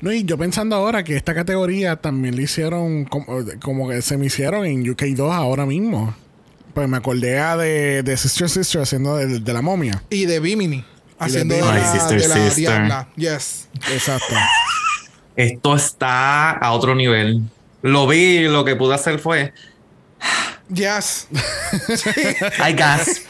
No, 0.00 0.12
y 0.12 0.24
yo 0.24 0.36
pensando 0.36 0.76
ahora 0.76 1.02
que 1.04 1.16
esta 1.16 1.34
categoría 1.34 1.96
también 1.96 2.36
le 2.36 2.42
hicieron 2.42 3.04
como, 3.04 3.26
como 3.62 3.88
que 3.88 4.02
se 4.02 4.16
me 4.16 4.26
hicieron 4.26 4.66
en 4.66 4.84
UK2 4.84 5.32
ahora 5.32 5.66
mismo. 5.66 6.14
Pues 6.74 6.88
me 6.88 6.96
acordé 6.96 7.40
de, 7.56 8.02
de 8.02 8.16
Sister 8.16 8.48
Sister 8.48 8.82
haciendo 8.82 9.16
de, 9.16 9.40
de 9.40 9.52
la 9.52 9.62
momia. 9.62 10.02
Y 10.10 10.26
de 10.26 10.40
Bimini. 10.40 10.84
Haciendo 11.18 11.54
de, 11.54 11.60
la, 11.62 11.92
Sister, 11.92 12.20
de 12.20 12.28
la 12.28 12.34
Sister. 12.34 12.54
diabla. 12.54 13.08
Yes. 13.16 13.68
Exacto. 13.90 14.34
Esto 15.36 15.76
está 15.76 16.50
a 16.52 16.72
otro 16.72 16.94
nivel. 16.94 17.42
Lo 17.82 18.06
vi, 18.06 18.42
lo 18.48 18.64
que 18.64 18.76
pude 18.76 18.94
hacer 18.94 19.18
fue. 19.18 19.52
Yes. 20.72 21.28
I 22.58 22.72
guess. 22.72 23.22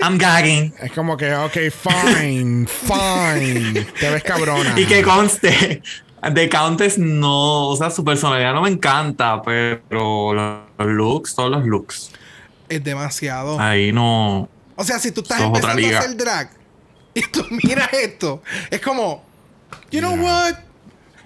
I'm 0.00 0.18
gagging. 0.18 0.74
es 0.80 0.92
como 0.92 1.16
que, 1.16 1.34
ok, 1.34 1.56
fine, 1.70 2.66
fine. 2.66 3.86
Te 3.98 4.10
ves 4.10 4.22
cabrona. 4.22 4.78
Y 4.78 4.86
que 4.86 5.02
conste, 5.02 5.82
de 6.30 6.48
Countess 6.48 6.98
no, 6.98 7.68
o 7.68 7.76
sea, 7.76 7.90
su 7.90 8.04
personalidad 8.04 8.52
no 8.52 8.62
me 8.62 8.70
encanta, 8.70 9.40
pero 9.42 10.34
los 10.34 10.86
looks, 10.86 11.34
todos 11.34 11.50
los 11.50 11.64
looks, 11.64 12.10
es 12.68 12.82
demasiado. 12.82 13.58
ahí 13.60 13.92
no. 13.92 14.48
O 14.76 14.84
sea, 14.84 14.98
si 14.98 15.12
tú 15.12 15.22
estás 15.22 15.40
empezando 15.40 15.86
a 15.86 15.98
hacer 15.98 16.16
drag 16.16 16.50
y 17.20 17.22
tú 17.30 17.44
miras 17.50 17.92
esto, 17.92 18.42
es 18.70 18.80
como, 18.80 19.24
you 19.90 20.00
know 20.00 20.14
what? 20.14 20.54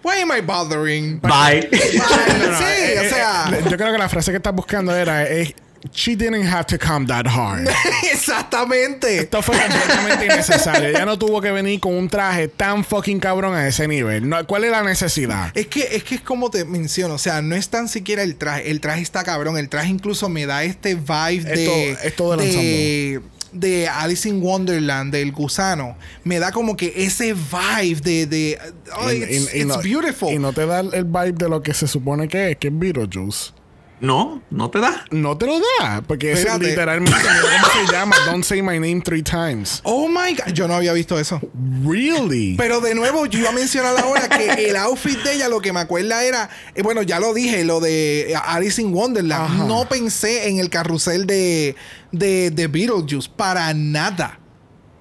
Why 0.03 0.23
am 0.23 0.31
I 0.33 0.41
bothering? 0.41 1.21
Bye. 1.21 1.69
sí, 1.73 1.99
No, 1.99 2.07
no, 2.51 2.59
o 2.59 2.63
eh, 2.63 3.07
eh, 3.07 3.11
sea, 3.11 3.51
yo 3.69 3.77
creo 3.77 3.93
que 3.93 3.99
la 3.99 4.09
frase 4.09 4.31
que 4.31 4.39
estás 4.39 4.55
buscando 4.55 4.97
era 4.97 5.25
eh, 5.31 5.55
She 5.93 6.15
didn't 6.15 6.47
have 6.47 6.67
to 6.67 6.79
come 6.79 7.07
that 7.07 7.27
hard. 7.27 7.67
exactamente. 8.13 9.19
Esto 9.19 9.43
fue 9.43 9.59
completamente 9.59 10.27
innecesario. 10.27 10.89
Ella 10.89 11.07
no 11.07 11.19
tuvo 11.19 11.41
que 11.41 11.51
venir 11.51 11.81
con 11.81 11.95
un 11.95 12.09
traje 12.09 12.49
tan 12.49 12.85
fucking 12.85 13.19
cabrón 13.19 13.55
a 13.55 13.67
ese 13.67 13.89
nivel. 13.89 14.29
No, 14.29 14.47
¿Cuál 14.47 14.65
es 14.65 14.71
la 14.71 14.83
necesidad? 14.83 15.51
Es 15.55 15.67
que, 15.69 15.97
es 15.97 16.05
que 16.05 16.17
es 16.17 16.21
como 16.21 16.51
te 16.51 16.65
menciono, 16.67 17.15
o 17.15 17.19
sea, 17.19 17.41
no 17.41 17.55
es 17.57 17.69
tan 17.71 17.89
siquiera 17.89 18.23
el 18.23 18.37
traje, 18.37 18.71
el 18.71 18.81
traje 18.81 19.01
está 19.03 19.25
cabrón, 19.25 19.57
el 19.57 19.69
traje 19.71 19.89
incluso 19.89 20.29
me 20.29 20.45
da 20.47 20.65
este 20.65 20.95
vibe 20.97 21.45
de, 21.45 21.53
Es 21.53 21.65
todo- 21.65 22.05
es 22.09 22.17
todo 22.17 22.35
el 22.35 23.21
de, 23.53 23.89
Alice 23.89 24.29
in 24.29 24.43
Wonderland, 24.43 25.13
del 25.13 25.33
gusano, 25.33 25.97
me 26.25 26.39
da 26.39 26.53
como 26.53 26.77
que 26.77 26.93
ese 26.97 27.35
vibe 27.35 28.01
de, 28.03 28.27
de 28.27 28.59
oh, 28.97 29.11
Y- 29.13 29.17
it's, 29.23 29.31
y- 29.55 29.59
y 29.59 29.61
it's 29.63 29.67
no, 29.67 29.79
beautiful. 29.83 30.33
Y 30.33 30.39
no 30.39 30.53
te 30.53 30.67
da 30.67 30.81
el 30.81 31.05
vibe 31.05 31.33
de 31.33 31.49
lo 31.49 31.63
que 31.63 31.75
se 31.75 31.87
supone 31.89 32.29
que 32.29 32.53
es, 32.53 32.57
que 32.59 32.69
es 32.69 32.79
Beetlejuice. 32.79 33.53
No, 34.01 34.43
no 34.51 34.71
te 34.71 34.81
da. 34.81 35.05
No 35.11 35.37
te 35.37 35.47
lo 35.47 35.61
da, 35.61 36.03
porque 36.07 36.33
es 36.33 36.59
literalmente, 36.59 37.17
cómo 37.21 37.87
se 37.87 37.93
llama, 37.93 38.17
Don't 38.27 38.45
Say 38.45 38.63
My 38.63 38.79
Name 38.79 39.03
Three 39.03 39.23
Times. 39.23 39.81
Oh 39.85 40.09
my 40.09 40.35
god, 40.35 40.53
yo 40.55 40.67
no 40.67 40.75
había 40.75 40.93
visto 40.93 41.19
eso. 41.19 41.41
Really? 41.85 42.55
Pero 42.57 42.81
de 42.81 42.95
nuevo, 42.95 43.27
yo 43.27 43.39
iba 43.41 43.51
a 43.51 43.53
mencionar 43.53 43.99
ahora 43.99 44.29
que 44.29 44.71
el 44.71 44.77
outfit 44.77 45.19
de 45.23 45.35
ella, 45.35 45.49
lo 45.49 45.61
que 45.61 45.73
me 45.73 45.81
acuerda 45.81 46.25
era, 46.25 46.49
eh, 46.75 46.83
bueno, 46.83 47.03
ya 47.03 47.21
lo 47.21 47.35
dije, 47.35 47.65
lo 47.65 47.81
de 47.81 48.35
Alice 48.47 48.81
in 48.81 48.95
Wonderland. 48.95 49.45
Ajá. 49.45 49.65
No 49.65 49.87
pensé 49.89 50.49
en 50.49 50.59
el 50.59 50.71
carrusel 50.71 51.27
de, 51.27 51.77
de, 52.13 52.51
de 52.51 52.67
Beetlejuice, 52.69 53.29
para 53.37 53.73
nada. 53.75 54.39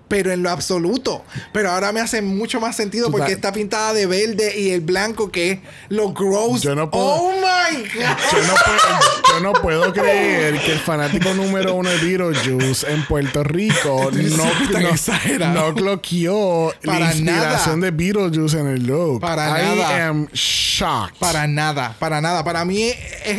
Pero 0.10 0.34
en 0.34 0.44
lo 0.44 0.50
absoluto. 0.50 1.24
Pero 1.54 1.72
ahora 1.72 1.94
me 1.94 2.02
hace 2.02 2.22
mucho 2.22 2.60
más 2.60 2.76
sentido 2.76 3.10
porque 3.12 3.32
está 3.32 3.54
pintada 3.54 3.94
de 3.94 4.06
verde 4.08 4.60
y 4.60 4.72
el 4.72 4.82
blanco 4.82 5.32
que 5.32 5.52
es 5.52 5.60
lo 5.88 6.12
gross. 6.12 6.62
Yo 6.62 6.76
no 6.76 6.90
puedo- 6.92 7.06
Oh 7.06 7.32
my 7.32 7.78
God. 7.78 8.18
Yo 8.32 8.48
no, 8.48 8.54
puedo, 8.66 9.00
yo 9.30 9.40
no 9.40 9.54
puedo 9.54 9.94
creer 9.94 10.60
que 10.60 10.74
el 10.74 10.80
fanático 10.80 11.34
número 11.34 11.76
uno 11.76 11.90
de 11.90 11.98
Beetlejuice 11.98 12.92
en 12.92 13.06
Puerto 13.06 13.44
Rico 13.44 14.10
no, 14.12 15.40
no, 15.40 15.54
no 15.54 15.74
cloqueó 15.76 16.74
la 16.82 16.94
Para 16.94 17.06
inspiración 17.14 17.80
nada. 17.80 17.86
de 17.86 17.92
Beetlejuice 17.92 18.60
en 18.60 18.68
el 18.68 18.84
look. 18.88 19.22
Para 19.22 19.62
I 19.62 19.78
nada. 19.78 20.08
am 20.08 20.28
shocked. 20.34 21.18
Para 21.20 21.48
nada, 21.48 21.96
para 22.00 22.20
nada. 22.20 22.44
Para 22.44 22.66
mí 22.66 22.84
es- 22.84 22.98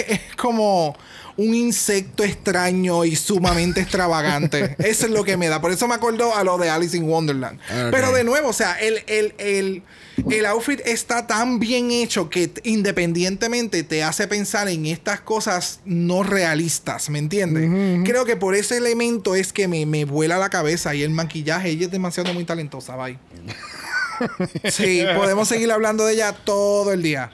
es 0.09 0.21
como 0.37 0.97
un 1.41 1.55
insecto 1.55 2.23
extraño 2.23 3.05
y 3.07 3.17
sumamente 3.17 3.81
extravagante. 3.81 4.77
Eso 4.79 5.07
es 5.07 5.13
lo 5.13 5.25
que 5.25 5.39
me 5.39 5.49
da. 5.49 5.61
Por 5.61 5.73
eso 5.73 5.89
me 5.89 5.95
acordó 5.95 6.37
a 6.37 6.45
lo 6.45 6.59
de 6.59 6.69
Alice 6.69 6.95
in 6.95 7.05
Wonderland. 7.05 7.59
Pero 7.91 8.13
de 8.13 8.25
nuevo, 8.25 8.49
o 8.49 8.53
sea, 8.53 8.75
el, 8.75 9.03
el, 9.07 9.35
el, 9.39 9.83
el 10.31 10.47
outfit 10.47 10.81
está 10.85 11.27
tan 11.27 11.59
bien 11.59 11.91
hecho 11.91 12.29
que 12.29 12.51
independientemente 12.65 13.83
te 13.85 14.03
hace 14.03 14.29
pensar 14.29 14.69
en 14.69 14.85
estas 14.85 15.21
cosas 15.21 15.81
no 15.87 16.23
realistas, 16.23 17.09
¿me 17.09 17.19
entiendes? 17.19 17.71
Creo 18.05 18.27
que 18.27 18.37
por 18.37 18.55
ese 18.55 18.77
elemento 18.77 19.35
es 19.35 19.53
que 19.55 19.67
me, 19.67 19.87
me 19.87 20.05
vuela 20.05 20.37
la 20.37 20.51
cabeza 20.51 20.95
y 20.95 21.03
el 21.03 21.11
maquillaje, 21.11 21.71
ella 21.71 21.87
es 21.87 21.91
demasiado 21.91 22.35
muy 22.35 22.45
talentosa, 22.45 22.97
bye. 22.97 23.19
Sí, 24.71 25.03
podemos 25.17 25.49
seguir 25.49 25.73
hablando 25.73 26.05
de 26.05 26.13
ella 26.13 26.33
todo 26.33 26.93
el 26.93 27.03
día. 27.03 27.31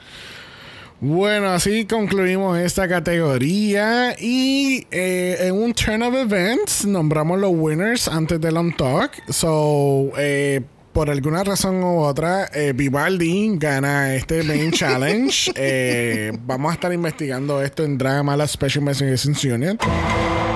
Bueno, 0.99 1.49
así 1.49 1.85
concluimos 1.85 2.57
esta 2.57 2.87
categoría 2.87 4.15
y 4.19 4.87
eh, 4.89 5.37
en 5.41 5.53
un 5.53 5.71
turn 5.73 6.01
of 6.01 6.15
events 6.15 6.85
nombramos 6.85 7.39
los 7.39 7.51
winners 7.53 8.07
antes 8.07 8.41
del 8.41 8.57
on 8.57 8.75
talk. 8.75 9.11
So, 9.29 10.11
eh, 10.17 10.61
por 10.93 11.11
alguna 11.11 11.43
razón 11.43 11.83
u 11.83 11.99
otra, 11.99 12.49
eh, 12.51 12.73
Vivaldi 12.75 13.57
gana 13.59 14.15
este 14.15 14.41
main 14.41 14.71
challenge. 14.73 15.51
Eh, 15.55 16.35
vamos 16.47 16.71
a 16.71 16.73
estar 16.73 16.91
investigando 16.91 17.61
esto 17.61 17.83
en 17.83 17.99
Drama 17.99 18.47
Special 18.47 18.81
Investigations 18.81 19.43
Unit 19.43 19.79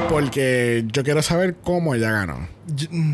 porque 0.10 0.84
yo 0.92 1.04
quiero 1.04 1.22
saber 1.22 1.56
cómo 1.64 1.94
ella 1.94 2.12
ganó. 2.12 2.48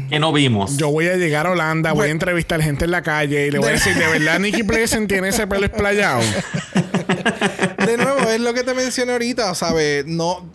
Que 0.10 0.20
no 0.20 0.32
vimos. 0.32 0.78
Yo 0.78 0.90
voy 0.90 1.08
a 1.08 1.18
llegar 1.18 1.46
a 1.46 1.52
Holanda, 1.52 1.92
voy 1.92 2.08
a 2.08 2.12
entrevistar 2.12 2.62
gente 2.62 2.86
en 2.86 2.92
la 2.92 3.02
calle 3.02 3.48
y 3.48 3.52
le 3.52 3.60
voy 3.60 3.68
a 3.68 3.72
decir, 3.72 3.94
¿de 3.96 4.08
verdad 4.08 4.40
Nicky 4.40 4.64
Pleasant 4.64 5.10
tiene 5.10 5.28
ese 5.28 5.46
pelo 5.46 5.66
esplayado? 5.66 6.22
De 7.86 7.98
nuevo, 7.98 8.30
es 8.30 8.40
lo 8.40 8.54
que 8.54 8.64
te 8.64 8.74
mencioné 8.74 9.14
ahorita, 9.14 9.54
¿sabes? 9.56 10.06
No, 10.06 10.46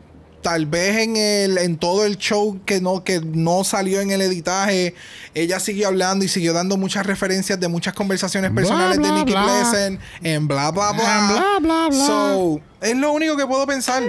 tal 0.43 0.67
vez 0.67 0.99
en 0.99 1.17
el, 1.17 1.59
en 1.59 1.77
todo 1.79 2.05
el 2.05 2.19
show 2.19 2.61
que 2.67 2.81
no, 2.81 3.05
que 3.05 3.21
no 3.21 3.65
salió 3.65 4.01
en 4.01 4.11
el 4.11 4.21
editaje, 4.21 4.95
ella 5.35 5.61
siguió 5.61 5.89
hablando 5.89 6.25
y 6.25 6.29
siguió 6.29 6.53
dando 6.53 6.77
muchas 6.77 7.07
referencias 7.07 7.59
de 7.59 7.69
muchas 7.69 7.95
conversaciones 7.95 8.51
personales 8.51 8.99
bla, 8.99 9.09
de 9.09 9.15
Nicky. 9.15 9.33
Pleasant 9.33 10.01
en 10.23 10.49
bla 10.49 10.71
bla 10.71 10.93
bla. 10.93 11.29
Bla, 11.31 11.59
bla, 11.61 11.89
bla. 11.89 12.07
So, 12.07 12.61
es 12.81 12.97
lo 12.97 13.13
único 13.13 13.37
que 13.37 13.47
puedo 13.47 13.67
pensar. 13.67 14.03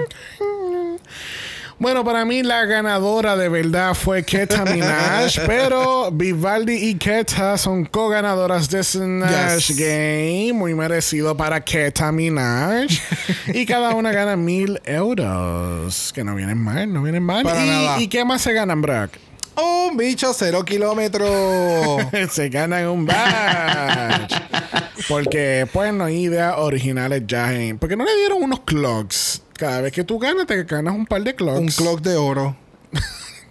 Bueno, 1.80 2.04
para 2.06 2.24
mí 2.24 2.44
la 2.44 2.66
ganadora 2.66 3.36
de 3.36 3.50
verdad 3.50 3.94
fue 3.94 4.24
Keta 4.24 4.64
Minaj, 4.74 5.40
pero 5.46 6.12
Vivaldi 6.12 6.74
y 6.76 6.96
Keta 6.96 7.58
son 7.58 7.86
co-ganadoras 7.86 8.70
de 8.70 8.84
Snatch 8.84 9.68
Yes. 9.70 9.78
Game, 9.78 10.54
muy 10.54 10.74
merecido 10.76 11.36
para 11.36 11.62
Keta 11.64 12.12
Minaj. 12.12 12.88
y 13.48 13.66
cada 13.66 13.96
una 13.96 14.12
gana 14.12 14.36
mil 14.36 14.80
euros, 14.86 16.12
que 16.14 16.24
no 16.24 16.36
vienen 16.36 16.58
mal, 16.58 16.92
no 16.94 17.02
vienen 17.04 17.24
mal. 17.24 17.44
Para 17.44 17.66
¿Y, 17.66 17.70
nada. 17.70 18.00
¿Y 18.02 18.08
qué 18.08 18.24
más 18.24 18.42
se 18.42 18.54
ganan, 18.54 18.82
Brock? 18.82 19.12
Un 19.56 19.98
bicho 19.98 20.34
cero 20.34 20.64
kilómetros. 20.66 22.02
se 22.32 22.50
ganan 22.50 22.88
un 22.88 23.06
badge. 23.06 24.34
Porque, 25.08 25.68
pues, 25.72 25.94
no 25.94 26.06
hay 26.06 26.24
ideas 26.24 26.56
originales 26.58 27.24
ya 27.28 27.54
en... 27.54 27.78
Porque 27.78 27.96
no 27.96 28.04
le 28.04 28.16
dieron 28.18 28.42
unos 28.42 28.62
clocks. 28.62 29.43
Cada 29.58 29.82
vez 29.82 29.92
que 29.92 30.04
tú 30.04 30.20
ganas, 30.20 30.48
te 30.48 30.64
ganas 30.64 30.94
un 30.96 31.06
par 31.06 31.22
de 31.24 31.36
clocks. 31.36 31.60
un 31.60 31.68
clock 31.68 32.02
de 32.02 32.16
oro. 32.16 32.56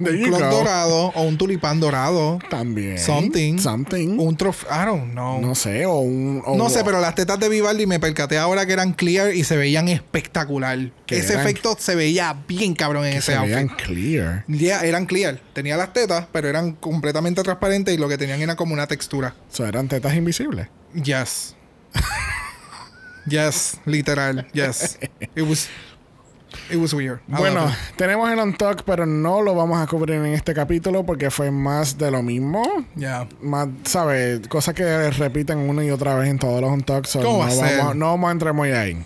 Un 0.01 0.07
clock 0.25 0.41
go. 0.41 0.51
dorado 0.51 0.97
o 1.15 1.23
un 1.23 1.39
tulipán 1.39 1.79
dorado. 1.79 2.41
También. 2.51 2.99
Something. 2.99 3.59
Something. 3.59 4.19
Un 4.19 4.37
trofeo. 4.37 4.69
I 4.73 4.85
don't 4.87 5.13
know. 5.13 5.41
no 5.41 5.55
sé, 5.55 5.87
o 5.87 5.99
un... 5.99 6.43
o- 6.45 6.57
No 6.57 6.71
sé, 6.71 6.83
pero 6.83 6.99
las 7.01 7.15
tetas 7.15 7.39
de 7.39 7.49
Vivaldi 7.49 7.87
me 7.87 8.01
percaté 8.01 8.37
ahora 8.37 8.67
que 8.67 8.73
eran 8.73 8.95
clear 8.95 9.33
y 9.33 9.45
se 9.45 9.57
veían 9.57 9.87
espectacular. 9.89 10.91
Que 11.07 11.19
Ese 11.19 11.35
eran- 11.35 11.47
efecto 11.47 11.77
se 11.79 11.95
veía 11.95 12.37
bien 12.49 12.75
cabrón 12.75 13.05
en 13.05 13.13
que 13.13 13.19
ese 13.19 13.33
se 13.33 13.39
outfit. 13.39 13.55
vean 13.55 13.69
clear. 13.69 14.45
Ya, 14.49 14.81
eran 14.81 15.07
clear. 15.07 15.41
Tenía 15.53 15.77
las 15.77 15.93
tetas, 15.93 16.27
pero 16.33 16.49
eran 16.49 16.73
completamente 16.73 17.41
transparentes 17.45 17.95
y 17.95 17.99
lo 17.99 18.09
que 18.09 18.19
tenían 18.19 18.41
era 18.41 18.57
como 18.57 18.73
una 18.75 18.89
textura. 18.89 19.37
O 19.53 19.55
sea, 19.55 19.69
eran 19.69 19.87
tetas 19.87 20.15
invisibles. 20.17 20.67
Yes. 20.95 21.55
yes, 23.29 23.79
literal. 23.85 24.49
Yes. 24.53 24.99
It 25.37 25.43
was 25.47 25.69
it 26.73 26.79
was 26.81 26.95
weird. 26.95 27.21
I 27.31 27.37
Bueno, 27.37 27.71
tenemos 27.97 28.31
el 28.31 28.39
on 28.39 28.55
talk, 28.57 28.83
pero 28.85 29.07
no 29.07 29.43
lo 29.43 29.55
vamos 29.55 29.81
a 29.81 29.87
cubrir 29.87 30.17
en 30.17 30.27
este 30.27 30.55
capítulo 30.55 31.05
porque 31.05 31.31
fue 31.31 31.51
más 31.51 31.99
de 31.99 32.11
lo 32.11 32.23
mismo. 32.23 32.63
it. 32.95 33.01
Yeah. 33.01 33.29
Más, 33.43 33.69
¿sabes? 33.85 34.47
Cosas 34.49 34.75
que 34.75 35.11
repiten 35.11 35.59
una 35.59 35.85
y 35.85 35.91
otra 35.91 36.15
vez 36.15 36.29
en 36.29 36.39
todos 36.39 36.61
los 36.61 36.71
on 36.71 36.83
talks. 36.83 37.11
so 37.11 37.21
¿Cómo 37.21 37.33
no, 37.33 37.39
va 37.41 37.47
a 37.47 37.51
ser? 37.51 37.79
vamos, 37.79 37.97
no 37.97 38.07
vamos 38.07 38.29
a 38.29 38.33
entrar 38.33 38.55
muy 38.55 38.71
ahí. 38.73 39.05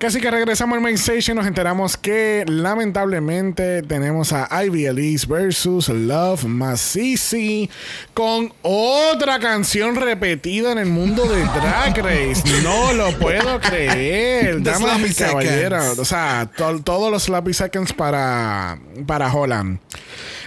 Casi 0.00 0.18
que 0.18 0.30
regresamos 0.30 0.76
al 0.76 0.80
main 0.82 0.94
station 0.94 1.36
y 1.36 1.40
nos 1.40 1.46
enteramos 1.46 1.98
que 1.98 2.46
lamentablemente 2.48 3.82
tenemos 3.82 4.32
a 4.32 4.48
Ivy 4.64 4.86
Elise 4.86 5.26
versus 5.26 5.90
Love 5.90 6.44
Masisi 6.44 7.68
con 8.14 8.50
otra 8.62 9.38
canción 9.40 9.96
repetida 9.96 10.72
en 10.72 10.78
el 10.78 10.86
mundo 10.86 11.26
de 11.26 11.42
Drag 11.42 11.98
Race. 11.98 12.42
No 12.62 12.94
lo 12.94 13.12
puedo 13.18 13.60
creer. 13.60 14.62
Damas 14.62 15.00
y 15.06 15.12
caballeros. 15.14 15.98
O 15.98 16.04
sea, 16.06 16.48
to- 16.56 16.80
todos 16.82 17.10
los 17.12 17.24
sloppy 17.24 17.52
seconds 17.52 17.92
para, 17.92 18.78
para 19.06 19.30
Holland. 19.30 19.80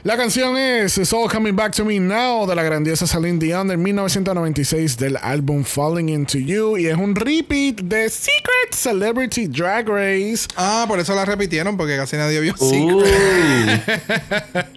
La 0.04 0.18
canción 0.18 0.58
es 0.58 0.98
It's 0.98 1.14
All 1.14 1.30
Coming 1.30 1.56
Back 1.56 1.74
to 1.78 1.86
Me 1.86 1.98
Now 1.98 2.46
de 2.46 2.54
la 2.56 2.64
grandiosa 2.64 3.08
Celine 3.08 3.40
Dion 3.40 3.70
del 3.70 3.78
1996 3.78 4.98
del 4.98 5.16
álbum 5.16 5.64
Falling 5.64 6.10
Into 6.10 6.40
You 6.40 6.78
y 6.78 6.88
es 6.88 6.98
un 6.98 7.16
repeat 7.16 7.78
de 7.78 8.10
Secret 8.10 8.74
Celebrity 8.74 9.48
Drag 9.48 9.88
Race 9.88 10.46
Ah, 10.58 10.84
por 10.90 11.00
eso 11.00 11.16
la 11.16 11.24
repitieron 11.24 11.78
porque 11.78 11.96
casi 11.96 12.18
nadie 12.18 12.42
vio 12.42 12.54
Secret. 12.58 13.82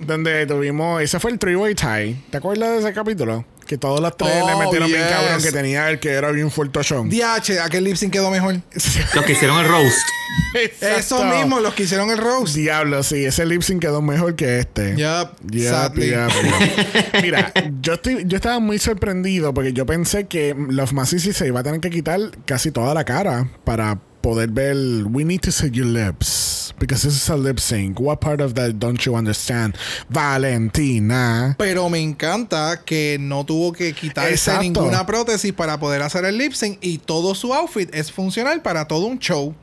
donde 0.04 0.46
tuvimos, 0.46 1.00
ese 1.00 1.20
fue 1.20 1.30
el 1.30 1.38
three-way 1.38 1.76
tie. 1.76 2.16
¿Te 2.30 2.38
acuerdas 2.38 2.70
de 2.72 2.78
ese 2.80 2.92
capítulo? 2.92 3.44
Que 3.72 3.78
todos 3.78 4.00
los 4.02 4.14
tres 4.18 4.28
le 4.44 4.52
Oh, 4.52 4.58
metieron 4.58 4.86
bien 4.86 5.00
yes. 5.00 5.10
cabrón 5.10 5.42
que 5.42 5.50
tenía 5.50 5.88
el 5.88 5.98
que 5.98 6.10
era 6.10 6.30
bien 6.30 6.50
fuertochón. 6.50 7.08
DH, 7.08 7.58
aquel 7.64 7.84
lip 7.84 7.96
sync 7.96 8.12
quedó 8.12 8.30
mejor. 8.30 8.56
los 9.14 9.24
que 9.24 9.32
hicieron 9.32 9.58
el 9.60 9.66
roast. 9.66 9.96
Esos 10.82 11.24
mismos, 11.24 11.62
los 11.62 11.72
que 11.72 11.84
hicieron 11.84 12.10
el 12.10 12.18
roast. 12.18 12.54
Diablo, 12.54 13.02
sí, 13.02 13.24
ese 13.24 13.46
lip 13.46 13.62
sync 13.62 13.80
quedó 13.80 14.02
mejor 14.02 14.36
que 14.36 14.58
este. 14.58 14.90
Yup, 14.90 15.30
Yup, 15.50 15.70
sadly. 15.70 16.10
yup, 16.10 16.28
yup. 16.28 17.22
Mira, 17.22 17.50
yo, 17.80 17.94
estoy, 17.94 18.24
yo 18.26 18.36
estaba 18.36 18.58
muy 18.58 18.78
sorprendido 18.78 19.54
porque 19.54 19.72
yo 19.72 19.86
pensé 19.86 20.26
que 20.26 20.54
Love 20.54 20.92
Masisi 20.92 21.32
se 21.32 21.46
iba 21.46 21.60
a 21.60 21.62
tener 21.62 21.80
que 21.80 21.88
quitar 21.88 22.20
casi 22.44 22.72
toda 22.72 22.92
la 22.92 23.04
cara 23.06 23.48
para 23.64 23.98
poder 24.22 24.50
ver 24.50 24.74
We 25.04 25.24
need 25.24 25.40
to 25.42 25.50
see 25.52 25.70
your 25.72 25.86
lips 25.86 26.72
because 26.78 27.02
this 27.02 27.14
is 27.14 27.28
a 27.28 27.36
lip 27.36 27.58
sync. 27.60 28.00
What 28.00 28.20
part 28.20 28.40
of 28.40 28.54
that 28.54 28.78
don't 28.78 29.04
you 29.04 29.14
understand? 29.14 29.76
Valentina. 30.08 31.54
Pero 31.58 31.88
me 31.88 32.00
encanta 32.00 32.82
que 32.84 33.18
no 33.20 33.44
tuvo 33.44 33.72
que 33.72 33.92
quitarse 33.92 34.32
Exacto. 34.32 34.62
ninguna 34.62 35.04
prótesis 35.04 35.52
para 35.52 35.78
poder 35.78 36.02
hacer 36.02 36.24
el 36.24 36.38
lip 36.38 36.52
sync 36.54 36.78
y 36.80 36.98
todo 36.98 37.34
su 37.34 37.52
outfit 37.52 37.92
es 37.94 38.10
funcional 38.10 38.62
para 38.62 38.86
todo 38.86 39.06
un 39.06 39.18
show. 39.18 39.54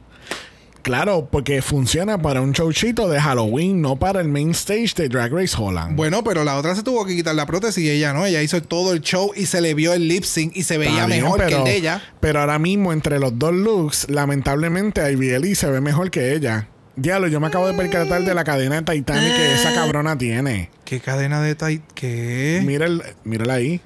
Claro, 0.89 1.27
porque 1.31 1.61
funciona 1.61 2.19
para 2.19 2.41
un 2.41 2.51
showchito 2.51 3.07
de 3.09 3.21
Halloween, 3.21 3.79
no 3.79 3.97
para 3.97 4.21
el 4.21 4.27
main 4.27 4.49
stage 4.55 4.95
de 4.95 5.07
Drag 5.07 5.31
Race 5.31 5.55
Holland. 5.55 5.95
Bueno, 5.95 6.23
pero 6.23 6.43
la 6.43 6.57
otra 6.57 6.73
se 6.73 6.81
tuvo 6.81 7.05
que 7.05 7.15
quitar 7.15 7.35
la 7.35 7.45
prótesis 7.45 7.83
y 7.83 7.91
ella 7.91 8.11
no. 8.11 8.25
Ella 8.25 8.41
hizo 8.41 8.59
todo 8.63 8.91
el 8.91 9.01
show 9.01 9.31
y 9.35 9.45
se 9.45 9.61
le 9.61 9.75
vio 9.75 9.93
el 9.93 10.07
lip 10.07 10.23
sync 10.23 10.57
y 10.57 10.63
se 10.63 10.79
veía 10.79 11.05
bien, 11.05 11.21
mejor 11.21 11.45
que 11.45 11.53
el 11.53 11.63
de 11.63 11.75
ella. 11.75 12.01
Pero 12.19 12.39
ahora 12.39 12.57
mismo, 12.57 12.91
entre 12.91 13.19
los 13.19 13.37
dos 13.37 13.53
looks, 13.53 14.09
lamentablemente 14.09 15.11
Ivy 15.11 15.29
Ellie 15.29 15.53
se 15.53 15.69
ve 15.69 15.79
mejor 15.79 16.09
que 16.09 16.33
ella. 16.33 16.67
Diablo, 16.95 17.27
yo 17.27 17.39
me 17.39 17.45
acabo 17.45 17.67
de 17.67 17.75
percatar 17.75 18.23
de 18.23 18.33
la 18.33 18.43
cadena 18.43 18.81
de 18.81 18.91
Titanic 18.91 19.35
que 19.35 19.53
esa 19.53 19.75
cabrona 19.75 20.17
tiene. 20.17 20.71
¿Qué 20.85 21.01
cadena 21.01 21.39
de 21.39 21.53
tight? 21.53 21.83
¿Qué? 21.93 22.63
Mira 22.65 22.87
el, 22.87 23.03
mírala 23.23 23.53
ahí. 23.53 23.79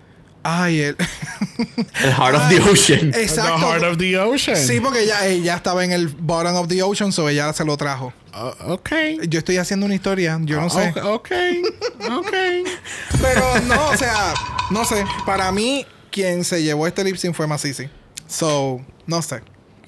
Ay, 0.44 0.82
el. 0.82 0.98
El 2.03 2.14
Heart 2.14 2.36
of 2.36 2.49
the 2.49 2.60
Ocean. 2.60 3.14
Exacto. 3.15 3.56
The 3.56 3.65
Heart 3.65 3.84
of 3.84 3.98
the 3.98 4.18
Ocean. 4.20 4.57
Sí, 4.57 4.80
porque 4.80 5.03
ella, 5.03 5.26
ella 5.26 5.56
estaba 5.56 5.84
en 5.84 5.91
el 5.91 6.07
bottom 6.07 6.56
of 6.56 6.68
the 6.68 6.84
ocean, 6.84 7.11
so 7.11 7.30
ella 7.30 7.53
se 7.53 7.64
lo 7.64 7.78
trajo. 7.78 8.14
Uh, 8.34 8.74
ok. 8.74 8.90
Yo 9.30 9.40
estoy 9.40 9.57
haciendo 9.57 9.86
una 9.86 9.95
historia, 9.95 10.38
yo 10.41 10.60
no 10.60 10.70
sé. 10.70 10.90
Ok, 10.90 10.98
ok. 10.98 11.32
ok. 12.18 12.32
Pero 13.22 13.61
no, 13.68 13.90
o 13.90 13.98
sea, 13.98 14.34
no 14.72 14.84
sé. 14.86 15.06
Para 15.26 15.52
mí, 15.52 15.86
quien 16.11 16.44
se 16.44 16.61
llevó 16.61 16.88
este 16.88 17.03
lip 17.03 17.15
sync 17.15 17.36
fue 17.36 17.48
Masisi. 17.48 17.90
So, 18.28 18.82
no 19.06 19.22
sé. 19.22 19.41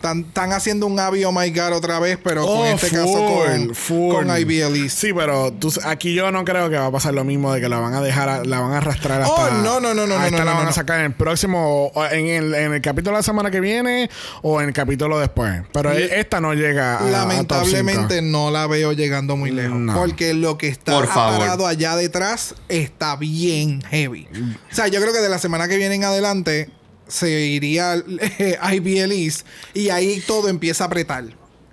Están, 0.06 0.20
están 0.20 0.54
haciendo 0.54 0.86
un 0.86 1.00
Abby 1.00 1.24
Oh 1.24 1.32
My 1.32 1.50
God 1.50 1.74
otra 1.74 2.00
vez, 2.00 2.20
pero 2.24 2.46
Oh, 2.46 2.58
con 2.60 2.68
este 2.68 2.90
caso 2.92 3.08
full, 3.08 3.26
con, 3.68 3.76
full. 3.76 4.14
con 4.14 4.38
Ivy 4.40 4.62
Elise. 4.62 4.96
Sí, 4.96 5.14
pero 5.14 5.52
tú- 5.52 5.74
aquí 5.84 6.14
yo 6.14 6.32
no 6.32 6.46
creo 6.46 6.70
que 6.70 6.76
va 6.78 6.86
a 6.86 6.92
pasar 6.92 7.16
lo 7.16 7.24
mismo 7.24 7.52
de 7.52 7.60
que 7.60 7.68
la 7.70 7.80
van 7.80 7.96
a 7.96 8.02
dejar, 8.02 8.30
a- 8.30 8.44
la 8.46 8.60
van 8.60 8.74
a 8.74 8.78
arrastrar 8.78 9.24
hasta. 9.24 9.34
Oh, 9.34 9.50
no, 9.64 9.80
no, 9.80 9.96
no, 9.96 10.06
no, 10.06 10.16
a 10.16 10.20
no, 10.20 10.26
esta 10.26 10.38
no, 10.38 10.46
la 10.46 10.52
no, 10.52 10.58
van 10.58 10.66
no. 10.66 10.70
a 10.70 10.74
sacar 10.74 11.00
en 11.00 11.06
el 11.08 11.14
próximo, 11.14 11.92
en 12.12 12.28
el, 12.28 12.54
en 12.54 12.74
el 12.74 12.82
capítulo 12.82 13.16
de 13.16 13.20
la 13.20 13.24
semana 13.24 13.50
que 13.50 13.60
viene 13.60 14.10
o 14.44 14.62
en 14.62 14.68
el 14.68 14.74
capítulo 14.76 15.18
después. 15.18 15.64
Pero 15.74 15.92
e- 15.92 16.20
esta 16.20 16.40
no 16.40 16.54
llega 16.54 16.98
a. 16.98 17.08
a 17.08 17.10
Lamentablemente 17.10 18.18
top 18.18 18.26
no 18.26 18.52
la 18.52 18.68
veo 18.68 18.94
llegando 18.94 19.36
muy 19.36 19.50
lejos. 19.50 19.76
No. 19.80 19.96
Porque 19.96 20.36
lo 20.36 20.58
que 20.60 20.68
está 20.68 21.02
parado 21.04 21.66
allá 21.66 21.96
detrás 21.96 22.54
está 22.70 23.16
bien 23.16 23.82
heavy. 23.90 24.28
O 24.72 24.76
sea, 24.76 24.88
yo 24.88 25.02
creo 25.02 25.14
que 25.14 25.20
de 25.22 25.30
la 25.30 25.40
semana 25.40 25.68
que 25.68 25.78
viene 25.78 25.96
en 25.96 26.04
adelante 26.04 26.70
se 27.08 27.30
iría 27.30 27.96
eh, 27.96 28.58
Ivy 28.74 29.00
Elise 29.00 29.44
y 29.74 29.90
ahí 29.90 30.22
todo 30.26 30.50
empieza 30.50 30.86
a 30.86 30.88
apretar. 30.88 31.26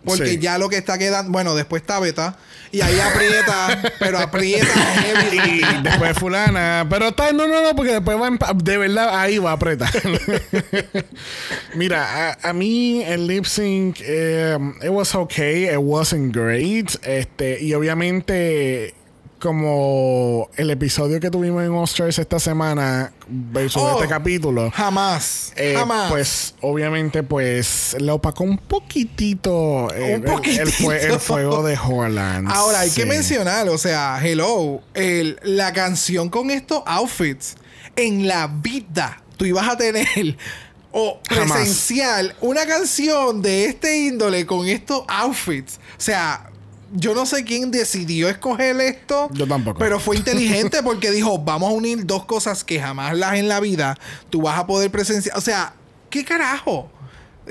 Porque 0.04 0.30
Sí. 0.30 0.38
ya 0.38 0.59
lo 0.59 0.68
que 0.68 0.76
está 0.78 0.98
quedando, 0.98 1.30
bueno, 1.30 1.54
después 1.54 1.80
está 1.82 2.00
Beta 2.00 2.36
y 2.72 2.80
ahí 2.80 2.98
aprieta, 2.98 3.82
pero 4.00 4.18
aprieta 4.18 4.66
heavy. 4.66 5.60
Y 5.60 5.82
después 5.84 6.18
fulana. 6.18 6.84
Pero 6.90 7.09
está, 7.09 7.30
no, 7.32 7.46
no, 7.46 7.62
no, 7.62 7.76
porque 7.76 7.92
después 7.92 8.16
va 8.18 8.30
de 8.56 8.78
verdad 8.78 9.20
ahí 9.20 9.38
va 9.38 9.50
a 9.50 9.54
apretar. 9.54 9.90
Mira, 11.76 12.30
a, 12.32 12.48
a 12.48 12.52
mí 12.52 13.02
el 13.04 13.26
lip 13.26 13.44
sync, 13.44 13.98
eh, 14.02 14.59
it 14.82 14.90
was 14.90 15.14
okay, 15.14 15.66
it 15.66 15.78
wasn't 15.78 16.34
great. 16.34 16.90
Este, 17.04 17.62
y 17.62 17.72
obviamente, 17.74 18.94
como 19.43 20.48
el 20.56 20.70
episodio 20.70 21.19
que 21.20 21.28
tuvimos 21.31 21.62
en 21.64 21.73
Oscars 21.73 22.19
esta 22.19 22.39
semana 22.39 23.12
versus 23.28 23.82
Oh, 23.82 23.97
este 23.97 24.09
capítulo. 24.09 24.70
Jamás, 24.70 25.52
eh, 25.56 25.74
jamás. 25.77 26.10
Pues 26.10 26.55
obviamente 26.60 27.23
pues 27.23 27.97
le 27.98 28.10
opacó 28.12 28.44
un 28.44 28.56
poquitito, 28.59 29.93
eh, 29.94 30.16
Un 30.24 30.44
el- 30.44 30.59
El, 30.60 30.73
fue- 30.73 30.94
el 30.97 31.01
poquitito. 31.09 31.19
fuego 31.19 31.62
de 31.62 31.77
Holland. 31.77 32.48
Ahora, 32.51 32.81
hay 32.81 32.90
que 32.90 33.05
mencionar, 33.05 33.69
o 33.69 33.78
sea, 33.78 34.20
hello, 34.23 34.81
el- 34.94 35.39
la 35.43 35.73
canción 35.73 36.28
con 36.31 36.51
estos 36.51 36.82
outfits, 36.86 37.56
en 37.97 38.27
la 38.28 38.47
vida 38.47 39.23
tú 39.36 39.44
ibas 39.44 39.69
a 39.69 39.77
tener 39.77 40.36
o 40.93 41.19
Jamás. 41.28 41.52
presencial 41.59 42.36
una 42.40 42.64
canción 42.66 43.43
de 43.43 43.64
este 43.66 43.98
índole 44.06 44.47
con 44.47 44.69
estos 44.69 45.02
outfits. 45.09 45.77
O 45.98 46.01
sea, 46.01 46.48
yo 46.93 47.14
no 47.14 47.27
sé 47.27 47.44
quién 47.44 47.70
decidió 47.70 48.28
escoger 48.28 48.81
esto. 48.81 49.28
Yo 49.32 49.47
tampoco. 49.47 49.78
Pero 49.78 49.98
fue 49.98 50.16
inteligente 50.16 50.82
porque 50.85 51.10
dijo, 51.10 51.39
vamos 51.39 51.70
a 51.70 51.73
unir 51.73 52.06
dos 52.06 52.24
cosas 52.24 52.64
que 52.64 52.81
jamás 52.81 53.16
las 53.16 53.35
en 53.35 53.48
la 53.48 53.60
vida 53.60 53.98
tú 54.31 54.43
vas 54.43 54.59
a 54.59 54.66
poder 54.66 54.90
presenciar. 54.90 55.36
O 55.36 55.40
sea, 55.40 55.74
¿qué 56.10 56.24
carajo? 56.24 56.90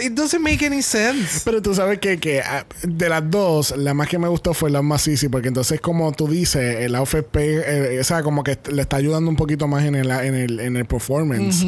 It 0.01 0.13
doesn't 0.13 0.41
make 0.41 0.65
any 0.65 0.81
sense. 0.81 1.41
Pero 1.45 1.61
tú 1.61 1.75
sabes 1.75 1.99
que, 1.99 2.17
que 2.19 2.41
ah, 2.41 2.65
de 2.83 3.07
las 3.09 3.29
dos, 3.29 3.75
la 3.77 3.93
más 3.93 4.07
que 4.07 4.17
me 4.17 4.27
gustó 4.27 4.53
fue 4.53 4.69
la 4.71 4.81
más 4.81 5.07
easy, 5.07 5.29
porque 5.29 5.47
entonces, 5.49 5.79
como 5.79 6.11
tú 6.11 6.27
dices, 6.27 6.77
el 6.79 6.95
outfit 6.95 7.23
pega, 7.23 7.61
eh, 7.65 7.99
o 7.99 8.03
sea, 8.03 8.23
como 8.23 8.43
que 8.43 8.57
le 8.71 8.81
está 8.81 8.97
ayudando 8.97 9.29
un 9.29 9.35
poquito 9.35 9.67
más 9.67 9.85
en 9.85 9.95
el, 9.95 10.09
en 10.09 10.33
el, 10.35 10.59
en 10.59 10.75
el 10.77 10.85
performance. 10.85 11.65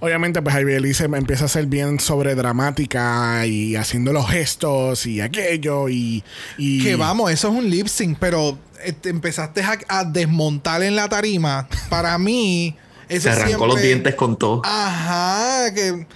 Obviamente, 0.00 0.40
pues 0.42 0.54
Ivy 0.56 0.74
Elise 0.74 1.04
empieza 1.04 1.46
a 1.46 1.48
ser 1.48 1.66
bien 1.66 1.98
sobre 2.00 2.34
dramática 2.34 3.44
y 3.46 3.76
haciendo 3.76 4.12
los 4.12 4.28
gestos 4.28 5.06
y 5.06 5.20
aquello 5.20 5.88
y. 5.88 6.22
y 6.58 6.82
Que 6.82 6.96
vamos, 6.96 7.30
eso 7.30 7.48
es 7.48 7.54
un 7.54 7.68
lip 7.68 7.88
sync, 7.88 8.18
pero 8.20 8.58
eh, 8.84 8.92
te 8.92 9.08
empezaste 9.10 9.62
a, 9.62 9.78
a 9.88 10.04
desmontar 10.04 10.82
en 10.82 10.94
la 10.96 11.08
tarima. 11.08 11.68
Para 11.88 12.16
mí, 12.18 12.76
eso 13.08 13.24
Se 13.24 13.30
arrancó 13.30 13.48
siempre- 13.48 13.68
los 13.68 13.82
dientes 13.82 14.14
con 14.14 14.36
todo. 14.38 14.62
Ajá, 14.64 15.72
que 15.74 16.06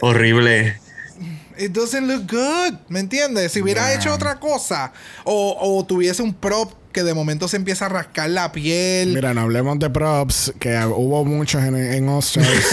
Horrible. 0.00 0.74
it 1.58 1.72
doesn't 1.72 2.06
look 2.06 2.30
good, 2.30 2.74
¿me 2.88 3.00
entiendes? 3.00 3.52
Si 3.52 3.60
hubiera 3.60 3.88
Yeah. 3.88 3.94
hecho 4.00 4.14
otra 4.14 4.38
cosa 4.38 4.92
o, 5.24 5.56
o 5.60 5.84
tuviese 5.84 6.22
un 6.22 6.32
prop 6.34 6.72
que 6.92 7.02
de 7.02 7.14
momento 7.14 7.48
se 7.48 7.56
empieza 7.56 7.86
a 7.86 7.88
rascar 7.88 8.30
la 8.30 8.50
piel. 8.52 9.12
Mira, 9.14 9.34
no 9.34 9.42
hablemos 9.42 9.78
de 9.78 9.90
props, 9.90 10.52
que 10.58 10.76
hubo 10.86 11.24
muchos 11.24 11.62
en, 11.64 11.76
en 11.76 12.08
Oscars. 12.08 12.48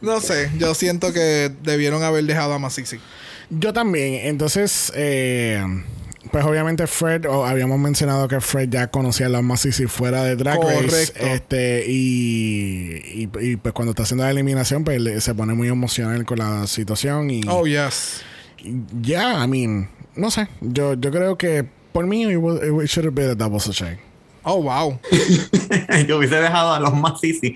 No 0.00 0.20
sé, 0.20 0.50
yo 0.58 0.74
siento 0.74 1.12
que 1.12 1.52
debieron 1.62 2.02
haber 2.02 2.24
dejado 2.24 2.54
a 2.54 2.58
Masisi. 2.58 2.98
Yo 3.50 3.72
también. 3.74 4.14
Entonces, 4.26 4.90
eh, 4.96 5.62
pues 6.30 6.44
obviamente 6.44 6.86
Fred, 6.86 7.24
o 7.26 7.46
habíamos 7.46 7.78
mencionado 7.78 8.28
que 8.28 8.40
Fred 8.40 8.68
ya 8.68 8.88
conocía 8.88 9.26
a 9.26 9.28
la 9.30 9.42
Masisi 9.42 9.86
fuera 9.86 10.22
de 10.24 10.36
Drag 10.36 10.60
Race. 10.60 10.84
Correcto. 11.12 11.26
Este, 11.26 11.84
y, 11.88 13.00
y, 13.24 13.30
y, 13.40 13.56
pues 13.56 13.72
cuando 13.72 13.90
está 13.92 14.02
haciendo 14.02 14.24
la 14.24 14.30
eliminación, 14.30 14.84
pues 14.84 15.00
le- 15.00 15.20
se 15.20 15.34
pone 15.34 15.54
muy 15.54 15.68
emocional 15.68 16.24
con 16.24 16.38
la 16.38 16.66
situación. 16.66 17.30
Y 17.30 17.40
Oh, 17.48 17.66
yes. 17.66 18.22
ya, 19.00 19.42
I 19.44 19.48
mean, 19.48 19.88
no 20.14 20.30
sé. 20.30 20.48
Yo, 20.60 20.94
yo 20.94 21.10
creo 21.10 21.38
que 21.38 21.66
por 21.92 22.06
mí, 22.06 22.22
it, 22.30 22.36
was- 22.36 22.60
it 22.62 22.88
should 22.90 23.06
have 23.06 23.14
been 23.14 23.30
a 23.30 23.34
double 23.34 23.58
sachet. 23.60 23.98
Oh, 24.42 24.62
wow. 24.62 24.98
Yo 26.08 26.16
hubiese 26.16 26.36
dejado 26.36 26.72
a 26.72 26.80
los 26.80 26.94
más 26.94 27.22
easy. 27.22 27.54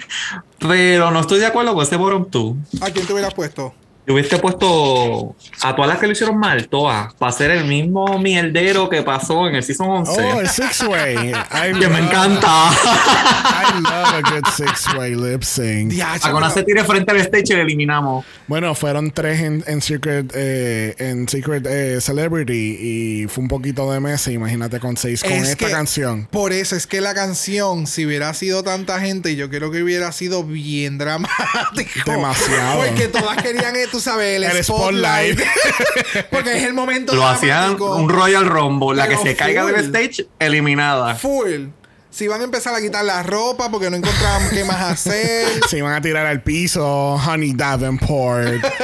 Pero 0.59 1.11
no 1.11 1.21
estoy 1.21 1.39
de 1.39 1.47
acuerdo 1.47 1.73
con 1.75 1.83
ese 1.83 1.97
bottom 1.97 2.31
two. 2.31 2.57
¿A 2.83 2.91
quién 2.91 3.07
te 3.07 3.13
hubieras 3.15 3.33
puesto? 3.33 3.73
Yo 4.07 4.13
hubiese 4.13 4.39
puesto 4.39 5.35
a 5.63 5.75
todas 5.75 5.89
las 5.89 5.99
que 5.99 6.07
lo 6.07 6.13
hicieron 6.13 6.39
mal, 6.39 6.69
todas, 6.69 7.15
para 7.15 7.31
hacer 7.31 7.51
el 7.51 7.65
mismo 7.65 8.19
mierdero 8.19 8.91
que 8.91 9.03
pasó 9.03 9.49
en 9.49 9.55
el 9.55 9.63
season 9.63 9.89
11. 9.89 10.13
Oh, 10.13 10.41
el 10.41 10.49
six 10.49 10.83
way. 10.83 11.33
que 11.81 11.89
me 11.89 12.01
encanta. 12.01 12.71
I 12.75 13.81
love 13.81 14.15
a 14.15 14.21
good 14.31 14.47
six 14.55 14.95
way 14.95 15.15
lip 15.15 15.43
sync. 15.43 15.91
Diache, 15.91 16.29
A 16.29 16.33
Conan 16.33 16.53
se 16.53 16.65
tire 16.65 16.85
frente 16.85 17.13
al 17.13 17.17
stage 17.19 17.55
y 17.55 17.55
le 17.55 17.63
eliminamos. 17.63 18.27
Bueno, 18.47 18.75
fueron 18.75 19.11
tres 19.11 19.41
en, 19.41 19.65
en 19.67 19.81
Secret, 19.81 20.31
eh, 20.35 20.95
en 20.99 21.27
Secret 21.27 21.67
eh, 21.67 21.99
Celebrity 22.03 22.77
y 22.79 23.27
fue 23.29 23.43
un 23.43 23.49
poquito 23.49 23.91
de 23.91 24.01
mes. 24.01 24.27
Imagínate 24.29 24.81
con 24.81 24.99
seis 24.99 25.23
con 25.23 25.33
Es 25.33 25.49
esta 25.49 25.67
que 25.67 25.73
canción. 25.73 26.29
Por 26.31 26.53
eso 26.53 26.77
es 26.77 26.87
que 26.87 27.01
la 27.01 27.15
canción, 27.15 27.87
si 27.87 28.05
hubiera 28.05 28.35
sido 28.35 28.63
tanta 28.63 29.01
gente, 29.01 29.35
yo 29.35 29.49
creo 29.49 29.71
que 29.71 29.83
hubiera 29.83 30.13
sido 30.13 30.45
bien 30.45 30.99
dramático. 30.99 31.91
Demasiado. 32.05 32.85
Porque 32.85 33.09
todas 33.09 33.43
querían, 33.43 33.77
eh, 33.77 33.87
tú 33.95 34.01
sabes, 34.01 34.37
el, 34.39 34.43
El 34.43 34.65
spotlight. 34.65 35.39
spotlight. 35.39 36.27
Porque 36.31 36.57
es 36.57 36.65
el 36.65 36.75
momento 36.75 37.15
Lo 37.15 37.25
hacían 37.29 37.81
un 37.81 38.09
Royal 38.09 38.45
Rumble. 38.45 38.97
La 38.97 39.07
que 39.07 39.17
se 39.17 39.37
caiga 39.37 39.65
del 39.67 39.85
stage, 39.85 40.27
eliminada. 40.41 41.15
Full. 41.15 41.67
Si 42.11 42.27
van 42.27 42.41
a 42.41 42.45
empezar 42.45 42.75
a 42.75 42.81
quitar 42.81 43.05
la 43.05 43.23
ropa 43.25 43.71
porque 43.71 43.91
no 43.91 43.97
encontraban 43.97 44.49
qué 44.51 44.65
más 44.65 44.81
hacer. 44.83 45.47
Se 45.69 45.79
iban 45.79 45.93
a 45.95 46.01
tirar 46.01 46.27
al 46.27 46.43
piso. 46.43 47.15
Honey 47.15 47.53
Davenport. 47.55 48.65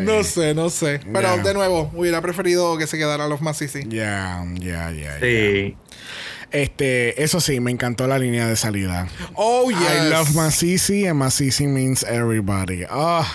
No 0.00 0.24
sé, 0.24 0.54
no 0.54 0.70
sé. 0.70 1.00
Pero 1.12 1.36
de 1.36 1.54
nuevo, 1.54 1.90
hubiera 1.94 2.20
preferido 2.22 2.76
que 2.78 2.86
se 2.88 2.96
quedara 2.98 3.28
los 3.28 3.40
más 3.40 3.58
sí. 3.58 3.68
Ya, 3.86 4.42
ya, 4.54 4.90
ya. 4.90 5.20
Sí. 5.20 5.76
Este, 6.52 7.22
eso 7.22 7.40
sí, 7.40 7.60
me 7.60 7.70
encantó 7.70 8.06
la 8.06 8.18
línea 8.18 8.46
de 8.46 8.56
salida. 8.56 9.08
Oh, 9.34 9.70
yes. 9.70 9.78
I 9.80 10.08
love 10.10 10.30
Masisi 10.34 11.06
and 11.06 11.18
Masisi 11.18 11.66
means 11.66 12.02
everybody. 12.04 12.84
Ah, 12.90 13.26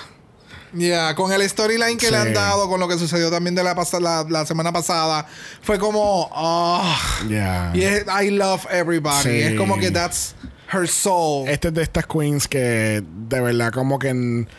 Yeah, 0.73 1.15
con 1.15 1.31
el 1.31 1.41
storyline 1.49 1.97
que 1.97 2.11
le 2.11 2.17
han 2.17 2.33
dado, 2.33 2.67
con 2.67 2.79
lo 2.79 2.87
que 2.89 2.97
sucedió 2.97 3.31
también 3.31 3.55
de 3.55 3.63
la, 3.63 3.73
la, 4.01 4.25
la 4.29 4.45
semana 4.45 4.71
pasada, 4.73 5.25
fue 5.61 5.79
como, 5.79 6.29
oh, 6.31 6.95
ya. 7.29 7.71
y 7.73 7.83
es- 7.83 8.05
I 8.21 8.31
love 8.31 8.65
everybody. 8.69 9.23
Sí. 9.23 9.39
Es 9.41 9.55
como 9.55 9.79
que 9.79 9.89
that's 9.91 10.35
her 10.71 10.85
soul. 10.87 11.47
Este 11.47 11.69
es 11.69 11.73
de 11.73 11.83
estas 11.83 12.05
queens 12.05 12.47
que 12.49 13.01
de 13.01 13.41
verdad 13.41 13.71
como 13.71 13.97
que 13.97 14.09
en- 14.09 14.49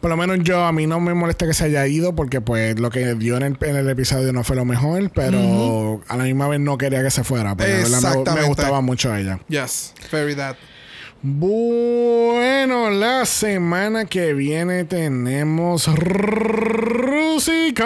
por 0.00 0.10
lo 0.10 0.16
menos 0.16 0.38
yo 0.42 0.64
a 0.64 0.72
mí 0.72 0.86
no 0.86 0.98
me 1.00 1.12
molesta 1.14 1.46
que 1.46 1.54
se 1.54 1.64
haya 1.64 1.86
ido 1.86 2.14
porque 2.14 2.40
pues 2.40 2.78
lo 2.80 2.90
que 2.90 3.14
dio 3.14 3.36
en 3.36 3.42
el, 3.42 3.56
en 3.60 3.76
el 3.76 3.88
episodio 3.88 4.32
no 4.32 4.44
fue 4.44 4.56
lo 4.56 4.64
mejor, 4.64 5.10
pero 5.14 6.00
a 6.08 6.16
la 6.16 6.24
misma 6.24 6.48
vez 6.48 6.60
no 6.60 6.78
quería 6.78 7.02
que 7.02 7.10
se 7.10 7.22
fuera, 7.24 7.54
de 7.54 7.66
verdad 7.82 8.24
me- 8.24 8.40
me, 8.40 8.46
gustaba 8.48 8.80
mucho 8.80 9.14
ella. 9.14 9.40
Yes, 9.48 9.92
very 10.10 10.34
that. 10.34 10.56
Bueno, 11.22 12.88
la 12.88 13.26
semana 13.26 14.06
que 14.06 14.32
viene 14.32 14.84
tenemos 14.84 15.86
Rusica. 15.94 17.84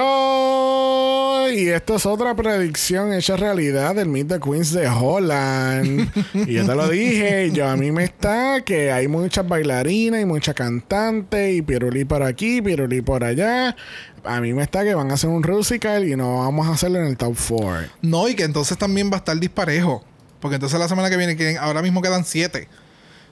Y 1.53 1.67
esto 1.69 1.97
es 1.97 2.07
otra 2.07 2.37
predicción 2.37 3.13
hecha 3.13 3.37
realidad 3.37 3.97
del 3.97 4.09
Meet 4.09 4.29
the 4.29 4.39
Queens 4.39 4.71
de 4.71 4.87
Holland. 4.87 6.13
y 6.47 6.53
yo 6.53 6.65
te 6.65 6.77
lo 6.77 6.89
dije, 6.89 7.51
yo 7.51 7.69
a 7.69 7.77
mí 7.77 7.91
me 7.91 8.05
está 8.05 8.61
que 8.61 8.93
hay 8.93 9.09
muchas 9.09 9.49
bailarinas 9.49 10.21
y 10.21 10.27
muchas 10.27 10.55
cantantes 10.55 11.57
y 11.57 11.63
pirulí 11.63 12.05
por 12.05 12.23
aquí, 12.23 12.63
pirulí 12.63 13.03
por 13.03 13.25
allá. 13.25 13.75
A 14.23 14.41
mí 14.41 14.53
me 14.53 14.63
está 14.63 14.85
que 14.85 14.95
van 14.95 15.11
a 15.11 15.15
hacer 15.15 15.29
un 15.29 15.43
Rusical 15.43 16.07
y 16.07 16.15
no 16.15 16.39
vamos 16.39 16.69
a 16.69 16.75
hacerlo 16.75 17.01
en 17.01 17.07
el 17.07 17.17
top 17.17 17.37
4. 17.49 17.89
No, 18.03 18.29
y 18.29 18.37
que 18.37 18.45
entonces 18.45 18.79
también 18.79 19.11
va 19.11 19.17
a 19.17 19.19
estar 19.19 19.37
disparejo. 19.37 20.05
Porque 20.39 20.55
entonces 20.55 20.79
la 20.79 20.87
semana 20.87 21.11
que 21.11 21.17
viene, 21.17 21.59
ahora 21.59 21.83
mismo 21.83 22.01
quedan 22.01 22.25
siete. 22.25 22.69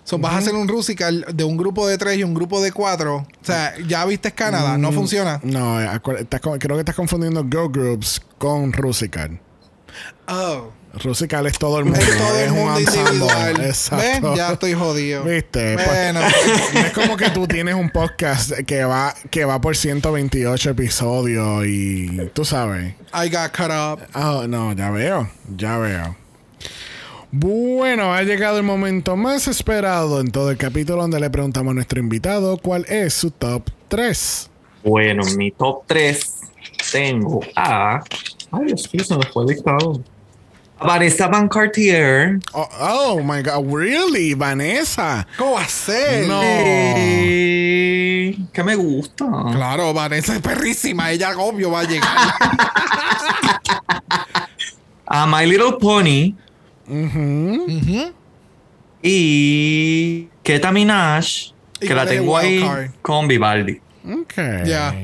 So, 0.05 0.19
Vas 0.19 0.35
a 0.35 0.39
hacer 0.39 0.55
un 0.55 0.67
Rusical 0.67 1.25
de 1.33 1.45
un 1.45 1.57
grupo 1.57 1.87
de 1.87 1.97
tres 1.97 2.19
y 2.19 2.25
un 2.25 2.35
grupo 2.35 2.61
de 2.61 2.73
cuatro. 2.73 3.19
O 3.19 3.45
sea, 3.45 3.75
ya 3.87 4.05
viste 4.05 4.33
Canadá, 4.33 4.77
no 4.77 4.93
funciona. 4.93 5.41
No, 5.45 5.81
estás 5.81 6.41
creo 6.41 6.77
que 6.77 6.81
estás 6.81 6.97
confundiendo 6.97 7.45
girl 7.45 7.71
groups 7.71 8.21
con 8.39 8.73
Rusical. 8.73 9.41
Oh. 10.27 10.71
Rusical 11.03 11.47
es 11.47 11.59
todo 11.59 11.79
el 11.79 11.87
mundo. 11.87 12.01
Es 12.01 12.19
todo 12.19 12.39
el 12.39 12.51
un 12.51 12.59
mundo 12.59 12.79
ensemble. 12.81 13.13
individual. 13.13 13.65
Exacto. 13.65 14.29
¿Ven? 14.29 14.37
Ya 14.37 14.53
estoy 14.53 14.75
jodido. 14.75 15.25
¿Viste? 15.25 15.75
Pues, 15.75 15.87
Bueno. 15.87 16.21
No 16.21 16.81
es 16.81 16.93
como 16.93 17.17
que 17.17 17.31
tú 17.31 17.47
tienes 17.47 17.75
un 17.75 17.89
podcast 17.89 18.53
que 18.67 18.85
va, 18.85 19.15
que 19.31 19.45
va 19.47 19.61
por 19.61 19.77
128 19.77 20.71
episodios 20.71 21.65
y 21.67 22.29
tú 22.35 22.45
sabes. 22.45 22.95
I 23.15 23.31
got 23.31 23.57
cut 23.57 23.71
up. 23.71 24.01
Oh, 24.15 24.47
no, 24.47 24.75
ya 24.75 24.91
veo, 24.91 25.31
ya 25.57 25.79
veo. 25.79 26.17
Bueno, 27.35 28.13
ha 28.13 28.23
llegado 28.25 28.59
el 28.59 28.63
momento 28.63 29.17
más 29.17 29.49
esperado 29.49 30.21
en 30.21 30.31
todo 30.31 30.51
el 30.51 30.59
capítulo 30.59 31.01
donde 31.01 31.19
le 31.19 31.31
preguntamos 31.31 31.71
a 31.71 31.75
nuestro 31.75 31.99
invitado 31.99 32.59
cuál 32.59 32.85
es 32.91 33.15
su 33.15 33.31
top 33.31 33.71
3. 33.89 34.51
Bueno, 34.85 35.27
en 35.27 35.39
mi 35.39 35.51
top 35.51 35.83
3 35.87 36.41
tengo 36.93 37.41
a. 37.57 38.03
Ay, 38.51 38.65
Dios 38.67 38.93
mío, 38.93 39.03
se 39.03 39.17
me 39.17 39.25
fue 39.33 39.47
dictado. 39.47 40.03
A 40.79 40.87
Vanessa 40.87 41.27
Van 41.27 41.49
Cartier. 41.49 42.39
Oh, 42.53 42.69
oh 42.79 43.23
my 43.25 43.41
God, 43.41 43.65
really, 43.75 44.35
Vanessa. 44.35 45.27
¿Cómo 45.39 45.53
va 45.53 45.63
a 45.63 45.69
ser? 45.69 46.29
No. 46.29 46.39
Que 48.53 48.63
me 48.63 48.77
gusta. 48.77 49.25
Claro, 49.53 49.95
Vanessa 49.95 50.35
es 50.35 50.43
perrísima. 50.43 51.11
Ella, 51.11 51.31
obvio, 51.39 51.71
va 51.71 51.81
a 51.81 51.85
llegar. 51.85 52.11
A 55.07 55.27
My 55.35 55.47
Little 55.47 55.79
Pony. 55.81 56.35
Ujú. 56.87 58.13
Y 59.03 60.29
Keta 60.43 60.73
Minaj. 60.73 61.53
¿Y 61.81 61.87
Que 61.87 61.95
la 61.95 62.05
es 62.05 62.11
tengo 62.11 62.37
ahí 62.37 62.65
con 63.03 63.27
Vivaldi. 63.29 63.81
Okay. 64.23 64.65
Ya. 64.67 64.95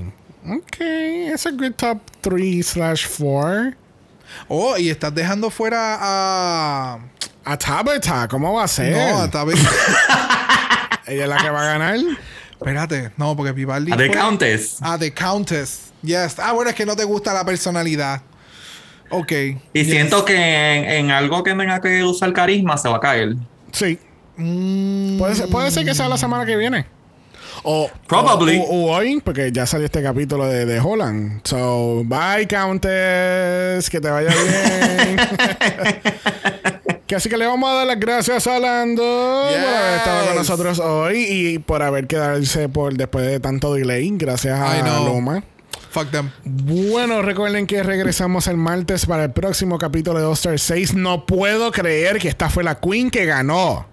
Okay, 0.48 1.28
it's 1.32 1.44
a 1.46 1.50
good 1.50 1.74
top 1.76 1.98
3 2.22 2.62
slash 2.62 3.06
4. 3.06 3.74
Oh, 4.48 4.76
y 4.78 4.88
estás 4.88 5.14
dejando 5.14 5.50
fuera 5.50 5.98
a. 6.00 6.98
A 7.44 7.56
Tabitha, 7.56 8.28
¿cómo 8.28 8.52
va 8.52 8.64
a 8.64 8.68
ser? 8.68 8.94
No, 8.94 9.22
a 9.22 9.26
Ella 11.06 11.22
es 11.22 11.28
la 11.28 11.36
que 11.38 11.48
va 11.48 11.62
a 11.62 11.78
ganar. 11.78 11.96
Espérate, 12.50 13.10
no, 13.16 13.34
porque 13.34 13.52
Vivaldi. 13.52 13.90
A 13.92 13.96
The 13.96 14.10
Countess. 14.10 14.76
Ah, 14.82 14.98
The 14.98 15.14
Countess. 15.14 15.92
Yes. 16.02 16.38
Ah, 16.38 16.52
bueno, 16.52 16.70
es 16.70 16.76
que 16.76 16.84
no 16.84 16.94
te 16.94 17.04
gusta 17.04 17.32
la 17.32 17.44
personalidad. 17.44 18.20
Ok. 19.10 19.32
Y 19.32 19.56
Yes. 19.74 19.86
siento 19.90 20.24
que 20.24 20.34
en, 20.36 20.84
en 21.06 21.10
algo 21.10 21.42
que 21.42 21.54
tenga 21.54 21.80
que 21.80 22.02
usar 22.04 22.32
carisma 22.32 22.76
se 22.76 22.88
va 22.88 22.96
a 22.96 23.00
caer. 23.00 23.34
Sí. 23.72 23.98
Mm, 24.36 25.18
Puede 25.18 25.34
ser, 25.34 25.48
puede 25.48 25.70
ser 25.70 25.84
que 25.84 25.94
sea 25.94 26.08
la 26.08 26.16
semana 26.18 26.44
que 26.46 26.56
viene. 26.56 26.86
O, 27.64 27.90
Probably. 28.06 28.58
o, 28.58 28.62
o 28.62 28.92
hoy, 28.96 29.20
porque 29.24 29.50
ya 29.50 29.66
salió 29.66 29.86
este 29.86 30.00
capítulo 30.02 30.46
de, 30.46 30.64
de 30.64 30.78
Holland. 30.78 31.40
So, 31.44 32.02
bye, 32.04 32.46
Countess. 32.46 33.90
Que 33.90 34.00
te 34.00 34.08
vaya 34.08 34.30
bien. 34.30 35.16
que 37.06 37.16
así 37.16 37.28
que 37.28 37.36
le 37.36 37.46
vamos 37.46 37.68
a 37.68 37.74
dar 37.74 37.86
las 37.86 37.98
gracias 37.98 38.46
a 38.46 38.58
Lando 38.60 39.02
por 39.02 39.56
haber 39.58 39.96
estado 39.96 40.18
con 40.20 40.28
Yes. 40.28 40.36
nosotros 40.36 40.78
hoy 40.78 41.24
y 41.28 41.58
por 41.58 41.82
haber 41.82 42.06
quedarse 42.06 42.68
por 42.68 42.94
después 42.94 43.26
de 43.26 43.40
tanto 43.40 43.74
delay. 43.74 44.08
Gracias 44.12 44.56
I 44.58 44.78
a 44.78 44.82
know. 44.82 45.42
Fuck 45.90 46.10
them. 46.10 46.30
Bueno, 46.44 47.22
recuerden 47.22 47.66
que 47.66 47.82
regresamos 47.82 48.46
el 48.46 48.56
martes 48.56 49.06
para 49.06 49.24
el 49.24 49.32
próximo 49.32 49.78
capítulo 49.78 50.18
de 50.18 50.26
All 50.26 50.34
Star 50.34 50.58
6. 50.58 50.94
No 50.94 51.24
puedo 51.26 51.72
creer 51.72 52.18
que 52.18 52.28
esta 52.28 52.50
fue 52.50 52.62
la 52.64 52.78
Queen 52.78 53.10
que 53.10 53.24
ganó. 53.26 53.86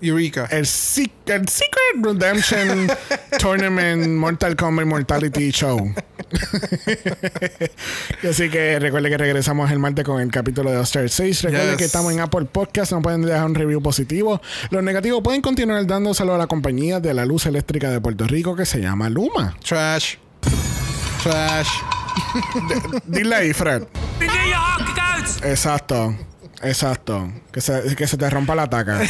Eureka. 0.00 0.46
El, 0.50 0.66
se- 0.66 1.10
el 1.26 1.48
Secret 1.48 2.02
Redemption 2.02 2.88
Tournament 3.38 4.06
Mortal 4.08 4.54
Kombat 4.56 4.84
Mortality 4.86 5.50
Show. 5.50 5.94
Así 8.28 8.50
que 8.50 8.78
recuerden 8.78 9.12
que 9.12 9.18
regresamos 9.18 9.70
el 9.70 9.78
martes 9.78 10.04
con 10.04 10.20
el 10.20 10.30
capítulo 10.30 10.70
de 10.70 10.76
All-Star 10.78 11.08
6. 11.08 11.42
Recuerden 11.42 11.68
Yes. 11.70 11.76
que 11.78 11.84
estamos 11.84 12.12
en 12.12 12.20
Apple 12.20 12.46
Podcast. 12.46 12.92
No 12.92 13.00
pueden 13.02 13.22
dejar 13.22 13.46
un 13.46 13.54
review 13.54 13.80
positivo. 13.82 14.40
Los 14.70 14.82
negativos 14.82 15.22
pueden 15.22 15.40
continuar 15.40 15.86
dándoselo 15.86 16.34
a 16.34 16.38
la 16.38 16.46
compañía 16.48 17.00
de 17.00 17.14
la 17.14 17.24
luz 17.24 17.46
eléctrica 17.46 17.90
de 17.90 18.00
Puerto 18.00 18.26
Rico 18.26 18.54
que 18.56 18.66
se 18.66 18.80
llama 18.80 19.08
Luma. 19.08 19.56
Trash. 19.66 20.16
Trash. 21.24 21.80
Dile 23.06 23.34
ahí, 23.34 23.52
Fred. 23.54 23.84
Exacto. 25.42 26.14
Exacto. 26.62 27.32
Que 27.50 27.62
se, 27.62 27.96
que 27.96 28.06
se 28.06 28.18
te 28.18 28.28
rompa 28.28 28.54
la 28.54 28.68
taca. 28.68 29.00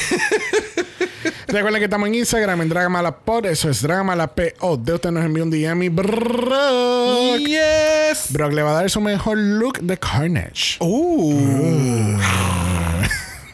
Recuerden 1.48 1.80
que 1.80 1.86
estamos 1.86 2.06
en 2.06 2.14
Instagram 2.14 2.62
en 2.62 2.68
Dragamalapod. 2.68 3.46
Eso 3.46 3.68
es 3.68 3.82
Dragamalapod. 3.82 4.78
De 4.78 4.94
usted 4.94 5.10
nos 5.10 5.24
envió 5.24 5.42
un 5.42 5.50
DM 5.50 5.82
y 5.82 5.88
Brock. 5.88 7.38
Yes. 7.38 8.30
Brock 8.30 8.52
le 8.52 8.62
va 8.62 8.70
a 8.70 8.74
dar 8.74 8.90
su 8.90 9.00
mejor 9.00 9.36
look 9.36 9.80
de 9.80 9.98
Carnage. 9.98 10.78
Ooh. 10.82 12.16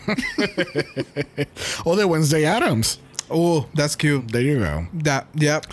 o 1.85 1.97
de 1.97 2.05
Wednesday 2.05 2.45
Adams. 2.45 3.01
Oh, 3.31 3.67
that's 3.75 3.97
cute. 3.97 4.31
There 4.31 4.43
you 4.43 4.59
go. 4.59 4.87
That, 5.03 5.29
yep. 5.35 5.65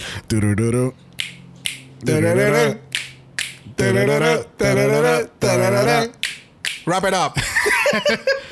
Wrap 6.86 7.04
it 7.04 7.14
up. 7.14 7.38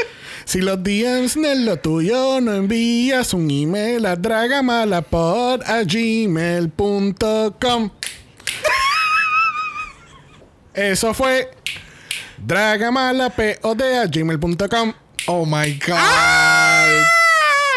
Si 0.45 0.61
los 0.61 0.83
DMs 0.83 1.37
no 1.37 1.47
es 1.47 1.57
lo 1.57 1.77
tuyo, 1.77 2.39
no 2.39 2.53
envías 2.53 3.33
un 3.33 3.49
email 3.49 4.05
a 4.05 4.15
dragamalapod 4.15 5.63
a 5.65 5.83
gmail.com. 5.83 7.89
Eso 10.75 11.13
fue 11.15 11.49
dragamalapod 12.37 13.81
a 13.81 14.05
gmail.com. 14.05 14.93
Oh 15.25 15.45
my 15.45 15.79
God. 15.79 17.24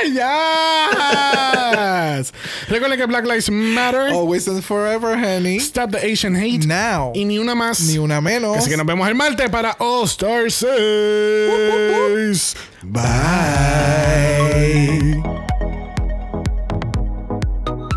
¡Yes! 0.04 2.32
Recuerden 2.68 2.98
que 2.98 3.06
Black 3.06 3.26
Lives 3.26 3.50
Matter. 3.50 4.12
Always 4.12 4.46
and 4.48 4.62
forever, 4.62 5.16
honey. 5.16 5.58
Stop 5.58 5.90
the 5.90 5.98
Asian 5.98 6.36
hate. 6.36 6.66
Now. 6.66 7.12
Y 7.14 7.24
ni 7.24 7.38
una 7.38 7.54
más. 7.54 7.80
Ni 7.80 7.98
una 7.98 8.20
menos. 8.20 8.56
Así 8.56 8.70
que 8.70 8.76
nos 8.76 8.86
vemos 8.86 9.08
el 9.08 9.14
martes 9.14 9.48
para 9.50 9.76
All 9.78 10.04
Star 10.04 10.50
6. 10.50 12.54
Bye. 12.82 15.37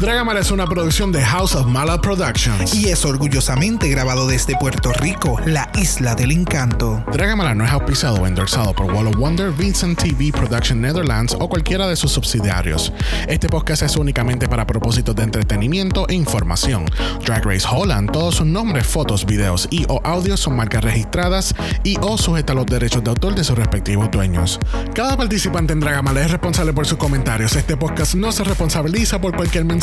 Dragamala 0.02 0.40
es 0.40 0.49
una 0.49 0.65
producción 0.65 1.11
de 1.11 1.23
House 1.23 1.53
of 1.53 1.68
Mala 1.68 2.02
Productions. 2.02 2.73
Y 2.73 2.90
es 2.90 3.06
orgullosamente 3.06 3.88
grabado 3.88 4.26
desde 4.26 4.57
Puerto 4.57 4.91
Rico, 4.94 5.40
la 5.45 5.72
isla 5.76 6.15
del 6.15 6.32
encanto. 6.32 7.06
Dragamala 7.14 7.53
no 7.53 7.64
es 7.64 7.72
auspiciado 7.72 8.15
o 8.15 8.26
endorsado 8.26 8.73
por 8.73 8.91
Wall 8.91 9.06
of 9.06 9.18
Wonder, 9.18 9.52
Vincent 9.52 10.02
TV 10.02 10.32
Production 10.32 10.82
Netherlands 10.82 11.38
o 11.40 11.48
cualquiera 11.48 11.88
de 11.88 11.95
sus 11.95 12.11
subsidiarios. 12.11 12.91
Este 13.28 13.48
podcast 13.48 13.84
es 13.84 13.95
únicamente 13.95 14.49
para 14.49 14.65
propósitos 14.65 15.15
de 15.15 15.22
entretenimiento 15.22 16.10
e 16.10 16.15
información. 16.15 16.86
Drag 17.23 17.45
Race 17.45 17.68
Holland, 17.69 18.10
todos 18.11 18.38
sus 18.38 18.48
nombres, 18.48 18.88
fotos, 18.88 19.23
videos 19.28 19.68
y 19.69 19.86
o 19.88 20.02
audios 20.03 20.40
son 20.40 20.56
marcas 20.56 20.84
registradas 20.84 21.53
y 21.84 21.98
o 22.02 22.18
sujeta 22.18 22.53
a 22.53 22.56
los 22.56 22.65
derechos 22.65 23.03
de 23.03 23.11
autor 23.11 23.36
de 23.36 23.44
sus 23.44 23.56
respectivos 23.56 24.10
dueños. 24.10 24.60
Cada 24.95 25.15
participante 25.15 25.73
en 25.73 25.80
Dragamala 25.80 26.22
es 26.22 26.32
responsable 26.32 26.73
por 26.73 26.88
sus 26.88 26.98
comentarios. 26.98 27.56
Este 27.56 27.78
podcast 27.78 28.15
no 28.15 28.32
se 28.32 28.44
responsabiliza 28.44 29.22
por 29.22 29.36
cualquier 29.36 29.64